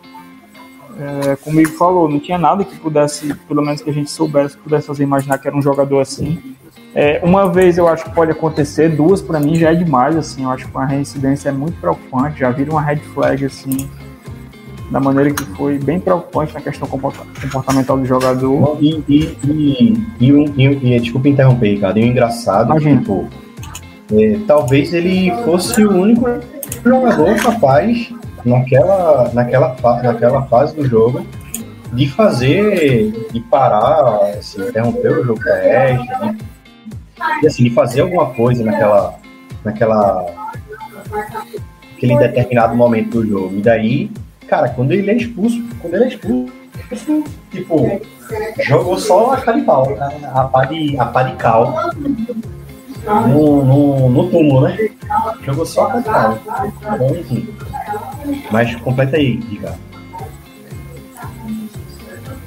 é, 1.00 1.36
como 1.44 1.60
ele 1.60 1.70
falou, 1.70 2.10
não 2.10 2.20
tinha 2.20 2.38
nada 2.40 2.64
que 2.64 2.76
pudesse, 2.78 3.34
pelo 3.48 3.62
menos 3.62 3.82
que 3.82 3.90
a 3.90 3.94
gente 3.94 4.10
soubesse, 4.10 4.58
pudesse 4.58 4.88
fazer 4.88 5.04
imaginar 5.04 5.38
que 5.38 5.48
era 5.48 5.56
um 5.56 5.62
jogador 5.62 6.00
assim. 6.00 6.56
É, 6.96 7.20
uma 7.24 7.52
vez 7.52 7.78
eu 7.78 7.88
acho 7.88 8.04
que 8.04 8.12
pode 8.12 8.32
acontecer, 8.32 8.90
duas 8.90 9.22
para 9.22 9.40
mim 9.40 9.56
já 9.56 9.72
é 9.72 9.76
demais, 9.76 10.16
assim, 10.16 10.44
eu 10.44 10.52
acho 10.52 10.68
que 10.68 10.72
uma 10.76 10.86
reincidência 10.86 11.50
é 11.50 11.52
muito 11.52 11.80
preocupante, 11.80 12.40
já 12.40 12.52
vira 12.52 12.70
uma 12.70 12.82
red 12.82 12.98
flag, 12.98 13.44
assim, 13.46 13.90
da 14.92 15.00
maneira 15.00 15.32
que 15.34 15.44
foi 15.56 15.80
bem 15.80 16.00
preocupante 16.00 16.54
na 16.54 16.62
questão 16.62 16.88
comporta- 16.88 17.26
comportamental 17.42 17.98
do 17.98 18.06
jogador. 18.06 18.78
E, 18.80 19.04
e, 19.10 19.38
e, 19.44 20.06
e, 20.20 20.30
e, 20.30 20.96
e- 20.96 21.00
desculpa 21.00 21.30
interromper, 21.30 21.74
Ricardo. 21.74 21.98
E 21.98 22.04
o 22.04 22.06
engraçado, 22.06 22.70
Imagina. 22.70 23.00
tipo, 23.00 23.28
é, 24.14 24.38
talvez 24.46 24.94
ele 24.94 25.32
fosse 25.44 25.84
o 25.84 25.92
único 25.92 26.26
jogador 26.86 27.36
capaz 27.42 28.14
naquela, 28.46 29.32
naquela, 29.34 29.76
naquela 30.04 30.44
fase 30.44 30.76
do 30.76 30.86
jogo 30.86 31.26
de 31.92 32.08
fazer, 32.10 33.30
de 33.32 33.40
parar, 33.40 34.20
assim, 34.38 34.62
interromper 34.62 35.12
o 35.20 35.24
jogo 35.26 35.40
terrestre, 35.44 36.08
de, 36.34 36.53
de, 37.42 37.48
assim, 37.48 37.64
de 37.64 37.70
fazer 37.72 38.02
alguma 38.02 38.28
coisa 38.28 38.64
naquela, 38.64 39.20
naquela, 39.64 40.26
aquele 41.96 42.18
determinado 42.18 42.76
momento 42.76 43.22
do 43.22 43.28
jogo. 43.28 43.56
E 43.56 43.62
daí, 43.62 44.12
cara, 44.48 44.70
quando 44.70 44.92
ele 44.92 45.10
é 45.10 45.16
expulso, 45.16 45.62
quando 45.80 45.96
ele 45.96 46.06
é 46.06 46.08
expulso, 46.08 46.54
tipo, 47.52 48.02
jogou 48.66 48.98
só 48.98 49.34
a 49.34 49.38
pau, 49.62 49.96
a, 50.00 50.42
a 50.42 50.44
pá 50.46 50.66
de, 50.66 50.98
a 51.00 51.06
pá 51.06 51.24
de 51.24 51.36
cal 51.36 51.74
no, 53.06 53.66
no, 53.66 54.10
no 54.10 54.30
túmulo, 54.30 54.68
né? 54.68 54.78
Jogou 55.44 55.66
só 55.66 55.88
a. 55.88 56.98
Bom, 56.98 57.16
enfim. 57.16 57.48
Mas 58.52 58.76
completa 58.78 59.18
aí, 59.18 59.40
Ricardo. 59.50 59.93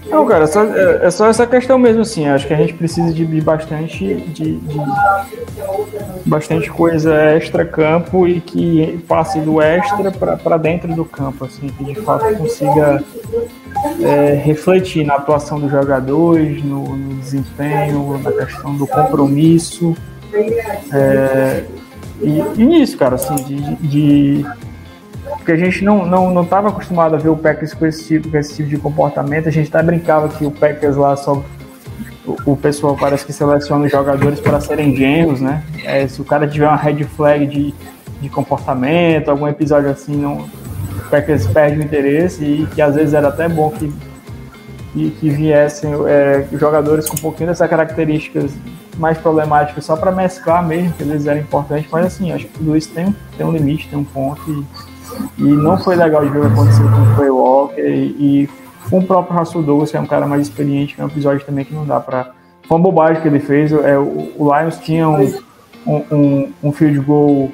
Não, 0.09 0.25
cara, 0.27 0.45
é 0.45 0.47
só, 0.47 0.65
é, 0.65 1.07
é 1.07 1.11
só 1.11 1.27
essa 1.29 1.47
questão 1.47 1.79
mesmo, 1.79 2.03
assim. 2.03 2.27
Acho 2.29 2.47
que 2.47 2.55
a 2.55 2.57
gente 2.57 2.75
precisa 2.75 3.13
de, 3.13 3.27
de 3.27 3.41
bastante 3.41 4.15
de, 4.15 4.57
de 4.57 4.81
bastante 6.25 6.71
coisa 6.71 7.15
extra 7.15 7.65
campo 7.65 8.27
e 8.27 8.41
que 8.41 9.05
passe 9.09 9.41
do 9.41 9.61
extra 9.61 10.11
para 10.37 10.57
dentro 10.57 10.95
do 10.95 11.05
campo, 11.05 11.45
assim, 11.45 11.69
que 11.69 11.85
de 11.85 11.95
fato 11.97 12.35
consiga 12.37 13.03
é, 14.01 14.35
refletir 14.35 15.05
na 15.05 15.15
atuação 15.15 15.59
dos 15.61 15.71
jogadores, 15.71 16.63
no, 16.65 16.97
no 16.97 17.15
desempenho, 17.17 18.19
na 18.23 18.33
questão 18.33 18.75
do 18.77 18.87
compromisso. 18.87 19.97
É, 20.93 21.65
e, 22.23 22.43
e 22.57 22.65
nisso, 22.65 22.97
cara, 22.97 23.17
assim, 23.17 23.35
de, 23.37 23.77
de- 23.77 24.47
porque 25.47 25.53
a 25.53 25.65
gente 25.65 25.85
não 25.85 26.05
não 26.05 26.35
não 26.35 26.43
estava 26.43 26.71
acostumado 26.71 27.15
a 27.15 27.19
ver 27.19 27.29
o 27.29 27.37
Packers 27.37 27.73
com 27.73 27.87
esse 27.87 28.05
tipo 28.05 28.29
com 28.29 28.37
esse 28.37 28.57
tipo 28.57 28.69
de 28.69 28.77
comportamento. 28.79 29.47
A 29.49 29.53
gente 29.53 29.69
até 29.69 29.81
brincava 29.81 30.29
que 30.29 30.45
o 30.45 30.51
Packers 30.51 30.97
lá 30.97 31.17
só 31.17 31.41
o, 32.45 32.57
pessoal 32.57 32.97
parece 32.99 33.25
que 33.25 33.33
seleciona 33.33 33.85
os 33.85 33.93
jogadores 33.93 34.41
para 34.41 34.61
serem 34.61 34.97
genros, 34.97 35.41
né? 35.41 35.63
É, 35.85 36.09
se 36.09 36.21
o 36.21 36.25
cara 36.25 36.49
tiver 36.49 36.67
uma 36.67 36.77
red 36.77 37.05
flag 37.05 37.47
de, 37.47 37.73
de 38.21 38.29
comportamento, 38.29 39.29
algum 39.31 39.47
episódio 39.47 39.89
assim, 39.89 40.17
não, 40.17 40.39
o 40.39 41.09
Packers 41.09 41.47
perde 41.47 41.79
o 41.79 41.85
interesse 41.85 42.43
e 42.43 42.67
que 42.75 42.83
às 42.83 42.97
vezes 42.97 43.15
era 43.15 43.29
até 43.29 43.49
bom 43.49 43.71
que 43.71 43.93
que, 44.93 45.11
que 45.11 45.29
viessem 45.31 45.93
é, 46.09 46.45
jogadores 46.55 47.09
com 47.09 47.17
um 47.17 47.21
pouquinho 47.21 47.51
dessas 47.51 47.71
características 47.71 48.51
mais 48.97 49.17
problemáticas 49.19 49.85
só 49.85 49.95
para 49.95 50.11
mesclar 50.11 50.67
mesmo, 50.67 50.93
que 50.95 51.05
eles 51.05 51.27
eram 51.27 51.41
importantes, 51.41 51.89
mas 51.93 52.07
assim, 52.07 52.33
acho 52.33 52.47
que 52.47 52.53
tudo 52.59 52.77
isso 52.77 52.91
tem, 52.93 53.07
um- 53.07 53.15
tem 53.37 53.47
um 53.47 53.53
limite, 53.53 53.89
tem 53.89 53.99
um 53.99 54.05
ponto 54.05 54.41
e, 54.51 54.96
e 55.39 55.43
não 55.43 55.79
foi 55.79 55.97
legal 55.97 56.25
de 56.25 56.31
ver 56.31 56.39
o 56.39 56.41
que 56.43 56.47
aconteceu 56.47 56.89
com 56.89 57.03
o 57.03 57.17
Quay 57.17 57.31
Walker 57.31 57.81
e, 57.81 58.45
e 58.45 58.51
com 58.89 58.99
o 58.99 59.07
próprio 59.07 59.39
Russell 59.39 59.63
Douglas, 59.63 59.91
que 59.91 59.97
é 59.97 60.01
um 60.01 60.07
cara 60.07 60.27
mais 60.27 60.43
experiente, 60.43 60.95
que 60.95 61.01
é 61.01 61.05
um 61.05 61.09
episódio 61.09 61.45
também 61.45 61.65
que 61.65 61.75
não 61.75 61.85
dá 61.85 62.01
para 62.01 62.35
foi 62.67 62.77
uma 62.77 62.83
bobagem 62.83 63.23
que 63.23 63.29
ele 63.29 63.39
fez, 63.39 63.73
é, 63.73 63.97
o, 63.97 64.33
o 64.37 64.53
Lions 64.53 64.77
tinha 64.79 65.09
um, 65.09 65.33
um, 65.87 66.53
um, 66.65 66.73
field 66.73 66.99
goal 67.01 67.51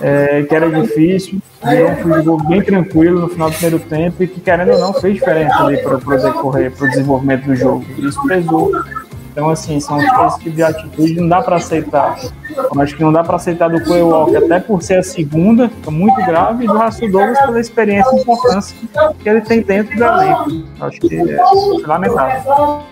é, 0.00 0.42
que 0.44 0.54
era 0.54 0.70
difícil, 0.70 1.40
virou 1.62 1.90
um 1.90 1.96
field 1.96 2.22
goal 2.22 2.42
bem 2.44 2.62
tranquilo 2.62 3.20
no 3.20 3.28
final 3.28 3.50
do 3.50 3.56
primeiro 3.56 3.78
tempo 3.80 4.22
e 4.22 4.26
que, 4.26 4.40
querendo 4.40 4.72
ou 4.72 4.78
não, 4.78 4.94
fez 4.94 5.14
diferença 5.14 5.62
ali 5.62 5.76
para 5.82 5.96
o 5.96 6.00
decorrer, 6.00 6.72
para 6.72 6.86
o 6.86 6.90
desenvolvimento 6.90 7.44
do 7.44 7.54
jogo. 7.54 7.84
Isso 7.98 8.26
pesou. 8.26 8.72
Então, 9.40 9.48
assim, 9.48 9.80
são 9.80 9.98
esse 9.98 10.38
tipo 10.40 10.56
de 10.56 10.62
atitude 10.62 11.14
não 11.14 11.26
dá 11.26 11.40
para 11.40 11.56
aceitar. 11.56 12.18
Eu 12.54 12.78
acho 12.78 12.94
que 12.94 13.02
não 13.02 13.10
dá 13.10 13.24
para 13.24 13.36
aceitar 13.36 13.70
do 13.70 13.82
Quay 13.82 14.02
Walker, 14.02 14.36
até 14.36 14.60
por 14.60 14.82
ser 14.82 14.98
a 14.98 15.02
segunda, 15.02 15.66
fica 15.70 15.90
muito 15.90 16.16
grave, 16.26 16.64
e 16.64 16.66
do 16.66 16.76
Russell 16.76 17.10
Douglas 17.10 17.40
pela 17.40 17.58
experiência 17.58 18.14
e 18.14 18.20
importância 18.20 18.76
que 19.18 19.26
ele 19.26 19.40
tem 19.40 19.62
dentro 19.62 19.96
do 19.96 20.04
elenco. 20.04 20.50
Eu 20.78 20.86
acho 20.86 21.00
que 21.00 21.16
é 21.16 21.86
lamentável. 21.86 22.82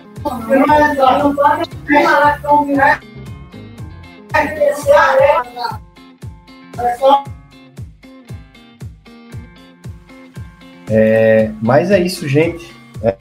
É, 10.89 11.51
mas 11.61 11.91
é 11.91 11.99
isso, 11.99 12.27
gente. 12.27 12.75
É, 13.03 13.15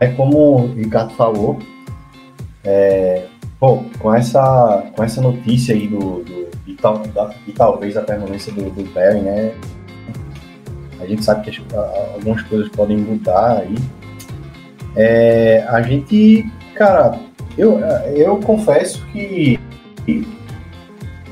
é 0.00 0.08
como 0.08 0.36
o 0.36 0.74
Ricardo 0.74 1.14
falou. 1.14 1.60
É, 2.64 3.26
bom, 3.60 3.84
com 3.98 4.14
essa, 4.14 4.84
com 4.94 5.02
essa 5.02 5.20
notícia 5.20 5.74
aí 5.74 5.88
do, 5.88 6.22
do 6.22 6.48
e, 6.66 6.74
tal, 6.74 6.98
da- 6.98 7.34
e 7.46 7.52
talvez 7.52 7.96
a 7.96 8.02
permanência 8.02 8.52
do, 8.52 8.70
do 8.70 8.84
Barry, 8.92 9.20
né? 9.20 9.52
A 11.00 11.06
gente 11.06 11.24
sabe 11.24 11.42
que 11.42 11.50
as- 11.50 11.74
algumas 12.14 12.42
coisas 12.42 12.68
podem 12.68 12.96
mudar 12.98 13.58
aí. 13.58 13.74
É, 14.94 15.64
a 15.68 15.82
gente, 15.82 16.44
cara, 16.74 17.18
eu, 17.58 17.78
eu 18.14 18.36
confesso 18.38 19.04
que 19.06 19.58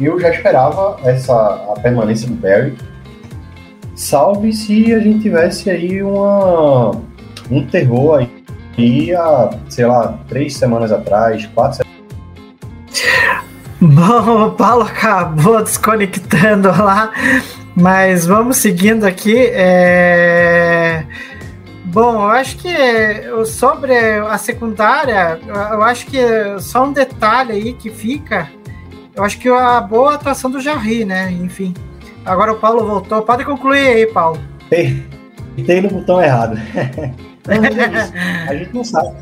eu 0.01 0.19
já 0.19 0.31
esperava 0.31 0.99
essa 1.05 1.35
a 1.73 1.79
permanência 1.81 2.27
do 2.27 2.35
Barry. 2.35 2.75
Salve 3.95 4.53
se 4.53 4.95
a 4.95 4.99
gente 4.99 5.21
tivesse 5.21 5.69
aí 5.71 6.03
uma, 6.03 6.93
um 7.51 7.67
terror 7.67 8.21
aí 8.21 8.27
há, 9.15 9.51
sei 9.69 9.87
lá, 9.87 10.19
três 10.29 10.57
semanas 10.57 10.93
atrás, 10.93 11.47
quatro 11.55 11.85
Bom, 13.81 14.47
o 14.47 14.51
Paulo 14.51 14.83
acabou 14.83 15.63
desconectando 15.63 16.69
lá, 16.69 17.13
mas 17.75 18.27
vamos 18.27 18.59
seguindo 18.59 19.05
aqui. 19.05 19.37
é, 19.53 21.05
Bom, 21.87 22.15
eu 22.15 22.29
acho 22.29 22.57
que 22.59 22.75
sobre 23.47 23.95
a 23.95 24.39
secundária, 24.39 25.41
eu 25.47 25.83
acho 25.83 26.07
que 26.07 26.21
só 26.61 26.85
um 26.85 26.93
detalhe 26.93 27.53
aí 27.53 27.73
que 27.73 27.91
fica. 27.91 28.49
Eu 29.15 29.25
acho 29.25 29.39
que 29.39 29.49
a 29.49 29.81
boa 29.81 30.15
atuação 30.15 30.51
do 30.51 30.61
Jarry, 30.61 31.05
né? 31.05 31.33
Enfim. 31.33 31.75
Agora 32.25 32.53
o 32.53 32.57
Paulo 32.57 32.87
voltou. 32.87 33.23
Pode 33.23 33.45
concluir 33.45 33.89
aí, 33.89 34.07
Paulo. 34.07 34.39
Tem 35.67 35.81
no 35.81 35.89
botão 35.89 36.23
errado. 36.23 36.57
A 38.49 38.55
gente 38.55 38.75
não 38.75 38.85
sabe. 38.85 39.17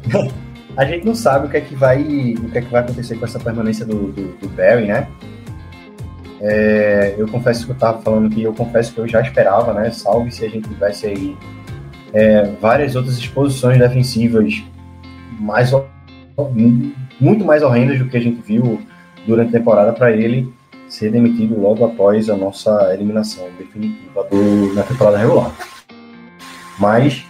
A 0.77 0.85
gente 0.85 1.05
não 1.05 1.15
sabe 1.15 1.47
o 1.47 1.51
que 1.51 1.57
é 1.57 1.61
que 1.61 1.75
vai, 1.75 2.01
o 2.01 2.51
que 2.51 2.59
é 2.59 2.61
que 2.63 2.71
vai 2.71 2.83
acontecer 2.83 3.17
com 3.17 3.25
essa 3.25 3.39
permanência 3.41 3.85
do, 3.85 4.13
do, 4.13 4.39
do 4.39 4.49
Barry, 4.51 4.87
né? 4.87 5.09
É, 6.41 7.17
eu 7.19 7.27
confesso 7.27 7.65
que 7.65 7.73
eu 7.73 7.75
estava 7.75 8.01
falando 8.01 8.31
que 8.31 8.43
eu 8.43 8.55
confesso 8.55 8.95
que 8.95 9.01
eu 9.01 9.09
já 9.09 9.21
esperava, 9.21 9.73
né? 9.73 9.91
Salve 9.91 10.31
se 10.31 10.45
a 10.45 10.49
gente 10.49 10.69
tivesse 10.69 11.07
aí 11.07 11.37
é, 12.13 12.45
várias 12.61 12.95
outras 12.95 13.19
exposições 13.19 13.79
defensivas 13.79 14.63
mais 15.41 15.73
muito 17.21 17.45
mais 17.45 17.63
horrendas 17.63 17.99
do 17.99 18.09
que 18.09 18.17
a 18.17 18.21
gente 18.21 18.41
viu 18.43 18.81
durante 19.27 19.49
a 19.49 19.59
temporada 19.59 19.93
para 19.93 20.13
ele 20.13 20.53
ser 20.89 21.11
demitido 21.11 21.61
logo 21.61 21.85
após 21.85 22.31
a 22.31 22.37
nossa 22.37 22.95
eliminação 22.95 23.49
definitiva 23.59 24.25
do, 24.31 24.75
na 24.75 24.83
temporada 24.85 25.19
regular. 25.19 25.53
Mas 26.79 27.27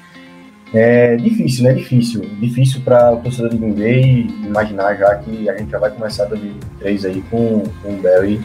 é 0.74 1.16
difícil, 1.16 1.65
né? 1.65 1.73
Difícil. 1.73 2.23
Difícil 2.40 2.81
para 2.82 3.12
o 3.12 3.19
torcedor 3.19 3.51
de 3.51 3.59
Green 3.59 4.28
imaginar 4.45 4.95
já 4.97 5.15
que 5.16 5.49
a 5.49 5.57
gente 5.57 5.70
já 5.70 5.78
vai 5.78 5.90
começar 5.90 6.27
2023 6.27 7.05
aí 7.07 7.23
com, 7.31 7.62
com 7.82 7.89
o 7.89 8.03
Barry 8.03 8.40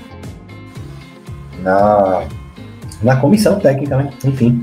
na, 1.61 2.27
na 3.01 3.15
comissão 3.17 3.59
técnica, 3.59 3.97
né? 3.97 4.09
Enfim. 4.23 4.61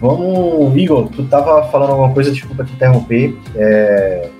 Vamos, 0.00 0.76
Igor, 0.76 1.08
tu 1.08 1.24
tava 1.24 1.68
falando 1.70 1.90
alguma 1.90 2.12
coisa, 2.12 2.30
desculpa 2.30 2.64
te 2.64 2.72
interromper. 2.72 3.36
É... 3.54 4.30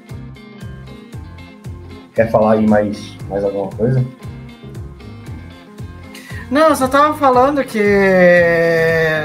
Quer 2.14 2.30
falar 2.30 2.54
aí 2.54 2.66
mais, 2.66 3.16
mais 3.28 3.44
alguma 3.44 3.68
coisa? 3.70 4.04
Não, 6.50 6.68
eu 6.68 6.76
só 6.76 6.86
tava 6.86 7.14
falando 7.14 7.64
que 7.64 7.82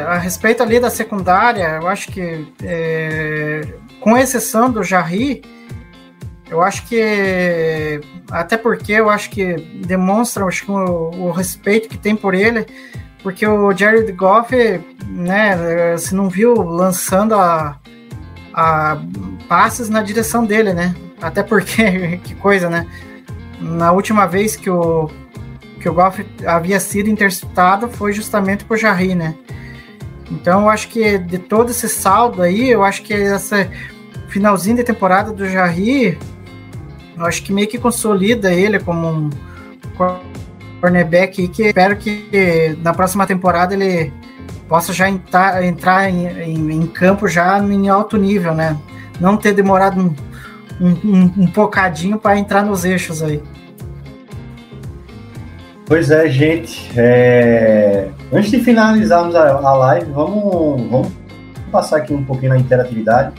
a 0.07 0.17
respeito 0.17 0.63
ali 0.63 0.79
da 0.79 0.89
secundária, 0.89 1.79
eu 1.81 1.87
acho 1.87 2.11
que 2.11 2.51
é, 2.63 3.61
com 3.99 4.17
exceção 4.17 4.71
do 4.71 4.83
Jarry, 4.83 5.43
eu 6.49 6.61
acho 6.61 6.85
que 6.87 8.01
até 8.29 8.57
porque 8.57 8.93
eu 8.93 9.09
acho 9.09 9.29
que 9.29 9.53
demonstra 9.85 10.45
acho 10.45 10.65
que 10.65 10.71
o, 10.71 11.11
o, 11.11 11.31
respeito 11.31 11.87
que 11.87 11.97
tem 11.97 12.15
por 12.15 12.33
ele, 12.33 12.65
porque 13.21 13.45
o 13.45 13.71
Jared 13.71 14.11
Goff, 14.13 14.53
né, 15.05 15.95
se 15.97 16.15
não 16.15 16.27
viu 16.27 16.53
lançando 16.55 17.35
a, 17.35 17.79
a 18.53 18.97
passes 19.47 19.89
na 19.89 20.01
direção 20.01 20.43
dele, 20.43 20.73
né? 20.73 20.95
Até 21.21 21.43
porque 21.43 22.19
que 22.25 22.33
coisa, 22.35 22.69
né? 22.69 22.87
Na 23.59 23.91
última 23.91 24.25
vez 24.25 24.55
que 24.55 24.69
o 24.69 25.09
que 25.81 25.89
o 25.89 25.93
Goff 25.93 26.25
havia 26.45 26.79
sido 26.79 27.09
interceptado 27.09 27.89
foi 27.89 28.13
justamente 28.13 28.63
por 28.63 28.77
Jarry, 28.77 29.15
né? 29.15 29.35
Então 30.29 30.61
eu 30.61 30.69
acho 30.69 30.87
que 30.87 31.17
de 31.17 31.37
todo 31.37 31.71
esse 31.71 31.89
saldo 31.89 32.41
aí, 32.41 32.69
eu 32.69 32.83
acho 32.83 33.01
que 33.01 33.13
essa 33.13 33.69
finalzinho 34.29 34.77
de 34.77 34.83
temporada 34.83 35.33
do 35.33 35.47
Jarry, 35.49 36.17
eu 37.17 37.25
acho 37.25 37.43
que 37.43 37.51
meio 37.51 37.67
que 37.67 37.77
consolida 37.77 38.53
ele 38.53 38.79
como 38.79 39.07
um 39.09 39.29
cornerback 40.79 41.47
que 41.49 41.63
espero 41.63 41.97
que 41.97 42.77
na 42.81 42.93
próxima 42.93 43.27
temporada 43.27 43.73
ele 43.73 44.13
possa 44.69 44.93
já 44.93 45.09
entrar, 45.09 45.61
entrar 45.63 46.09
em, 46.09 46.27
em, 46.27 46.71
em 46.71 46.87
campo 46.87 47.27
já 47.27 47.59
em 47.59 47.89
alto 47.89 48.15
nível, 48.15 48.55
né? 48.55 48.77
Não 49.19 49.35
ter 49.35 49.53
demorado 49.53 49.99
um, 49.99 50.15
um, 50.79 51.21
um 51.37 51.45
bocadinho 51.47 52.17
para 52.17 52.39
entrar 52.39 52.63
nos 52.63 52.85
eixos 52.85 53.21
aí. 53.21 53.43
Pois 55.91 56.09
é, 56.09 56.29
gente. 56.29 56.89
É... 56.97 58.07
Antes 58.31 58.49
de 58.49 58.61
finalizarmos 58.61 59.35
a, 59.35 59.57
a 59.57 59.75
live, 59.75 60.09
vamos, 60.13 60.89
vamos 60.89 61.11
passar 61.69 61.97
aqui 61.97 62.13
um 62.13 62.23
pouquinho 62.23 62.53
na 62.53 62.57
interatividade. 62.57 63.35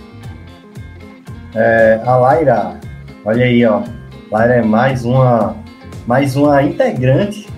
É, 1.55 1.99
a 2.05 2.15
Laira, 2.15 2.79
olha 3.25 3.47
aí, 3.47 3.65
ó. 3.65 3.83
Laira 4.31 4.57
é 4.57 4.63
mais 4.63 5.03
uma, 5.07 5.57
mais 6.07 6.37
uma 6.37 6.63
integrante, 6.63 7.49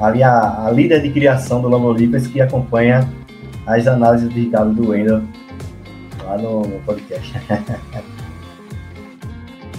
ali 0.00 0.22
a, 0.22 0.64
a 0.64 0.70
líder 0.70 1.02
de 1.02 1.10
criação 1.10 1.60
do 1.60 1.68
Lamolipas 1.68 2.26
que 2.26 2.40
acompanha 2.40 3.06
as 3.66 3.86
análises 3.86 4.32
Ricardo 4.32 4.72
do 4.72 4.88
Wendel 4.88 5.20
lá 6.24 6.38
no, 6.38 6.62
no 6.62 6.80
podcast. 6.86 7.34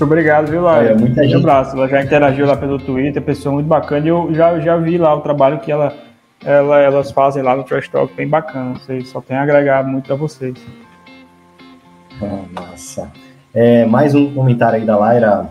Muito 0.03 0.11
obrigado, 0.11 0.51
viu, 0.51 0.61
Laura? 0.61 0.89
É, 0.89 0.95
muita 0.95 1.23
gente... 1.23 1.37
Um 1.37 1.39
abraço. 1.39 1.77
Ela 1.77 1.87
já 1.87 2.03
interagiu 2.03 2.45
lá 2.45 2.57
pelo 2.57 2.77
Twitter, 2.77 3.21
pessoa 3.21 3.53
muito 3.53 3.67
bacana. 3.67 4.05
E 4.05 4.09
eu 4.09 4.33
já, 4.33 4.59
já 4.59 4.75
vi 4.75 4.97
lá 4.97 5.15
o 5.15 5.21
trabalho 5.21 5.59
que 5.59 5.71
ela, 5.71 5.95
ela, 6.43 6.77
elas 6.81 7.09
fazem 7.09 7.41
lá 7.41 7.55
no 7.55 7.63
Trash 7.63 7.87
Talk, 7.87 8.13
bem 8.13 8.27
bacana. 8.27 8.73
Vocês 8.73 9.07
só 9.07 9.21
tem 9.21 9.37
a 9.37 9.43
agregar 9.43 9.81
muito 9.87 10.11
a 10.11 10.15
vocês. 10.17 10.55
Ah, 12.21 12.43
massa. 12.53 13.09
É, 13.53 13.85
mais 13.85 14.13
um 14.13 14.33
comentário 14.33 14.77
aí 14.77 14.85
da 14.85 14.97
Laira. 14.97 15.47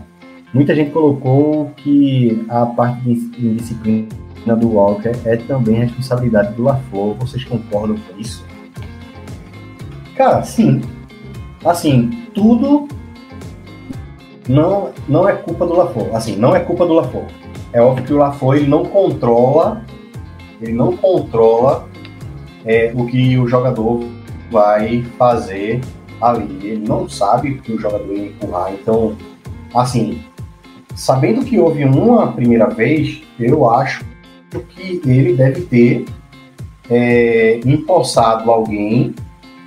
Muita 0.53 0.75
gente 0.75 0.91
colocou 0.91 1.71
que 1.77 2.45
a 2.47 2.63
parte 2.63 3.01
de 3.01 3.47
indisciplina 3.47 4.55
do 4.55 4.69
Walker 4.71 5.13
é 5.25 5.35
também 5.35 5.79
responsabilidade 5.79 6.53
do 6.53 6.61
LaFleur. 6.61 7.15
Vocês 7.15 7.43
concordam 7.43 7.95
com 7.95 8.19
isso? 8.19 8.45
Cara, 10.15 10.43
sim. 10.43 10.79
Assim, 11.65 12.11
tudo 12.35 12.87
não, 14.47 14.91
não 15.07 15.27
é 15.27 15.33
culpa 15.33 15.65
do 15.65 15.73
Lafon. 15.73 16.09
Assim, 16.13 16.35
não 16.35 16.55
é 16.55 16.59
culpa 16.59 16.85
do 16.85 16.93
Lafon. 16.93 17.25
É 17.71 17.81
óbvio 17.81 18.05
que 18.05 18.13
o 18.13 18.17
Lafon 18.17 18.53
ele 18.53 18.67
não 18.67 18.85
controla, 18.85 19.83
ele 20.61 20.73
não 20.73 20.95
controla 20.95 21.87
é, 22.65 22.91
o 22.95 23.05
que 23.05 23.37
o 23.37 23.47
jogador 23.47 24.03
vai 24.51 25.03
fazer 25.17 25.81
ali. 26.21 26.59
Ele 26.67 26.87
não 26.87 27.09
sabe 27.09 27.51
o 27.51 27.61
que 27.61 27.73
o 27.73 27.79
jogador 27.79 28.13
ia 28.13 28.27
empurrar. 28.27 28.73
Então, 28.73 29.15
assim, 29.73 30.21
sabendo 30.95 31.43
que 31.43 31.59
houve 31.59 31.83
uma 31.85 32.31
primeira 32.31 32.67
vez, 32.67 33.21
eu 33.39 33.69
acho 33.69 34.05
que 34.69 35.01
ele 35.05 35.33
deve 35.33 35.61
ter 35.61 36.05
é, 36.89 37.59
empossado 37.65 38.51
alguém, 38.51 39.15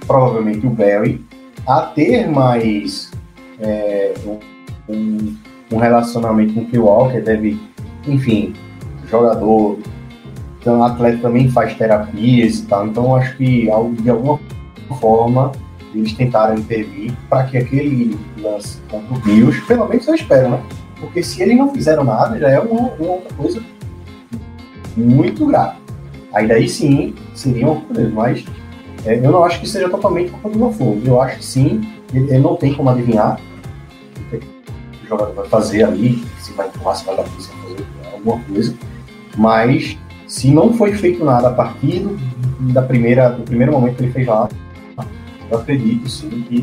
provavelmente 0.07 0.67
o 0.67 0.71
Barry, 0.71 1.25
a 1.67 1.83
ter 1.83 2.29
mais 2.29 3.11
é, 3.59 4.15
um, 4.89 5.35
um 5.73 5.77
relacionamento 5.79 6.55
com 6.55 6.63
o 6.63 6.67
Phil 6.67 6.85
Walker, 6.85 7.21
deve, 7.21 7.61
enfim, 8.07 8.55
jogador, 9.09 9.79
então 10.61 10.83
atleta 10.83 11.19
também 11.19 11.49
faz 11.49 11.75
terapias 11.75 12.59
e 12.59 12.67
tal, 12.67 12.87
então 12.87 13.15
acho 13.15 13.37
que 13.37 13.69
de 14.01 14.11
alguma 14.11 14.41
forma 15.01 15.53
eles 15.95 16.13
tentaram 16.13 16.57
intervir 16.57 17.13
para 17.29 17.45
que 17.45 17.57
aquele 17.57 18.19
lance 18.41 18.79
contra 18.91 19.15
o 19.15 19.19
Bills, 19.21 19.61
pelo 19.67 19.89
menos 19.89 20.07
eu 20.07 20.15
espero, 20.15 20.51
né? 20.51 20.63
Porque 21.01 21.23
se 21.23 21.43
eles 21.43 21.57
não 21.57 21.73
fizeram 21.73 22.05
nada, 22.05 22.39
já 22.39 22.49
é 22.49 22.59
uma, 22.59 22.91
uma 22.95 23.19
coisa 23.37 23.63
muito 24.97 25.47
grave. 25.47 25.77
Aí 26.33 26.47
daí 26.47 26.69
sim 26.69 27.15
seria 27.35 27.67
uma 27.67 27.81
coisa, 27.81 28.11
mas 28.11 28.45
é, 29.05 29.19
eu 29.19 29.31
não 29.31 29.45
acho 29.45 29.61
que 29.61 29.69
seja 29.69 29.89
totalmente 29.89 30.31
culpa 30.31 30.51
do 30.51 30.65
LaFleur. 30.65 30.99
Eu 31.05 31.21
acho 31.21 31.39
que 31.39 31.45
sim, 31.45 31.81
ele, 32.13 32.25
ele 32.31 32.39
não 32.39 32.57
tem 32.57 32.75
como 32.75 32.91
adivinhar 32.91 33.41
o 35.07 35.09
jogador 35.09 35.35
vai 35.35 35.49
fazer 35.49 35.85
ali, 35.85 36.25
se 36.41 36.53
vai 36.53 36.69
empurrar, 36.69 36.97
se 36.97 37.05
vai 37.05 37.17
dar 37.17 37.23
pista, 37.25 37.55
fazer 37.63 37.87
alguma 38.13 38.41
coisa. 38.45 38.75
Mas 39.37 39.97
se 40.27 40.51
não 40.51 40.73
foi 40.73 40.93
feito 40.95 41.25
nada 41.25 41.49
a 41.49 41.53
partir 41.53 42.01
do, 42.01 42.19
da 42.73 42.83
primeira, 42.83 43.31
do 43.31 43.43
primeiro 43.43 43.73
momento 43.73 43.97
que 43.97 44.05
ele 44.05 44.13
fez 44.13 44.27
lá, 44.27 44.49
eu 45.51 45.59
acredito 45.59 46.09
sim 46.09 46.29
que 46.29 46.63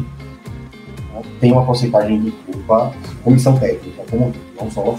né, 1.14 1.22
tem 1.40 1.52
uma 1.52 1.65
porcentagem 1.65 2.22
de 2.22 2.32
culpa 2.32 2.91
comissão 3.24 3.57
técnica, 3.57 4.03
como 4.10 4.34
não 4.60 4.70
só 4.70 4.98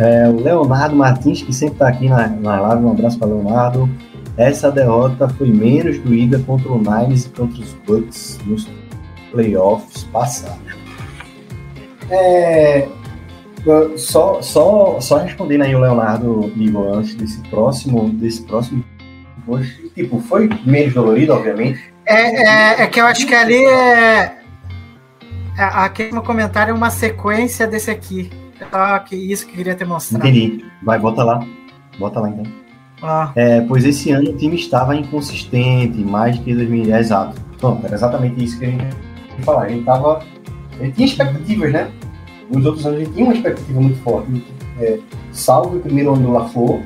é, 0.00 0.26
o 0.30 0.40
Leonardo 0.40 0.96
Martins, 0.96 1.42
que 1.42 1.52
sempre 1.52 1.74
está 1.74 1.88
aqui 1.88 2.08
na, 2.08 2.26
na 2.26 2.58
live, 2.58 2.84
um 2.84 2.90
abraço 2.90 3.18
para 3.18 3.28
Leonardo. 3.28 3.88
Essa 4.34 4.72
derrota 4.72 5.28
foi 5.28 5.50
menos 5.50 5.98
doída 5.98 6.38
contra 6.38 6.72
o 6.72 6.78
Nines 6.78 7.26
e 7.26 7.28
contra 7.28 7.60
os 7.60 7.74
Bucks 7.86 8.38
nos 8.46 8.66
playoffs 9.30 10.04
passados. 10.04 10.58
É, 12.10 12.88
só, 13.96 14.40
só, 14.42 15.00
só 15.00 15.18
respondendo 15.18 15.62
aí 15.62 15.74
o 15.74 15.80
Leonardo 15.80 16.52
Igor 16.56 16.98
antes 16.98 17.14
desse 17.14 17.40
próximo, 17.48 18.08
desse 18.10 18.42
próximo 18.42 18.84
hoje, 19.46 19.90
tipo, 19.94 20.20
foi 20.20 20.48
menos 20.64 20.94
dolorido, 20.94 21.34
obviamente. 21.34 21.92
É, 22.06 22.80
é, 22.80 22.82
é 22.82 22.86
que 22.86 23.00
eu 23.00 23.06
acho 23.06 23.26
que 23.26 23.34
ali 23.34 23.62
é, 23.64 24.38
é 25.56 25.62
aquele 25.62 26.20
comentário 26.20 26.72
é 26.72 26.74
uma 26.74 26.90
sequência 26.90 27.66
desse 27.66 27.90
aqui. 27.90 28.30
Ah, 28.72 28.98
que 29.00 29.16
isso 29.16 29.46
que 29.46 29.52
eu 29.52 29.56
queria 29.56 29.74
ter 29.74 29.86
mostrado. 29.86 30.26
Entendi. 30.26 30.64
Vai, 30.82 30.98
bota 30.98 31.22
lá. 31.24 31.46
Bota 31.98 32.20
lá 32.20 32.28
então. 32.28 32.44
Ah. 33.02 33.32
É, 33.34 33.60
pois 33.62 33.84
esse 33.84 34.10
ano 34.10 34.30
o 34.30 34.36
time 34.36 34.56
estava 34.56 34.94
inconsistente, 34.94 35.98
mais 35.98 36.38
que 36.38 36.54
2010, 36.54 37.06
exato. 37.06 37.40
Pronto, 37.58 37.84
era 37.86 37.94
exatamente 37.94 38.42
isso 38.42 38.58
que 38.58 38.66
a 38.66 38.70
gente 38.70 38.96
falar, 39.44 39.70
ele 39.70 39.82
tava. 39.82 40.22
Ele 40.78 40.92
tinha 40.92 41.06
expectativas, 41.06 41.72
né? 41.72 41.90
Os 42.50 42.64
outros 42.64 42.86
anos 42.86 43.00
ele 43.00 43.10
tinha 43.12 43.24
uma 43.24 43.34
expectativa 43.34 43.80
muito 43.80 43.98
forte. 44.00 44.44
É, 44.80 44.98
salvo 45.32 45.76
o 45.76 45.80
primeiro 45.80 46.14
ano 46.14 46.22
do 46.22 46.32
LaFleur, 46.32 46.80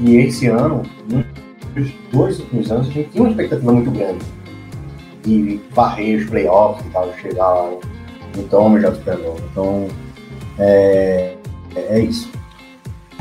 e 0.00 0.16
esse 0.16 0.46
ano, 0.46 0.82
nos 1.08 1.90
dois 2.12 2.38
últimos 2.40 2.70
anos, 2.70 2.88
a 2.88 2.90
gente 2.90 3.10
tinha 3.10 3.22
uma 3.22 3.30
expectativa 3.30 3.72
muito 3.72 3.90
grande 3.90 4.24
de 5.24 5.60
varrer 5.72 6.18
os 6.18 6.26
playoffs 6.26 6.86
e 6.86 6.90
tal, 6.90 7.12
chegar 7.14 7.48
lá 7.48 7.70
no 8.36 8.42
Thomas 8.44 8.82
já 8.82 8.94
Super 8.94 9.16
Bowl. 9.18 9.36
Então, 9.50 9.88
É, 10.58 11.36
é 11.74 12.00
isso. 12.00 12.30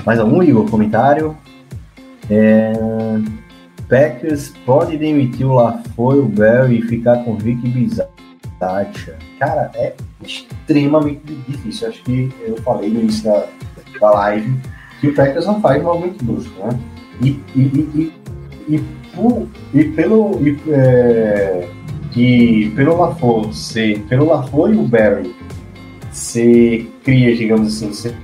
Mais 0.06 0.20
algum, 0.20 0.42
Igor? 0.42 0.70
Comentário? 0.70 1.36
É, 2.30 2.72
Packers 3.90 4.54
pode 4.66 4.98
demitir 4.98 5.46
o 5.46 5.60
e 5.60 6.20
o 6.20 6.26
Bell 6.26 6.72
e 6.72 6.82
ficar 6.84 7.24
com 7.24 7.36
Vic 7.36 7.62
Cara, 9.40 9.72
é 9.76 9.94
extremamente 10.24 11.22
difícil. 11.48 11.90
Acho 11.90 12.04
que 12.04 12.32
eu 12.42 12.58
falei 12.58 12.90
no 12.90 13.02
início 13.02 13.24
da, 13.24 13.48
da 14.00 14.12
live 14.12 14.60
que 15.00 15.08
o 15.08 15.16
Packers 15.16 15.46
não 15.46 15.62
faz 15.62 15.82
movimento 15.84 16.24
brusco, 16.24 16.54
né? 16.66 16.80
E, 17.22 17.40
e, 17.56 17.62
e, 17.62 18.14
e, 18.68 18.76
e, 18.76 19.80
e 19.80 19.84
pelo 19.92 20.40
e, 20.46 20.58
é, 20.70 21.68
que 22.12 22.72
pelo 22.76 22.98
LaFleur 22.98 23.54
ser 23.54 24.00
pelo 24.04 24.26
LaFleur 24.26 24.74
e 24.74 24.78
o 24.78 24.84
Barry 24.84 25.36
ser 26.16 26.90
cria, 27.04 27.36
digamos 27.36 27.68
assim, 27.68 27.92
ser, 27.94 28.16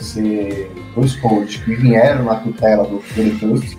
ser, 0.00 0.70
dois 0.94 1.16
coaches 1.16 1.62
que 1.62 1.74
vieram 1.74 2.24
na 2.24 2.36
tutela 2.36 2.84
do 2.84 2.98
Cruz, 3.38 3.76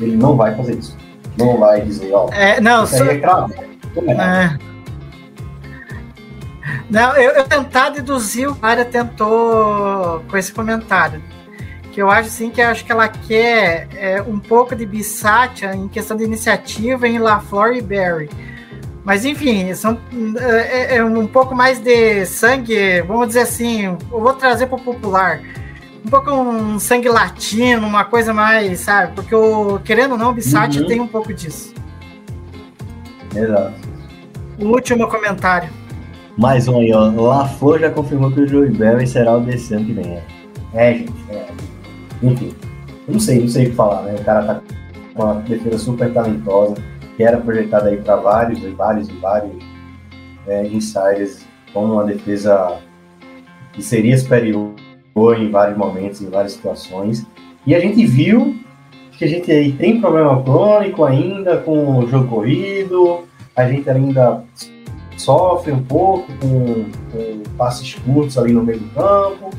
ele 0.00 0.16
não 0.16 0.36
vai 0.36 0.54
fazer 0.56 0.76
isso. 0.76 0.96
Não 1.36 1.56
vai 1.56 1.80
dizer, 1.82 2.12
ó, 2.12 2.28
É, 2.32 2.60
não, 2.60 2.82
isso 2.82 2.98
só, 2.98 3.04
é 3.04 3.18
cravo. 3.18 3.54
Não 3.94 4.12
é. 4.12 4.58
Não, 6.90 7.14
eu, 7.16 7.32
eu 7.32 7.44
tentar 7.44 7.90
deduzir, 7.90 8.48
o 8.48 8.54
cara 8.54 8.84
tentou 8.84 10.24
com 10.28 10.36
esse 10.36 10.52
comentário. 10.52 11.22
Que 11.92 12.00
eu 12.00 12.10
acho 12.10 12.28
assim 12.28 12.50
que 12.50 12.60
eu 12.60 12.68
acho 12.68 12.84
que 12.84 12.92
ela 12.92 13.08
quer 13.08 13.88
é, 13.94 14.22
um 14.22 14.38
pouco 14.38 14.74
de 14.74 14.86
Bissatia 14.86 15.74
em 15.74 15.88
questão 15.88 16.16
de 16.16 16.24
iniciativa 16.24 17.06
em 17.08 17.18
LaFleur 17.18 17.74
e 17.76 17.82
Barry. 17.82 18.30
Mas 19.04 19.24
enfim, 19.24 19.74
são, 19.74 19.98
é, 20.40 20.96
é 20.96 21.04
um 21.04 21.26
pouco 21.26 21.54
mais 21.54 21.78
de 21.78 22.24
sangue, 22.26 23.00
vamos 23.02 23.28
dizer 23.28 23.40
assim, 23.40 23.84
eu 23.84 23.98
vou 24.10 24.34
trazer 24.34 24.66
para 24.66 24.76
o 24.76 24.80
popular. 24.82 25.40
Um 26.04 26.10
pouco 26.10 26.30
um 26.30 26.78
sangue 26.78 27.08
latino, 27.08 27.86
uma 27.86 28.04
coisa 28.04 28.32
mais, 28.32 28.80
sabe? 28.80 29.12
Porque 29.14 29.34
o, 29.34 29.78
querendo 29.80 30.12
ou 30.12 30.18
não, 30.18 30.30
o 30.30 30.34
Bissatia 30.34 30.82
Uhum. 30.82 30.86
tem 30.88 31.00
um 31.00 31.06
pouco 31.08 31.34
disso. 31.34 31.74
Exato. 33.34 33.74
O 34.58 34.66
último 34.66 35.08
comentário. 35.08 35.68
Mais 36.38 36.68
um 36.68 36.78
aí, 36.78 36.92
ó. 36.92 37.10
LaFleur 37.10 37.80
já 37.80 37.90
confirmou 37.90 38.30
que 38.30 38.38
o 38.38 38.46
Joey 38.46 38.70
Barry 38.70 39.08
será 39.08 39.36
o 39.36 39.40
DC 39.40 39.74
ano 39.74 39.86
que 39.86 39.92
vem. 39.92 40.12
É, 40.12 40.22
é 40.72 40.94
gente. 40.94 41.12
É. 41.30 41.46
Enfim. 42.22 42.54
Não 43.08 43.18
sei, 43.18 43.40
não 43.40 43.48
sei 43.48 43.66
o 43.66 43.70
que 43.70 43.74
falar, 43.74 44.02
né? 44.02 44.14
O 44.20 44.24
cara 44.24 44.44
tá 44.44 44.62
com 45.14 45.24
uma 45.24 45.34
defesa 45.40 45.78
super 45.78 46.12
talentosa, 46.12 46.76
que 47.16 47.24
era 47.24 47.38
projetada 47.38 47.88
aí 47.88 47.96
para 47.96 48.14
vários 48.14 48.62
e 48.62 48.68
vários 48.68 49.08
e 49.08 49.12
vários 49.14 49.56
é, 50.46 50.64
insiders, 50.68 51.44
com 51.72 51.86
uma 51.86 52.04
defesa 52.04 52.78
que 53.72 53.82
seria 53.82 54.16
superior 54.16 54.76
em 55.36 55.50
vários 55.50 55.76
momentos, 55.76 56.22
em 56.22 56.30
várias 56.30 56.52
situações. 56.52 57.26
E 57.66 57.74
a 57.74 57.80
gente 57.80 58.06
viu 58.06 58.54
que 59.18 59.24
a 59.24 59.28
gente 59.28 59.50
aí 59.50 59.72
tem 59.72 60.00
problema 60.00 60.40
crônico 60.44 61.04
ainda 61.04 61.56
com 61.56 61.98
o 61.98 62.06
jogo 62.06 62.28
corrido, 62.28 63.24
a 63.56 63.68
gente 63.68 63.90
ainda 63.90 64.44
sofre 65.28 65.72
um 65.72 65.82
pouco 65.82 66.26
com, 66.40 66.86
com 67.12 67.42
passes 67.58 67.94
curtos 67.96 68.38
ali 68.38 68.54
no 68.54 68.62
meio 68.62 68.80
do 68.80 68.88
campo. 68.94 69.50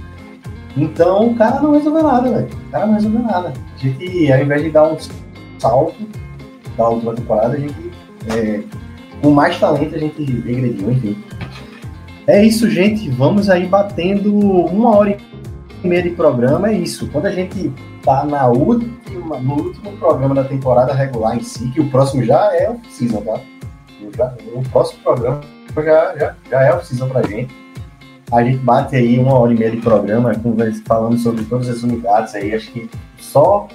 Então 0.76 1.28
o 1.28 1.36
cara 1.36 1.62
não 1.62 1.74
resolveu 1.74 2.02
nada, 2.02 2.28
velho. 2.28 2.48
O 2.48 2.72
cara 2.72 2.88
não 2.88 2.94
resolveu 2.96 3.22
nada. 3.22 3.54
A 3.76 3.78
gente, 3.78 4.32
ao 4.32 4.42
invés 4.42 4.64
de 4.64 4.72
dar 4.72 4.92
um 4.92 4.98
salto 5.60 5.96
da 6.76 6.90
última 6.90 7.14
temporada, 7.14 7.54
a 7.54 7.60
gente, 7.60 7.92
é, 8.36 8.64
com 9.22 9.30
mais 9.30 9.60
talento, 9.60 9.94
a 9.94 10.00
gente 10.00 10.24
regrediu, 10.24 10.92
enfim. 10.92 11.24
É 12.26 12.44
isso, 12.44 12.68
gente. 12.68 13.08
Vamos 13.12 13.48
aí 13.48 13.68
batendo 13.68 14.34
uma 14.36 14.96
hora 14.96 15.16
e 15.84 15.88
meia 15.88 16.02
de 16.02 16.10
programa. 16.10 16.70
É 16.70 16.74
isso. 16.74 17.08
Quando 17.12 17.28
a 17.28 17.32
gente 17.32 17.72
tá 18.04 18.26
na 18.26 18.48
última, 18.48 19.40
no 19.40 19.54
último 19.54 19.92
programa 19.98 20.34
da 20.34 20.44
temporada 20.44 20.94
regular 20.96 21.38
em 21.38 21.44
si, 21.44 21.70
que 21.70 21.80
o 21.80 21.88
próximo 21.92 22.24
já 22.24 22.56
é 22.56 22.72
off-season, 22.72 23.22
tá? 23.22 23.40
Já- 24.16 24.34
o 24.54 24.64
próximo 24.70 25.02
programa 25.04 25.42
já, 25.76 26.18
já, 26.18 26.36
já 26.50 26.64
é 26.64 26.74
off-season 26.74 27.08
pra 27.10 27.22
gente. 27.24 27.54
A 28.32 28.44
gente 28.44 28.58
bate 28.58 28.96
aí 28.96 29.18
uma 29.18 29.34
hora 29.34 29.54
e 29.54 29.58
meia 29.58 29.72
de 29.72 29.78
programa, 29.78 30.32
falando 30.86 31.18
sobre 31.18 31.44
todas 31.46 31.68
as 31.68 31.82
unidades 31.82 32.36
aí. 32.36 32.54
Acho 32.54 32.72
que 32.72 32.90
só 33.18 33.68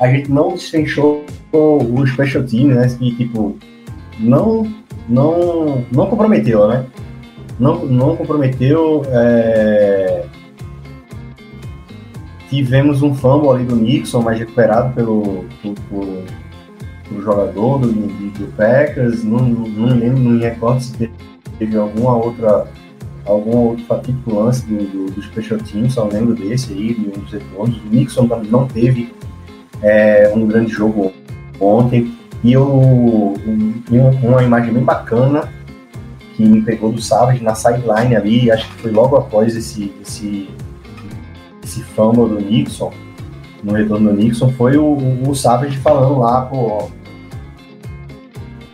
a 0.00 0.08
gente 0.08 0.30
não 0.30 0.52
destrinchou 0.52 1.24
o, 1.52 2.06
special 2.06 2.44
team, 2.44 2.68
né? 2.68 2.88
Que, 2.98 3.16
tipo, 3.16 3.56
não, 4.20 4.70
não, 5.08 5.84
não 5.90 6.06
comprometeu, 6.06 6.68
né? 6.68 6.86
Não, 7.58 7.84
não 7.84 8.16
comprometeu. 8.16 9.02
é, 9.08 10.24
Tivemos 12.48 13.02
um 13.02 13.12
fumble 13.12 13.48
ali 13.50 13.64
do 13.64 13.74
Nixon, 13.74 14.22
mas 14.22 14.38
recuperado 14.38 14.94
pelo, 14.94 15.44
por, 15.88 16.22
por 17.08 17.22
jogador 17.22 17.78
do, 17.78 17.92
do, 17.92 18.52
Packers. 18.56 19.22
Não, 19.24 19.38
não, 19.38 19.86
lembro, 19.86 20.18
não 20.20 20.30
me 20.32 20.40
recordo 20.40 20.80
se 20.80 21.10
teve 21.58 21.76
alguma 21.76 22.16
outra 22.16 22.66
algum 23.24 23.56
outro 23.56 23.84
fatídico 23.86 24.34
lance 24.34 24.64
do, 24.66 24.84
do, 24.84 25.10
do 25.10 25.22
Special 25.22 25.58
Teams, 25.58 25.94
só 25.94 26.04
lembro 26.04 26.34
desse 26.34 26.72
aí, 26.72 26.94
de 26.94 27.08
um 27.08 27.22
dos 27.22 27.32
retornos. 27.32 27.76
O 27.78 27.88
Nixon 27.88 28.28
também 28.28 28.50
não 28.50 28.66
teve 28.68 29.12
é, 29.82 30.32
um 30.34 30.46
grande 30.46 30.70
jogo 30.70 31.12
ontem. 31.60 32.14
E 32.44 32.52
eu 32.52 32.64
um- 32.64 33.82
uma, 33.90 34.10
uma 34.10 34.42
imagem 34.44 34.72
bem 34.72 34.84
bacana 34.84 35.52
que 36.36 36.44
me 36.44 36.62
pegou 36.62 36.92
do 36.92 37.00
Savage 37.00 37.42
na 37.42 37.54
sideline 37.54 38.14
ali, 38.14 38.50
acho 38.50 38.68
que 38.68 38.82
foi 38.82 38.90
logo 38.92 39.16
após 39.16 39.56
esse, 39.56 39.92
esse, 40.02 40.48
esse 41.64 41.82
fumble 41.82 42.28
do 42.28 42.40
Nixon, 42.40 42.92
no 43.66 43.72
retorno 43.74 44.10
do 44.10 44.16
Nixon, 44.16 44.50
foi 44.52 44.76
o, 44.76 44.84
o, 44.84 45.30
o 45.30 45.34
Savage 45.34 45.76
falando 45.78 46.18
lá, 46.20 46.42
pô, 46.42 46.56
ó, 46.68 46.88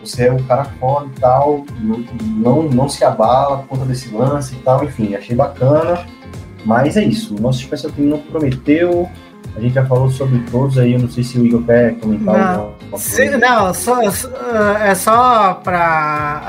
você 0.04 0.26
é 0.26 0.32
um 0.32 0.42
cara 0.44 0.64
foda 0.78 1.06
e 1.06 1.20
tal, 1.20 1.64
não, 1.80 2.04
não, 2.22 2.62
não 2.64 2.88
se 2.88 3.04
abala 3.04 3.58
por 3.58 3.68
conta 3.68 3.84
desse 3.86 4.14
lance 4.14 4.54
e 4.54 4.58
tal, 4.58 4.84
enfim, 4.84 5.14
achei 5.14 5.34
bacana. 5.34 6.04
Mas 6.64 6.96
é 6.96 7.04
isso, 7.04 7.34
o 7.36 7.40
nosso 7.40 7.60
especial 7.60 7.92
team 7.92 8.08
não 8.08 8.18
prometeu, 8.18 9.08
a 9.56 9.60
gente 9.60 9.74
já 9.74 9.84
falou 9.86 10.10
sobre 10.10 10.38
todos 10.50 10.76
aí, 10.78 10.92
eu 10.92 10.98
não 11.00 11.08
sei 11.08 11.24
se 11.24 11.38
o 11.38 11.46
Igor 11.46 11.62
quer 11.64 11.94
comentar 11.98 12.34
Não. 12.34 12.60
alguma 12.64 12.90
coisa. 12.90 13.04
Se- 13.04 13.36
não, 13.36 13.74
só, 13.74 14.10
só- 14.10 14.28
é 14.78 14.94
só 14.94 15.54
para 15.54 16.42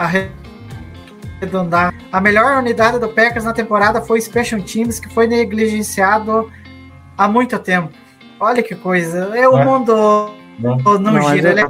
arredondar. 1.41 1.93
A 2.11 2.19
melhor 2.21 2.57
unidade 2.57 2.99
do 2.99 3.07
Packers 3.09 3.45
na 3.45 3.53
temporada 3.53 4.01
foi 4.01 4.19
o 4.19 4.21
Special 4.21 4.61
Teams, 4.61 4.99
que 4.99 5.09
foi 5.09 5.27
negligenciado 5.27 6.49
há 7.17 7.27
muito 7.27 7.57
tempo. 7.59 7.89
Olha 8.39 8.61
que 8.63 8.75
coisa. 8.75 9.31
É 9.35 9.47
o 9.47 9.57
É. 9.57 9.65
mundo 9.65 9.93
Não. 10.59 10.77
não, 10.99 11.21
gira. 11.21 11.23
mas, 11.23 11.45
Ele 11.45 11.59
é, 11.61 11.63
é- 11.63 11.69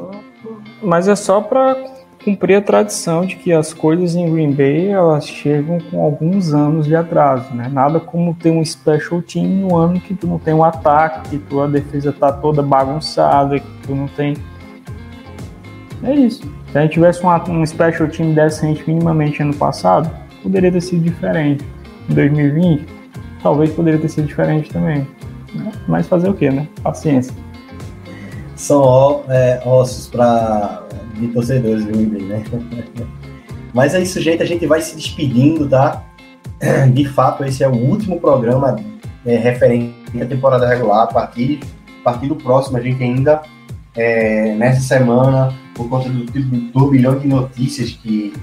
mas 0.81 1.07
é 1.07 1.15
só 1.15 1.41
pra 1.41 1.75
cumprir 2.23 2.55
a 2.55 2.61
tradição 2.61 3.25
de 3.25 3.35
que 3.35 3.51
as 3.51 3.73
coisas 3.73 4.15
em 4.15 4.31
Green 4.31 4.51
Bay 4.53 4.87
elas 4.87 5.27
chegam 5.27 5.77
com 5.91 6.01
alguns 6.01 6.53
anos 6.53 6.85
de 6.85 6.95
atraso, 6.95 7.53
né? 7.53 7.69
Nada 7.71 7.99
como 7.99 8.33
ter 8.33 8.49
um 8.49 8.63
special 8.63 9.21
team 9.21 9.45
no 9.45 9.75
ano 9.75 9.99
que 9.99 10.13
tu 10.13 10.25
não 10.25 10.39
tem 10.39 10.53
um 10.53 10.63
ataque, 10.63 11.29
que 11.31 11.37
tua 11.37 11.67
defesa 11.67 12.13
tá 12.13 12.31
toda 12.31 12.61
bagunçada, 12.61 13.59
que 13.59 13.67
tu 13.85 13.93
não 13.93 14.07
tem. 14.07 14.35
É 16.03 16.13
isso. 16.13 16.43
Se 16.71 16.77
a 16.77 16.81
gente 16.81 16.93
tivesse 16.93 17.25
um, 17.25 17.29
um 17.29 17.65
special 17.65 18.07
team 18.07 18.33
decente 18.33 18.83
minimamente 18.87 19.41
ano 19.41 19.53
passado, 19.53 20.09
poderia 20.41 20.71
ter 20.71 20.81
sido 20.81 21.01
diferente. 21.03 21.63
Em 22.09 22.13
2020, 22.13 22.85
talvez 23.41 23.71
poderia 23.71 23.99
ter 23.99 24.09
sido 24.09 24.27
diferente 24.27 24.69
também. 24.71 25.05
Né? 25.55 25.71
Mas 25.87 26.07
fazer 26.07 26.29
o 26.29 26.33
quê, 26.33 26.49
né? 26.49 26.67
Paciência. 26.81 27.33
são 28.55 28.81
ó- 28.81 29.23
é, 29.29 29.61
ossos 29.65 30.07
para 30.07 30.83
de 31.15 31.27
torcedores 31.27 31.85
do 31.85 31.91
Bay, 31.91 32.23
né? 32.23 32.43
Mas 33.73 33.95
é 33.95 34.01
isso, 34.01 34.21
gente. 34.21 34.41
A 34.43 34.45
gente 34.45 34.65
vai 34.67 34.81
se 34.81 34.95
despedindo, 34.95 35.67
tá? 35.67 36.03
De 36.93 37.05
fato, 37.05 37.43
esse 37.43 37.63
é 37.63 37.67
o 37.67 37.75
último 37.75 38.19
programa 38.19 38.75
é, 39.25 39.35
referente 39.35 39.95
à 40.21 40.25
temporada 40.25 40.67
regular. 40.67 41.03
A 41.03 41.07
partir, 41.07 41.59
a 42.01 42.03
partir 42.03 42.27
do 42.27 42.35
próximo, 42.35 42.77
a 42.77 42.81
gente 42.81 43.03
ainda, 43.03 43.41
é, 43.95 44.53
nessa 44.55 44.81
semana, 44.81 45.53
por 45.73 45.89
conta 45.89 46.09
do, 46.09 46.23
do 46.25 46.71
turbilhão 46.71 47.17
de 47.17 47.27
notícias 47.27 47.91
que 47.91 48.33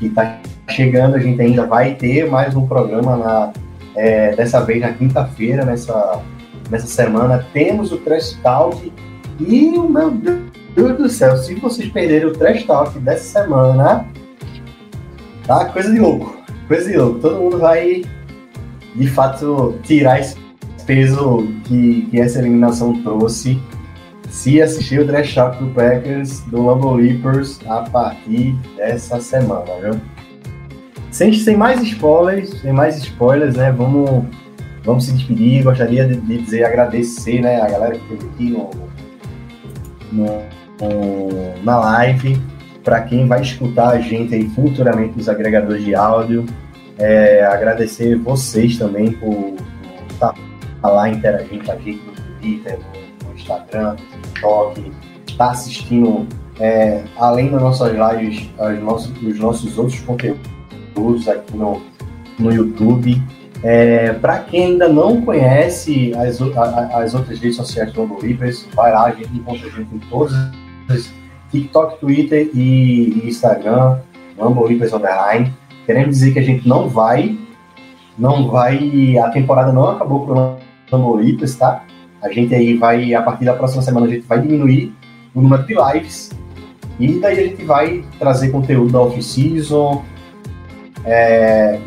está 0.00 0.38
chegando, 0.68 1.16
a 1.16 1.18
gente 1.18 1.40
ainda 1.40 1.66
vai 1.66 1.94
ter 1.94 2.30
mais 2.30 2.54
um 2.54 2.66
programa 2.66 3.16
na, 3.16 3.52
é, 3.98 4.34
dessa 4.36 4.60
vez 4.60 4.80
na 4.80 4.92
quinta-feira, 4.92 5.64
nessa, 5.64 6.22
nessa 6.70 6.86
semana. 6.86 7.44
Temos 7.52 7.90
o 7.90 7.98
Trash 7.98 8.38
Talk 8.42 8.92
e 9.40 9.70
meu 9.70 10.10
Deus 10.10 10.96
do 10.96 11.08
céu, 11.08 11.36
se 11.36 11.54
vocês 11.56 11.90
perderem 11.90 12.28
o 12.28 12.32
Trash 12.32 12.64
Talk 12.64 12.96
dessa 13.00 13.40
semana, 13.40 14.06
tá 15.46 15.64
coisa 15.66 15.92
de 15.92 15.98
louco. 15.98 16.38
Coisa 16.68 16.88
de 16.88 16.96
louco. 16.96 17.18
Todo 17.18 17.40
mundo 17.40 17.58
vai, 17.58 18.04
de 18.94 19.08
fato, 19.08 19.74
tirar 19.82 20.20
esse 20.20 20.36
peso 20.86 21.48
que, 21.64 22.06
que 22.10 22.20
essa 22.20 22.38
eliminação 22.38 23.02
trouxe 23.02 23.60
se 24.30 24.62
assistir 24.62 25.00
o 25.00 25.06
Trash 25.06 25.34
Talk 25.34 25.62
do 25.62 25.70
Packers, 25.70 26.40
do 26.42 26.64
Lambeau 26.64 26.94
Leapers, 26.94 27.58
a 27.66 27.80
partir 27.82 28.54
dessa 28.76 29.20
semana, 29.20 29.72
viu? 29.82 30.00
Sem, 31.18 31.32
sem 31.32 31.56
mais 31.56 31.82
spoilers, 31.82 32.50
sem 32.60 32.72
mais 32.72 32.96
spoilers, 32.98 33.56
né? 33.56 33.72
Vamos, 33.72 34.24
vamos 34.84 35.04
se 35.04 35.12
despedir. 35.12 35.64
Gostaria 35.64 36.06
de, 36.06 36.14
de 36.14 36.38
dizer, 36.38 36.64
agradecer, 36.64 37.40
né, 37.40 37.60
a 37.60 37.68
galera 37.68 37.98
que 37.98 38.14
esteve 38.14 38.30
aqui 38.32 38.50
no, 38.50 38.70
no, 40.12 40.26
no- 40.80 41.64
na 41.64 41.76
live. 41.80 42.40
Para 42.84 43.00
quem 43.02 43.26
vai 43.26 43.42
escutar 43.42 43.88
a 43.90 44.00
gente 44.00 44.32
aí 44.32 44.48
futuramente 44.50 45.16
nos 45.16 45.28
agregadores 45.28 45.84
de 45.84 45.92
áudio, 45.94 46.46
é, 46.98 47.44
agradecer 47.44 48.16
vocês 48.16 48.78
também 48.78 49.10
por 49.10 49.54
estar 50.10 50.34
lá 50.82 51.08
interagindo 51.08 51.64
com 51.64 51.72
a 51.72 51.76
gente 51.76 52.00
no 52.00 52.12
Twitter, 52.40 52.78
no, 52.78 53.28
no 53.28 53.34
Instagram, 53.34 53.90
no 53.90 53.96
TikTok, 54.22 54.92
estar 55.26 55.50
assistindo, 55.50 56.26
é, 56.60 57.02
além 57.18 57.50
das 57.50 57.60
nossas 57.60 57.92
lives, 57.92 58.48
as 58.58 58.80
nossos, 58.80 59.12
os 59.20 59.38
nossos 59.40 59.76
outros 59.76 59.98
conteúdos 60.00 60.57
aqui 61.28 61.56
no, 61.56 61.80
no 62.38 62.52
YouTube. 62.52 63.20
É, 63.62 64.12
Para 64.12 64.38
quem 64.40 64.66
ainda 64.66 64.88
não 64.88 65.20
conhece 65.22 66.12
as, 66.14 66.40
a- 66.40 67.02
as 67.02 67.14
outras 67.14 67.38
redes 67.40 67.56
sociais 67.56 67.92
do 67.92 68.04
Reapers, 68.20 68.66
vai 68.74 68.92
lá, 68.92 69.06
a 69.06 69.10
gente 69.10 69.36
encontra 69.36 69.66
a 69.66 69.70
gente 69.70 69.94
em 69.94 69.98
todas 70.10 70.32
as 70.88 71.12
TikTok, 71.50 71.98
Twitter 72.00 72.50
e, 72.54 73.20
e 73.24 73.28
Instagram, 73.28 73.98
Rumble 74.38 74.66
Reapers 74.68 74.92
Underline. 74.92 75.52
Querendo 75.86 76.10
dizer 76.10 76.32
que 76.32 76.38
a 76.38 76.42
gente 76.42 76.68
não 76.68 76.88
vai, 76.88 77.36
não 78.18 78.48
vai, 78.48 79.16
a 79.18 79.30
temporada 79.30 79.72
não 79.72 79.88
acabou 79.88 80.26
com 80.26 80.96
o 80.96 81.16
Reapers, 81.16 81.54
tá? 81.56 81.84
A 82.20 82.30
gente 82.30 82.54
aí 82.54 82.74
vai, 82.76 83.14
a 83.14 83.22
partir 83.22 83.44
da 83.44 83.54
próxima 83.54 83.80
semana, 83.82 84.06
a 84.06 84.10
gente 84.10 84.26
vai 84.26 84.40
diminuir 84.40 84.92
o 85.34 85.40
número 85.40 85.64
de 85.64 85.74
lives 85.74 86.30
e 87.00 87.18
daí 87.20 87.38
a 87.38 87.42
gente 87.48 87.64
vai 87.64 88.04
trazer 88.18 88.50
conteúdo 88.50 88.92
da 88.92 89.00
off-season, 89.00 90.04
é, 91.08 91.80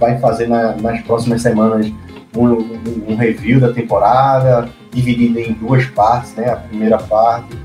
vai 0.00 0.18
fazer 0.18 0.48
na- 0.48 0.74
nas 0.76 1.00
próximas 1.02 1.42
semanas 1.42 1.92
um, 2.36 2.46
um- 2.46 3.04
um 3.08 3.16
review 3.16 3.60
da 3.60 3.72
temporada, 3.72 4.68
dividido 4.90 5.38
em 5.38 5.52
duas 5.52 5.84
partes, 5.86 6.34
né? 6.34 6.48
A 6.50 6.56
primeira 6.56 6.98
parte 6.98 7.56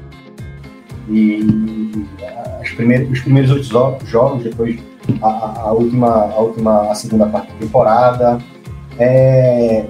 e 1.10 2.06
as 2.62 2.70
primeiras, 2.72 3.10
os 3.10 3.20
primeiros 3.22 3.52
oito 3.52 4.06
jogos, 4.06 4.44
depois 4.44 4.78
a, 5.22 5.28
a- 5.28 5.62
a 5.68 5.72
última, 5.72 6.08
a 6.32 6.40
última, 6.40 6.92
a 6.92 6.96
segunda 6.96 7.26
parte 7.28 7.52
da 7.54 7.60
temporada. 7.60 8.38
É, 9.00 9.86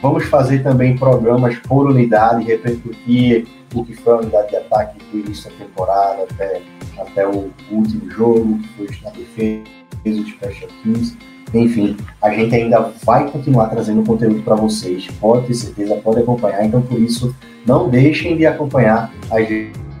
vamos 0.00 0.24
fazer 0.26 0.62
também 0.62 0.96
programas 0.96 1.56
por 1.58 1.86
unidade, 1.90 2.44
repercutir 2.44 3.46
o 3.74 3.84
que 3.84 3.94
foi 3.94 4.12
a 4.12 4.16
unidade 4.18 4.50
de 4.50 4.56
ataque 4.56 4.98
do 5.10 5.18
início 5.18 5.50
da 5.50 5.56
temporada 5.64 6.22
até, 6.30 6.60
até 6.98 7.26
o 7.26 7.50
último 7.70 8.10
jogo, 8.10 8.58
que 8.58 8.68
foi 8.68 8.88
na 9.02 9.10
defesa, 9.10 9.62
os 10.06 10.28
special 10.28 10.70
teams. 10.82 11.16
Enfim, 11.52 11.96
a 12.20 12.30
gente 12.30 12.54
ainda 12.54 12.92
vai 13.04 13.30
continuar 13.30 13.68
trazendo 13.68 14.02
conteúdo 14.02 14.42
para 14.42 14.56
vocês. 14.56 15.06
Pode 15.20 15.46
ter 15.46 15.54
certeza, 15.54 15.94
pode 15.96 16.20
acompanhar. 16.20 16.64
Então, 16.64 16.82
por 16.82 16.98
isso, 16.98 17.34
não 17.66 17.88
deixem 17.88 18.36
de 18.36 18.46
acompanhar 18.46 19.12
as 19.30 19.48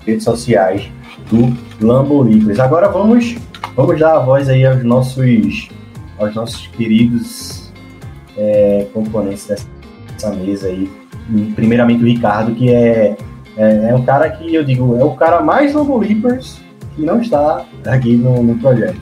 redes 0.04 0.24
sociais 0.24 0.90
do 1.30 1.56
Lambo 1.84 2.22
Libres. 2.22 2.58
Agora 2.58 2.88
vamos, 2.88 3.36
vamos 3.76 3.98
dar 3.98 4.16
a 4.16 4.18
voz 4.18 4.48
aí 4.48 4.66
aos 4.66 4.82
nossos, 4.82 5.68
aos 6.18 6.34
nossos 6.34 6.66
queridos 6.68 7.72
é, 8.36 8.86
componentes 8.92 9.46
dessa 9.46 10.34
mesa 10.34 10.68
aí. 10.68 10.90
Primeiramente 11.54 12.02
o 12.02 12.06
Ricardo, 12.06 12.54
que 12.54 12.70
é, 12.70 13.16
é, 13.56 13.88
é 13.90 13.94
um 13.94 14.04
cara 14.04 14.28
que 14.30 14.52
eu 14.54 14.64
digo, 14.64 14.96
é 14.96 15.04
o 15.04 15.12
cara 15.12 15.40
mais 15.40 15.74
Leapers 15.74 16.63
que 16.94 17.02
não 17.02 17.20
está 17.20 17.66
aqui 17.86 18.16
no, 18.16 18.42
no 18.42 18.58
projeto. 18.58 19.00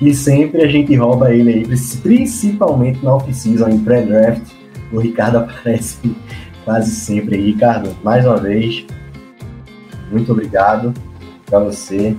E 0.00 0.14
sempre 0.14 0.62
a 0.62 0.68
gente 0.68 0.94
rouba 0.96 1.32
ele 1.32 1.52
aí, 1.52 1.66
principalmente 2.02 3.04
na 3.04 3.16
off-season, 3.16 3.68
em 3.68 3.78
pré-draft. 3.80 4.42
O 4.92 4.98
Ricardo 4.98 5.38
aparece 5.38 5.98
quase 6.64 6.90
sempre 6.90 7.36
aí. 7.36 7.46
Ricardo, 7.52 7.94
mais 8.02 8.24
uma 8.24 8.38
vez, 8.38 8.86
muito 10.10 10.32
obrigado 10.32 10.94
para 11.46 11.58
você. 11.60 12.16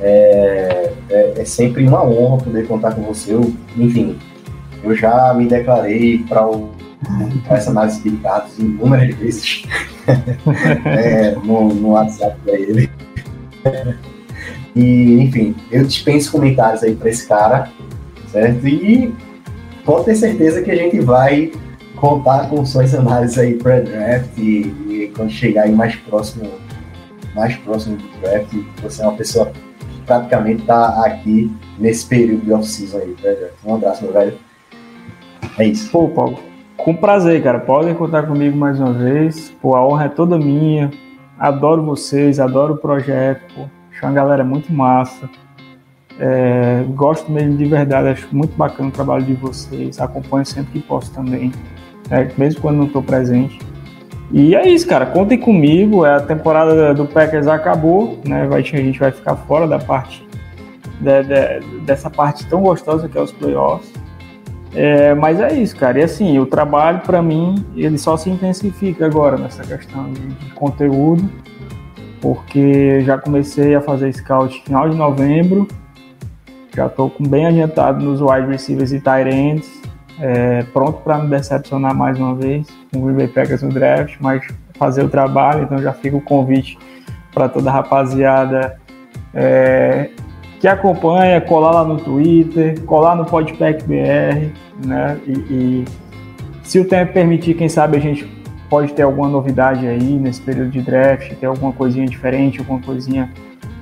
É, 0.00 0.92
é, 1.10 1.34
é 1.36 1.44
sempre 1.44 1.86
uma 1.86 2.04
honra 2.04 2.44
poder 2.44 2.66
contar 2.66 2.94
com 2.94 3.02
você. 3.02 3.34
Eu, 3.34 3.52
enfim, 3.76 4.18
eu 4.82 4.96
já 4.96 5.32
me 5.34 5.46
declarei 5.46 6.24
para 6.24 6.48
essa 7.50 7.70
análise 7.70 8.02
de 8.02 8.10
Ricardo 8.10 8.48
inúmeras 8.58 9.14
vezes 9.14 9.62
é, 10.84 11.36
no, 11.44 11.72
no 11.74 11.90
WhatsApp 11.90 12.36
para 12.44 12.54
ele. 12.54 12.90
E, 14.74 15.20
enfim, 15.20 15.54
eu 15.70 15.84
dispenso 15.84 16.32
comentários 16.32 16.82
aí 16.82 16.94
para 16.94 17.10
esse 17.10 17.26
cara, 17.26 17.70
certo? 18.28 18.66
E 18.66 19.12
pode 19.84 20.04
ter 20.04 20.14
certeza 20.14 20.62
que 20.62 20.70
a 20.70 20.76
gente 20.76 21.00
vai 21.00 21.50
contar 21.96 22.48
com 22.48 22.64
suas 22.64 22.94
análises 22.94 23.38
aí 23.38 23.54
pré-draft 23.54 24.30
e, 24.38 24.72
e 24.88 25.12
quando 25.14 25.30
chegar 25.30 25.64
aí 25.64 25.72
mais 25.72 25.96
próximo, 25.96 26.50
mais 27.34 27.56
próximo 27.56 27.96
do 27.96 28.20
draft, 28.20 28.52
você 28.82 29.02
é 29.02 29.06
uma 29.06 29.16
pessoa 29.16 29.46
que 29.46 30.00
praticamente 30.06 30.62
está 30.62 31.04
aqui 31.04 31.54
nesse 31.78 32.06
período 32.06 32.44
de 32.44 32.52
off-season 32.52 32.98
aí, 32.98 33.16
pré-draft. 33.20 33.54
Um 33.64 33.74
abraço, 33.74 34.04
meu 34.04 34.12
velho. 34.12 34.38
É 35.58 35.66
isso. 35.66 35.90
Pô, 35.90 36.08
Paulo, 36.08 36.38
com 36.76 36.94
prazer, 36.94 37.42
cara. 37.42 37.58
Podem 37.58 37.94
contar 37.94 38.22
comigo 38.22 38.56
mais 38.56 38.78
uma 38.78 38.92
vez. 38.92 39.50
Pô, 39.60 39.74
a 39.74 39.86
honra 39.86 40.04
é 40.04 40.08
toda 40.08 40.38
minha. 40.38 40.90
Adoro 41.40 41.82
vocês, 41.82 42.38
adoro 42.38 42.74
o 42.74 42.76
projeto. 42.76 43.40
Pô. 43.54 43.62
Acho 43.90 44.04
uma 44.04 44.12
galera 44.12 44.44
muito 44.44 44.70
massa. 44.70 45.28
É, 46.18 46.84
gosto 46.90 47.32
mesmo 47.32 47.56
de 47.56 47.64
verdade, 47.64 48.08
acho 48.08 48.28
muito 48.30 48.54
bacana 48.54 48.90
o 48.90 48.92
trabalho 48.92 49.24
de 49.24 49.32
vocês. 49.32 49.98
Acompanho 49.98 50.44
sempre 50.44 50.72
que 50.72 50.86
posso 50.86 51.10
também, 51.12 51.50
é, 52.10 52.30
mesmo 52.36 52.60
quando 52.60 52.76
não 52.76 52.84
estou 52.84 53.02
presente. 53.02 53.58
E 54.30 54.54
é 54.54 54.68
isso, 54.68 54.86
cara. 54.86 55.06
Contem 55.06 55.38
comigo. 55.38 56.04
A 56.04 56.20
temporada 56.20 56.92
do 56.92 57.06
Packers 57.06 57.46
acabou, 57.46 58.20
né? 58.24 58.46
Vai, 58.46 58.60
a 58.60 58.62
gente 58.62 58.98
vai 58.98 59.10
ficar 59.10 59.34
fora 59.34 59.66
da 59.66 59.78
parte 59.78 60.24
de, 61.00 61.22
de, 61.22 61.80
dessa 61.80 62.10
parte 62.10 62.46
tão 62.48 62.60
gostosa 62.60 63.08
que 63.08 63.16
é 63.16 63.20
os 63.20 63.32
playoffs. 63.32 63.90
É, 64.74 65.14
mas 65.14 65.40
é 65.40 65.52
isso, 65.54 65.76
cara. 65.76 65.98
E 65.98 66.02
assim, 66.04 66.38
o 66.38 66.46
trabalho 66.46 67.00
para 67.00 67.20
mim 67.20 67.64
ele 67.74 67.98
só 67.98 68.16
se 68.16 68.30
intensifica 68.30 69.06
agora 69.06 69.36
nessa 69.36 69.62
questão 69.64 70.12
de, 70.12 70.50
conteúdo 70.54 71.28
porque 72.20 73.00
já 73.00 73.16
comecei 73.16 73.74
a 73.74 73.80
fazer 73.80 74.12
scout 74.12 74.62
final 74.62 74.90
de 74.90 74.94
novembro, 74.94 75.66
já 76.76 76.86
estou 76.86 77.10
bem 77.18 77.46
adiantado 77.46 78.04
nos 78.04 78.20
wide 78.20 78.46
receivers 78.46 78.92
e 78.92 79.00
tight 79.00 79.28
ends, 79.28 79.66
é, 80.20 80.62
pronto 80.64 81.00
para 81.00 81.16
me 81.16 81.30
decepcionar 81.30 81.94
mais 81.94 82.18
uma 82.18 82.34
vez 82.34 82.66
com 82.92 82.98
o 82.98 83.02
Green 83.06 83.16
Bay 83.16 83.28
Packers 83.28 83.62
no 83.62 83.70
draft, 83.70 84.16
mas 84.20 84.46
fazer 84.74 85.02
o 85.02 85.08
trabalho, 85.08 85.62
então 85.62 85.78
já 85.78 85.94
fica 85.94 86.14
o 86.14 86.20
convite 86.20 86.78
para 87.32 87.48
toda 87.48 87.70
a 87.70 87.72
rapaziada 87.72 88.78
é, 89.32 90.10
que 90.60 90.68
acompanha, 90.68 91.40
colar 91.40 91.70
lá 91.70 91.84
no 91.84 91.96
Twitter, 91.96 92.78
colar 92.82 93.16
no 93.16 93.24
Podpack 93.24 93.82
BR, 93.84 94.52
né? 94.86 95.18
E, 95.26 95.32
e 95.32 95.84
se 96.62 96.78
o 96.78 96.84
tempo 96.84 97.14
permitir, 97.14 97.54
quem 97.54 97.68
sabe 97.68 97.96
a 97.96 98.00
gente 98.00 98.24
pode 98.68 98.92
ter 98.92 99.02
alguma 99.02 99.26
novidade 99.26 99.86
aí 99.86 100.14
nesse 100.14 100.40
período 100.42 100.70
de 100.70 100.82
draft, 100.82 101.32
ter 101.32 101.46
alguma 101.46 101.72
coisinha 101.72 102.06
diferente, 102.06 102.58
alguma 102.58 102.78
coisinha 102.78 103.32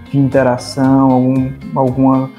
de 0.09 0.18
interação, 0.18 1.10
algum, 1.10 1.50
alguma, 1.74 2.30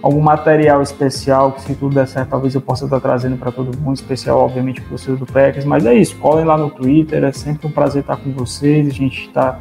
algum 0.00 0.20
material 0.20 0.80
especial 0.80 1.52
que 1.52 1.62
se 1.62 1.74
tudo 1.74 1.96
der 1.96 2.06
certo, 2.06 2.30
talvez 2.30 2.54
eu 2.54 2.60
possa 2.60 2.84
estar 2.84 3.00
trazendo 3.00 3.36
para 3.36 3.50
todo 3.50 3.76
mundo, 3.76 3.96
especial 3.96 4.38
obviamente 4.38 4.80
para 4.80 4.96
vocês 4.96 5.18
do 5.18 5.26
Packers, 5.26 5.64
mas 5.64 5.84
é 5.84 5.94
isso, 5.94 6.16
colhem 6.18 6.44
lá 6.44 6.56
no 6.56 6.70
Twitter, 6.70 7.24
é 7.24 7.32
sempre 7.32 7.66
um 7.66 7.70
prazer 7.70 8.02
estar 8.02 8.16
com 8.16 8.30
vocês, 8.30 8.86
a 8.86 8.92
gente 8.92 9.26
está 9.26 9.58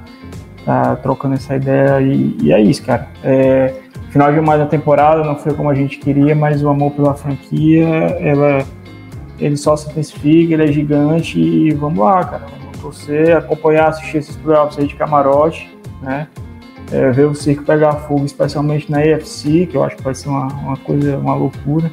tá 0.64 0.96
trocando 0.96 1.34
essa 1.34 1.56
ideia 1.56 2.00
e, 2.02 2.38
e 2.42 2.54
é 2.54 2.62
isso, 2.62 2.86
cara. 2.86 3.08
É, 3.24 3.74
final 4.10 4.34
de 4.34 4.42
mais 4.42 4.60
da 4.60 4.66
temporada 4.66 5.24
não 5.24 5.36
foi 5.36 5.54
como 5.54 5.70
a 5.70 5.76
gente 5.76 5.98
queria, 5.98 6.36
mas 6.36 6.64
o 6.64 6.70
amor 6.70 6.92
pela 6.92 7.14
franquia, 7.14 7.88
ela 8.20 8.66
ele 9.40 9.56
só 9.56 9.76
se 9.76 9.90
intensifica, 9.90 10.54
ele 10.54 10.64
é 10.64 10.72
gigante 10.72 11.40
e 11.40 11.72
vamos 11.72 12.00
lá, 12.00 12.24
cara. 12.24 12.46
Vamos 12.60 12.80
torcer, 12.80 13.36
acompanhar, 13.36 13.90
assistir 13.90 14.18
esses 14.18 14.36
playoffs 14.36 14.80
aí 14.80 14.88
de 14.88 14.96
camarote, 14.96 15.76
né? 16.02 16.28
É, 16.92 17.12
ver 17.12 17.26
o 17.26 17.36
circo 17.36 17.64
pegar 17.64 17.94
fogo, 17.94 18.26
especialmente 18.26 18.90
na 18.90 19.00
AFC, 19.00 19.68
que 19.68 19.76
eu 19.76 19.84
acho 19.84 19.98
que 19.98 20.04
vai 20.04 20.16
ser 20.16 20.30
uma, 20.30 20.48
uma 20.48 20.78
coisa, 20.78 21.18
uma 21.18 21.36
loucura. 21.36 21.92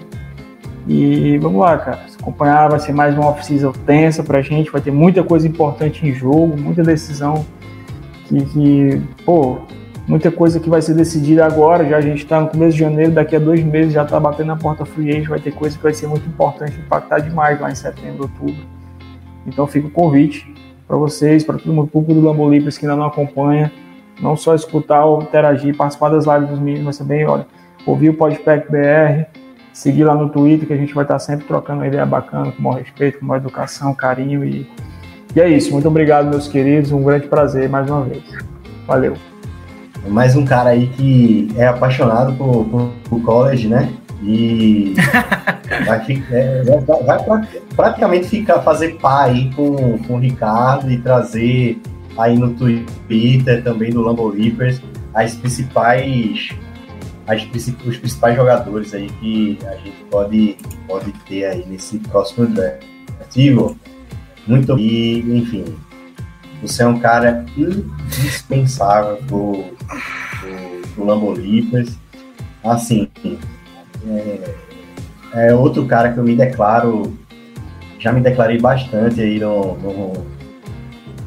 E 0.86 1.36
vamos 1.38 1.60
lá, 1.60 1.76
cara. 1.78 2.00
Se 2.08 2.16
acompanhar, 2.16 2.68
vai 2.68 2.78
ser 2.78 2.92
mais 2.92 3.14
uma 3.14 3.26
off-season 3.26 3.72
tensa 3.72 4.22
pra 4.22 4.40
gente, 4.40 4.70
vai 4.70 4.80
ter 4.80 4.92
muita 4.92 5.22
coisa 5.22 5.48
importante 5.48 6.06
em 6.06 6.12
jogo, 6.12 6.56
muita 6.56 6.82
decisão 6.82 7.44
que, 8.26 8.44
que 8.46 9.02
pô, 9.24 9.58
muita 10.06 10.30
coisa 10.30 10.60
que 10.60 10.68
vai 10.68 10.82
ser 10.82 10.94
decidida 10.94 11.46
agora, 11.46 11.84
já 11.88 11.96
a 11.96 12.00
gente 12.00 12.18
está 12.24 12.40
no 12.40 12.48
começo 12.48 12.72
de 12.72 12.80
janeiro, 12.80 13.12
daqui 13.12 13.36
a 13.36 13.38
dois 13.38 13.62
meses 13.62 13.92
já 13.92 14.02
está 14.02 14.20
batendo 14.20 14.48
na 14.48 14.56
porta 14.56 14.84
free 14.84 15.10
agent, 15.10 15.28
vai 15.28 15.40
ter 15.40 15.52
coisa 15.52 15.76
que 15.76 15.82
vai 15.82 15.94
ser 15.94 16.06
muito 16.06 16.26
importante, 16.28 16.78
impactar 16.78 17.20
demais 17.20 17.60
lá 17.60 17.70
em 17.70 17.74
setembro, 17.74 18.24
outubro. 18.24 18.66
Então 19.46 19.66
fica 19.66 19.86
o 19.86 19.90
convite 19.90 20.52
para 20.86 20.96
vocês, 20.96 21.42
para 21.42 21.58
todo 21.58 21.72
mundo, 21.72 21.88
público 21.88 22.20
do 22.20 22.26
Lambo 22.26 22.48
Libres 22.48 22.76
que 22.76 22.84
ainda 22.84 22.96
não 22.96 23.06
acompanha, 23.06 23.72
não 24.20 24.36
só 24.36 24.54
escutar 24.54 25.04
ou 25.04 25.22
interagir, 25.22 25.76
participar 25.76 26.10
das 26.10 26.26
lives 26.26 26.48
dos 26.48 26.58
meninos, 26.58 26.84
mas 26.84 26.98
também, 26.98 27.26
olha, 27.26 27.46
ouvir 27.86 28.10
o 28.10 28.14
Podpack 28.14 28.70
BR, 28.70 29.26
seguir 29.72 30.04
lá 30.04 30.14
no 30.14 30.28
Twitter, 30.28 30.66
que 30.66 30.72
a 30.72 30.76
gente 30.76 30.94
vai 30.94 31.04
estar 31.04 31.18
sempre 31.18 31.46
trocando 31.46 31.80
uma 31.80 31.86
ideia 31.86 32.06
bacana, 32.06 32.52
com 32.52 32.62
maior 32.62 32.78
respeito, 32.78 33.18
com 33.18 33.26
maior 33.26 33.40
educação, 33.40 33.92
carinho 33.94 34.44
e, 34.44 34.70
e 35.34 35.40
é 35.40 35.48
isso. 35.48 35.72
Muito 35.72 35.88
obrigado, 35.88 36.28
meus 36.28 36.46
queridos. 36.46 36.92
Um 36.92 37.02
grande 37.02 37.26
prazer 37.26 37.68
mais 37.68 37.90
uma 37.90 38.02
vez. 38.02 38.22
Valeu. 38.86 39.33
Mais 40.08 40.36
um 40.36 40.44
cara 40.44 40.70
aí 40.70 40.86
que 40.88 41.48
é 41.56 41.66
apaixonado 41.66 42.34
por, 42.34 42.64
por, 42.66 42.90
por 43.08 43.22
college, 43.22 43.68
né? 43.68 43.92
E 44.22 44.94
vai, 45.86 46.04
fi- 46.04 46.24
é, 46.30 46.62
vai- 46.62 47.02
vai 47.02 47.24
pra- 47.24 47.46
praticamente 47.76 48.28
ficar, 48.28 48.60
fazer 48.62 48.96
par 48.98 49.28
aí 49.28 49.50
com, 49.54 49.98
com 49.98 50.14
o 50.14 50.18
Ricardo 50.18 50.90
e 50.90 50.98
trazer 50.98 51.80
aí 52.16 52.38
no 52.38 52.54
Twitter 52.54 53.62
também 53.64 53.90
do 53.90 54.00
Lambo 54.00 54.30
Reapers 54.30 54.80
as 55.14 55.34
principais, 55.34 56.50
as, 57.26 57.42
os 57.86 57.96
principais 57.98 58.36
jogadores 58.36 58.94
aí 58.94 59.08
que 59.20 59.58
a 59.66 59.74
gente 59.76 60.04
pode, 60.10 60.56
pode 60.86 61.12
ter 61.28 61.44
aí 61.46 61.64
nesse 61.68 61.98
próximo 61.98 62.46
draft. 62.46 62.82
Igor, 63.36 63.74
muito 64.46 64.78
e 64.78 65.18
enfim, 65.38 65.64
você 66.62 66.82
é 66.82 66.86
um 66.86 66.98
cara 66.98 67.44
indispensável 67.56 69.16
pro, 69.26 69.64
pro, 70.94 71.34
pro. 71.34 71.34
Assim, 72.64 73.08
é, 74.06 74.54
é 75.34 75.54
outro 75.54 75.84
cara 75.86 76.12
que 76.12 76.18
eu 76.18 76.24
me 76.24 76.34
declaro, 76.34 77.16
já 77.98 78.12
me 78.12 78.20
declarei 78.20 78.58
bastante 78.58 79.20
aí 79.20 79.38
no, 79.38 79.76
no, 79.76 80.26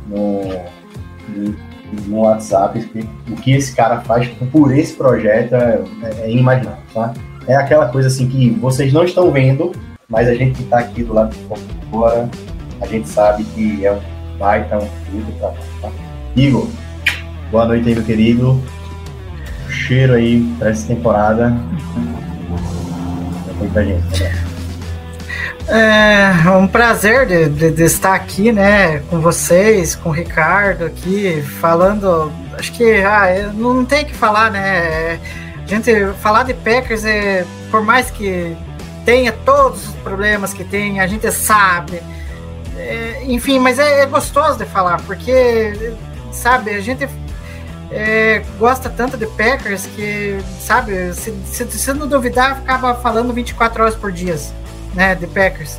no, 0.08 1.56
no 2.08 2.18
WhatsApp, 2.20 2.90
o 3.30 3.36
que 3.36 3.52
esse 3.52 3.76
cara 3.76 4.02
faz 4.02 4.28
por 4.52 4.76
esse 4.76 4.94
projeto 4.94 5.54
é, 5.54 5.82
é 6.22 6.32
inimaginável, 6.32 6.80
tá? 6.94 7.14
É 7.48 7.56
aquela 7.56 7.88
coisa 7.90 8.08
assim 8.08 8.28
que 8.28 8.50
vocês 8.52 8.92
não 8.92 9.04
estão 9.04 9.32
vendo, 9.32 9.72
mas 10.10 10.28
a 10.28 10.34
gente 10.34 10.58
que 10.58 10.64
tá 10.70 10.80
aqui 10.80 11.04
do 11.04 11.14
lado 11.14 11.36
de 11.36 11.90
fora, 11.90 12.30
a 12.82 12.86
gente 12.88 13.08
sabe 13.08 13.44
que 13.44 13.86
é 13.86 13.92
um 13.92 14.17
baita, 14.38 14.78
um 14.78 14.88
tudo 15.06 15.40
pra 15.40 15.50
tá? 15.82 15.96
Igor, 16.36 16.68
boa 17.52 17.66
noite 17.66 17.88
aí, 17.90 17.96
meu 17.96 18.04
querido. 18.04 18.64
Cheiro 19.70 20.14
aí 20.14 20.44
pra 20.60 20.70
essa 20.70 20.88
temporada. 20.88 21.54
Pra 23.74 23.84
gente. 23.84 24.24
né? 24.24 24.32
É 26.46 26.50
um 26.52 26.68
prazer 26.68 27.26
de, 27.26 27.50
de- 27.50 27.72
de 27.72 27.84
estar 27.84 28.14
aqui, 28.14 28.52
né, 28.54 29.00
com 29.10 29.20
vocês, 29.20 29.96
com 29.96 30.10
o 30.10 30.14
Ricardo 30.14 30.86
aqui, 30.86 31.42
falando. 31.60 32.32
Acho 32.58 32.72
que 32.72 33.04
ah, 33.04 33.36
eu 33.36 33.52
não 33.54 33.84
tem 33.84 34.06
que 34.06 34.14
falar, 34.14 34.50
né? 34.52 35.20
A 35.64 35.68
gente 35.68 35.92
falar 36.22 36.44
de 36.44 36.54
Packers 36.54 37.04
é, 37.04 37.44
por 37.70 37.84
mais 37.84 38.10
que 38.10 38.56
tenha 39.04 39.32
todos 39.34 39.90
os 39.90 39.96
problemas 39.96 40.54
que 40.54 40.64
tem, 40.64 41.02
a 41.02 41.08
gente 41.08 41.30
sabe. 41.32 42.02
É, 42.88 43.24
enfim, 43.26 43.60
mas 43.60 43.80
é, 43.80 44.02
é 44.02 44.06
gostoso 44.06 44.58
de 44.58 44.66
falar, 44.66 45.02
porque, 45.02 45.94
sabe, 46.32 46.72
a 46.72 46.80
gente 46.80 47.08
é, 47.92 48.42
gosta 48.58 48.90
tanto 48.90 49.18
de 49.18 49.28
Packers 49.28 49.86
que, 49.88 50.38
sabe, 50.62 51.14
se, 51.14 51.34
se, 51.46 51.70
se 51.70 51.94
não 51.94 52.08
duvidar, 52.08 52.60
acaba 52.60 52.96
falando 52.96 53.34
24 53.34 53.84
horas 53.84 53.96
por 53.96 54.10
dia, 54.10 54.38
né, 54.94 55.16
de 55.16 55.28
Packers. 55.28 55.78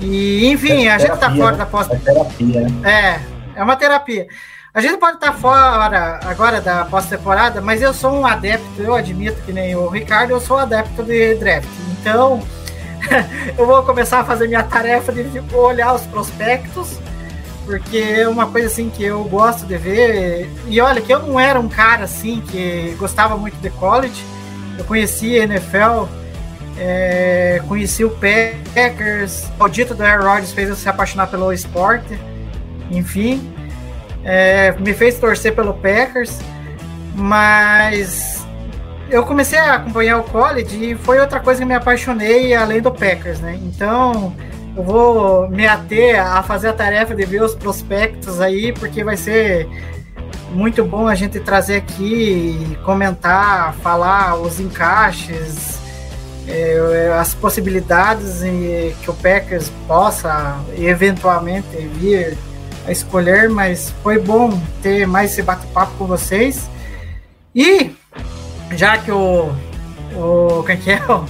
E, 0.00 0.46
enfim, 0.46 0.86
a 0.86 0.98
gente 0.98 1.18
tá 1.18 1.30
fora 1.34 1.52
né? 1.52 1.58
da 1.58 1.66
pós 1.66 1.90
É 1.90 1.96
terapia, 1.96 2.60
né? 2.60 3.20
é, 3.56 3.60
é 3.60 3.62
uma 3.62 3.74
terapia. 3.76 4.28
A 4.72 4.80
gente 4.80 4.98
pode 4.98 5.16
estar 5.16 5.32
fora 5.32 6.20
agora 6.24 6.60
da 6.60 6.84
pós-temporada, 6.84 7.60
mas 7.60 7.82
eu 7.82 7.92
sou 7.92 8.12
um 8.12 8.24
adepto, 8.24 8.80
eu 8.80 8.94
admito 8.94 9.42
que 9.42 9.52
nem 9.52 9.74
o 9.74 9.88
Ricardo, 9.88 10.30
eu 10.30 10.40
sou 10.40 10.58
adepto 10.58 11.02
de 11.02 11.34
draft. 11.34 11.68
Então, 12.00 12.40
eu 13.56 13.66
vou 13.66 13.82
começar 13.82 14.20
a 14.20 14.24
fazer 14.24 14.48
minha 14.48 14.62
tarefa 14.62 15.12
de 15.12 15.24
tipo, 15.30 15.56
olhar 15.56 15.94
os 15.94 16.02
prospectos, 16.02 16.98
porque 17.64 17.98
é 17.98 18.28
uma 18.28 18.46
coisa 18.46 18.66
assim 18.66 18.90
que 18.90 19.04
eu 19.04 19.22
gosto 19.24 19.66
de 19.66 19.76
ver. 19.76 20.50
E 20.66 20.80
olha, 20.80 21.00
que 21.00 21.12
eu 21.12 21.20
não 21.20 21.38
era 21.38 21.58
um 21.58 21.68
cara 21.68 22.04
assim 22.04 22.40
que 22.40 22.94
gostava 22.98 23.36
muito 23.36 23.56
de 23.56 23.70
college. 23.70 24.24
Eu 24.78 24.84
conheci 24.84 25.38
a 25.38 25.44
NFL, 25.44 26.06
é, 26.78 27.62
conheci 27.68 28.04
o 28.04 28.10
Packers, 28.10 29.44
o 29.58 29.68
dito 29.68 29.94
do 29.94 30.02
Aaron 30.02 30.24
Rodgers 30.24 30.52
fez 30.52 30.68
eu 30.68 30.76
se 30.76 30.88
apaixonar 30.88 31.26
pelo 31.26 31.52
esporte. 31.52 32.18
Enfim, 32.90 33.52
é, 34.24 34.72
me 34.78 34.92
fez 34.92 35.18
torcer 35.18 35.54
pelo 35.54 35.74
Packers, 35.74 36.38
mas 37.14 38.44
eu 39.10 39.24
comecei 39.24 39.58
a 39.58 39.74
acompanhar 39.74 40.18
o 40.18 40.24
college 40.24 40.92
e 40.92 40.94
foi 40.94 41.18
outra 41.18 41.40
coisa 41.40 41.60
que 41.60 41.66
me 41.66 41.74
apaixonei 41.74 42.54
além 42.54 42.80
do 42.80 42.92
Packers, 42.92 43.40
né? 43.40 43.58
Então 43.62 44.34
eu 44.76 44.82
vou 44.82 45.50
me 45.50 45.66
ater 45.66 46.24
a 46.24 46.42
fazer 46.42 46.68
a 46.68 46.72
tarefa 46.72 47.14
de 47.14 47.24
ver 47.24 47.42
os 47.42 47.54
prospectos 47.54 48.40
aí, 48.40 48.72
porque 48.72 49.02
vai 49.02 49.16
ser 49.16 49.68
muito 50.52 50.84
bom 50.84 51.08
a 51.08 51.14
gente 51.14 51.40
trazer 51.40 51.76
aqui, 51.76 52.78
comentar, 52.84 53.74
falar 53.74 54.36
os 54.36 54.60
encaixes, 54.60 55.78
é, 56.46 57.12
as 57.18 57.34
possibilidades 57.34 58.42
que 59.02 59.10
o 59.10 59.14
Packers 59.14 59.70
possa 59.86 60.58
eventualmente 60.76 61.76
vir 61.94 62.38
a 62.86 62.92
escolher, 62.92 63.48
mas 63.48 63.92
foi 64.02 64.18
bom 64.18 64.60
ter 64.82 65.06
mais 65.06 65.32
esse 65.32 65.42
bate-papo 65.42 65.92
com 65.98 66.06
vocês. 66.06 66.70
E 67.54 67.90
já 68.72 68.98
que 68.98 69.10
o, 69.10 69.50
o 70.14 70.62
quem 70.66 70.76
que 70.76 70.90
é 70.92 71.00
o, 71.10 71.24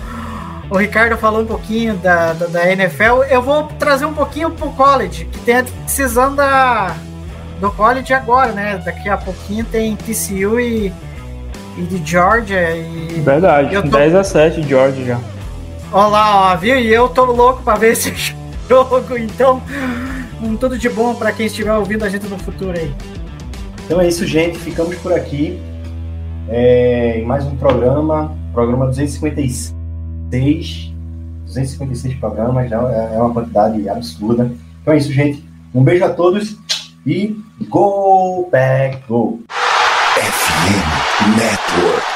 o 0.70 0.76
Ricardo 0.78 1.16
falou 1.16 1.42
um 1.42 1.46
pouquinho 1.46 1.94
da, 1.96 2.32
da, 2.32 2.46
da 2.46 2.72
NFL, 2.72 3.24
eu 3.28 3.42
vou 3.42 3.64
trazer 3.78 4.04
um 4.04 4.14
pouquinho 4.14 4.50
pro 4.50 4.70
college, 4.70 5.24
que 5.26 5.38
tem 5.40 5.56
a 5.56 5.62
decisão 5.62 6.34
da, 6.34 6.94
do 7.60 7.70
college 7.72 8.12
agora, 8.12 8.52
né? 8.52 8.80
Daqui 8.84 9.08
a 9.08 9.16
pouquinho 9.16 9.64
tem 9.64 9.96
TCU 9.96 10.60
e, 10.60 10.92
e 11.76 11.82
de 11.82 12.08
Georgia 12.08 12.76
e 12.76 13.20
Verdade, 13.24 13.74
Eu 13.74 13.82
tô- 13.82 13.96
10 13.96 14.14
a 14.14 14.24
7 14.24 14.62
George 14.62 15.04
já. 15.04 15.18
Olha 15.92 16.06
lá, 16.06 16.52
ó, 16.52 16.56
viu? 16.56 16.78
E 16.78 16.92
eu 16.92 17.08
tô 17.08 17.24
louco 17.24 17.62
pra 17.62 17.74
ver 17.74 17.90
esse 17.92 18.14
jogo, 18.68 19.18
então 19.18 19.60
um 20.40 20.56
tudo 20.56 20.78
de 20.78 20.88
bom 20.88 21.14
pra 21.14 21.32
quem 21.32 21.46
estiver 21.46 21.72
ouvindo 21.74 22.04
a 22.04 22.08
gente 22.08 22.26
no 22.28 22.38
futuro 22.38 22.78
aí. 22.78 22.94
Então 23.84 24.00
é 24.00 24.06
isso, 24.06 24.24
gente. 24.24 24.56
Ficamos 24.58 24.94
por 24.98 25.12
aqui. 25.12 25.60
É, 26.52 27.20
em 27.20 27.24
mais 27.24 27.46
um 27.46 27.54
programa, 27.54 28.36
programa 28.52 28.86
256. 28.86 30.92
256 31.46 32.16
programas, 32.16 32.68
né? 32.68 32.76
é 33.14 33.22
uma 33.22 33.32
quantidade 33.32 33.88
absurda. 33.88 34.50
Então 34.82 34.92
é 34.92 34.96
isso, 34.96 35.12
gente. 35.12 35.48
Um 35.72 35.84
beijo 35.84 36.04
a 36.04 36.10
todos 36.10 36.58
e 37.06 37.36
go 37.68 38.48
back, 38.50 38.98
go! 39.08 39.38
FM 40.16 41.38
Network. 41.38 42.09